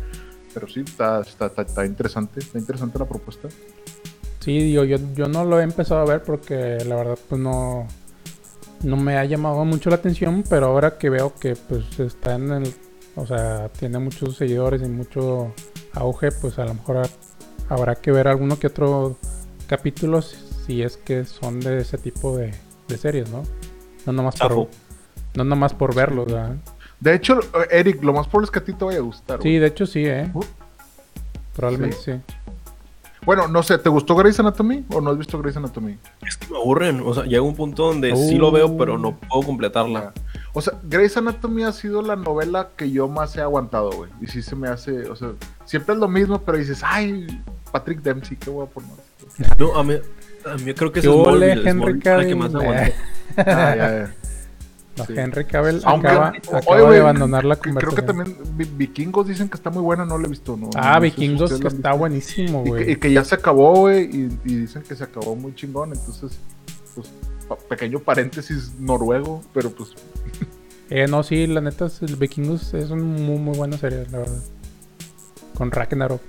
Pero 0.54 0.68
sí, 0.68 0.82
está, 0.86 1.22
está, 1.22 1.48
está, 1.48 1.62
está 1.62 1.86
interesante, 1.86 2.40
está 2.40 2.58
interesante 2.58 2.98
la 3.00 3.06
propuesta. 3.06 3.48
Sí, 4.40 4.60
digo, 4.60 4.84
yo, 4.86 4.98
yo 5.14 5.28
no 5.28 5.44
lo 5.46 5.60
he 5.60 5.64
empezado 5.64 6.02
a 6.02 6.06
ver 6.06 6.24
porque 6.24 6.78
la 6.86 6.96
verdad 6.96 7.18
pues 7.28 7.40
no, 7.42 7.88
no 8.84 8.98
me 8.98 9.18
ha 9.18 9.26
llamado 9.26 9.64
mucho 9.66 9.90
la 9.90 9.98
atención, 9.98 10.44
pero 10.50 10.68
ahora 10.68 10.98
que 10.98 11.10
veo 11.10 11.34
que 11.36 11.56
pues 11.56 12.00
está 12.00 12.36
en 12.36 12.52
el, 12.52 12.74
o 13.16 13.28
sea, 13.28 13.70
tiene 13.70 14.00
muchos 14.00 14.38
seguidores 14.38 14.82
y 14.82 14.86
mucho 14.90 15.54
auge, 15.94 16.32
pues 16.32 16.58
a 16.60 16.66
lo 16.66 16.74
mejor 16.76 16.98
ha- 16.98 17.74
habrá 17.74 17.96
que 17.96 18.12
ver 18.12 18.28
alguno 18.30 18.58
que 18.58 18.68
otro 18.68 19.18
capítulo 19.68 20.22
si 20.22 20.82
es 20.82 20.96
que 20.98 21.26
son 21.26 21.60
de 21.60 21.80
ese 21.82 21.98
tipo 21.98 22.38
de, 22.38 22.54
de 22.88 22.98
series, 22.98 23.30
¿no? 23.30 23.44
No 24.06 24.14
nomás 24.14 24.36
por. 24.36 24.70
No 25.38 25.44
nomás 25.44 25.74
por 25.74 25.94
verlos, 25.94 26.26
¿verdad? 26.26 26.56
De 27.00 27.14
hecho, 27.14 27.40
Eric, 27.70 28.04
lo 28.04 28.12
más 28.12 28.28
probable 28.28 28.46
es 28.46 28.52
que 28.52 28.60
a 28.60 28.64
ti 28.64 28.74
te 28.74 28.84
vaya 28.84 28.98
a 28.98 29.02
gustar. 29.02 29.42
Sí, 29.42 29.58
de 29.58 29.68
hecho 29.68 29.86
sí, 29.86 30.06
¿eh? 30.06 30.30
Uh. 30.34 30.44
Probablemente 31.56 31.98
sí. 31.98 32.12
Bueno, 33.24 33.48
no 33.48 33.62
sé, 33.62 33.78
¿te 33.78 33.90
gustó 33.90 34.16
Grey's 34.16 34.40
Anatomy 34.40 34.86
o 34.90 35.02
no 35.02 35.12
has 35.12 35.18
visto 35.18 35.38
Grey's 35.38 35.58
Anatomy? 35.58 35.98
Es 36.26 36.38
que 36.38 36.48
me 36.50 36.58
aburren. 36.58 37.02
O 37.06 37.14
sea, 37.14 37.26
llega 37.26 37.42
un 37.42 37.56
punto 37.56 37.88
donde 37.88 38.16
sí 38.16 38.36
lo 38.36 38.52
veo, 38.52 38.78
pero 38.78 38.98
no 38.98 39.18
puedo 39.18 39.44
completarla. 39.46 40.14
O 40.54 40.62
sea, 40.62 40.74
Grey's 40.84 41.18
Anatomy 41.18 41.64
ha 41.64 41.74
sido 41.74 42.02
la 42.02 42.16
novela 42.16 42.70
que 42.76 42.90
yo 42.90 43.08
más 43.08 43.36
he 43.36 43.42
aguantado, 43.42 43.92
güey. 43.92 44.10
Y 44.22 44.28
sí 44.28 44.42
se 44.42 44.56
me 44.56 44.70
hace, 44.70 45.10
o 45.10 45.16
sea, 45.16 45.32
siempre 45.66 45.94
es 45.94 46.00
lo 46.00 46.08
mismo, 46.08 46.40
pero 46.40 46.58
dices, 46.58 46.82
ay, 46.84 47.28
Patrick 47.72 48.02
Dempsey, 48.02 48.38
qué 48.38 48.50
guapo, 48.50 48.82
¿no? 48.82 48.96
No, 49.60 49.76
a 49.76 49.84
mí, 49.84 49.96
a 50.46 50.56
mí 50.56 50.74
creo 50.74 50.92
que 50.92 51.00
es 51.00 51.06
¿Qué 51.06 51.10
ole, 51.10 51.54
Smallville. 51.54 51.70
Henry 51.70 52.02
Smallville 52.02 52.02
fue 52.02 52.18
la 52.18 52.28
que 52.28 52.36
más 52.36 52.56
aguanté. 52.56 52.96
Ah, 53.38 53.76
ya, 53.76 53.76
ya. 53.76 54.16
No, 54.98 55.06
Sí. 55.06 55.14
Henry 55.16 55.46
Cavill 55.46 55.82
Aunque- 55.86 56.08
acaba, 56.08 56.30
oye, 56.32 56.40
acaba 56.58 56.82
güey, 56.82 56.94
de 56.96 57.00
abandonar 57.02 57.46
la 57.46 57.56
conversación. 57.56 57.96
Creo 57.96 57.96
que 57.96 58.02
también 58.34 58.58
Vi- 58.58 58.72
Vikingos 58.78 59.28
dicen 59.28 59.48
que 59.48 59.56
está 59.58 59.70
muy 59.70 59.82
buena, 59.84 60.06
no 60.06 60.18
la 60.18 60.26
he 60.26 60.30
visto, 60.30 60.58
¿no? 60.58 60.70
Ah, 60.76 60.96
No 60.96 60.96
si 60.96 61.02
Vikingos 61.10 61.54
que 61.60 61.68
está 61.68 61.94
buenísimo, 61.94 62.62
Y 62.62 62.64
que, 62.64 62.70
y 62.70 62.84
güey. 62.86 62.96
que 63.00 63.14
ya 63.14 63.24
se 63.24 63.36
acabó, 63.36 63.76
güey, 63.82 64.06
y, 64.06 64.40
y 64.46 64.56
dicen 64.56 64.82
que 64.82 64.96
se 64.96 65.04
acabó 65.04 65.36
muy 65.36 65.54
chingón, 65.54 65.94
entonces, 65.94 66.40
pues, 66.96 67.12
pa- 67.48 67.58
pequeño 67.58 68.00
paréntesis 68.00 68.74
noruego, 68.80 69.44
pero 69.54 69.70
pues, 69.72 69.90
Eh, 70.90 71.06
no, 71.08 71.22
sí, 71.22 71.48
la 71.48 71.62
neta, 71.62 71.86
es- 71.88 72.02
el 72.02 72.16
Vikingos 72.16 72.74
es 72.74 72.90
una 72.90 73.04
muy, 73.04 73.38
muy 73.38 73.58
buena 73.58 73.78
serie, 73.78 74.06
la 74.12 74.20
verdad. 74.20 74.42
Con 75.56 75.70
Ragnarok. 75.72 76.22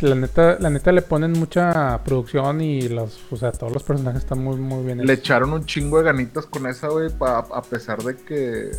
La 0.00 0.14
neta, 0.14 0.58
la 0.60 0.68
neta 0.70 0.92
le 0.92 1.02
ponen 1.02 1.32
mucha 1.32 2.02
producción 2.04 2.60
y 2.60 2.88
los, 2.88 3.20
o 3.30 3.36
sea, 3.36 3.52
todos 3.52 3.72
los 3.72 3.82
personajes 3.82 4.22
están 4.22 4.42
muy, 4.42 4.56
muy 4.56 4.84
bien 4.84 4.98
le 4.98 5.04
hechos. 5.04 5.18
echaron 5.24 5.52
un 5.52 5.64
chingo 5.64 5.98
de 5.98 6.04
ganitas 6.04 6.46
con 6.46 6.66
esa, 6.66 6.88
güey, 6.88 7.10
a 7.20 7.62
pesar 7.62 8.02
de 8.02 8.16
que 8.16 8.70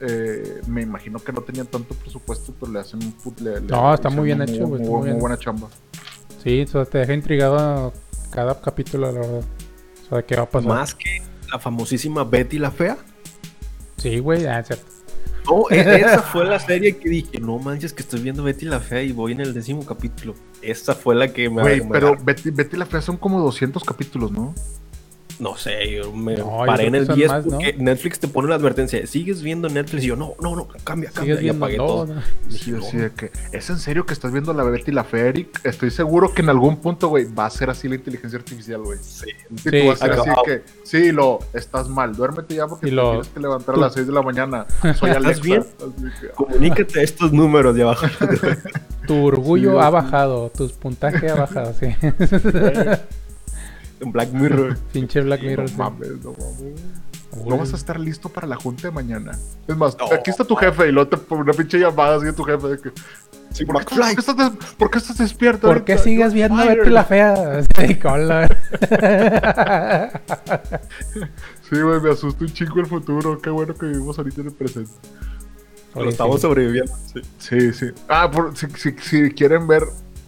eh, 0.00 0.60
me 0.66 0.82
imagino 0.82 1.18
que 1.18 1.32
no 1.32 1.40
tenían 1.42 1.66
tanto 1.66 1.94
presupuesto, 1.94 2.54
pero 2.58 2.72
le 2.72 2.80
hacen 2.80 3.02
un 3.02 3.12
put. 3.12 3.40
le- 3.40 3.60
le 3.60 3.66
No, 3.68 3.92
está 3.94 4.10
muy 4.10 4.24
bien 4.26 4.42
hecho, 4.42 4.66
güey, 4.66 4.80
está 4.80 4.90
Muy, 4.92 5.00
muy 5.00 5.08
bien. 5.08 5.18
buena 5.20 5.36
chamba. 5.38 5.68
Sí, 6.42 6.62
o 6.62 6.66
sea, 6.66 6.84
te 6.84 6.98
deja 6.98 7.14
intrigado 7.14 7.92
cada 8.30 8.60
capítulo, 8.60 9.10
la 9.12 9.20
verdad. 9.20 9.42
O 10.06 10.08
sea, 10.08 10.22
¿qué 10.22 10.36
va 10.36 10.42
a 10.42 10.50
pasar? 10.50 10.68
Más 10.68 10.94
que 10.94 11.22
la 11.52 11.58
famosísima 11.58 12.24
Betty 12.24 12.58
la 12.58 12.70
Fea. 12.70 12.96
Sí, 13.96 14.18
güey, 14.20 14.46
ah, 14.46 14.62
cierto. 14.62 14.86
No, 15.48 15.64
e- 15.70 15.80
esa 15.80 16.22
fue 16.22 16.44
la 16.44 16.58
serie 16.58 16.96
que 16.96 17.08
dije, 17.08 17.40
no 17.40 17.58
manches 17.58 17.92
que 17.92 18.02
estoy 18.02 18.20
viendo 18.20 18.42
Betty 18.42 18.66
la 18.66 18.80
Fea 18.80 19.02
y 19.02 19.12
voy 19.12 19.32
en 19.32 19.40
el 19.40 19.54
décimo 19.54 19.84
capítulo. 19.84 20.34
Esa 20.62 20.94
fue 20.94 21.14
la 21.14 21.28
que 21.32 21.48
me... 21.48 21.62
Güey, 21.62 21.88
pero. 21.88 22.16
Betty, 22.16 22.50
Betty 22.50 22.76
la 22.76 22.86
Fea 22.86 23.00
son 23.00 23.16
como 23.16 23.40
200 23.40 23.82
capítulos, 23.84 24.30
¿no? 24.30 24.54
No 25.38 25.56
sé, 25.56 25.92
yo 25.92 26.12
me 26.12 26.34
No, 26.36 26.60
yo 26.60 26.66
paré 26.66 26.86
en 26.88 26.94
el 26.96 27.02
que 27.02 27.06
son 27.06 27.16
10 27.16 27.30
más, 27.30 27.46
¿no? 27.46 27.50
porque 27.52 27.72
Netflix 27.78 28.18
te 28.18 28.26
pone 28.26 28.48
la 28.48 28.56
advertencia, 28.56 29.06
sigues 29.06 29.40
viendo 29.40 29.68
Netflix 29.68 30.02
y 30.02 30.08
yo, 30.08 30.16
no, 30.16 30.34
no, 30.42 30.56
no, 30.56 30.66
cambia, 30.82 31.10
cambia, 31.12 31.40
y 31.40 31.48
apagué 31.48 31.76
todo, 31.76 32.04
todo. 32.06 32.14
¿no? 32.16 32.22
Dije, 32.48 32.64
Sí, 32.64 32.70
no, 32.72 32.78
así 32.78 32.96
de 32.96 33.10
que, 33.12 33.30
¿es 33.52 33.70
en 33.70 33.78
serio 33.78 34.04
que 34.04 34.14
estás 34.14 34.32
viendo 34.32 34.52
la 34.52 34.64
Betty 34.64 34.90
la 34.90 35.04
Fea, 35.04 35.26
Eric? 35.26 35.60
Estoy 35.64 35.92
seguro 35.92 36.34
que 36.34 36.42
en 36.42 36.48
algún 36.48 36.78
punto, 36.78 37.06
güey, 37.08 37.32
va 37.32 37.46
a 37.46 37.50
ser 37.50 37.70
así 37.70 37.88
la 37.88 37.94
inteligencia 37.94 38.36
artificial, 38.38 38.82
güey. 38.82 38.98
sí. 39.00 39.30
Y 39.54 39.58
Sí, 39.58 39.70
tú 39.70 39.86
vas 39.88 40.02
a 40.02 40.06
ser 40.06 40.12
así 40.18 40.30
que, 40.44 40.62
sí, 40.82 41.12
lo, 41.12 41.38
estás 41.52 41.88
mal, 41.88 42.16
duérmete 42.16 42.56
ya 42.56 42.66
porque 42.66 42.86
Y 42.86 42.90
te 42.90 42.96
lo- 42.96 43.10
tienes 43.10 43.28
que 43.28 43.38
levantar 43.40 43.74
tú- 43.76 43.80
a 43.80 43.84
las 43.84 43.94
6 43.94 44.06
de 44.08 44.12
la 44.12 44.22
mañana. 44.22 44.66
Soy 44.98 45.10
Alexa. 45.16 45.42
bien? 45.42 45.60
Así 45.78 46.20
que, 46.20 46.28
Comunícate 46.30 46.98
a 46.98 47.02
estos 47.04 47.32
números 47.32 47.76
de 47.76 47.82
abajo. 47.82 48.06
Tu 49.06 49.24
orgullo 49.24 49.70
Sí, 49.72 49.78
ha 49.80 49.86
sí. 49.86 49.92
bajado, 49.92 50.50
tus 50.50 50.72
puntajes 50.72 51.30
ha 51.30 51.36
bajado, 51.36 51.72
sí. 51.78 51.86
En 54.00 54.12
Black 54.12 54.32
Mirror. 54.32 54.78
Pinche 54.92 55.20
Black 55.20 55.42
Mirror. 55.42 55.64
no 55.64 55.68
sí. 55.68 55.74
mames, 55.76 56.08
no 56.24 56.32
mames. 56.32 56.60
Uy. 57.32 57.48
No 57.50 57.58
vas 57.58 57.72
a 57.74 57.76
estar 57.76 58.00
listo 58.00 58.28
para 58.30 58.46
la 58.46 58.56
junta 58.56 58.88
de 58.88 58.90
mañana. 58.90 59.32
Es 59.66 59.76
más, 59.76 59.96
No. 59.98 60.06
aquí 60.12 60.30
está 60.30 60.44
tu 60.44 60.56
jefe 60.56 60.88
y 60.88 60.92
luego 60.92 61.10
te 61.10 61.16
pone 61.18 61.42
una 61.42 61.52
pinche 61.52 61.78
llamada 61.78 62.16
así 62.16 62.24
de 62.24 62.32
tu 62.32 62.42
jefe 62.42 62.66
de 62.68 62.78
que, 62.80 62.90
Sí, 63.52 63.64
¿por, 63.64 63.84
qué, 63.84 63.94
McFly. 63.94 63.98
por 64.00 64.14
qué 64.14 64.20
estás, 64.20 64.36
des- 64.36 64.74
por 64.76 64.90
qué 64.90 64.98
estás 64.98 65.18
despierto? 65.18 65.68
¿Por 65.68 65.84
qué 65.84 65.98
sigues 65.98 66.32
viendo 66.34 66.60
a. 66.60 66.64
Betty 66.66 66.88
la 66.90 67.04
fea? 67.04 67.62
Sí, 67.78 67.94
cola. 67.96 68.48
Sí, 71.70 71.78
güey, 71.80 72.00
me 72.00 72.10
asusta 72.10 72.44
un 72.44 72.52
chingo 72.52 72.80
el 72.80 72.86
futuro. 72.86 73.38
Qué 73.40 73.50
bueno 73.50 73.74
que 73.74 73.86
vivimos 73.86 74.18
ahorita 74.18 74.40
en 74.40 74.46
el 74.48 74.52
presente. 74.54 74.90
Pero 75.92 76.00
Oye, 76.02 76.10
estamos 76.10 76.36
sí. 76.36 76.42
sobreviviendo. 76.42 76.92
sí. 77.12 77.20
Sí, 77.38 77.72
sí. 77.72 77.86
Ah, 78.08 78.30
por- 78.30 78.56
si, 78.56 78.66
si- 78.70 78.96
si 78.98 79.30
quieren 79.32 79.66
ver, 79.66 79.82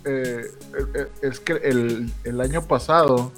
eh, 0.04 0.42
eh, 0.78 0.84
eh, 0.94 1.06
es 1.22 1.40
que 1.40 1.52
el, 1.54 2.12
el 2.24 2.40
año 2.40 2.62
pasado 2.62 3.32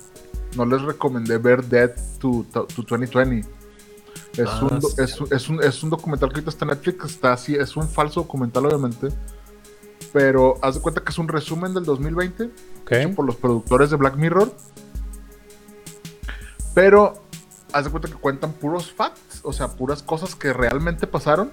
no 0.56 0.64
les 0.66 0.82
recomendé 0.82 1.38
ver 1.38 1.64
Dead 1.64 1.90
to, 2.18 2.44
to, 2.52 2.64
to 2.66 2.82
2020. 2.82 3.40
Es, 4.36 4.48
Ah, 4.48 4.64
un, 4.70 4.80
sí. 4.80 4.88
es, 4.98 5.20
un- 5.20 5.28
es, 5.30 5.48
un, 5.48 5.62
es 5.62 5.82
un 5.82 5.90
documental 5.90 6.28
que 6.30 6.36
ahorita 6.36 6.50
está 6.50 6.64
en 6.64 6.70
Netflix, 6.70 7.04
está 7.04 7.32
así, 7.34 7.54
es 7.54 7.76
un 7.76 7.86
falso 7.88 8.20
documental 8.22 8.64
obviamente, 8.66 9.08
pero 10.12 10.54
haz 10.62 10.76
de 10.76 10.80
cuenta 10.80 11.02
que 11.02 11.10
es 11.10 11.18
un 11.18 11.28
resumen 11.28 11.74
del 11.74 11.84
2020 11.84 12.44
Ok. 12.82 13.14
por 13.14 13.26
los 13.26 13.36
productores 13.36 13.90
de 13.90 13.96
Black 13.96 14.16
Mirror. 14.16 14.54
Pero 16.74 17.14
haz 17.72 17.84
de 17.84 17.90
cuenta 17.90 18.08
que 18.08 18.14
cuentan 18.14 18.52
puros 18.52 18.90
facts, 18.92 19.40
o 19.42 19.52
sea, 19.52 19.68
puras 19.68 20.02
cosas 20.02 20.34
que 20.34 20.52
realmente 20.52 21.06
pasaron, 21.06 21.50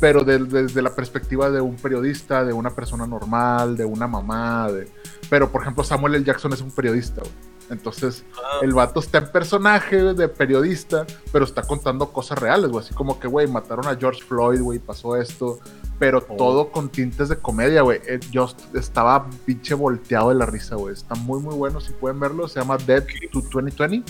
pero 0.00 0.24
de- 0.24 0.38
desde 0.38 0.82
la 0.82 0.94
perspectiva 0.94 1.50
de 1.50 1.60
un 1.60 1.76
periodista, 1.76 2.44
de 2.44 2.52
una 2.52 2.70
persona 2.70 3.06
normal, 3.06 3.76
de 3.76 3.84
una 3.84 4.06
mamá, 4.06 4.70
de... 4.70 4.88
Pero, 5.30 5.50
por 5.50 5.62
ejemplo, 5.62 5.82
Samuel 5.84 6.14
L. 6.16 6.24
Jackson 6.24 6.52
es 6.52 6.60
un 6.60 6.70
periodista, 6.70 7.22
güey. 7.22 7.51
Entonces, 7.72 8.24
el 8.62 8.72
vato 8.74 9.00
está 9.00 9.18
en 9.18 9.32
personaje 9.32 9.96
de 10.14 10.28
periodista, 10.28 11.06
pero 11.32 11.44
está 11.44 11.62
contando 11.62 12.12
cosas 12.12 12.38
reales, 12.38 12.70
güey. 12.70 12.84
Así 12.84 12.94
como 12.94 13.18
que, 13.18 13.26
güey, 13.28 13.46
mataron 13.46 13.86
a 13.88 13.96
George 13.96 14.22
Floyd, 14.22 14.60
güey, 14.60 14.78
pasó 14.78 15.16
esto. 15.16 15.58
Pero 15.98 16.24
Oh. 16.28 16.36
todo 16.36 16.70
con 16.70 16.88
tintes 16.88 17.28
de 17.28 17.36
comedia, 17.38 17.82
güey. 17.82 18.00
Eh, 18.06 18.20
Yo 18.30 18.44
est- 18.44 18.74
estaba 18.74 19.28
pinche 19.46 19.74
volteado 19.74 20.28
de 20.30 20.34
la 20.34 20.46
risa, 20.46 20.76
güey. 20.76 20.92
Está 20.94 21.14
muy, 21.14 21.40
muy 21.40 21.54
bueno. 21.54 21.80
Si 21.80 21.92
pueden 21.92 22.18
verlo, 22.20 22.48
se 22.48 22.60
llama 22.60 22.76
Dead 22.76 23.04
to 23.32 23.40
2020. 23.40 24.04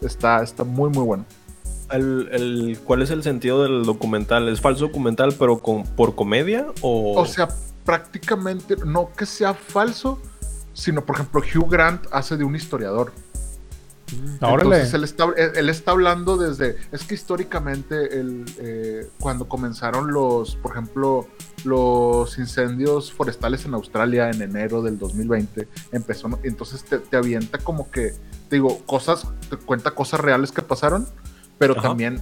Está, 0.00 0.42
está 0.42 0.64
muy, 0.64 0.90
muy 0.90 1.04
bueno. 1.04 1.24
El, 1.90 2.28
el- 2.32 2.78
¿Cuál 2.84 3.02
es 3.02 3.10
el 3.10 3.22
sentido 3.22 3.62
del 3.64 3.82
documental? 3.84 4.48
¿Es 4.48 4.60
falso 4.60 4.86
documental, 4.86 5.34
pero 5.38 5.58
con, 5.58 5.82
por 5.84 6.14
comedia? 6.14 6.66
O, 6.80 7.20
O 7.20 7.26
sea, 7.26 7.48
prácticamente, 7.84 8.76
no 8.86 9.10
que 9.16 9.26
sea 9.26 9.52
falso, 9.54 10.18
sino, 10.72 11.04
por 11.04 11.16
ejemplo, 11.16 11.40
Hugh 11.40 11.70
Grant 11.70 12.06
hace 12.12 12.36
de 12.36 12.44
un 12.44 12.54
historiador. 12.56 13.12
Órale. 14.40 14.76
Entonces 14.76 14.94
él 14.94 15.04
está, 15.04 15.24
él, 15.36 15.52
él 15.54 15.68
está 15.68 15.92
hablando 15.92 16.36
desde. 16.36 16.76
Es 16.90 17.04
que 17.04 17.14
históricamente, 17.14 18.18
el, 18.18 18.44
eh, 18.58 19.08
cuando 19.18 19.48
comenzaron 19.48 20.12
los, 20.12 20.56
por 20.56 20.72
ejemplo, 20.72 21.28
los 21.64 22.38
incendios 22.38 23.12
forestales 23.12 23.64
en 23.64 23.74
Australia 23.74 24.30
en 24.30 24.42
enero 24.42 24.82
del 24.82 24.98
2020, 24.98 25.68
empezó. 25.92 26.28
Entonces 26.42 26.84
te, 26.84 26.98
te 26.98 27.16
avienta 27.16 27.58
como 27.58 27.90
que, 27.90 28.12
te 28.48 28.56
digo, 28.56 28.80
cosas, 28.84 29.26
te 29.48 29.56
cuenta 29.56 29.92
cosas 29.92 30.20
reales 30.20 30.52
que 30.52 30.62
pasaron, 30.62 31.06
pero 31.58 31.72
Ajá. 31.78 31.88
también. 31.88 32.20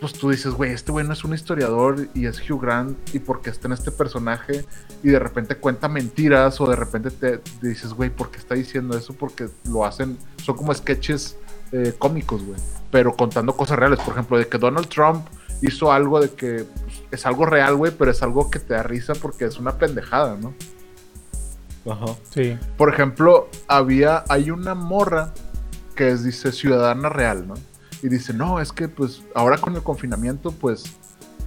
Pues 0.00 0.12
tú 0.12 0.30
dices, 0.30 0.52
güey, 0.52 0.72
este 0.72 0.92
güey 0.92 1.06
no 1.06 1.12
es 1.12 1.24
un 1.24 1.34
historiador 1.34 2.08
y 2.14 2.26
es 2.26 2.38
Hugh 2.48 2.60
Grant 2.60 2.96
y 3.14 3.18
porque 3.18 3.50
está 3.50 3.66
en 3.66 3.72
este 3.72 3.90
personaje 3.90 4.64
y 5.02 5.08
de 5.08 5.18
repente 5.18 5.56
cuenta 5.56 5.88
mentiras 5.88 6.60
o 6.60 6.68
de 6.68 6.76
repente 6.76 7.10
te, 7.10 7.38
te 7.38 7.68
dices, 7.68 7.92
güey, 7.92 8.10
¿por 8.10 8.30
qué 8.30 8.38
está 8.38 8.54
diciendo 8.54 8.96
eso? 8.96 9.12
Porque 9.12 9.48
lo 9.68 9.84
hacen, 9.84 10.16
son 10.44 10.56
como 10.56 10.72
sketches 10.72 11.36
eh, 11.72 11.94
cómicos, 11.98 12.44
güey, 12.44 12.58
pero 12.90 13.14
contando 13.14 13.56
cosas 13.56 13.78
reales. 13.78 13.98
Por 14.00 14.14
ejemplo, 14.14 14.38
de 14.38 14.46
que 14.46 14.56
Donald 14.56 14.88
Trump 14.88 15.26
hizo 15.60 15.92
algo 15.92 16.20
de 16.20 16.30
que 16.30 16.64
pues, 16.64 17.02
es 17.10 17.26
algo 17.26 17.44
real, 17.44 17.76
güey, 17.76 17.92
pero 17.92 18.10
es 18.10 18.22
algo 18.22 18.50
que 18.50 18.58
te 18.58 18.74
da 18.74 18.82
risa 18.82 19.14
porque 19.14 19.44
es 19.44 19.58
una 19.58 19.76
pendejada, 19.76 20.36
¿no? 20.36 20.54
Ajá. 21.90 22.16
Sí. 22.30 22.56
Por 22.76 22.92
ejemplo, 22.92 23.48
había, 23.66 24.24
hay 24.28 24.50
una 24.50 24.74
morra 24.74 25.34
que 25.94 26.10
es, 26.10 26.24
dice, 26.24 26.52
ciudadana 26.52 27.08
real, 27.08 27.48
¿no? 27.48 27.54
Y 28.02 28.08
dice, 28.08 28.32
no, 28.32 28.60
es 28.60 28.72
que 28.72 28.88
pues 28.88 29.22
ahora 29.34 29.58
con 29.58 29.74
el 29.74 29.82
confinamiento, 29.82 30.52
pues, 30.52 30.84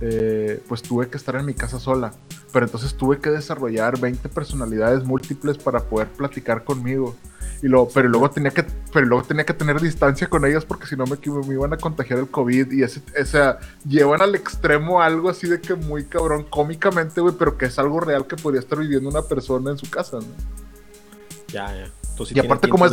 eh, 0.02 0.61
pues 0.68 0.82
tuve 0.82 1.07
que 1.07 1.18
estar 1.18 1.36
en 1.36 1.45
mi 1.45 1.53
casa 1.53 1.80
sola. 1.80 2.11
Pero 2.52 2.65
entonces 2.65 2.95
tuve 2.95 3.19
que 3.19 3.30
desarrollar 3.30 3.99
20 3.99 4.28
personalidades 4.30 5.06
múltiples 5.06 5.57
para 5.57 5.80
poder 5.82 6.10
platicar 6.10 6.64
conmigo. 6.64 7.15
Y 7.61 7.68
luego, 7.68 7.90
pero 7.94 8.10
luego 8.10 8.30
tenía 8.32 8.49
que, 8.52 8.65
pero 8.91 9.06
luego 9.06 9.23
tenía 9.23 9.45
que 9.45 9.53
tener 9.53 9.80
distancia 9.80 10.28
con 10.28 10.44
ellas 10.45 10.65
porque 10.65 10.88
si 10.88 10.95
no 10.95 11.06
me, 11.06 11.18
me 11.48 11.53
iban 11.53 11.72
a 11.72 11.78
contagiar 11.78 12.19
el 12.19 12.28
COVID. 12.28 12.72
Y 12.72 12.84
ese, 12.84 13.02
o 13.19 13.26
sea, 13.26 13.60
llevan 13.88 14.22
al 14.22 14.36
extremo 14.36 15.02
algo 15.02 15.30
así 15.30 15.48
de 15.48 15.61
que 15.61 15.76
muy 15.76 16.06
cabrón, 16.06 16.45
cómicamente, 16.49 17.22
güey, 17.22 17.36
pero 17.38 17.57
que 17.57 17.68
es 17.68 17.78
algo 17.78 17.99
real 17.99 18.26
que 18.26 18.36
podría 18.36 18.60
estar 18.60 18.80
viviendo 18.80 19.10
una 19.10 19.22
persona 19.22 19.72
en 19.72 19.78
su 19.78 19.90
casa, 19.90 20.18
¿no? 20.18 20.26
Ya, 21.48 21.73
ya. 21.76 22.01
Sí 22.26 22.34
y 22.35 22.39
aparte 22.39 22.69
como 22.69 22.85
es, 22.85 22.91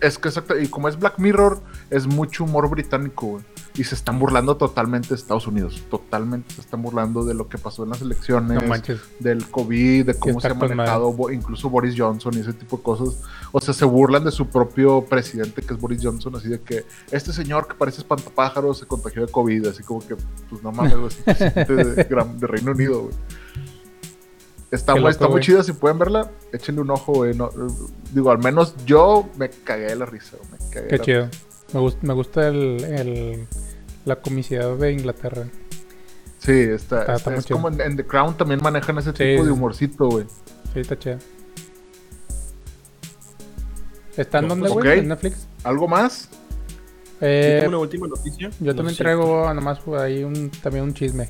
es 0.00 0.18
que 0.18 0.28
exacto, 0.28 0.58
y 0.58 0.68
como 0.68 0.88
es 0.88 0.98
Black 0.98 1.18
Mirror, 1.18 1.60
es 1.90 2.06
mucho 2.06 2.44
humor 2.44 2.68
británico, 2.70 3.26
güey. 3.26 3.44
Y 3.74 3.84
se 3.84 3.94
están 3.94 4.18
burlando 4.18 4.58
totalmente 4.58 5.08
de 5.08 5.14
Estados 5.14 5.46
Unidos. 5.46 5.82
Totalmente 5.90 6.54
se 6.54 6.60
están 6.60 6.82
burlando 6.82 7.24
de 7.24 7.32
lo 7.32 7.48
que 7.48 7.56
pasó 7.56 7.84
en 7.84 7.90
las 7.90 8.02
elecciones, 8.02 8.62
No 8.62 8.68
manches. 8.68 9.00
del 9.18 9.48
COVID, 9.48 10.04
de 10.04 10.14
cómo 10.14 10.40
se 10.42 10.48
ha 10.48 10.50
manejado 10.82 11.12
Bo- 11.14 11.30
incluso 11.30 11.70
Boris 11.70 11.94
Johnson 11.96 12.34
y 12.36 12.40
ese 12.40 12.52
tipo 12.52 12.76
de 12.76 12.82
cosas. 12.82 13.16
O 13.50 13.60
sea, 13.62 13.72
se 13.72 13.86
burlan 13.86 14.24
de 14.24 14.30
su 14.30 14.46
propio 14.48 15.02
presidente, 15.06 15.62
que 15.62 15.72
es 15.72 15.80
Boris 15.80 16.00
Johnson, 16.02 16.36
así 16.36 16.48
de 16.48 16.60
que 16.60 16.84
este 17.10 17.32
señor 17.32 17.66
que 17.66 17.72
parece 17.74 18.02
espantapájaros 18.02 18.78
se 18.78 18.86
contagió 18.86 19.24
de 19.24 19.32
COVID, 19.32 19.66
así 19.68 19.82
como 19.82 20.06
que, 20.06 20.16
pues 20.50 20.62
no 20.62 20.70
mames, 20.70 20.94
güey, 20.94 21.06
es 21.12 21.18
un 21.18 21.24
presidente 21.24 21.74
de, 21.74 22.04
Gran- 22.04 22.38
de 22.38 22.46
Reino 22.46 22.72
Unido, 22.72 23.02
güey. 23.04 23.14
Está, 24.72 24.92
muy- 24.92 25.02
loco, 25.02 25.10
está 25.10 25.24
muy 25.26 25.32
güey. 25.32 25.44
chida, 25.44 25.62
si 25.62 25.72
pueden 25.74 25.98
verla, 25.98 26.30
échenle 26.52 26.80
un 26.80 26.90
ojo, 26.90 27.12
güey. 27.12 27.34
no, 27.36 27.50
digo, 28.12 28.30
al 28.30 28.38
menos 28.38 28.74
yo 28.86 29.28
me 29.36 29.48
cagué 29.50 29.84
de 29.86 29.96
la 29.96 30.06
risa, 30.06 30.36
güey, 30.38 30.50
me 30.62 30.70
cagué 30.70 30.88
Qué 30.88 30.96
la 30.98 31.04
chido. 31.04 31.28
Me 31.74 31.80
gusta, 31.80 31.98
me 32.06 32.14
gusta 32.14 32.48
el, 32.48 32.82
el- 32.84 33.46
la 34.06 34.16
comicidad 34.16 34.74
de 34.76 34.92
Inglaterra. 34.92 35.44
Sí, 36.38 36.52
está, 36.52 36.72
Está- 36.74 37.00
está- 37.00 37.14
está 37.14 37.30
muy 37.30 37.38
es 37.38 37.44
chido. 37.46 37.56
como 37.60 37.68
en, 37.68 37.80
en 37.82 37.96
The 37.96 38.04
Crown 38.06 38.36
también 38.36 38.60
manejan 38.62 38.98
ese 38.98 39.10
Sí, 39.12 39.16
tipo 39.18 39.44
de 39.44 39.50
humorcito, 39.52 40.06
güey. 40.08 40.24
Sí, 40.72 40.80
está 40.80 40.98
chido. 40.98 41.18
¿Está 44.16 44.38
en 44.38 44.44
No, 44.44 44.48
dónde, 44.54 44.68
pues, 44.70 44.84
güey? 44.84 44.98
¿En 45.00 45.08
Netflix? 45.08 45.46
¿Algo 45.64 45.88
más? 45.88 46.28
Eh, 47.20 47.58
tengo 47.60 47.68
una 47.68 47.78
última 47.78 48.06
noticia. 48.08 48.50
yo 48.60 48.66
No 48.72 48.74
también 48.74 48.96
sé. 48.96 49.02
traigo 49.04 49.52
nomás 49.54 49.78
por 49.80 49.98
ahí 49.98 50.24
un, 50.24 50.50
también 50.50 50.84
un 50.84 50.92
chisme. 50.94 51.28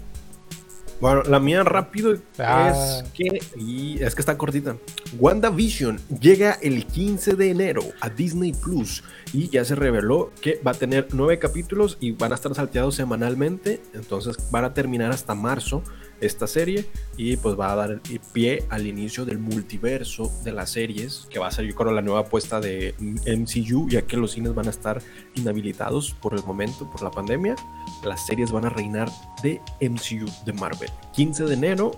Bueno, 1.00 1.22
la 1.24 1.40
mía 1.40 1.64
rápido 1.64 2.16
Ah. 2.38 2.70
es 3.02 3.10
que. 3.12 3.40
Y 3.58 4.02
es 4.02 4.14
que 4.14 4.20
está 4.20 4.38
cortita. 4.38 4.76
WandaVision 5.18 5.98
llega 6.20 6.52
el 6.62 6.86
15 6.86 7.34
de 7.34 7.50
enero 7.50 7.82
a 8.00 8.08
Disney 8.08 8.52
Plus. 8.52 9.02
Y 9.32 9.48
ya 9.48 9.64
se 9.64 9.74
reveló 9.74 10.30
que 10.40 10.60
va 10.66 10.72
a 10.72 10.74
tener 10.74 11.08
nueve 11.12 11.38
capítulos 11.38 11.96
y 12.00 12.12
van 12.12 12.32
a 12.32 12.34
estar 12.36 12.54
salteados 12.54 12.94
semanalmente. 12.94 13.82
Entonces 13.94 14.36
van 14.50 14.64
a 14.64 14.74
terminar 14.74 15.10
hasta 15.10 15.34
marzo 15.34 15.82
esta 16.22 16.46
serie. 16.46 16.86
Y 17.16 17.36
pues 17.36 17.58
va 17.58 17.72
a 17.72 17.76
dar 17.76 18.00
pie 18.32 18.64
al 18.70 18.86
inicio 18.86 19.24
del 19.24 19.38
multiverso 19.38 20.32
de 20.44 20.52
las 20.52 20.70
series. 20.70 21.26
Que 21.30 21.38
va 21.38 21.48
a 21.48 21.50
ser, 21.50 21.66
yo 21.66 21.74
creo, 21.74 21.92
la 21.92 22.00
nueva 22.02 22.20
apuesta 22.20 22.60
de 22.60 22.94
MCU. 23.26 23.88
Ya 23.88 24.02
que 24.02 24.16
los 24.16 24.32
cines 24.32 24.54
van 24.54 24.66
a 24.66 24.70
estar 24.70 25.02
inhabilitados 25.34 26.12
por 26.12 26.34
el 26.34 26.42
momento, 26.44 26.90
por 26.90 27.02
la 27.02 27.10
pandemia 27.10 27.56
las 28.04 28.26
series 28.26 28.50
van 28.50 28.64
a 28.64 28.68
reinar 28.68 29.08
de 29.42 29.60
MCU 29.80 30.26
de 30.44 30.52
Marvel. 30.54 30.90
15 31.12 31.44
de 31.44 31.54
enero, 31.54 31.92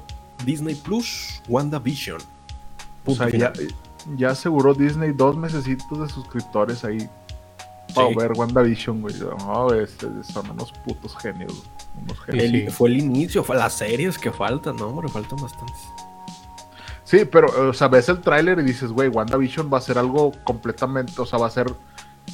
Disney 0.45 0.75
Plus, 0.75 1.41
WandaVision. 1.49 2.19
O 3.07 3.15
sea, 3.15 3.29
ya, 3.31 3.53
ya 4.17 4.31
aseguró 4.31 4.75
Disney 4.75 5.13
dos 5.13 5.37
mesecitos 5.37 5.99
de 6.01 6.09
suscriptores 6.09 6.85
ahí 6.85 7.09
para 7.95 8.09
Sí. 8.09 8.15
ver 8.17 8.33
WandaVision, 8.33 9.01
güey. 9.01 9.15
No, 9.19 9.73
este- 9.73 10.09
son 10.25 10.51
unos 10.51 10.73
putos 10.85 11.17
genios, 11.17 11.53
güey. 11.53 11.74
El- 12.29 12.51
sí. 12.51 12.67
Fue 12.71 12.89
el 12.89 12.99
inicio, 12.99 13.43
fue 13.45 13.57
las 13.57 13.73
series 13.75 14.19
que 14.19 14.31
faltan, 14.31 14.77
no, 14.77 14.89
hombre, 14.89 15.09
faltan 15.09 15.39
bastantes. 15.41 15.77
Sí, 17.05 17.25
pero, 17.31 17.69
o 17.69 17.73
sea, 17.73 17.89
ves 17.89 18.09
el 18.09 18.21
tráiler 18.21 18.59
y 18.59 18.63
dices, 18.63 18.91
güey, 18.91 19.09
WandaVision 19.09 19.71
va 19.73 19.79
a 19.79 19.81
ser 19.81 19.99
algo 19.99 20.33
completamente, 20.45 21.13
o 21.21 21.27
sea, 21.27 21.39
va 21.39 21.47
a 21.47 21.51
ser, 21.51 21.67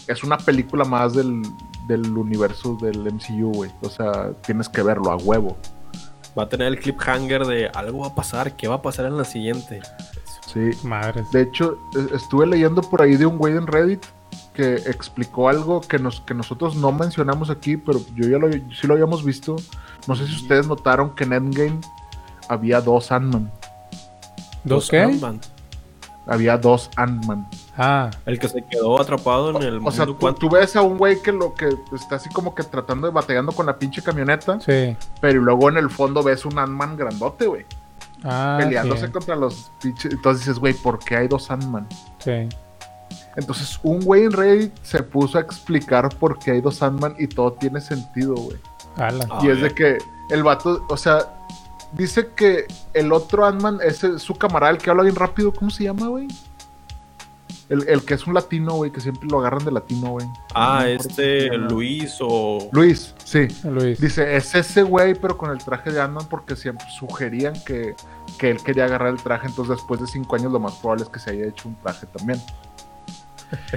es 0.06 0.22
una 0.22 0.38
película 0.38 0.84
más 0.84 1.12
del, 1.14 1.42
del 1.88 2.16
universo 2.16 2.78
del 2.80 3.00
MCU, 3.12 3.52
güey. 3.52 3.70
O 3.82 3.90
sea, 3.90 4.30
tienes 4.46 4.68
que 4.68 4.82
verlo 4.82 5.10
a 5.10 5.16
huevo. 5.16 5.56
Va 6.38 6.44
a 6.44 6.48
tener 6.48 6.68
el 6.68 6.78
cliffhanger 6.78 7.44
de 7.46 7.68
algo 7.74 8.00
va 8.02 8.08
a 8.08 8.14
pasar, 8.14 8.54
¿qué 8.56 8.68
va 8.68 8.76
a 8.76 8.82
pasar 8.82 9.06
en 9.06 9.16
la 9.16 9.24
siguiente? 9.24 9.80
Sí. 10.46 10.70
Madres. 10.84 11.28
De 11.32 11.42
hecho, 11.42 11.76
e- 11.96 12.14
estuve 12.16 12.46
leyendo 12.46 12.80
por 12.82 13.02
ahí 13.02 13.16
de 13.16 13.26
un 13.26 13.38
güey 13.38 13.56
en 13.56 13.66
Reddit 13.66 14.04
que 14.60 14.74
explicó 14.90 15.48
algo 15.48 15.80
que, 15.80 15.98
nos, 15.98 16.20
que 16.20 16.34
nosotros 16.34 16.74
no 16.76 16.92
mencionamos 16.92 17.48
aquí, 17.50 17.76
pero 17.76 18.00
yo 18.14 18.28
ya 18.28 18.38
lo, 18.38 18.50
sí 18.52 18.86
lo 18.86 18.94
habíamos 18.94 19.24
visto. 19.24 19.56
No 20.06 20.14
sé 20.16 20.26
si 20.26 20.34
ustedes 20.36 20.66
notaron 20.66 21.14
que 21.14 21.24
en 21.24 21.32
Endgame 21.32 21.80
había 22.48 22.80
dos 22.80 23.10
Ant-Man. 23.10 23.50
¿Dos 24.64 24.90
qué? 24.90 25.00
Ant-Man. 25.00 25.40
Había 26.26 26.58
dos 26.58 26.90
Ant-Man. 26.96 27.48
Ah, 27.78 28.10
El 28.26 28.38
que 28.38 28.48
se 28.48 28.62
quedó 28.70 29.00
atrapado 29.00 29.50
en 29.50 29.62
el 29.62 29.80
O 29.82 29.90
sea, 29.90 30.04
mundo 30.04 30.14
tú, 30.14 30.18
cuántico. 30.20 30.48
tú 30.48 30.54
ves 30.56 30.76
a 30.76 30.82
un 30.82 30.98
güey 30.98 31.22
que 31.22 31.32
lo 31.32 31.54
que 31.54 31.68
está 31.94 32.16
así 32.16 32.28
como 32.28 32.54
que 32.54 32.62
tratando 32.62 33.06
de 33.06 33.12
batallando 33.12 33.52
con 33.52 33.64
la 33.66 33.78
pinche 33.78 34.02
camioneta, 34.02 34.60
sí. 34.60 34.94
pero 35.20 35.40
luego 35.40 35.70
en 35.70 35.78
el 35.78 35.88
fondo 35.88 36.22
ves 36.22 36.44
un 36.44 36.58
Ant-Man 36.58 36.96
grandote, 36.96 37.46
güey, 37.46 37.64
Ah, 38.22 38.56
peleándose 38.60 39.06
sí. 39.06 39.12
contra 39.12 39.34
los 39.34 39.72
pinches. 39.82 40.12
Entonces 40.12 40.44
dices, 40.44 40.58
güey, 40.60 40.74
¿por 40.74 40.98
qué 40.98 41.16
hay 41.16 41.28
dos 41.28 41.50
Ant-Man? 41.50 41.86
Sí. 42.18 42.48
Entonces, 43.40 43.78
un 43.82 44.00
güey 44.00 44.24
en 44.24 44.32
Reddit 44.32 44.72
se 44.82 45.02
puso 45.02 45.38
a 45.38 45.40
explicar 45.40 46.08
por 46.18 46.38
qué 46.38 46.52
hay 46.52 46.60
dos 46.60 46.82
Ant-Man 46.82 47.16
y 47.18 47.26
todo 47.26 47.52
tiene 47.54 47.80
sentido, 47.80 48.34
güey. 48.34 48.56
Ala. 48.96 49.26
Ah, 49.30 49.40
y 49.42 49.48
es 49.48 49.60
de 49.60 49.70
que 49.70 49.98
el 50.30 50.42
vato, 50.42 50.84
o 50.88 50.96
sea, 50.96 51.26
dice 51.92 52.28
que 52.36 52.66
el 52.94 53.12
otro 53.12 53.44
Ant-Man 53.46 53.78
es 53.82 54.06
su 54.18 54.34
camarada, 54.34 54.72
el 54.72 54.78
que 54.78 54.90
habla 54.90 55.02
bien 55.02 55.16
rápido, 55.16 55.52
¿cómo 55.52 55.70
se 55.70 55.84
llama, 55.84 56.08
güey? 56.08 56.28
El, 57.68 57.88
el 57.88 58.04
que 58.04 58.14
es 58.14 58.26
un 58.26 58.34
latino, 58.34 58.74
güey, 58.74 58.90
que 58.90 59.00
siempre 59.00 59.28
lo 59.30 59.38
agarran 59.38 59.64
de 59.64 59.70
latino, 59.70 60.10
güey. 60.10 60.26
Ah, 60.54 60.80
No 60.82 60.86
este. 60.86 61.56
Luis 61.56 62.16
o. 62.20 62.68
Luis, 62.72 63.14
sí. 63.24 63.46
Luis. 63.62 64.00
Dice, 64.00 64.36
es 64.36 64.52
ese 64.56 64.82
güey, 64.82 65.14
pero 65.14 65.38
con 65.38 65.52
el 65.52 65.58
traje 65.58 65.92
de 65.92 66.00
Ant-Man, 66.00 66.26
porque 66.28 66.56
siempre 66.56 66.84
sugerían 66.98 67.54
que, 67.64 67.94
que 68.38 68.50
él 68.50 68.60
quería 68.64 68.86
agarrar 68.86 69.10
el 69.10 69.22
traje, 69.22 69.46
entonces 69.46 69.76
después 69.76 70.00
de 70.00 70.08
cinco 70.08 70.34
años 70.34 70.50
lo 70.50 70.58
más 70.58 70.74
probable 70.74 71.04
es 71.04 71.10
que 71.10 71.20
se 71.20 71.30
haya 71.30 71.46
hecho 71.46 71.68
un 71.68 71.76
traje 71.76 72.06
también. 72.06 72.40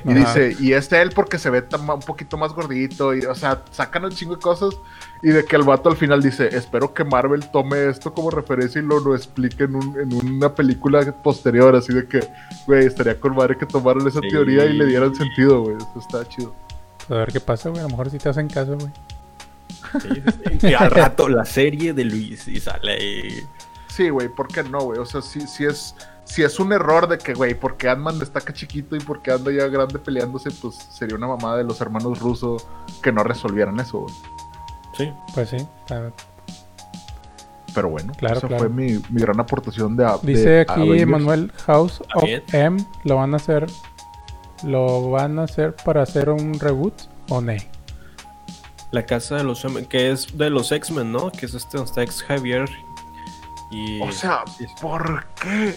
Y 0.06 0.12
Ajá. 0.12 0.20
dice, 0.36 0.56
y 0.64 0.74
es 0.74 0.92
él 0.92 1.12
porque 1.16 1.38
se 1.40 1.50
ve 1.50 1.64
un 1.78 2.00
poquito 2.02 2.38
más 2.38 2.54
gordito, 2.54 3.16
y, 3.16 3.26
o 3.26 3.34
sea, 3.36 3.64
sacan 3.72 4.06
un 4.06 4.12
chingo 4.12 4.36
de 4.36 4.42
cosas, 4.42 4.76
y 5.22 5.30
de 5.30 5.44
que 5.46 5.56
el 5.56 5.64
vato 5.64 5.90
al 5.90 5.96
final 5.98 6.22
dice, 6.22 6.50
espero 6.56 6.94
que 6.94 7.04
Marvel 7.04 7.50
tome 7.52 7.88
esto 7.90 8.14
como 8.14 8.30
referencia 8.30 8.82
y 8.82 8.86
lo, 8.86 9.00
lo 9.00 9.16
explique 9.16 9.64
en, 9.64 9.76
un- 9.76 10.00
en 10.00 10.14
una 10.14 10.54
película 10.54 11.02
posterior, 11.24 11.76
así 11.76 11.94
de 11.94 12.08
que, 12.08 12.20
güey, 12.68 12.86
estaría 12.86 13.20
con 13.20 13.36
madre 13.36 13.58
que 13.58 13.66
tomaran 13.66 14.06
esa 14.08 14.20
Sí. 14.22 14.30
teoría 14.30 14.66
y 14.66 14.74
le 14.74 14.86
dieran 14.86 15.16
sentido, 15.16 15.62
güey, 15.62 15.78
eso 15.78 15.94
está 16.00 16.28
chido. 16.28 16.54
A 17.10 17.16
ver 17.16 17.32
qué 17.34 17.40
pasa, 17.40 17.70
güey. 17.70 17.80
A 17.82 17.84
lo 17.84 17.90
mejor 17.90 18.10
si 18.10 18.18
te 18.18 18.30
hacen 18.30 18.48
caso, 18.48 18.78
güey. 18.78 18.92
Sí, 20.02 20.10
sí, 20.16 20.58
sí. 20.62 20.68
Y 20.68 20.74
al 20.74 20.90
rato 20.92 21.28
la 21.30 21.46
serie 21.46 21.94
de 21.94 22.06
Luis 22.06 22.48
y 22.48 22.60
sale 22.60 22.94
ahí. 22.94 23.44
Sí, 23.88 24.10
güey, 24.10 24.28
¿por 24.30 24.48
qué 24.48 24.64
no, 24.64 24.80
güey? 24.80 25.00
O 25.00 25.06
sea, 25.06 25.22
sí, 25.22 25.42
sí 25.48 25.66
es, 25.66 25.96
sí 26.26 26.44
es 26.44 26.60
un 26.60 26.72
error 26.74 27.08
de 27.08 27.18
que, 27.18 27.34
güey, 27.34 27.54
porque 27.54 27.90
Ant-Man 27.90 28.20
destaca 28.20 28.54
chiquito 28.54 28.96
y 28.96 29.00
porque 29.00 29.32
anda 29.32 29.52
ya 29.52 29.68
grande 29.68 30.00
peleándose, 30.00 30.50
pues 30.52 30.76
sería 30.76 31.16
una 31.16 31.28
mamada 31.28 31.58
de 31.58 31.64
los 31.64 31.80
hermanos 31.82 32.20
rusos 32.20 32.66
que 33.02 33.12
no 33.12 33.24
resolvieran 33.24 33.80
eso, 33.80 34.00
güey. 34.02 34.14
Sí. 34.98 35.12
Pues 35.34 35.50
sí. 35.50 35.58
está- 35.58 36.12
Pero 37.76 37.90
bueno, 37.90 38.14
Claro, 38.18 38.38
esa 38.38 38.48
claro. 38.48 38.64
fue 38.66 38.70
mi, 38.70 39.02
mi 39.10 39.22
gran 39.22 39.40
aportación 39.40 39.98
de 39.98 40.04
de 40.06 40.12
Dice 40.34 40.62
aquí 40.62 40.74
Avengers. 40.82 41.10
Manuel 41.10 41.52
House 41.66 42.02
of. 42.16 42.24
M. 42.54 42.86
¿Lo 43.04 43.16
van 43.16 43.34
a 43.34 43.38
hacer? 43.38 43.66
¿Lo 44.64 45.10
van 45.10 45.40
a 45.40 45.44
hacer 45.44 45.76
para 45.84 46.04
hacer 46.04 46.30
un 46.30 46.60
reboot 46.60 46.94
o 47.30 47.42
no? 47.42 47.54
La 48.92 49.06
casa 49.08 49.38
de 49.38 49.44
los 49.44 49.66
X-Men, 49.66 49.86
que 49.88 50.12
es 50.12 50.38
de 50.38 50.52
los 50.52 50.72
X-Men, 50.72 51.12
¿no? 51.12 51.32
Que 51.32 51.48
es 51.48 51.56
este 51.56 51.78
donde 51.78 51.90
está 51.90 52.04
ex 52.04 52.22
Javier. 52.24 52.70
Y. 53.72 54.00
O 54.02 54.12
sea, 54.12 54.44
Sí, 54.56 54.66
sí. 54.68 54.74
¿por 54.80 55.26
qué 55.42 55.76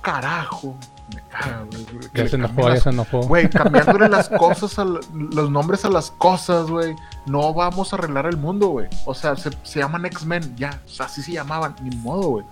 carajo? 0.00 0.76
Me 1.14 1.22
caga, 1.30 1.64
güey. 1.70 1.86
que 2.12 2.22
Ya 2.24 2.28
se 2.28 2.36
enojó, 2.36 2.68
ya 2.68 2.80
se 2.80 2.90
enojó. 2.90 3.20
Güey, 3.22 3.48
cambiándole 3.48 4.08
las 4.08 4.28
cosas, 4.28 4.78
a 4.78 4.84
la- 4.84 5.00
los 5.14 5.50
nombres 5.50 5.84
a 5.84 5.88
las 5.90 6.10
cosas, 6.10 6.68
güey. 6.70 6.94
No 7.26 7.54
vamos 7.54 7.92
a 7.92 7.96
arreglar 7.96 8.26
el 8.26 8.36
mundo, 8.36 8.68
güey. 8.68 8.88
O 9.06 9.14
sea, 9.14 9.34
se, 9.36 9.50
se 9.62 9.78
llaman 9.80 10.04
X-Men, 10.06 10.54
ya. 10.56 10.82
O 10.84 10.88
sea, 10.88 11.06
así 11.06 11.22
se 11.22 11.32
llamaban, 11.32 11.74
ni 11.82 11.96
modo, 11.96 12.28
güey. 12.28 12.44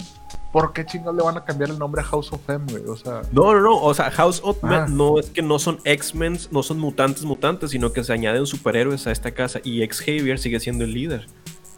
¿Por 0.53 0.73
qué 0.73 0.87
chingados 0.87 1.15
le 1.17 1.23
van 1.23 1.37
a 1.37 1.45
cambiar 1.45 1.69
el 1.69 1.79
nombre 1.79 2.01
a 2.01 2.05
House 2.05 2.33
of 2.33 2.49
M, 2.49 2.65
güey? 2.73 2.85
O 2.87 2.97
sea, 2.97 3.21
No, 3.31 3.53
no, 3.53 3.61
no. 3.61 3.77
O 3.83 3.93
sea, 3.93 4.11
House 4.11 4.41
of 4.43 4.63
Men 4.63 4.73
Ah. 4.73 4.87
no 4.89 5.19
es 5.21 5.29
que 5.29 5.43
no 5.43 5.59
son 5.59 5.79
X-Men, 5.85 6.39
no 6.51 6.63
son 6.63 6.79
mutantes 6.79 7.25
mutantes, 7.25 7.73
sino 7.73 7.93
que 7.93 8.03
se 8.05 8.15
añaden 8.15 8.47
superhéroes 8.47 9.07
a 9.07 9.13
esta 9.13 9.33
casa. 9.33 9.61
Y 9.65 9.83
ex 9.83 9.99
Javier 10.01 10.39
sigue 10.39 10.59
siendo 10.61 10.85
el 10.85 10.95
líder. 10.95 11.27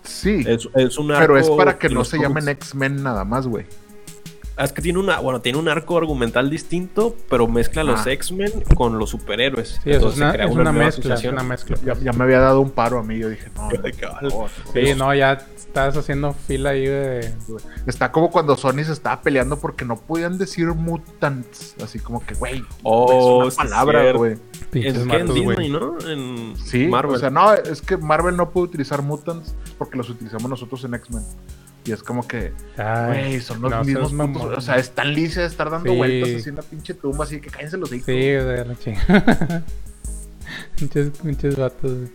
sí. 0.05 0.45
Es, 0.47 0.69
es 0.77 0.97
un 0.97 1.11
arco 1.11 1.21
pero 1.27 1.39
es 1.39 1.51
para 1.51 1.77
que 1.77 1.89
no 1.89 2.05
se 2.05 2.19
llamen 2.19 2.49
X-Men 2.49 3.03
nada 3.03 3.25
más, 3.25 3.49
güey. 3.49 3.67
Es 4.59 4.73
que 4.73 4.83
tiene 4.83 4.99
una, 4.99 5.21
bueno, 5.21 5.41
tiene 5.41 5.59
un 5.59 5.69
arco 5.69 5.97
argumental 5.97 6.51
distinto, 6.51 7.15
pero 7.31 7.47
mezcla 7.47 7.85
los 7.85 8.07
Ah. 8.07 8.11
X-Men 8.13 8.53
con 8.75 8.99
los 8.99 9.11
superhéroes. 9.11 9.81
Sí, 9.85 9.91
es 9.91 9.99
se 10.01 10.07
una, 10.07 10.33
crea 10.33 10.47
es 10.47 10.51
una 10.53 10.65
nueva 10.73 10.87
mezcla. 10.87 11.15
Es 11.15 11.25
una 11.25 11.43
mezcla. 11.45 11.77
Ya, 11.85 11.95
ya 11.95 12.13
me 12.13 12.25
había 12.25 12.41
dado 12.41 12.61
un 12.61 12.71
paro 12.71 12.99
a 12.99 13.03
mí. 13.05 13.19
Yo 13.19 13.29
dije, 13.29 13.51
no. 13.55 13.69
no. 14.23 14.47
Sí, 14.73 14.95
no, 14.97 15.15
ya 15.15 15.35
estás 15.57 15.97
haciendo 15.97 16.33
fila 16.33 16.71
ahí 16.71 16.87
de. 16.87 17.33
Está 17.87 18.11
como 18.11 18.31
cuando 18.31 18.57
Sony 18.57 18.83
se 18.85 18.93
estaba 18.93 19.21
peleando 19.23 19.59
porque 19.61 19.85
no 19.85 19.97
podían 19.97 20.39
decir 20.39 20.67
mutants. 20.69 21.77
Así 21.83 21.99
como 22.01 22.25
que, 22.27 22.35
güey, 22.35 22.65
Oh, 22.83 23.47
es 23.47 23.55
una 23.57 23.65
palabra, 23.65 24.01
cierto. 24.01 24.19
güey. 24.19 24.33
Es 24.73 24.99
que 24.99 25.17
en 25.17 25.33
Disney. 25.35 25.71
¿no? 25.71 25.97
En 26.07 26.55
Sí, 26.57 26.87
Marvel. 26.89 27.17
o 27.17 27.19
sea, 27.19 27.31
no, 27.31 27.55
es 27.55 27.81
que 27.81 27.97
Marvel 27.97 28.37
no 28.37 28.51
puede 28.51 28.67
utilizar 28.67 29.03
mutants 29.03 29.55
porque 29.79 29.97
los 29.97 30.11
utilizamos 30.11 30.51
nosotros 30.51 30.83
en 30.85 30.95
X-Men. 30.95 31.23
Y 31.89 31.93
es 31.93 32.03
como 32.03 32.27
que, 32.29 32.53
güey, 32.77 33.41
son 33.41 33.63
los 33.63 33.71
no 33.71 33.83
mismos 33.83 34.13
mamón. 34.13 34.55
O 34.55 34.61
sea, 34.61 34.77
están 34.77 35.15
lice 35.15 35.41
de 35.41 35.47
estar 35.47 35.71
dando 35.71 35.91
Sí. 35.91 35.97
vueltas 35.97 36.31
así 36.35 36.49
en 36.51 36.55
una 36.57 36.63
pinche 36.63 36.93
tumba, 36.93 37.25
así 37.25 37.41
que 37.41 37.49
cállense 37.49 37.79
los 37.79 37.91
hijos. 37.93 38.05
Sí, 38.05 38.13
de 38.13 38.65
la 38.65 38.77
chingada. 38.79 39.63
Pinches, 40.77 41.11
pinches 41.23 41.57
vatos. 41.57 41.93
güey. 41.93 42.09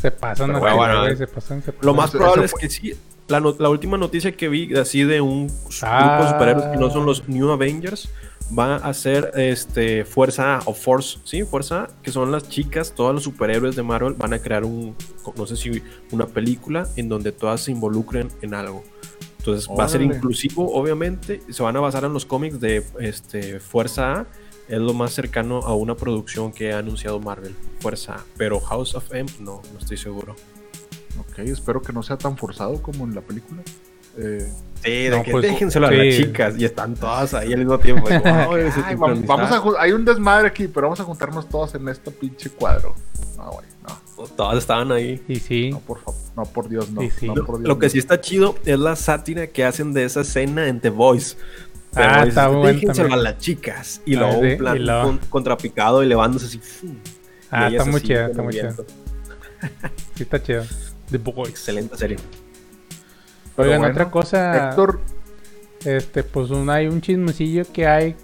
Se 0.00 0.10
pasan 0.10 0.48
Pero 0.48 0.60
bueno, 0.60 0.76
güey, 0.76 0.88
bueno, 0.88 1.00
güey, 1.02 1.16
se 1.16 1.26
pasan, 1.26 1.62
se 1.62 1.72
pasan. 1.72 1.86
Lo 1.86 1.94
más 1.94 2.10
probable 2.10 2.44
eso 2.44 2.56
es 2.56 2.60
que 2.60 2.68
sí. 2.70 2.94
La, 3.28 3.40
no- 3.40 3.56
la 3.58 3.70
última 3.70 3.96
noticia 3.96 4.32
que 4.32 4.48
vi 4.48 4.74
así 4.76 5.02
de 5.02 5.20
un 5.20 5.50
Ah. 5.82 5.98
grupo 6.18 6.24
de 6.24 6.30
superhéroes 6.32 6.66
que 6.66 6.76
no 6.76 6.90
son 6.90 7.06
los 7.06 7.26
New 7.28 7.50
Avengers 7.50 8.08
va 8.56 8.76
a 8.76 8.92
ser 8.94 9.32
este 9.36 10.04
Fuerza 10.04 10.56
A 10.56 10.62
o 10.66 10.74
Force, 10.74 11.18
sí, 11.24 11.44
Fuerza 11.44 11.84
A, 11.84 11.88
que 12.02 12.10
son 12.10 12.30
las 12.30 12.48
chicas, 12.48 12.94
todas 12.94 13.14
los 13.14 13.24
superhéroes 13.24 13.76
de 13.76 13.82
Marvel 13.82 14.14
van 14.14 14.32
a 14.32 14.38
crear 14.38 14.64
un 14.64 14.94
no 15.36 15.46
sé 15.46 15.56
si 15.56 15.82
una 16.10 16.26
película 16.26 16.88
en 16.96 17.08
donde 17.08 17.32
todas 17.32 17.62
se 17.62 17.72
involucren 17.72 18.28
en 18.42 18.54
algo. 18.54 18.84
Entonces 19.38 19.68
va 19.68 19.84
a 19.84 19.88
ser 19.88 20.00
inclusivo, 20.00 20.72
obviamente, 20.74 21.42
se 21.50 21.62
van 21.62 21.76
a 21.76 21.80
basar 21.80 22.04
en 22.04 22.14
los 22.14 22.24
cómics 22.24 22.60
de 22.60 22.82
este 22.98 23.60
Fuerza 23.60 24.20
A, 24.20 24.26
es 24.68 24.78
lo 24.78 24.94
más 24.94 25.12
cercano 25.12 25.58
a 25.58 25.74
una 25.74 25.94
producción 25.94 26.50
que 26.50 26.72
ha 26.72 26.78
anunciado 26.78 27.20
Marvel, 27.20 27.54
Fuerza 27.80 28.14
A, 28.14 28.24
pero 28.38 28.58
House 28.60 28.94
of 28.94 29.12
M 29.12 29.30
no, 29.40 29.60
no 29.72 29.78
estoy 29.78 29.98
seguro. 29.98 30.34
Ok, 31.18 31.40
espero 31.40 31.82
que 31.82 31.92
no 31.92 32.02
sea 32.02 32.16
tan 32.16 32.36
forzado 32.36 32.80
como 32.82 33.04
en 33.04 33.14
la 33.14 33.20
película. 33.20 33.62
Eh, 34.18 34.48
Sí, 34.82 34.90
de 35.04 35.10
No, 35.16 35.22
que 35.22 35.30
pues, 35.30 35.42
déjenselo 35.44 35.86
a 35.86 35.90
sí. 35.90 35.96
las 35.96 36.16
chicas 36.16 36.54
y 36.58 36.64
están 36.66 36.94
todas 36.94 37.32
ahí 37.32 37.54
al 37.54 37.60
mismo 37.60 37.78
tiempo. 37.78 38.06
y 38.14 38.20
como, 38.20 38.52
"Ay, 38.52 38.70
se 38.70 38.80
ay, 38.84 38.94
vamos, 38.96 39.24
vamos 39.24 39.50
a, 39.50 39.80
hay 39.82 39.92
un 39.92 40.04
desmadre 40.04 40.48
aquí, 40.48 40.68
pero 40.68 40.88
vamos 40.88 41.00
a 41.00 41.04
juntarnos 41.04 41.48
todos 41.48 41.74
en 41.74 41.88
este 41.88 42.10
pinche 42.10 42.50
cuadro. 42.50 42.94
No, 43.38 43.50
güey, 43.52 43.66
no. 43.82 44.24
Todas 44.36 44.58
estaban 44.58 44.92
ahí. 44.92 45.22
Y 45.26 45.36
sí. 45.36 45.70
No, 45.70 45.80
por 45.80 46.00
favor. 46.00 46.20
No, 46.36 46.42
por 46.44 46.68
Dios, 46.68 46.90
no. 46.90 47.00
Sí, 47.00 47.10
sí. 47.18 47.28
no, 47.28 47.46
por 47.46 47.56
Dios, 47.60 47.66
Lo 47.68 47.78
que 47.78 47.88
sí 47.88 47.98
está 47.98 48.20
chido 48.20 48.56
es 48.66 48.78
la 48.78 48.94
sátira 48.94 49.46
que 49.46 49.64
hacen 49.64 49.94
de 49.94 50.04
esa 50.04 50.20
escena 50.20 50.68
en 50.68 50.80
The 50.80 50.90
Voice. 50.90 51.36
Pero 51.94 52.06
Ah, 52.10 52.24
está 52.26 52.48
bueno 52.48 52.66
déjenselo 52.66 53.08
también. 53.08 53.12
a 53.20 53.22
las 53.30 53.38
chicas. 53.38 54.02
Y 54.04 54.16
Ah, 54.16 54.18
luego 54.18 54.42
sí, 54.42 54.48
un 54.52 54.58
plan 54.58 54.76
y 54.76 54.80
luego- 54.80 55.02
con- 55.04 55.18
contrapicado 55.30 56.02
y 56.02 56.06
levándose 56.08 56.44
así. 56.46 56.60
Ah, 57.50 57.68
está 57.68 57.84
muy 57.86 58.02
con 58.02 58.10
está 58.12 58.42
muy 58.42 58.52
viento. 58.52 58.84
Sí, 60.14 60.22
está 60.24 60.42
chido. 60.42 60.64
The 61.10 61.16
Boys. 61.18 61.48
Excelente 61.50 61.96
serie. 61.96 62.18
Pero 63.56 63.68
Oigan, 63.68 63.80
bueno, 63.80 63.92
otra 63.94 64.10
cosa. 64.10 64.68
Héctor, 64.70 65.00
Este, 65.84 66.22
pues 66.22 66.50
un, 66.50 66.70
hay 66.70 66.86
un 66.86 67.00
chismecillo 67.02 67.64
que 67.72 67.86
hay 67.86 68.16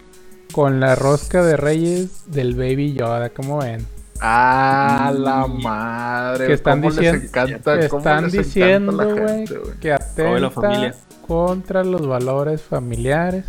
con 0.53 0.81
la 0.81 0.95
rosca 0.95 1.43
de 1.45 1.57
reyes 1.59 2.23
del 2.31 2.55
Baby 2.55 2.95
Yoda. 2.95 3.31
¿Cómo 3.31 3.59
ven? 3.59 3.87
a 4.23 5.13
la 5.17 5.47
Mm. 5.47 5.63
madre. 5.63 6.47
Que 6.47 6.53
están 6.53 6.81
cómo 6.83 6.91
diciendo- 6.93 7.21
les 7.23 7.29
encanta, 7.31 7.89
cómo 7.89 7.99
Están 8.01 8.25
les 8.25 8.33
diciendo, 8.33 8.93
la 8.93 9.05
güey, 9.05 9.45
que 9.81 9.93
atenta 9.95 10.51
familia. 10.51 10.95
contra 11.27 11.83
los 11.85 12.07
valores 12.07 12.61
familiares. 12.61 13.47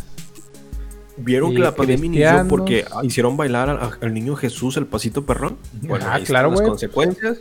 ¿Vieron 1.18 1.54
que 1.54 1.60
la 1.60 1.76
pandemia 1.76 2.06
inició 2.06 2.48
porque 2.48 2.86
ah, 2.90 3.02
hicieron 3.04 3.36
bailar 3.36 3.70
al, 3.70 3.80
al 4.02 4.14
niño 4.14 4.36
Jesús 4.38 4.78
el 4.78 4.88
pasito 4.88 5.26
perrón? 5.26 5.58
Bueno, 5.82 6.06
Ah, 6.08 6.14
ahí 6.16 6.24
claro, 6.24 6.52
güey. 6.52 6.66
consecuencias. 6.66 7.40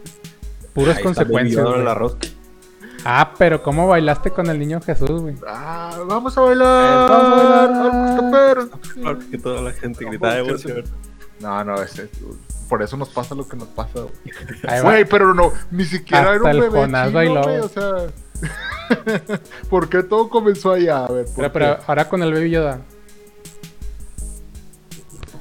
Puras 0.75 0.97
Ahí 0.99 1.03
consecuencias. 1.05 1.65
La 1.85 1.95
rosca. 1.95 2.29
Ah, 3.05 3.33
pero 3.39 3.63
¿cómo 3.63 3.89
bailaste 3.89 4.31
con 4.31 4.49
el 4.49 4.59
niño 4.59 4.81
Jesús, 4.81 5.23
güey? 5.23 5.35
Ah, 5.47 5.99
vamos 6.07 6.37
a 6.37 6.41
bailar. 6.43 7.09
Vamos 7.11 7.33
a 7.33 7.37
bailar. 7.37 7.71
al 7.81 8.71
Christopher. 8.71 8.93
Claro 8.95 9.19
que 9.31 9.39
toda 9.39 9.63
la 9.63 9.73
gente 9.73 10.05
gritaba 10.05 10.35
de 10.35 10.41
emoción. 10.41 10.85
No, 11.41 11.65
no, 11.65 11.83
ese, 11.83 12.09
por 12.69 12.83
eso 12.83 12.97
nos 12.97 13.09
pasa 13.09 13.35
lo 13.35 13.49
que 13.49 13.57
nos 13.57 13.69
pasa, 13.69 14.01
güey. 14.01 14.83
Güey, 14.83 15.05
pero 15.07 15.35
no, 15.35 15.53
ni 15.71 15.85
siquiera 15.85 16.33
Hasta 16.33 16.35
era 16.35 16.43
un 16.43 16.51
el 16.51 16.61
bebé 16.61 16.81
Jonás 16.81 17.07
chino, 17.07 17.19
bailó, 17.19 17.43
güey. 17.43 17.59
o 17.59 17.69
sea... 17.69 17.95
¿Por 19.71 19.89
qué 19.89 20.03
todo 20.03 20.29
comenzó 20.29 20.73
allá? 20.73 21.07
A 21.07 21.13
ver, 21.13 21.25
¿por 21.27 21.35
Pero, 21.37 21.53
pero 21.53 21.79
ahora 21.87 22.09
con 22.09 22.23
el 22.23 22.33
Baby 22.33 22.51
Yoda. 22.51 22.81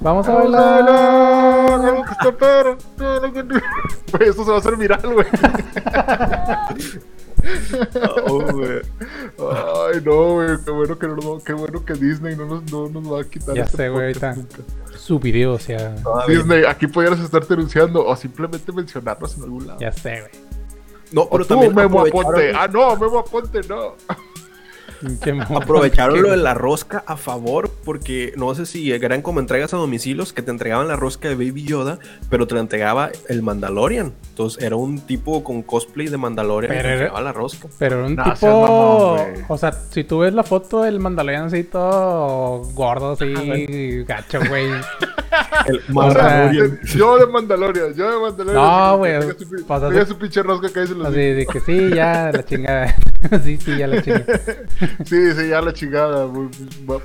Vamos 0.02 0.27
a 0.27 0.31
Vamos 0.34 0.56
a 0.56 0.60
bailar. 0.61 0.84
bailar, 1.81 2.03
eso 4.22 4.45
se 4.45 4.49
va 4.49 4.56
a 4.56 4.60
hacer 4.60 4.76
viral, 4.77 5.14
güey. 5.14 5.27
Oh, 8.28 8.40
güey. 8.52 8.82
Ay, 9.40 10.02
no, 10.03 10.34
güey, 10.34 10.49
qué 10.66 10.72
bueno 10.72 10.99
que, 10.99 11.07
no, 11.07 11.16
nos- 11.16 11.44
qué 11.44 11.53
bueno 11.53 11.86
que 11.86 11.94
Disney 11.94 12.36
no 12.36 12.45
nos, 12.45 12.72
no 12.72 12.90
nos 12.90 13.11
va 13.14 13.22
a 13.22 13.24
quitar 13.24 13.56
Ya 13.56 13.64
este 13.64 13.78
sé, 13.78 13.90
güey. 13.90 14.14
Su 14.98 15.20
video, 15.20 15.53
o 15.53 15.60
sea, 15.60 15.95
Todavía. 15.95 16.38
Disney, 16.38 16.64
aquí 16.66 16.88
podrías 16.88 17.20
estar 17.20 17.45
denunciando 17.48 18.06
o 18.06 18.16
simplemente 18.16 18.72
mencionarnos 18.72 19.38
en 19.38 19.44
algún 19.44 19.68
lado. 19.68 19.80
ya 19.80 19.91
sé, 19.91 20.20
güey. 20.22 20.49
No, 21.11 21.28
pero 21.30 21.44
tú, 21.44 21.49
también 21.56 21.74
Memo 21.74 22.02
Aponte. 22.02 22.52
Ah, 22.56 22.68
no, 22.68 22.95
Memo 22.95 23.20
Aponte, 23.20 23.61
no. 23.68 23.95
Aprovecharon 25.56 26.22
lo 26.22 26.32
de 26.32 26.38
la 26.38 26.54
rosca 26.54 27.04
a 27.06 27.18
favor 27.18 27.70
porque 27.86 28.34
no 28.36 28.54
sé 28.56 28.66
si 28.66 28.92
eran 28.92 29.22
como 29.22 29.40
entregas 29.40 29.74
a 29.74 29.78
domicilios 29.78 30.34
que 30.34 30.42
te 30.42 30.52
entregaban 30.52 30.88
la 30.88 30.96
rosca 30.96 31.30
de 31.30 31.36
Baby 31.36 31.64
Yoda, 31.64 32.00
pero 32.30 32.48
te 32.48 32.56
la 32.56 32.62
entregaba 32.62 33.10
el 33.28 33.42
Mandalorian. 33.42 34.14
Entonces 34.30 34.64
era 34.64 34.76
un 34.76 35.00
tipo 35.02 35.44
con 35.44 35.62
cosplay 35.64 36.08
de 36.08 36.18
Mandalorian 36.18 36.72
Pero 36.72 36.84
que 36.84 36.92
entregaba 36.94 37.22
la 37.22 37.34
rosca. 37.34 37.68
Pero 37.78 37.98
era 37.98 38.06
un 38.08 38.16
seas 38.16 38.40
tipo. 38.40 39.18
o 39.48 39.58
sea, 39.58 39.72
si 39.72 40.04
tú 40.04 40.20
ves 40.20 40.34
la 40.34 40.44
foto 40.44 40.84
del 40.84 41.00
Mandalorian 41.00 41.46
así 41.46 41.64
todo 41.64 42.64
gordo, 42.74 43.14
así, 43.14 44.04
gacho, 44.04 44.40
güey. 44.48 44.70
El 45.68 45.76
O 45.96 46.12
sea, 46.12 46.50
Mandalorian. 46.52 46.80
yo 46.96 47.18
de 47.18 47.28
Mandalorian, 47.28 47.94
yo 47.94 48.12
de 48.12 48.20
Mandalorian. 48.20 48.64
No, 48.64 48.98
güey, 48.98 49.20
que 49.38 49.46
tenga 49.46 50.06
su 50.06 50.18
pinche 50.18 50.42
rosca 50.42 50.70
que 50.70 50.80
ahí 50.80 50.88
se 50.88 50.96
lo 50.96 51.08
Así 51.08 51.16
de 51.18 51.46
que 51.46 51.60
sí, 51.60 51.90
ya 51.94 52.32
la 52.34 52.44
chingada. 52.46 52.96
sí, 53.44 53.58
sí, 53.58 53.78
ya 53.78 53.88
la 53.88 54.02
chingada. 54.02 54.26
Sí, 55.06 55.32
sí, 55.34 55.49
ya 55.49 55.61
la 55.61 55.74
chingada. 55.74 56.28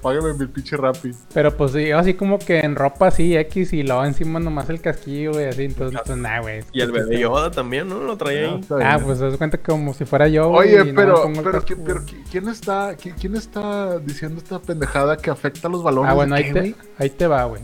Págame 0.02 0.34
mi 0.34 0.46
pinche 0.46 0.76
rapi. 0.76 1.10
Pero 1.32 1.56
pues 1.56 1.72
sí, 1.72 1.90
así 1.90 2.14
como 2.14 2.38
que 2.38 2.60
en 2.60 2.76
ropa 2.76 3.08
así, 3.08 3.36
X 3.36 3.72
y 3.72 3.82
luego 3.82 4.04
encima 4.04 4.40
nomás 4.40 4.68
el 4.70 4.80
casquillo, 4.80 5.32
güey, 5.32 5.46
así. 5.46 5.64
Entonces, 5.64 6.00
pues 6.04 6.18
nada, 6.18 6.40
güey. 6.40 6.62
Y 6.72 6.80
el 6.80 6.92
bebé 6.92 7.18
Yoda 7.20 7.50
también, 7.50 7.88
¿no? 7.88 8.00
Lo 8.00 8.16
traía 8.16 8.46
ahí. 8.54 8.60
Ah, 8.82 8.98
pues 9.02 9.18
te 9.18 9.24
das 9.24 9.36
cuenta 9.36 9.58
como 9.58 9.94
si 9.94 10.04
fuera 10.04 10.28
yo. 10.28 10.50
Oye, 10.50 10.84
pero, 10.94 11.30
pero, 11.34 11.52
casco, 11.52 11.66
¿quién, 11.66 11.78
pero 11.84 12.00
güey. 12.00 12.06
¿quién- 12.06 12.24
¿quién 12.30 12.48
está, 12.48 12.96
quién, 13.00 13.14
quién 13.16 13.36
está 13.36 13.98
diciendo 13.98 14.38
esta 14.38 14.58
pendejada 14.60 15.16
que 15.16 15.30
afecta 15.30 15.68
a 15.68 15.70
los 15.70 15.82
valores? 15.82 16.10
Ah, 16.10 16.14
bueno, 16.14 16.34
de 16.34 16.42
ahí 16.44 16.52
qué, 16.52 16.60
te, 16.60 16.74
ahí 16.98 17.10
te 17.10 17.26
va, 17.26 17.44
güey. 17.44 17.62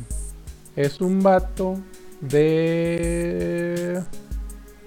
Es 0.76 1.00
un 1.00 1.22
vato 1.22 1.78
de... 2.20 4.00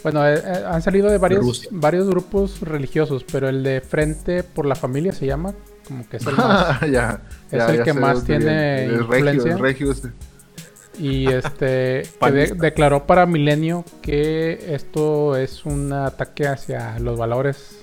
Bueno, 0.04 0.28
eh, 0.28 0.36
eh, 0.44 0.64
han 0.68 0.82
salido 0.82 1.10
de 1.10 1.18
varios, 1.18 1.68
varios 1.72 2.08
grupos 2.08 2.60
religiosos, 2.62 3.24
pero 3.32 3.48
el 3.50 3.64
de 3.64 3.80
Frente 3.82 4.44
por 4.44 4.66
la 4.66 4.76
Familia 4.76 5.14
se 5.14 5.26
llama, 5.26 5.54
como 5.88 6.08
que 6.10 6.18
es 6.18 6.28
el 6.28 6.36
más... 6.36 6.82
ya, 6.92 7.22
es 7.50 7.58
ya, 7.60 7.68
el 7.70 7.78
ya 7.78 7.84
que 7.84 7.94
más 7.94 8.24
tiene 8.26 8.88
regio, 8.88 9.02
influencia. 9.02 9.58
regio. 9.58 9.94
Y 11.00 11.28
este 11.28 11.56
que 11.66 11.72
de- 12.04 12.10
Panista. 12.20 12.56
declaró 12.56 13.08
para 13.08 13.26
Milenio 13.26 13.86
que 14.02 14.76
esto 14.76 15.38
es 15.38 15.66
un 15.66 15.94
ataque 15.94 16.48
hacia 16.48 17.00
los 17.00 17.18
valores 17.18 17.80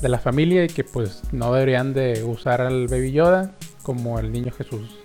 de 0.00 0.08
la 0.08 0.18
familia 0.18 0.64
y 0.64 0.68
que 0.68 0.84
pues 0.84 1.22
no 1.32 1.52
deberían 1.52 1.92
de 1.94 2.24
usar 2.24 2.60
al 2.62 2.86
Baby 2.88 3.12
Yoda 3.12 3.52
como 3.82 4.18
el 4.18 4.32
niño 4.32 4.52
Jesús. 4.52 4.98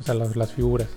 O 0.00 0.02
sea, 0.02 0.14
las, 0.14 0.34
las 0.36 0.52
figuras. 0.52 0.88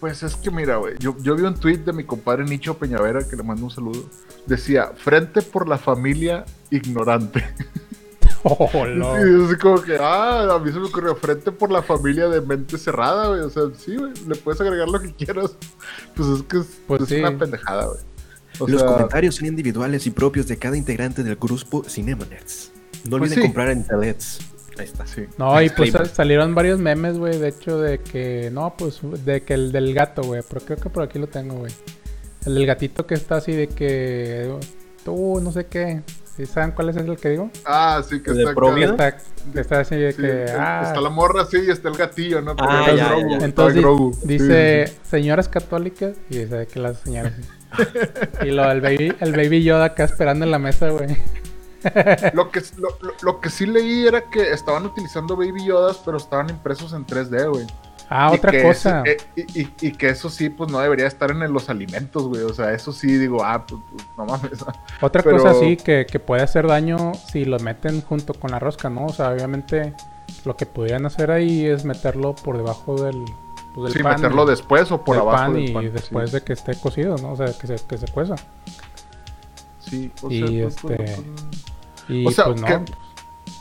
Pues 0.00 0.22
es 0.22 0.34
que 0.36 0.50
mira, 0.50 0.76
güey, 0.76 0.94
yo, 0.98 1.14
yo 1.20 1.36
vi 1.36 1.42
un 1.42 1.54
tweet 1.54 1.78
de 1.78 1.92
mi 1.92 2.04
compadre 2.04 2.44
Nicho 2.44 2.78
Peñavera, 2.78 3.20
que 3.28 3.36
le 3.36 3.42
mando 3.42 3.64
un 3.64 3.70
saludo. 3.70 4.02
Decía, 4.46 4.92
frente 4.96 5.42
por 5.42 5.68
la 5.68 5.78
familia 5.78 6.44
ignorante. 6.70 7.44
Oh, 8.42 8.70
no. 8.86 9.18
Y 9.18 9.52
es 9.52 9.58
como 9.58 9.82
que, 9.82 9.98
ah, 10.00 10.54
a 10.54 10.58
mí 10.58 10.72
se 10.72 10.78
me 10.78 10.86
ocurrió, 10.86 11.14
frente 11.14 11.52
por 11.52 11.70
la 11.70 11.82
familia 11.82 12.26
de 12.26 12.40
mente 12.40 12.78
cerrada, 12.78 13.28
güey. 13.28 13.40
O 13.40 13.50
sea, 13.50 13.64
sí, 13.76 13.94
güey, 13.96 14.14
le 14.26 14.34
puedes 14.34 14.58
agregar 14.62 14.88
lo 14.88 14.98
que 14.98 15.12
quieras. 15.12 15.54
Pues 16.14 16.26
es 16.30 16.42
que 16.44 16.56
es, 16.60 16.66
Pues 16.86 17.02
es 17.02 17.08
sí. 17.10 17.16
una 17.16 17.36
pendejada, 17.38 17.84
güey. 17.84 17.98
O 18.58 18.66
Los 18.66 18.80
sea, 18.80 18.92
comentarios 18.92 19.34
son 19.34 19.46
individuales 19.46 20.06
y 20.06 20.10
propios 20.10 20.46
de 20.48 20.56
cada 20.56 20.74
integrante 20.78 21.22
del 21.22 21.36
grupo 21.36 21.84
Cinema 21.86 22.24
Nerds. 22.30 22.72
No 23.04 23.10
Pues 23.18 23.22
olviden 23.24 23.34
sí. 23.34 23.42
comprar 23.42 23.68
en 23.72 23.86
Telets. 23.86 24.38
Ahí 24.80 24.86
está. 24.86 25.06
sí. 25.06 25.26
No, 25.38 25.60
y 25.60 25.68
pues 25.70 25.92
salieron 26.12 26.54
varios 26.54 26.78
memes, 26.78 27.18
güey, 27.18 27.38
de 27.38 27.48
hecho, 27.48 27.78
de 27.78 27.98
que, 27.98 28.50
no, 28.52 28.74
pues, 28.76 29.00
de 29.24 29.42
que 29.42 29.54
el 29.54 29.72
del 29.72 29.92
gato, 29.94 30.22
güey, 30.22 30.42
pero 30.48 30.64
creo 30.64 30.78
que 30.78 30.88
por 30.90 31.02
aquí 31.02 31.18
lo 31.18 31.26
tengo, 31.26 31.56
güey. 31.56 31.72
El 32.46 32.54
del 32.54 32.66
gatito 32.66 33.06
que 33.06 33.14
está 33.14 33.36
así 33.36 33.52
de 33.52 33.68
que, 33.68 34.50
tú, 35.04 35.38
no 35.42 35.52
sé 35.52 35.66
qué, 35.66 36.00
¿sí 36.36 36.46
saben 36.46 36.72
cuál 36.72 36.88
es 36.88 36.96
el 36.96 37.14
que 37.18 37.28
digo? 37.28 37.50
Ah, 37.66 38.02
sí, 38.08 38.22
que 38.22 38.32
¿De 38.32 38.44
está 38.44 38.52
acá. 38.52 38.80
Está, 38.80 39.16
que 39.52 39.60
está 39.60 39.80
así 39.80 39.96
de 39.96 40.12
Sí, 40.12 40.22
que, 40.22 40.42
el- 40.44 40.50
ah, 40.58 40.82
Está 40.86 41.00
la 41.02 41.10
morra, 41.10 41.44
sí, 41.44 41.58
y 41.66 41.70
está 41.70 41.90
el 41.90 41.96
gatillo, 41.96 42.40
¿no? 42.40 42.52
Ah, 42.58 42.82
Pero 42.86 42.96
ya, 42.96 43.02
ya, 43.04 43.08
Grogu, 43.10 43.28
ya. 43.28 43.32
está 43.34 43.44
entonces 43.44 43.80
Grogu. 43.82 44.18
Dice, 44.24 44.86
sí, 44.86 44.94
señoras 45.10 45.48
católicas, 45.50 46.16
y 46.30 46.38
dice 46.38 46.66
que 46.66 46.80
las 46.80 46.98
señoras, 47.00 47.34
y 48.42 48.46
lo, 48.50 48.70
el 48.70 48.80
baby, 48.80 49.14
el 49.20 49.32
baby 49.32 49.62
Yoda 49.62 49.84
acá 49.84 50.04
esperando 50.04 50.46
en 50.46 50.50
la 50.50 50.58
mesa, 50.58 50.88
güey. 50.88 51.18
Lo 52.34 52.50
que, 52.50 52.60
lo, 52.78 52.88
lo- 53.00 53.14
lo 53.22 53.40
que 53.40 53.50
sí 53.50 53.66
leí 53.66 54.06
era 54.06 54.22
que 54.22 54.52
estaban 54.52 54.84
utilizando 54.86 55.36
Baby 55.36 55.64
Yodas, 55.66 56.00
pero 56.04 56.16
estaban 56.16 56.50
impresos 56.50 56.92
en 56.92 57.06
3D, 57.06 57.48
güey. 57.50 57.66
Ah, 58.12 58.30
Y 58.32 58.36
otra 58.38 58.62
cosa. 58.62 59.02
eso- 59.04 59.22
eh, 59.36 59.44
y, 59.54 59.60
y- 59.62 59.72
y 59.82 59.92
que 59.92 60.08
eso 60.08 60.28
sí, 60.30 60.48
pues 60.50 60.70
no 60.70 60.80
debería 60.80 61.06
estar 61.06 61.30
en 61.30 61.52
los 61.52 61.70
alimentos, 61.70 62.24
güey. 62.24 62.42
O 62.42 62.52
sea, 62.52 62.72
eso 62.72 62.92
sí, 62.92 63.06
digo, 63.18 63.44
ah, 63.44 63.64
pues, 63.66 63.80
pues, 63.90 64.04
no 64.18 64.24
mames. 64.26 64.64
Otra 65.00 65.22
Pero- 65.22 65.36
cosa 65.38 65.54
sí 65.54 65.76
que, 65.76 66.06
que 66.06 66.18
puede 66.18 66.42
hacer 66.42 66.66
daño 66.66 67.12
si 67.30 67.44
lo 67.44 67.58
meten 67.60 68.00
junto 68.02 68.34
con 68.34 68.50
la 68.50 68.58
rosca, 68.58 68.90
¿no? 68.90 69.06
O 69.06 69.12
sea, 69.12 69.30
obviamente 69.30 69.94
lo 70.44 70.56
que 70.56 70.66
podrían 70.66 71.06
hacer 71.06 71.30
ahí 71.30 71.64
es 71.66 71.84
meterlo 71.84 72.34
por 72.34 72.56
debajo 72.56 73.00
del, 73.00 73.24
pues, 73.74 73.84
del 73.84 73.92
Sí, 73.92 74.02
pan. 74.02 74.16
meterlo 74.16 74.42
y- 74.44 74.50
después 74.50 74.90
o 74.90 75.04
por 75.04 75.14
del 75.14 75.22
abajo 75.22 75.38
pan 75.44 75.52
del 75.54 75.84
y 75.84 75.88
después 75.90 76.30
sí. 76.30 76.36
de 76.36 76.42
que 76.42 76.52
esté 76.54 76.74
cocido, 76.74 77.16
¿no? 77.18 77.32
O 77.32 77.36
sea, 77.36 77.46
que 77.56 77.66
se, 77.68 77.76
que 77.86 77.96
se 77.96 78.08
cueza. 78.08 78.34
Sí, 79.90 80.10
o 80.22 80.30
y 80.30 80.38
sea, 80.38 80.46
pues, 80.46 80.76
este- 80.76 80.96
pues, 80.96 81.20
Y 82.08 82.26
O 82.26 82.30
sea, 82.30 82.44
pues 82.46 82.60
no. 82.60 82.66
que- 82.66 82.78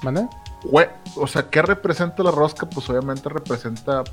pues, 0.02 0.16
güey, 0.64 0.88
o 1.18 1.28
sea, 1.28 1.50
¿qué 1.50 1.62
representa 1.62 2.24
la 2.24 2.32
rosca? 2.32 2.68
Pues 2.70 2.90
obviamente 2.90 3.28
representa, 3.30 4.04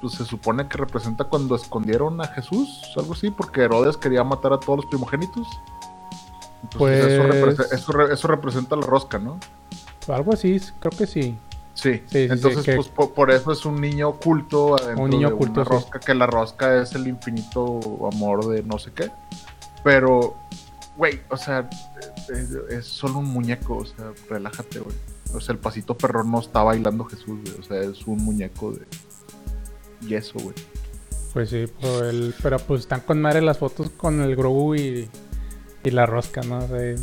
pues 0.00 0.14
se 0.14 0.24
supone 0.24 0.68
que 0.68 0.76
representa 0.78 1.24
cuando 1.24 1.54
escondieron 1.56 2.20
a 2.20 2.26
Jesús, 2.28 2.68
algo 2.96 3.12
así, 3.14 3.30
porque 3.30 3.62
Herodes 3.62 3.96
quería 3.96 4.24
matar 4.24 4.52
a 4.52 4.58
todos 4.60 4.78
los 4.80 4.86
primogénitos. 4.86 5.46
Entonces 6.64 7.04
eso, 7.06 7.22
Pues- 7.28 7.34
represe- 7.58 7.74
eso, 7.74 7.92
re- 7.92 8.14
eso 8.14 8.28
representa 8.28 8.76
la 8.76 8.86
rosca, 8.86 9.18
¿no? 9.18 9.38
Algo 10.08 10.32
así, 10.32 10.60
creo 10.80 10.90
que 10.96 11.06
sí. 11.06 11.36
Sí, 11.74 12.02
entonces 12.12 12.60
sí, 12.60 12.64
que- 12.70 12.76
pues 12.76 12.88
po- 12.88 13.10
por, 13.10 13.30
eso 13.30 13.52
es 13.52 13.66
un 13.66 13.80
niño 13.80 14.08
oculto 14.08 14.76
adentro 14.80 15.04
Un 15.04 15.10
niño 15.10 15.28
de 15.28 15.34
oculto, 15.34 15.60
una 15.60 15.64
sí. 15.64 15.70
rosca, 15.70 16.00
que 16.00 16.14
la 16.14 16.26
rosca 16.26 16.80
es 16.80 16.94
el 16.94 17.06
infinito 17.06 17.80
amor 18.10 18.46
de 18.46 18.62
no 18.62 18.78
sé 18.78 18.92
qué. 18.92 19.10
Pero, 19.84 20.34
güey, 20.96 21.20
o 21.30 21.36
sea, 21.36 21.68
es, 22.28 22.50
es 22.70 22.86
solo 22.86 23.18
un 23.18 23.26
muñeco, 23.26 23.78
o 23.78 23.86
sea, 23.86 24.12
relájate, 24.28 24.80
güey. 24.80 24.96
O 25.34 25.40
sea, 25.40 25.52
el 25.52 25.58
pasito 25.58 25.96
perrón 25.96 26.30
no 26.30 26.40
está 26.40 26.62
bailando 26.62 27.04
Jesús, 27.04 27.38
güey. 27.42 27.54
O 27.58 27.62
sea, 27.62 27.80
es 27.80 28.06
un 28.06 28.24
muñeco 28.24 28.72
de 28.72 28.86
yeso, 30.06 30.38
güey. 30.38 30.54
Pues 31.32 31.50
sí, 31.50 31.66
pero, 31.80 32.08
el, 32.08 32.34
pero 32.42 32.58
pues 32.58 32.82
están 32.82 33.00
con 33.00 33.20
madre 33.20 33.42
las 33.42 33.58
fotos 33.58 33.90
con 33.90 34.20
el 34.22 34.34
Grogu 34.36 34.74
y, 34.74 35.10
y 35.84 35.90
la 35.90 36.06
rosca, 36.06 36.40
¿no? 36.42 36.58
O 36.58 36.68
sea, 36.68 36.94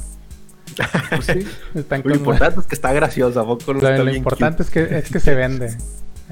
Pues 1.16 1.26
sí. 1.28 1.48
están 1.76 2.04
Lo 2.04 2.16
con 2.16 2.22
madre. 2.26 2.40
importante 2.40 2.60
es 2.62 2.66
que 2.66 2.76
está 2.76 2.94
graciosa, 2.94 3.42
¿a 3.42 3.46
poco 3.46 3.74
Lo, 3.74 3.82
lo 4.04 4.14
importante 4.16 4.64
es 4.64 4.70
que, 4.72 4.98
es 4.98 5.12
que 5.12 5.20
se 5.20 5.36
vende. 5.36 5.78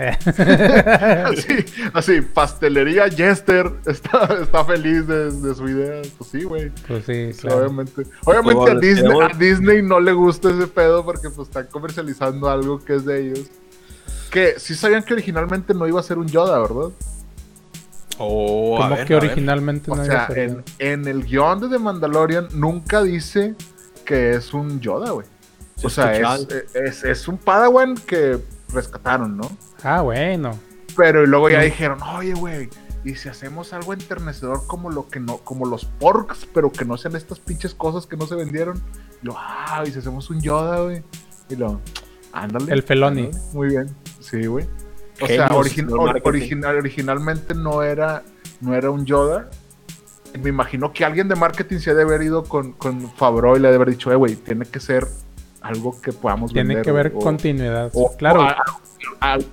Así, 1.25 1.65
así, 1.93 2.21
pastelería 2.21 3.09
Jester 3.09 3.71
está, 3.85 4.25
está 4.41 4.65
feliz 4.65 5.07
de, 5.07 5.31
de 5.31 5.55
su 5.55 5.67
idea. 5.67 6.01
Pues 6.17 6.29
sí, 6.29 6.43
güey. 6.43 6.71
pues 6.87 7.05
sí, 7.05 7.33
Sí, 7.33 7.39
claro. 7.41 7.59
Obviamente, 7.65 8.03
obviamente 8.25 8.71
a, 8.71 8.75
Disney, 8.75 9.03
tenemos- 9.03 9.23
a 9.33 9.37
Disney 9.37 9.81
no 9.81 9.99
le 9.99 10.13
gusta 10.13 10.49
ese 10.49 10.67
pedo 10.67 11.03
porque 11.05 11.29
pues 11.29 11.47
están 11.47 11.67
comercializando 11.67 12.49
algo 12.49 12.79
que 12.83 12.95
es 12.95 13.05
de 13.05 13.21
ellos. 13.21 13.41
Que 14.31 14.55
sí 14.59 14.75
sabían 14.75 15.03
que 15.03 15.13
originalmente 15.13 15.73
no 15.73 15.87
iba 15.87 15.99
a 15.99 16.03
ser 16.03 16.17
un 16.17 16.27
Yoda, 16.27 16.57
¿verdad? 16.59 16.91
Oh, 18.17 18.77
Como 18.77 18.95
ver, 18.95 19.05
que 19.07 19.15
originalmente 19.15 19.89
O 19.91 19.95
no 19.95 20.03
sea, 20.05 20.13
iba 20.13 20.23
a 20.23 20.27
ser 20.27 20.37
en, 20.39 20.63
en 20.79 21.07
el 21.07 21.23
guion 21.25 21.59
de 21.59 21.69
The 21.69 21.79
Mandalorian 21.79 22.47
nunca 22.53 23.01
dice 23.01 23.55
que 24.05 24.31
es 24.31 24.53
un 24.53 24.79
Yoda, 24.79 25.11
güey. 25.11 25.25
O 25.83 25.89
sea, 25.89 26.13
es, 26.75 27.03
es 27.03 27.27
un 27.27 27.37
Padawan 27.37 27.95
que 27.95 28.37
rescataron, 28.71 29.35
¿no? 29.37 29.49
Ah, 29.83 30.01
bueno. 30.01 30.57
Pero 30.95 31.25
luego 31.25 31.49
ya 31.49 31.61
dijeron, 31.61 31.99
oye, 32.03 32.33
güey, 32.33 32.69
y 33.03 33.15
si 33.15 33.29
hacemos 33.29 33.73
algo 33.73 33.93
enternecedor 33.93 34.67
como 34.67 34.89
lo 34.91 35.07
que 35.07 35.19
no, 35.19 35.37
como 35.37 35.65
los 35.65 35.85
porks, 35.85 36.45
pero 36.53 36.71
que 36.71 36.85
no 36.85 36.97
sean 36.97 37.15
estas 37.15 37.39
pinches 37.39 37.73
cosas 37.73 38.05
que 38.05 38.17
no 38.17 38.27
se 38.27 38.35
vendieron. 38.35 38.81
Y 39.23 39.27
lo, 39.27 39.35
ah, 39.37 39.83
y 39.85 39.91
si 39.91 39.99
hacemos 39.99 40.29
un 40.29 40.41
Yoda, 40.41 40.81
güey. 40.81 41.01
Y 41.49 41.55
lo, 41.55 41.79
ándale. 42.33 42.71
El 42.73 42.83
Feloni. 42.83 43.25
ándale, 43.27 43.43
Muy 43.53 43.69
bien. 43.69 43.95
Sí, 44.19 44.45
güey. 44.45 44.65
O 45.21 45.27
sea, 45.27 45.47
Genios 45.47 45.93
or- 45.99 46.21
original, 46.23 46.75
originalmente 46.77 47.53
no 47.53 47.83
era, 47.83 48.23
no 48.59 48.73
era 48.75 48.89
un 48.91 49.05
Yoda. 49.05 49.49
Me 50.41 50.49
imagino 50.49 50.93
que 50.93 51.03
alguien 51.05 51.27
de 51.27 51.35
marketing 51.35 51.77
se 51.79 51.91
ha 51.91 51.93
de 51.93 52.03
haber 52.03 52.21
ido 52.21 52.43
con, 52.43 52.71
con 52.73 53.09
Favreau 53.15 53.55
y 53.55 53.59
le 53.59 53.67
ha 53.67 53.71
de 53.71 53.75
haber 53.75 53.89
dicho, 53.91 54.11
eh, 54.11 54.15
güey, 54.15 54.35
tiene 54.35 54.65
que 54.65 54.79
ser 54.79 55.05
algo 55.61 55.99
que 56.01 56.11
podamos 56.11 56.51
Tiene 56.53 56.69
vender. 56.69 56.83
que 56.83 56.89
haber 56.89 57.07
o- 57.15 57.19
continuidad. 57.19 57.91
o- 57.93 58.15
claro. 58.17 58.41
o 58.41 58.47
algo 59.19 59.47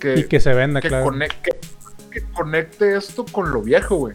que 0.00 0.20
y 0.20 0.24
que 0.28 0.40
se 0.40 0.52
venda, 0.54 0.80
que, 0.80 0.88
claro. 0.88 1.06
conec- 1.06 1.40
que- 1.42 1.58
que 2.10 2.22
conecte 2.32 2.96
esto 2.96 3.24
con 3.24 3.50
lo 3.50 3.60
viejo, 3.62 3.96
güey. 3.96 4.14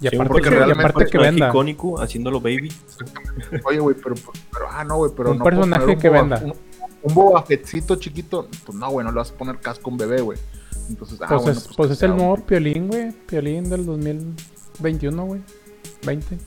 y 0.00 0.08
aparte, 0.08 0.32
porque 0.32 0.48
que, 0.48 0.54
y 0.54 0.58
realmente 0.58 0.84
aparte 0.84 1.10
que 1.10 1.18
venda. 1.18 1.48
icónico 1.48 2.00
haciéndolo 2.00 2.40
baby. 2.40 2.72
Oye, 3.64 3.78
güey, 3.78 3.96
pero, 4.02 4.14
pero, 4.52 4.66
ah, 4.70 4.84
no, 4.84 4.96
güey, 4.98 5.12
pero 5.16 5.32
Un 5.32 5.38
no 5.38 5.44
personaje 5.44 5.86
un 5.86 5.98
que 5.98 6.08
Boba- 6.10 6.20
venda. 6.20 6.40
Un, 6.44 6.54
un 7.02 7.98
chiquito, 7.98 8.48
pues 8.64 8.76
no, 8.76 8.90
güey, 8.90 9.04
no 9.06 9.12
le 9.12 9.16
vas 9.18 9.30
a 9.30 9.34
poner 9.34 9.58
casco 9.58 9.90
a 9.90 9.92
un 9.92 9.98
bebé, 9.98 10.20
güey. 10.20 10.38
Entonces, 10.88 11.18
ah, 11.22 11.26
Pues, 11.28 11.42
bueno, 11.42 11.58
es, 11.58 11.68
pues 11.76 11.86
que 11.88 11.92
es 11.94 12.02
el 12.02 12.16
nuevo 12.16 12.36
Piolín, 12.36 12.88
güey. 12.88 13.12
Piolín 13.12 13.68
del 13.68 13.84
2021, 13.86 15.24
güey. 15.24 15.40
20. 16.04 16.38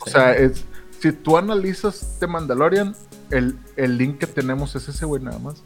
O 0.00 0.06
sea, 0.10 0.34
es, 0.34 0.64
si 1.00 1.12
tú 1.12 1.36
analizas 1.36 2.16
The 2.18 2.26
Mandalorian, 2.26 2.94
el, 3.30 3.58
el 3.76 3.98
link 3.98 4.18
que 4.18 4.26
tenemos 4.26 4.74
es 4.74 4.88
ese, 4.88 5.04
güey, 5.06 5.22
nada 5.22 5.38
más. 5.38 5.62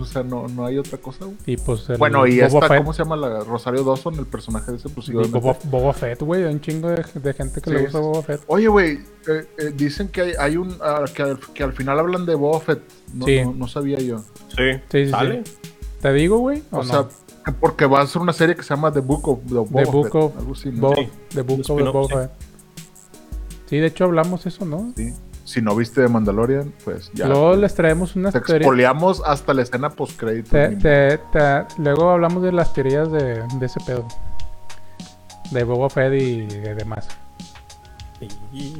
O 0.00 0.04
sea, 0.04 0.22
no, 0.22 0.46
no 0.48 0.64
hay 0.66 0.78
otra 0.78 0.98
cosa, 0.98 1.24
güey. 1.24 1.36
Y 1.46 1.56
pues 1.56 1.88
el 1.90 1.96
Bueno, 1.98 2.26
y 2.26 2.36
Boba 2.36 2.46
esta, 2.46 2.68
Fett. 2.68 2.78
¿cómo 2.78 2.92
se 2.92 3.02
llama? 3.02 3.16
La 3.16 3.40
Rosario 3.44 3.82
Dawson, 3.84 4.14
el 4.18 4.26
personaje 4.26 4.70
de 4.72 4.76
ese, 4.78 4.88
pues 4.88 5.08
Y. 5.08 5.12
Boba, 5.12 5.56
Boba 5.64 5.92
Fett, 5.92 6.20
güey. 6.22 6.44
Hay 6.44 6.54
un 6.54 6.60
chingo 6.60 6.88
de, 6.90 7.04
de 7.14 7.34
gente 7.34 7.60
que 7.60 7.70
Sí, 7.70 7.76
le 7.76 7.82
gusta. 7.82 7.98
Boba 7.98 8.22
Fett. 8.22 8.40
Oye, 8.46 8.68
güey, 8.68 8.92
eh, 9.28 9.46
eh, 9.58 9.72
dicen 9.74 10.08
que 10.08 10.20
hay, 10.22 10.32
hay 10.38 10.56
un. 10.56 10.76
ah, 10.80 11.04
que, 11.14 11.22
al, 11.22 11.38
que 11.38 11.62
al 11.62 11.72
final 11.72 11.98
hablan 11.98 12.26
de 12.26 12.34
Boba 12.34 12.60
Fett. 12.60 12.80
No, 13.14 13.26
Sí. 13.26 13.42
no, 13.44 13.54
no 13.54 13.68
sabía 13.68 13.98
yo. 13.98 14.18
Sí, 14.48 14.74
Sí, 14.90 15.04
sí, 15.06 15.10
¿Sale? 15.10 15.42
sí. 15.44 15.52
¿Te 16.00 16.12
digo, 16.12 16.38
güey? 16.38 16.62
¿O, 16.70 16.78
O 16.78 16.82
no? 16.84 16.88
sea, 16.88 17.06
que 17.44 17.52
porque 17.52 17.86
va 17.86 18.02
a 18.02 18.06
ser 18.06 18.22
una 18.22 18.32
serie 18.32 18.54
que 18.54 18.62
se 18.62 18.68
llama 18.70 18.92
The 18.92 19.00
Book 19.00 19.26
of 19.28 19.40
the 19.48 19.54
Boba 19.54 19.82
The 19.84 19.90
Book 19.90 20.04
Fett, 20.06 20.14
of 20.14 20.38
algo 20.38 20.52
así, 20.52 20.70
¿no? 20.70 20.80
Boba, 20.80 20.96
Sí. 20.96 21.08
The 21.30 21.42
Book 21.42 21.60
of 21.68 21.92
Boba 21.92 22.06
sí. 22.08 22.14
Fett. 22.14 22.30
Sí, 23.66 23.76
de 23.78 23.86
hecho 23.86 24.04
hablamos 24.04 24.46
eso, 24.46 24.64
¿no? 24.64 24.92
Sí. 24.96 25.12
Si 25.48 25.62
no 25.62 25.74
viste 25.74 26.02
de 26.02 26.08
Mandalorian, 26.08 26.74
pues 26.84 27.10
ya. 27.14 27.26
Luego 27.26 27.56
les 27.56 27.74
traemos 27.74 28.14
unas 28.16 28.34
Te 28.34 28.40
teorías. 28.40 28.56
expoliamos 28.60 29.22
hasta 29.24 29.54
la 29.54 29.62
escena 29.62 29.88
post 29.88 30.18
crédito. 30.18 30.50
Te- 30.50 30.76
te- 30.76 31.18
te- 31.32 31.64
luego 31.78 32.10
hablamos 32.10 32.42
de 32.42 32.52
las 32.52 32.72
teorías 32.74 33.10
de, 33.10 33.42
de 33.42 33.66
ese 33.66 33.80
pedo. 33.80 34.06
De 35.50 35.64
Boba 35.64 35.88
Fett 35.88 36.12
y 36.20 36.42
de 36.46 36.74
demás. 36.74 37.08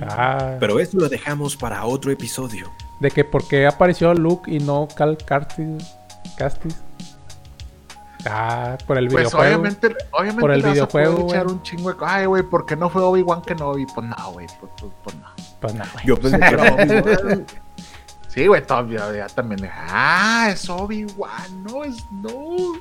Ah, 0.02 0.56
Pero 0.60 0.78
eso 0.80 0.98
lo 0.98 1.08
dejamos 1.08 1.56
para 1.56 1.84
otro 1.86 2.10
episodio. 2.10 2.70
de 3.00 3.10
que 3.12 3.24
por 3.24 3.46
qué 3.48 3.66
apareció 3.66 4.12
Luke 4.12 4.50
y 4.50 4.58
no 4.58 4.88
Cal 4.94 5.16
Castis. 5.24 5.84
Castis. 6.36 6.76
Ah, 8.28 8.76
por 8.86 8.98
el 8.98 9.06
Pues 9.08 9.20
videojuego. 9.26 9.46
obviamente, 9.46 9.96
obviamente 10.10 10.40
Por 10.40 10.50
el 10.50 10.62
videojuego, 10.62 11.26
echar 11.28 11.44
güey. 11.44 11.56
un 11.56 11.62
chingo 11.62 11.92
de... 11.92 11.96
Ay, 12.04 12.26
güey, 12.26 12.42
¿por 12.42 12.66
qué 12.66 12.74
no 12.76 12.90
fue 12.90 13.00
Obi-Wan 13.00 13.40
Kenobi? 13.42 13.86
Pues 13.94 14.06
no, 14.06 14.32
güey, 14.32 14.46
pues, 14.60 14.72
pues, 14.80 14.92
pues 15.04 15.16
no. 15.16 15.37
Pues 15.60 15.74
no, 15.74 15.84
güey. 15.92 16.06
Yo 16.06 16.16
pensé 16.16 16.38
que 16.38 16.44
era 16.46 16.74
Obi-Wan. 16.74 17.46
Sí, 18.28 18.46
güey, 18.46 18.64
todavía 18.64 19.12
ya 19.12 19.26
también. 19.26 19.60
de, 19.62 19.70
Ah, 19.72 20.50
es 20.52 20.68
Obi-Wan, 20.68 21.64
no, 21.64 21.82
es 21.82 21.96
no, 22.12 22.74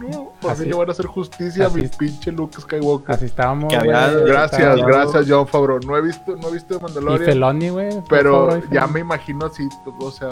no. 0.00 0.32
Por 0.40 0.50
Así- 0.52 0.62
fin 0.62 0.70
le 0.70 0.76
van 0.76 0.88
a 0.88 0.92
hacer 0.92 1.06
justicia 1.06 1.66
a 1.66 1.70
mi 1.70 1.88
pinche 1.88 2.30
Luke 2.30 2.60
Skywalker. 2.60 3.12
Así 3.14 3.24
estábamos. 3.24 3.70
Que 3.72 3.76
había- 3.78 4.12
güey. 4.12 4.24
Gracias, 4.26 4.60
Estábamos- 4.60 4.86
gracias, 4.86 5.24
John 5.28 5.48
Favreau. 5.48 5.80
No 5.80 5.96
he 5.96 6.02
visto, 6.02 6.36
no 6.36 6.48
he 6.48 6.52
visto 6.52 6.76
Y 6.76 6.80
Mandalorian, 6.80 7.24
Feloni, 7.24 7.68
güey. 7.70 8.02
pero 8.08 8.58
y 8.58 8.74
ya 8.74 8.86
me 8.86 9.00
imagino 9.00 9.46
así, 9.46 9.66
o 9.98 10.10
sea, 10.12 10.28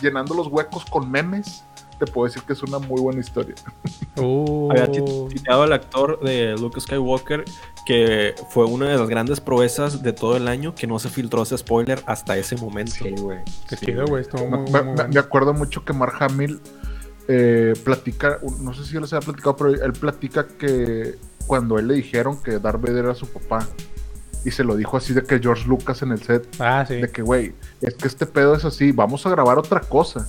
llenando 0.00 0.32
los 0.34 0.46
huecos 0.46 0.84
con 0.86 1.10
memes. 1.10 1.64
Te 1.98 2.06
puedo 2.06 2.26
decir 2.28 2.42
que 2.42 2.52
es 2.52 2.62
una 2.62 2.78
muy 2.78 3.00
buena 3.00 3.20
historia. 3.20 3.54
Uh, 4.16 4.70
Había 4.70 4.86
tit- 4.90 5.28
titeado 5.28 5.62
al 5.62 5.72
actor 5.72 6.20
de 6.20 6.54
Luke 6.58 6.80
Skywalker 6.80 7.44
que 7.86 8.34
fue 8.50 8.66
una 8.66 8.86
de 8.88 8.98
las 8.98 9.08
grandes 9.08 9.40
proezas 9.40 10.02
de 10.02 10.12
todo 10.12 10.36
el 10.36 10.46
año 10.46 10.74
que 10.74 10.86
no 10.86 10.98
se 10.98 11.08
filtró 11.08 11.42
ese 11.42 11.56
spoiler 11.56 12.02
hasta 12.06 12.36
ese 12.36 12.56
momento. 12.56 12.96
güey. 13.20 13.38
Qué 13.68 13.76
chido, 13.76 14.04
güey. 14.06 14.24
Me, 15.10 15.18
acuerdo 15.18 15.54
mucho 15.54 15.84
que 15.84 15.92
Mark 15.94 16.14
Hamill 16.20 16.60
eh, 17.28 17.72
platica, 17.84 18.38
no 18.60 18.74
sé 18.74 18.84
si 18.84 18.92
yo 18.92 19.00
les 19.00 19.12
había 19.14 19.24
platicado, 19.24 19.56
pero 19.56 19.70
él 19.70 19.92
platica 19.92 20.46
que 20.46 21.16
cuando 21.46 21.78
él 21.78 21.88
le 21.88 21.94
dijeron 21.94 22.42
que 22.42 22.58
Darth 22.58 22.80
Vader 22.80 23.06
era 23.06 23.14
su 23.14 23.26
papá, 23.26 23.66
y 24.44 24.50
se 24.50 24.62
lo 24.64 24.76
dijo 24.76 24.96
así 24.96 25.14
de 25.14 25.22
que 25.22 25.38
George 25.38 25.66
Lucas 25.66 26.02
en 26.02 26.12
el 26.12 26.22
set, 26.22 26.46
Ah, 26.60 26.84
sí. 26.86 26.96
de 26.96 27.10
que, 27.10 27.22
güey, 27.22 27.54
es 27.80 27.94
que 27.94 28.06
este 28.06 28.24
pedo 28.26 28.54
es 28.54 28.64
así, 28.66 28.92
vamos 28.92 29.24
a 29.26 29.30
grabar 29.30 29.58
otra 29.58 29.80
cosa, 29.80 30.28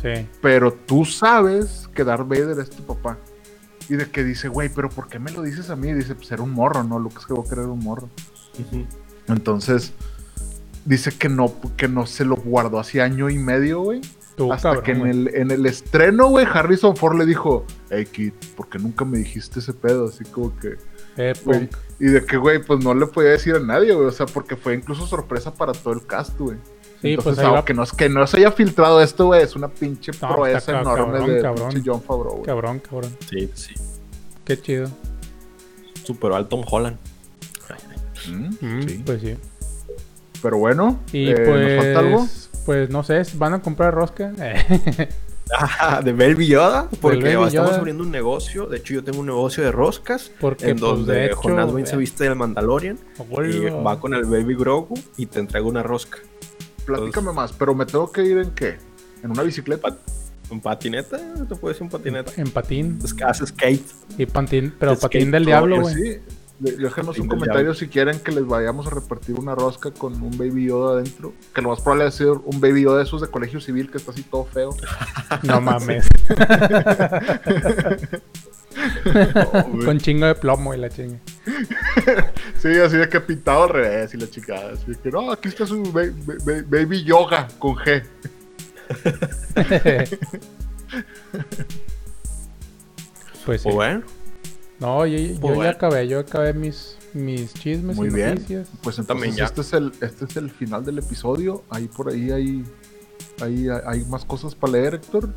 Sí. 0.00 0.28
pero 0.40 0.72
tú 0.72 1.04
sabes 1.04 1.88
que 1.94 2.04
Darth 2.04 2.28
Vader 2.28 2.58
es 2.60 2.70
tu 2.70 2.82
papá. 2.84 3.18
Y 3.88 3.94
de 3.96 4.10
que 4.10 4.22
dice, 4.22 4.48
güey, 4.48 4.68
pero 4.68 4.90
¿por 4.90 5.08
qué 5.08 5.18
me 5.18 5.30
lo 5.32 5.42
dices 5.42 5.70
a 5.70 5.76
mí? 5.76 5.88
Y 5.88 5.94
dice, 5.94 6.14
pues 6.14 6.30
era 6.30 6.42
un 6.42 6.50
morro, 6.52 6.84
¿no? 6.84 6.98
Lucas 6.98 7.22
Skywalker 7.22 7.58
era 7.60 7.68
un 7.68 7.78
morro. 7.78 8.08
Entonces, 9.28 9.92
dice 10.84 11.12
que 11.12 11.28
no, 11.28 11.52
que 11.76 11.88
no 11.88 12.06
se 12.06 12.24
lo 12.24 12.36
guardó 12.36 12.78
hace 12.78 13.00
año 13.02 13.30
y 13.30 13.38
medio, 13.38 13.80
güey. 13.80 14.00
Tú, 14.36 14.52
Hasta 14.52 14.68
cabrón, 14.74 14.84
que 14.84 14.92
en 14.92 15.06
el, 15.06 15.34
en 15.34 15.50
el 15.50 15.66
estreno, 15.66 16.28
güey, 16.28 16.46
Harrison 16.46 16.96
Ford 16.96 17.18
le 17.18 17.26
dijo, 17.26 17.64
hey, 17.90 18.06
Kid, 18.06 18.32
¿por 18.56 18.68
qué 18.68 18.78
nunca 18.78 19.04
me 19.04 19.18
dijiste 19.18 19.58
ese 19.58 19.72
pedo? 19.72 20.06
Así 20.08 20.24
como 20.24 20.56
que, 20.56 20.76
Eh, 21.16 21.32
güey. 21.44 21.68
Y 21.98 22.06
de 22.06 22.24
que, 22.24 22.36
güey, 22.36 22.62
pues 22.62 22.84
no 22.84 22.94
le 22.94 23.06
podía 23.06 23.30
decir 23.30 23.56
a 23.56 23.60
nadie, 23.60 23.92
güey. 23.92 24.06
O 24.06 24.12
sea, 24.12 24.26
porque 24.26 24.54
fue 24.54 24.74
incluso 24.74 25.06
sorpresa 25.06 25.52
para 25.52 25.72
todo 25.72 25.92
el 25.94 26.06
cast, 26.06 26.38
güey. 26.38 26.56
Sí, 27.00 27.10
Entonces, 27.10 27.34
pues 27.34 27.38
ahí 27.38 27.50
va- 27.52 27.58
aunque 27.58 27.74
no, 27.74 27.82
es 27.84 27.92
que 27.92 28.08
no 28.08 28.26
se 28.26 28.38
haya 28.38 28.50
filtrado 28.52 29.00
esto, 29.00 29.26
güey, 29.26 29.42
es 29.42 29.54
una 29.54 29.68
pinche 29.68 30.10
No, 30.20 30.34
proeza 30.34 30.80
enorme 30.80 31.12
cabrón, 31.18 31.34
de 31.34 31.42
cabrón. 31.42 31.68
pinche 31.72 31.90
John 31.90 32.02
Favreau, 32.02 32.32
güey. 32.34 32.44
Cabrón, 32.44 32.80
cabrón. 32.80 33.16
Sí, 33.30 33.50
sí. 33.54 33.74
Qué 34.44 34.60
chido. 34.60 34.88
Superó 36.04 36.34
al 36.36 36.48
Tom 36.48 36.64
Holland. 36.68 36.96
Mm, 38.28 38.48
Mm, 38.60 38.82
sí. 38.88 39.02
Pues 39.06 39.20
sí. 39.22 39.36
Pero 40.42 40.58
bueno, 40.58 40.98
Y 41.12 41.30
eh, 41.30 41.34
¿nos 41.76 41.84
falta 41.84 41.98
algo? 42.00 42.18
pues, 42.18 42.50
pues 42.66 42.90
no 42.90 43.02
sé, 43.02 43.22
¿van 43.34 43.54
a 43.54 43.62
comprar 43.62 43.94
rosca? 43.94 44.32
Ah, 45.80 46.02
de 46.04 46.12
Baby 46.12 46.46
Yoda, 46.48 46.90
porque 47.00 47.16
Baby 47.20 47.28
estamos 47.30 47.52
Yoda. 47.54 47.76
abriendo 47.78 48.02
un 48.04 48.10
negocio. 48.10 48.66
De 48.66 48.76
hecho, 48.76 48.92
yo 48.92 49.02
tengo 49.02 49.20
un 49.20 49.26
negocio 49.26 49.64
de 49.64 49.72
roscas. 49.72 50.30
Porque, 50.38 50.68
en 50.68 50.78
pues, 50.78 50.90
donde 50.92 51.14
de 51.14 51.26
hecho, 51.28 51.36
Jonás 51.36 51.72
Wayne 51.72 51.86
se 51.88 51.94
eh, 51.94 51.98
viste 51.98 52.24
del 52.24 52.36
Mandalorian 52.36 52.98
y 53.50 53.60
va 53.70 53.98
con 53.98 54.12
el 54.12 54.26
Baby 54.26 54.54
Grogu 54.56 54.92
y 55.16 55.24
te 55.24 55.38
entrega 55.40 55.64
una 55.66 55.82
rosca. 55.82 56.18
Platícame 56.96 57.32
más, 57.32 57.52
pero 57.52 57.74
me 57.74 57.86
tengo 57.86 58.10
que 58.10 58.24
ir 58.24 58.38
en 58.38 58.50
qué? 58.52 58.78
¿En 59.22 59.30
una 59.30 59.42
bicicleta? 59.42 59.96
¿Un 60.50 60.60
patineta? 60.60 61.18
¿Te 61.48 61.54
puede 61.56 61.74
decir 61.74 61.82
un 61.84 61.90
patineta? 61.90 62.32
En 62.36 62.50
patín. 62.50 62.98
Es 63.04 63.12
que 63.12 63.24
hace 63.24 63.46
skate. 63.46 63.84
Y 64.16 64.26
patín, 64.26 64.74
pero 64.78 64.98
patín 64.98 65.30
del 65.30 65.44
diablo, 65.44 65.80
Pues 65.82 65.96
güey. 65.96 66.14
sí. 66.14 66.20
Déjenos 66.60 67.16
un 67.20 67.28
comentario 67.28 67.72
si 67.72 67.86
quieren 67.86 68.18
que 68.18 68.32
les 68.32 68.44
vayamos 68.44 68.84
a 68.88 68.90
repartir 68.90 69.38
una 69.38 69.54
rosca 69.54 69.92
con 69.92 70.20
un 70.20 70.36
Baby 70.36 70.66
Yoda 70.66 70.94
adentro. 70.98 71.32
Que 71.54 71.62
lo 71.62 71.68
más 71.68 71.80
probable 71.80 72.08
es 72.08 72.14
ser 72.14 72.30
un 72.32 72.60
Baby 72.60 72.82
Yoda 72.82 72.98
de 72.98 73.04
esos 73.04 73.20
de 73.20 73.28
colegio 73.28 73.60
civil 73.60 73.88
que 73.92 73.98
está 73.98 74.10
así 74.10 74.24
todo 74.24 74.44
feo. 74.44 74.74
No 75.44 75.60
mames. 75.60 76.08
Con 79.84 79.98
chingo 79.98 80.26
de 80.26 80.34
plomo 80.34 80.74
y 80.74 80.78
la 80.78 80.88
chinga. 80.90 81.18
Sí, 82.60 82.68
así 82.78 82.96
de 82.96 83.08
que 83.08 83.20
pintado 83.20 83.62
al 83.64 83.68
revés 83.70 84.14
y 84.14 84.16
la 84.16 84.28
chicada. 84.28 84.72
Así 84.72 84.92
que 85.00 85.10
no, 85.12 85.30
aquí 85.30 85.48
está 85.48 85.64
su 85.66 85.80
ba- 85.92 86.02
ba- 86.26 86.34
ba- 86.44 86.62
Baby 86.68 87.04
Yoga 87.04 87.46
con 87.60 87.76
G. 87.76 88.02
pues 93.44 93.62
sí. 93.62 93.68
Pues 93.68 93.74
bueno, 93.74 94.02
No, 94.80 95.06
yo, 95.06 95.18
yo 95.18 95.40
Pues 95.40 95.58
ya 95.58 95.70
acabé, 95.70 96.08
yo 96.08 96.18
acabé 96.20 96.52
mis, 96.52 96.96
mis 97.14 97.54
chismes 97.54 97.96
Muy 97.96 98.08
y 98.08 98.10
bien. 98.12 98.30
noticias. 98.34 98.68
Pues 98.82 98.96
También 98.96 99.30
entonces 99.30 99.36
ya. 99.38 99.44
este 99.46 99.60
es, 99.62 99.72
el, 99.72 99.92
este 100.00 100.24
es 100.26 100.36
el 100.36 100.50
final 100.50 100.84
del 100.84 100.98
episodio. 100.98 101.62
Ahí 101.70 101.86
por 101.88 102.10
ahí 102.10 102.30
hay, 102.30 102.64
hay, 103.40 103.68
hay 103.86 104.04
más 104.06 104.24
cosas 104.24 104.54
para 104.54 104.72
leer, 104.74 104.94
Héctor. 104.94 105.30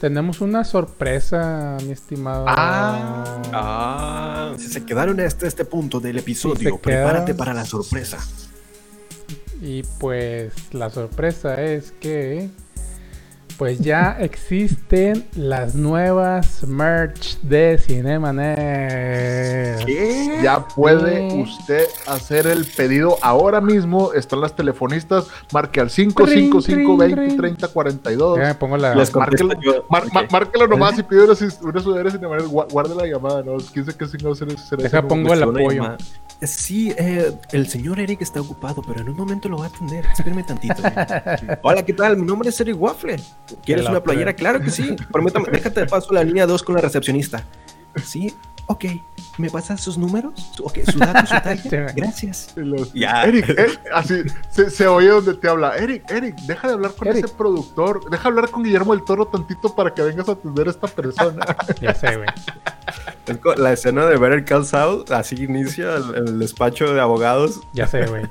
Tenemos 0.00 0.40
una 0.40 0.62
sorpresa, 0.62 1.76
mi 1.84 1.90
estimado. 1.90 2.44
Ah. 2.46 3.42
ah, 3.52 4.54
si 4.56 4.68
se 4.68 4.84
quedaron 4.84 5.18
hasta 5.20 5.46
este 5.46 5.64
punto 5.64 5.98
del 5.98 6.16
Si 6.16 6.20
episodio, 6.20 6.78
prepárate 6.78 7.34
para 7.34 7.52
la 7.52 7.64
sorpresa. 7.64 8.18
Y 9.60 9.82
pues 9.98 10.52
la 10.72 10.88
sorpresa 10.90 11.60
es 11.62 11.92
que 11.92 12.48
pues 13.58 13.80
ya 13.80 14.16
existen 14.20 15.24
las 15.34 15.74
nuevas 15.74 16.62
merch 16.66 17.38
de 17.40 17.76
Cinemanet. 17.78 18.58
Ya 20.42 20.66
puede 20.68 21.28
Sí. 21.30 21.42
usted 21.42 21.84
hacer 22.06 22.46
el 22.46 22.64
pedido 22.64 23.18
ahora 23.20 23.60
mismo. 23.60 24.12
Están 24.12 24.40
las 24.42 24.54
telefonistas. 24.54 25.26
Marque 25.52 25.80
al 25.80 25.90
555 25.90 26.96
20 26.96 27.36
30 27.36 27.66
42. 27.68 28.38
Ya 28.38 28.44
me 28.44 28.54
pongo 28.54 28.76
la 28.76 28.94
Márquelo, 28.94 29.54
mar- 29.90 30.04
mar- 30.12 30.28
márquelo 30.30 30.68
nomás 30.68 30.96
y 30.98 31.02
pide 31.02 31.24
una, 31.24 31.34
una 31.62 31.80
sudadera. 31.80 32.12
Guarde 32.70 32.94
la 32.94 33.06
llamada, 33.06 33.42
¿no? 33.42 33.56
¿Quién 33.72 33.84
sabe 33.84 33.98
qué 33.98 34.06
signo 34.06 34.34
será 34.36 34.56
será 34.56 34.82
Deja 34.84 34.98
ese 34.98 35.06
pongo 35.08 35.34
el 35.34 35.42
una 35.42 35.60
apoyo. 35.60 35.84
Eh, 35.84 35.96
Sí, 36.40 36.94
eh, 36.96 37.32
el 37.50 37.66
señor 37.66 37.98
Eric 37.98 38.22
está 38.22 38.40
ocupado, 38.40 38.80
pero 38.86 39.00
en 39.00 39.08
un 39.08 39.16
momento 39.16 39.48
lo 39.48 39.58
va 39.58 39.64
a 39.64 39.68
atender. 39.70 40.04
Espérame 40.16 40.46
tantito. 40.46 40.74
eh. 40.84 41.58
Hola, 41.62 41.84
¿qué 41.84 41.92
tal? 41.92 42.16
Mi 42.16 42.24
nombre 42.24 42.50
es 42.50 42.60
Eric 42.60 42.80
Waffle. 42.80 43.16
¿Quieres 43.64 43.86
una 43.88 44.02
playera? 44.02 44.32
Claro 44.34 44.60
que 44.60 44.70
sí. 44.70 44.96
Permítame, 45.12 45.46
déjate 45.52 45.80
de 45.80 45.86
paso 45.86 46.12
la 46.12 46.22
línea 46.24 46.46
2 46.46 46.62
con 46.62 46.74
la 46.74 46.80
recepcionista. 46.80 47.44
Sí, 48.04 48.34
ok. 48.66 48.84
¿Me 49.38 49.48
pasas 49.50 49.80
sus 49.80 49.96
números? 49.96 50.32
Ok, 50.62 50.78
su 50.90 50.98
dato, 50.98 51.26
su 51.26 51.40
talla. 51.40 51.92
Gracias. 51.94 52.52
Los- 52.56 52.92
Ya. 52.92 53.22
Eric, 53.24 53.48
eh, 53.50 53.68
así 53.94 54.22
se, 54.50 54.68
se 54.68 54.86
oye 54.88 55.08
donde 55.08 55.34
te 55.34 55.48
habla. 55.48 55.76
Eric, 55.76 56.10
Eric, 56.10 56.34
deja 56.40 56.66
de 56.68 56.74
hablar 56.74 56.92
con 56.94 57.06
Eric. 57.08 57.24
ese 57.24 57.34
productor. 57.34 58.10
Deja 58.10 58.24
de 58.24 58.28
hablar 58.28 58.50
con 58.50 58.64
Guillermo 58.64 58.94
del 58.94 59.04
Toro 59.04 59.26
tantito 59.26 59.74
para 59.74 59.94
que 59.94 60.02
vengas 60.02 60.28
a 60.28 60.32
atender 60.32 60.66
a 60.66 60.70
esta 60.70 60.86
persona. 60.88 61.44
Ya 61.80 61.94
sé, 61.94 62.16
güey. 62.16 62.28
La 63.58 63.72
escena 63.72 64.06
de 64.06 64.16
Better 64.16 64.44
Call 64.44 64.64
Saul, 64.66 65.04
así 65.10 65.36
inicia 65.42 65.94
el, 65.96 66.14
el 66.28 66.38
despacho 66.38 66.92
de 66.94 67.00
abogados. 67.00 67.60
Ya 67.72 67.86
sé, 67.86 68.06
güey. 68.06 68.24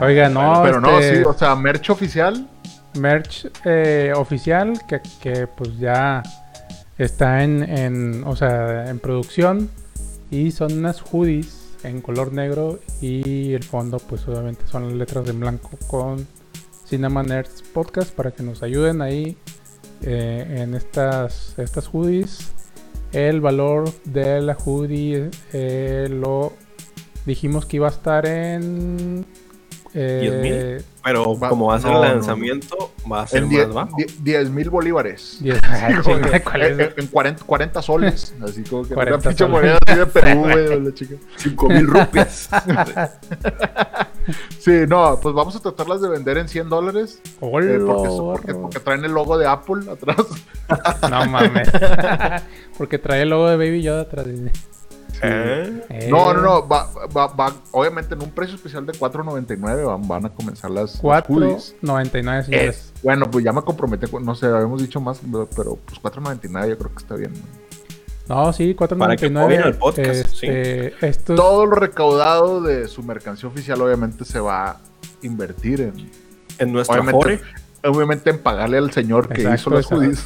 Oiga, 0.00 0.28
no, 0.28 0.62
Pero 0.64 0.80
no, 0.80 0.98
este, 0.98 1.18
sí, 1.18 1.22
o 1.26 1.32
sea, 1.32 1.54
merch 1.54 1.90
oficial. 1.90 2.48
Merch 2.96 3.46
eh, 3.64 4.12
oficial 4.14 4.80
que, 4.88 5.00
que, 5.20 5.46
pues 5.46 5.78
ya 5.78 6.22
está 6.98 7.42
en, 7.44 7.62
en, 7.62 8.24
o 8.24 8.34
sea, 8.36 8.88
en 8.88 8.98
producción 8.98 9.70
y 10.30 10.50
son 10.50 10.78
unas 10.78 11.00
hoodies 11.00 11.66
en 11.84 12.00
color 12.00 12.32
negro 12.32 12.80
y 13.00 13.52
el 13.52 13.62
fondo 13.62 13.98
pues 13.98 14.26
obviamente 14.26 14.66
son 14.66 14.84
las 14.84 14.92
letras 14.94 15.28
en 15.28 15.40
blanco 15.40 15.70
con 15.86 16.26
Cinema 16.86 17.22
Nerds 17.22 17.62
Podcast 17.62 18.12
para 18.12 18.30
que 18.30 18.42
nos 18.42 18.62
ayuden 18.62 19.02
ahí 19.02 19.36
eh, 20.02 20.62
en 20.62 20.74
estas, 20.74 21.58
estas 21.58 21.88
hoodies. 21.88 22.52
El 23.12 23.40
valor 23.40 23.90
de 24.04 24.40
la 24.40 24.54
hoodie 24.56 25.30
eh, 25.52 26.08
lo 26.10 26.52
dijimos 27.24 27.66
que 27.66 27.76
iba 27.76 27.88
a 27.88 27.90
estar 27.90 28.26
en... 28.26 29.24
eh, 29.94 30.78
10,000. 30.78 30.95
Pero 31.06 31.38
Va- 31.38 31.48
como 31.48 31.66
va 31.68 31.76
a 31.76 31.78
ser 31.80 31.90
no, 31.92 32.02
el 32.02 32.08
no. 32.08 32.14
lanzamiento, 32.16 32.92
va 33.10 33.22
a 33.22 33.26
ser 33.28 33.44
En 33.44 33.48
10 33.48 33.66
más 33.68 33.74
bajo. 33.74 33.96
10 34.22 34.50
mil 34.50 34.68
bolívares. 34.70 35.38
10 35.40 35.60
chinga, 36.04 36.42
¿cuál 36.42 36.62
es? 36.62 36.78
En, 36.78 36.92
en 36.96 37.06
40, 37.06 37.44
40 37.44 37.82
soles. 37.82 38.34
Así 38.42 38.62
como 38.64 38.82
que 38.82 38.94
40 38.94 39.16
una 39.20 39.28
pinche 39.28 39.46
moneda 39.46 39.78
así 39.86 39.98
de 40.00 40.06
Perú, 40.06 40.40
güey, 40.42 40.80
la 40.80 40.92
chica. 40.94 41.14
5 41.36 41.68
mil 41.68 41.86
rupias. 41.86 42.48
Sí, 44.58 44.72
no, 44.88 45.20
pues 45.22 45.32
vamos 45.36 45.54
a 45.54 45.60
tratarlas 45.60 46.00
de 46.00 46.08
vender 46.08 46.36
en 46.38 46.48
100 46.48 46.68
dólares. 46.68 47.20
eh, 47.24 47.30
porque, 47.38 47.78
porque- 47.78 48.54
porque 48.54 48.80
traen 48.80 49.04
el 49.04 49.12
logo 49.12 49.38
de 49.38 49.46
Apple 49.46 49.88
atrás. 49.88 50.16
No 51.08 51.26
mames. 51.26 51.70
Porque 52.76 52.98
trae 52.98 53.22
el 53.22 53.28
logo 53.30 53.48
de 53.48 53.56
Baby 53.56 53.82
Yoda 53.82 54.00
atrás. 54.02 54.26
¿Eh? 55.22 55.82
Eh, 55.88 56.08
No, 56.10 56.32
no, 56.34 56.40
no. 56.42 56.68
Va, 56.68 56.88
va, 57.14 57.26
va, 57.28 57.52
obviamente 57.72 58.14
en 58.14 58.22
un 58.22 58.30
precio 58.30 58.56
especial 58.56 58.84
de 58.86 58.92
4.99 58.92 59.84
van, 59.86 60.06
van 60.08 60.26
a 60.26 60.28
comenzar 60.30 60.70
las, 60.70 61.02
las 61.02 61.24
hoodies. 61.28 61.74
4.99 61.82 62.38
Eh, 62.40 62.42
señores. 62.44 62.92
bueno, 63.02 63.30
pues 63.30 63.44
ya 63.44 63.52
me 63.52 63.62
comprometí. 63.62 64.06
No 64.22 64.34
sé, 64.34 64.46
habíamos 64.46 64.80
dicho 64.82 65.00
más, 65.00 65.20
pero 65.56 65.76
pues 65.76 66.00
4.99 66.02 66.68
yo 66.68 66.78
creo 66.78 66.90
que 66.92 66.98
está 66.98 67.14
bien. 67.16 67.32
¿no? 68.28 68.44
No, 68.44 68.52
sí, 68.52 68.74
4.99. 68.74 68.98
Para 68.98 69.16
que 69.16 69.56
al 69.62 69.74
podcast, 69.76 70.42
este, 70.42 71.34
Todo 71.34 71.64
lo 71.66 71.76
recaudado 71.76 72.60
de 72.60 72.88
su 72.88 73.02
mercancía 73.02 73.48
oficial 73.48 73.80
obviamente 73.80 74.24
se 74.24 74.40
va 74.40 74.70
a 74.70 74.80
invertir 75.22 75.80
en, 75.80 76.10
En 76.58 76.72
nuestra 76.72 77.00
obviamente, 77.00 77.38
Fore. 77.38 77.65
Obviamente 77.86 78.30
en 78.30 78.38
pagarle 78.38 78.78
al 78.78 78.90
señor 78.92 79.28
que 79.28 79.42
Exacto, 79.42 79.54
hizo 79.60 79.70
las 79.70 79.86
hoodies. 79.92 80.24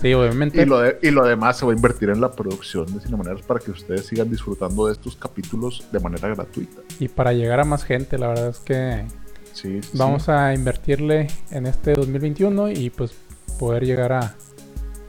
Sí, 0.00 0.14
obviamente. 0.14 0.62
y, 0.62 0.64
lo 0.64 0.78
de- 0.80 0.98
y 1.02 1.10
lo 1.10 1.24
demás 1.24 1.58
se 1.58 1.66
va 1.66 1.72
a 1.72 1.74
invertir 1.74 2.10
en 2.10 2.20
la 2.20 2.30
producción 2.30 2.86
de 2.94 3.00
Cinemaneras 3.00 3.42
para 3.42 3.60
que 3.60 3.70
ustedes 3.72 4.06
sigan 4.06 4.30
disfrutando 4.30 4.86
de 4.86 4.92
estos 4.92 5.16
capítulos 5.16 5.84
de 5.90 5.98
manera 6.00 6.28
gratuita. 6.28 6.80
Y 7.00 7.08
para 7.08 7.32
llegar 7.32 7.60
a 7.60 7.64
más 7.64 7.84
gente, 7.84 8.16
la 8.18 8.28
verdad 8.28 8.48
es 8.48 8.58
que 8.60 9.04
sí, 9.52 9.80
vamos 9.94 10.24
sí. 10.24 10.30
a 10.30 10.54
invertirle 10.54 11.26
en 11.50 11.66
este 11.66 11.94
2021 11.94 12.70
y 12.70 12.90
pues 12.90 13.12
poder 13.58 13.84
llegar 13.84 14.12
a, 14.12 14.34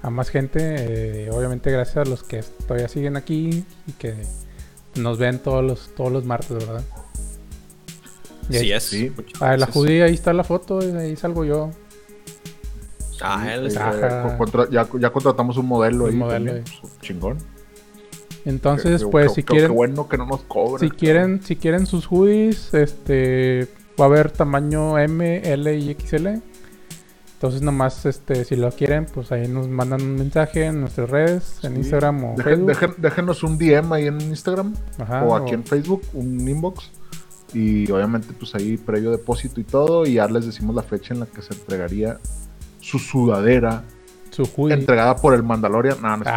a 0.02 0.10
más 0.10 0.30
gente. 0.30 0.60
eh, 0.62 1.30
obviamente 1.32 1.70
gracias 1.72 1.98
a 2.08 2.10
los 2.10 2.24
que 2.24 2.44
todavía 2.68 2.88
siguen 2.88 3.16
aquí 3.16 3.64
y 3.88 3.92
que 3.94 4.16
nos 4.96 5.20
ven 5.20 5.38
todos 5.40 5.64
los, 5.64 5.94
todos 5.96 6.12
los 6.12 6.26
martes, 6.26 6.52
¿verdad? 6.66 6.84
Y 8.50 8.56
ahí- 8.58 8.64
Sí 8.64 8.72
es. 8.72 8.84
sí. 8.84 9.12
Ah, 9.40 9.56
la 9.58 9.68
judía, 9.68 10.06
ahí 10.06 10.14
está 10.14 10.34
la 10.34 10.44
foto, 10.44 10.80
ahí 10.80 11.16
salgo 11.16 11.46
yo. 11.46 11.70
Ah, 13.22 13.54
él 13.54 13.62
Sí, 13.70 13.78
está- 13.78 14.32
eh, 14.34 14.38
contra- 14.38 14.70
ya, 14.70 14.88
ya 15.00 15.10
contratamos 15.12 15.58
un 15.58 15.66
modelo 15.68 16.06
Un 16.06 16.10
ahí. 16.12 16.16
modelo 16.16 16.46
también, 16.46 16.64
pues, 16.82 17.00
chingón. 17.02 17.38
Entonces, 18.46 19.04
pues 19.12 19.34
si 19.34 19.44
quieren, 19.44 19.68
Qué 19.72 19.76
bueno 19.76 20.08
que 20.08 20.18
no 20.18 20.26
nos 20.26 20.42
cobran. 20.44 20.80
si 20.80 20.90
quieren, 20.96 21.42
si 21.44 21.56
quieren 21.58 21.86
sus 21.86 22.06
hoodies, 22.08 22.74
este 22.74 23.68
va 24.00 24.06
a 24.06 24.08
haber 24.08 24.32
tamaño 24.32 24.98
M, 24.98 25.42
L 25.44 25.78
y 25.78 25.90
XL. 25.94 26.42
Entonces 27.34 27.62
nomás 27.62 28.06
este 28.06 28.44
si 28.46 28.56
lo 28.56 28.70
quieren, 28.72 29.06
pues 29.14 29.32
ahí 29.32 29.48
nos 29.48 29.68
mandan 29.68 30.02
un 30.02 30.16
mensaje 30.16 30.66
en 30.66 30.82
nuestras 30.82 31.10
redes, 31.10 31.60
en 31.64 31.74
Sí. 31.74 31.78
Instagram 31.80 32.24
o 32.24 32.36
Dejen- 32.36 32.44
Facebook. 32.44 32.70
dejen- 32.72 32.96
déjenos 32.98 33.44
un 33.44 33.58
DM 33.58 33.94
ahí 33.94 34.08
en 34.08 34.20
Instagram 34.22 34.74
Ajá, 34.98 35.24
o 35.26 35.36
aquí 35.36 35.52
o- 35.52 35.56
en 35.56 35.64
Facebook, 35.66 36.02
un 36.14 36.48
inbox. 36.48 36.92
Y 37.54 37.90
obviamente, 37.92 38.34
pues 38.38 38.54
ahí 38.56 38.78
previo 38.78 39.12
depósito 39.12 39.60
y 39.60 39.64
todo. 39.64 40.06
Y 40.06 40.14
ya 40.14 40.28
les 40.28 40.46
decimos 40.46 40.76
la 40.76 40.84
fecha 40.84 41.14
en 41.14 41.22
la 41.22 41.26
que 41.26 41.42
se 41.42 41.54
entregaría 41.54 42.18
su 42.80 43.00
sudadera 43.00 43.84
su 44.30 44.44
hoodie. 44.56 44.76
entregada 44.76 45.16
por 45.16 45.34
el 45.34 45.44
Mandalorian. 45.44 46.02
No, 46.02 46.10
no, 46.10 46.18
no, 46.18 46.24
no, 46.24 46.32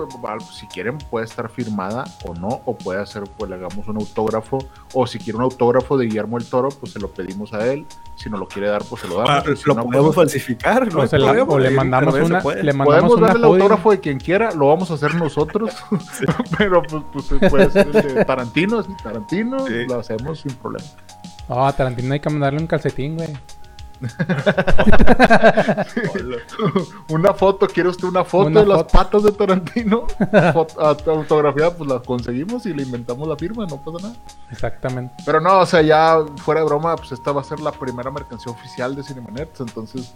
si 0.52 0.66
quieren, 0.68 0.98
puede 0.98 1.26
estar 1.26 1.50
firmada 1.50 2.04
o 2.26 2.34
no, 2.34 2.62
o 2.66 2.76
puede 2.78 3.02
hacer, 3.02 3.24
pues 3.38 3.50
le 3.50 3.56
hagamos 3.56 3.88
un 3.88 3.98
autógrafo. 3.98 4.58
O 4.94 5.06
si 5.08 5.20
quiere 5.20 5.38
un 5.38 5.44
autógrafo 5.44 5.98
de 5.98 6.06
Guillermo 6.08 6.38
el 6.38 6.46
Toro, 6.46 6.70
pues 6.70 6.94
se 6.94 7.00
lo 7.00 7.10
pedimos 7.10 7.54
a 7.54 7.66
él. 7.72 7.86
Si 8.16 8.30
no 8.30 8.38
lo 8.38 8.48
quiere 8.48 8.68
dar, 8.68 8.84
pues 8.84 9.02
se 9.02 9.08
lo 9.08 9.16
damos. 9.16 9.30
Ah, 9.30 9.44
si 9.56 9.64
lo 9.66 9.76
no, 9.76 9.84
podemos 9.86 10.06
pues, 10.16 10.16
falsificar, 10.16 10.92
no 10.92 11.00
O, 11.00 11.02
hay 11.04 11.08
se 11.08 11.18
la- 11.20 11.32
o 11.44 11.60
le 11.60 11.70
mandamos 11.72 12.16
una, 12.16 12.40
le 12.42 12.74
mandamos 12.74 12.86
Podemos 12.86 13.18
una 13.18 13.28
darle 13.28 13.40
el 13.48 13.54
autógrafo 13.54 13.92
de 13.92 14.00
quien 14.00 14.20
quiera, 14.20 14.52
lo 14.54 14.68
vamos 14.68 14.92
a 14.92 14.96
hacer 14.96 15.16
nosotros. 15.16 15.72
Pero 16.58 16.82
pues, 16.84 17.04
pues 17.30 17.50
puede 17.50 17.70
ser 17.72 17.88
el 17.96 18.16
de 18.16 18.26
Tarantino, 18.26 18.84
sí, 18.84 18.92
Tarantino, 19.04 19.68
Sí. 19.68 19.86
lo 19.88 20.00
hacemos 20.00 20.40
sin 20.40 20.54
problema. 20.56 20.86
No, 21.48 21.66
a 21.66 21.74
Tarantino 21.74 22.14
hay 22.14 22.20
que 22.20 22.30
mandarle 22.30 22.60
un 22.60 22.68
calcetín, 22.68 23.16
güey. 23.18 23.30
una 27.10 27.34
foto, 27.34 27.68
¿quiere 27.68 27.90
usted 27.90 28.08
una 28.08 28.24
foto 28.24 28.48
Una 28.48 28.62
de 28.62 28.68
las 28.68 28.84
patas 28.84 29.24
de 29.24 29.32
Tarantino? 29.32 30.08
Fot- 30.54 30.78
a- 30.80 31.12
autografía, 31.12 31.76
pues 31.76 31.90
la 31.90 32.00
conseguimos 32.00 32.66
y 32.66 32.74
le 32.74 32.84
inventamos 32.84 33.28
la 33.28 33.36
firma, 33.36 33.66
no 33.66 33.78
pasa 33.78 33.98
nada. 34.08 34.16
Exactamente. 34.52 35.14
Pero 35.26 35.42
no, 35.42 35.60
o 35.60 35.66
sea, 35.66 35.82
ya 35.82 36.20
fuera 36.38 36.62
de 36.62 36.68
broma, 36.68 36.96
pues 36.96 37.12
esta 37.12 37.32
va 37.32 37.42
a 37.42 37.44
ser 37.44 37.60
la 37.60 37.72
primera 37.72 38.12
mercancía 38.12 38.52
oficial 38.52 38.96
de 38.96 39.04
Cinemanet, 39.04 39.60
entonces 39.60 40.14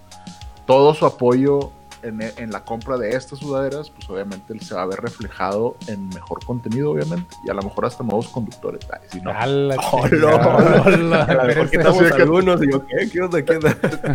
todo 0.66 0.94
su 0.94 1.06
apoyo 1.06 1.72
en, 2.04 2.22
en 2.22 2.52
la 2.52 2.64
compra 2.64 2.98
de 2.98 3.12
estas 3.16 3.40
sudaderas, 3.40 3.90
pues 3.90 4.10
obviamente 4.10 4.58
se 4.60 4.76
va 4.76 4.84
a 4.84 4.86
ver 4.86 5.00
reflejado 5.00 5.76
en 5.88 6.10
mejor 6.10 6.44
contenido, 6.46 6.92
obviamente, 6.92 7.36
y 7.46 7.50
a 7.50 7.54
lo 7.54 7.62
mejor 7.62 7.86
hasta 7.86 8.04
nuevos 8.04 8.28
conductores. 8.30 8.86
Ay, 8.92 9.00
si 9.12 9.22
no, 9.22 9.32
A 9.32 9.46
la 9.46 9.76
Hola, 9.92 10.10
chingada. 10.10 10.48
hola, 10.58 10.84
Hola, 10.86 11.24
A 11.24 11.34
lo 11.34 11.44
mejor 11.46 11.66
espérense. 11.66 11.72
quitamos 11.78 11.96
Así 11.98 12.04
de 12.10 12.16
que- 12.16 12.22
algunos 12.22 12.64
y 12.64 12.72
yo, 12.72 12.86
¿qué? 12.86 13.10
¿Qué 13.10 13.22
onda? 13.22 13.42
¿Qué 13.44 13.56
onda? 13.58 13.70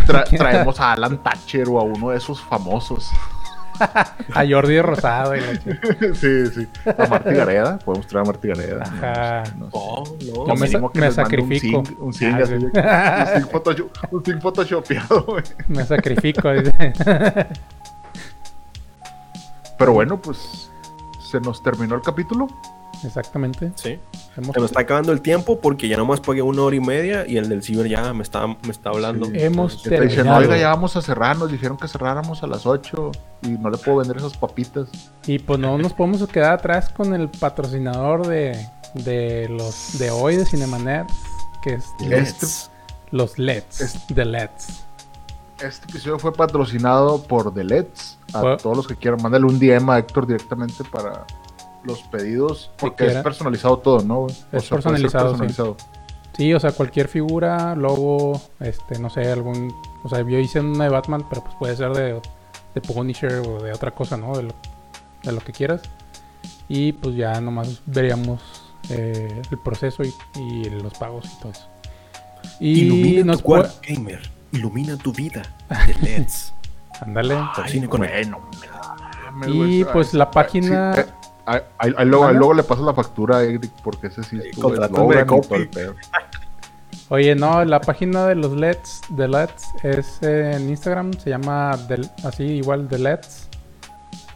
tra- 0.06 0.36
traemos 0.36 0.80
a 0.80 0.92
Alan 0.92 1.22
Thatcher 1.22 1.68
o 1.68 1.78
a 1.80 1.82
uno 1.82 2.10
de 2.10 2.18
esos 2.18 2.40
famosos. 2.42 3.10
A 4.34 4.44
Jordi 4.44 4.80
Rosado 4.80 5.36
y 5.36 5.40
la 5.40 5.54
sí, 6.14 6.46
sí. 6.52 6.66
A 6.98 7.06
Marty 7.06 7.32
Gareda, 7.32 7.78
podemos 7.78 8.08
traer 8.08 8.24
a 8.26 8.26
Marty 8.26 8.48
Gareda. 8.48 8.82
Ajá. 8.82 9.42
No. 9.56 9.68
Oh, 9.70 10.02
no. 10.26 10.46
Yo 10.48 10.54
me 10.56 10.66
sa- 10.66 10.80
que 10.92 11.00
me 11.00 11.12
sacrifico. 11.12 11.84
Un 12.00 12.12
zinc, 12.12 12.40
Ah, 12.74 13.34
sí. 13.36 13.44
un 14.10 14.24
zinc 14.24 14.40
photoshopeado, 14.42 15.22
güey. 15.26 15.44
Me 15.68 15.84
sacrifico. 15.84 16.50
dice. 16.52 16.92
Pero 19.78 19.92
bueno, 19.92 20.20
pues 20.20 20.70
se 21.20 21.40
nos 21.40 21.62
terminó 21.62 21.94
el 21.94 22.02
capítulo. 22.02 22.48
Exactamente. 23.04 23.70
Sí. 23.76 23.98
Hemos, 24.36 24.54
Se 24.54 24.60
me 24.60 24.66
está 24.66 24.80
acabando 24.80 25.12
el 25.12 25.20
tiempo 25.20 25.60
porque 25.60 25.86
ya 25.86 25.96
nomás 25.96 26.18
pagué 26.20 26.42
una 26.42 26.62
hora 26.62 26.74
y 26.74 26.80
media 26.80 27.24
y 27.28 27.36
el 27.36 27.48
del 27.48 27.62
ciber 27.62 27.86
ya 27.88 28.12
me 28.12 28.24
está, 28.24 28.44
me 28.46 28.56
está 28.70 28.90
hablando. 28.90 29.26
Sí. 29.26 29.32
hemos 29.36 29.76
Que 29.82 29.90
te 29.90 30.00
dicen, 30.00 30.16
terminado. 30.16 30.40
oiga, 30.40 30.56
ya 30.58 30.68
vamos 30.70 30.96
a 30.96 31.02
cerrar. 31.02 31.36
Nos 31.38 31.50
dijeron 31.52 31.76
que 31.76 31.86
cerráramos 31.86 32.42
a 32.42 32.48
las 32.48 32.66
8 32.66 33.12
y 33.42 33.48
no 33.50 33.70
le 33.70 33.78
puedo 33.78 33.98
vender 33.98 34.16
esas 34.16 34.36
papitas. 34.36 34.88
Y 35.26 35.38
pues 35.38 35.60
no 35.60 35.78
nos 35.78 35.92
podemos 35.92 36.26
quedar 36.28 36.54
atrás 36.54 36.88
con 36.88 37.14
el 37.14 37.28
patrocinador 37.28 38.26
de, 38.26 38.58
de 38.94 39.48
los 39.48 39.96
de 39.98 40.10
hoy 40.10 40.34
de 40.36 40.44
Cinemanet, 40.44 41.06
que 41.62 41.74
es 41.74 41.84
Este, 42.10 42.46
los 43.12 43.38
LEDs. 43.38 43.80
Este- 43.80 44.14
De 44.14 44.24
LEDs. 44.24 44.84
Este 45.62 45.90
episodio 45.90 46.18
fue 46.18 46.32
patrocinado 46.32 47.22
por 47.22 47.52
The 47.52 47.64
Leds. 47.64 48.18
A 48.34 48.56
todos 48.56 48.76
los 48.76 48.86
que 48.86 48.96
quieran, 48.96 49.22
mándale 49.22 49.46
un 49.46 49.58
DM 49.58 49.90
a 49.90 49.98
Héctor 49.98 50.26
directamente 50.26 50.84
para 50.84 51.26
los 51.84 52.02
pedidos. 52.04 52.70
Porque 52.78 53.06
es 53.06 53.16
personalizado 53.16 53.78
todo, 53.78 54.02
¿no? 54.02 54.20
O 54.22 54.26
Es 54.52 54.68
personalizado, 54.68 55.36
sí. 56.36 56.52
o 56.52 56.60
sea, 56.60 56.72
cualquier 56.72 57.08
figura, 57.08 57.74
logo, 57.74 58.40
este, 58.60 58.98
no 58.98 59.10
sé, 59.10 59.30
algún... 59.30 59.74
O 60.04 60.08
sea, 60.08 60.20
yo 60.20 60.38
hice 60.38 60.60
una 60.60 60.84
de 60.84 60.90
Batman, 60.90 61.24
pero 61.28 61.42
pues 61.42 61.54
puede 61.58 61.76
ser 61.76 61.92
de, 61.92 62.20
de 62.74 62.80
Punisher 62.80 63.34
o 63.46 63.62
de 63.62 63.72
otra 63.72 63.90
cosa, 63.90 64.16
¿no? 64.16 64.36
De 64.36 64.44
lo, 64.44 64.54
de 65.24 65.32
lo 65.32 65.40
que 65.40 65.52
quieras. 65.52 65.82
Y 66.68 66.92
pues 66.92 67.16
ya 67.16 67.40
nomás 67.40 67.80
veríamos 67.86 68.40
eh, 68.90 69.42
el 69.50 69.58
proceso 69.58 70.02
y, 70.04 70.14
y 70.36 70.70
los 70.70 70.92
pagos 70.94 71.24
y 71.26 71.40
todo 71.40 71.52
eso. 71.52 71.66
Y 72.60 72.82
Ilumina 72.82 73.24
nos 73.24 73.38
tu 73.38 73.44
puede... 73.44 73.62
cuarto, 73.62 73.80
gamer. 73.88 74.37
Ilumina 74.52 74.96
tu 74.96 75.12
vida. 75.12 75.42
De 75.86 75.94
LEDs. 76.02 76.52
Ándale. 77.00 77.36
Por 77.54 77.68
cine 77.68 77.88
con 77.88 78.00
Bueno, 78.00 78.40
Y, 79.46 79.84
pues, 79.84 80.14
la 80.14 80.24
sí, 80.26 80.30
página- 80.34 80.94
eh, 80.96 81.06
Ahí, 81.46 81.60
ahí- 81.78 81.94
ahí 81.96 82.06
luego, 82.06 82.24
ahí 82.24 82.28
¿Manda? 82.28 82.38
luego 82.40 82.54
le 82.54 82.62
pasas 82.62 82.84
la 82.84 82.92
factura 82.92 83.38
a 83.38 83.42
Eric 83.42 83.70
porque 83.82 84.08
ese 84.08 84.22
sí 84.22 84.38
estuvo 84.50 84.70
de. 84.74 85.94
Oye, 87.10 87.34
no, 87.34 87.64
la 87.64 87.80
página 87.80 88.26
de 88.26 88.34
los 88.34 88.52
LEDs, 88.52 89.00
de 89.08 89.28
LEDs, 89.28 89.64
es 89.82 90.18
eh, 90.22 90.52
en 90.56 90.68
Instagram, 90.68 91.14
se 91.14 91.30
llama 91.30 91.74
del- 91.88 92.10
así 92.24 92.42
igual 92.44 92.86
de 92.88 92.98
LEDs. 92.98 93.48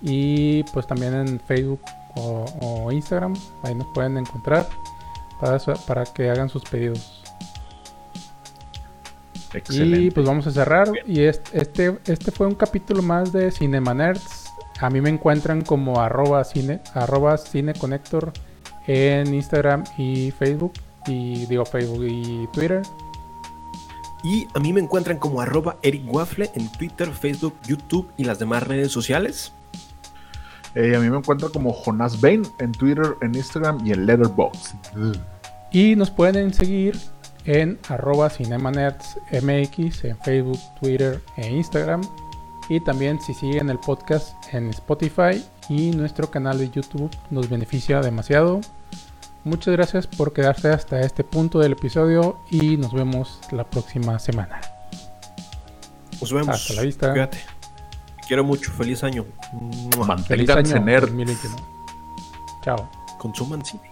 Y 0.01 0.63
pues 0.73 0.87
también 0.87 1.15
en 1.15 1.39
Facebook 1.41 1.83
o, 2.17 2.47
o 2.61 2.91
Instagram, 2.93 3.35
ahí 3.63 3.75
nos 3.75 3.87
pueden 3.93 4.17
encontrar 4.17 4.67
para, 5.39 5.59
para 5.87 6.05
que 6.05 6.31
hagan 6.31 6.49
sus 6.49 6.63
pedidos. 6.65 7.22
Excelente. 9.55 10.01
Y 10.01 10.11
pues 10.11 10.27
vamos 10.27 10.47
a 10.47 10.51
cerrar. 10.51 10.89
Y 11.07 11.23
este, 11.23 11.59
este, 11.59 11.99
este 12.07 12.31
fue 12.31 12.47
un 12.47 12.55
capítulo 12.55 13.03
más 13.03 13.33
de 13.33 13.51
Cinema 13.51 13.95
Nerds. 13.95 14.47
a 14.81 14.91
mí 14.91 15.01
me 15.01 15.11
encuentran 15.11 15.63
como 15.63 16.01
arroba 16.01 16.43
cine, 16.45 16.81
arroba 16.95 17.37
cineconector 17.39 18.33
en 18.87 19.33
Instagram 19.35 19.85
y 19.97 20.31
Facebook. 20.33 20.73
Y 21.07 21.47
digo 21.47 21.65
Facebook 21.65 22.05
y 22.07 22.47
Twitter. 22.53 22.83
Y 24.25 24.47
a 24.55 24.61
mí 24.61 24.73
me 24.73 24.81
encuentran 24.81 25.19
como 25.19 25.41
arroba 25.41 25.77
Eric 25.83 26.03
Waffle 26.07 26.51
en 26.55 26.71
Twitter, 26.73 27.11
Facebook, 27.11 27.55
YouTube 27.67 28.09
y 28.17 28.25
las 28.25 28.39
demás 28.39 28.63
redes 28.63 28.93
sociales. 28.93 29.53
Eh, 30.75 30.97
a 30.97 31.01
mí 31.01 31.11
me 31.11 31.19
encuentran 31.19 31.51
como 31.51 31.73
Jonas 31.73 32.21
Bain 32.21 32.43
en 32.59 32.73
Twitter, 32.73 33.17
en 33.21 33.35
Instagram 33.35 33.85
y 33.87 33.93
en 33.93 34.07
Letterboxd. 34.07 34.77
Y 35.73 35.97
nos 35.97 36.11
pueden 36.11 36.55
seguir 36.55 36.99
en 37.45 37.79
arroba 37.89 38.31
cinemanerdsmx 38.31 40.05
en 40.05 40.19
Facebook, 40.19 40.59
Twitter 40.81 41.21
e 41.37 41.51
Instagram. 41.51 42.03
Y 42.69 42.81
también 42.81 43.21
si 43.21 43.35
siguen 43.35 43.69
el 43.71 43.79
podcast 43.79 44.35
en 44.55 44.71
Spotify 44.71 45.45
y 45.69 45.91
nuestro 45.91 46.31
canal 46.31 46.59
de 46.59 46.71
YouTube 46.71 47.11
nos 47.31 47.49
beneficia 47.49 48.01
demasiado. 48.01 48.61
Muchas 49.45 49.73
gracias 49.73 50.07
por 50.07 50.33
quedarse 50.33 50.69
hasta 50.69 51.01
este 51.01 51.25
punto 51.25 51.59
del 51.59 51.73
episodio 51.73 52.39
y 52.51 52.77
nos 52.77 52.93
vemos 52.93 53.41
la 53.51 53.65
próxima 53.65 54.19
semana. 54.21 54.61
Nos 56.21 56.33
vemos. 56.33 56.49
Hasta 56.49 56.75
la 56.75 56.83
vista. 56.83 57.11
Cuídate. 57.11 57.39
Te 57.39 58.27
quiero 58.29 58.45
mucho. 58.45 58.71
Feliz 58.71 59.03
año. 59.03 59.27
Feliz 60.29 60.49
Manténganse 60.49 60.77
año 60.77 60.85
nerds. 60.85 61.07
2021. 61.09 61.57
Chao. 62.63 62.89
Consuman 63.19 63.65
cine. 63.65 63.92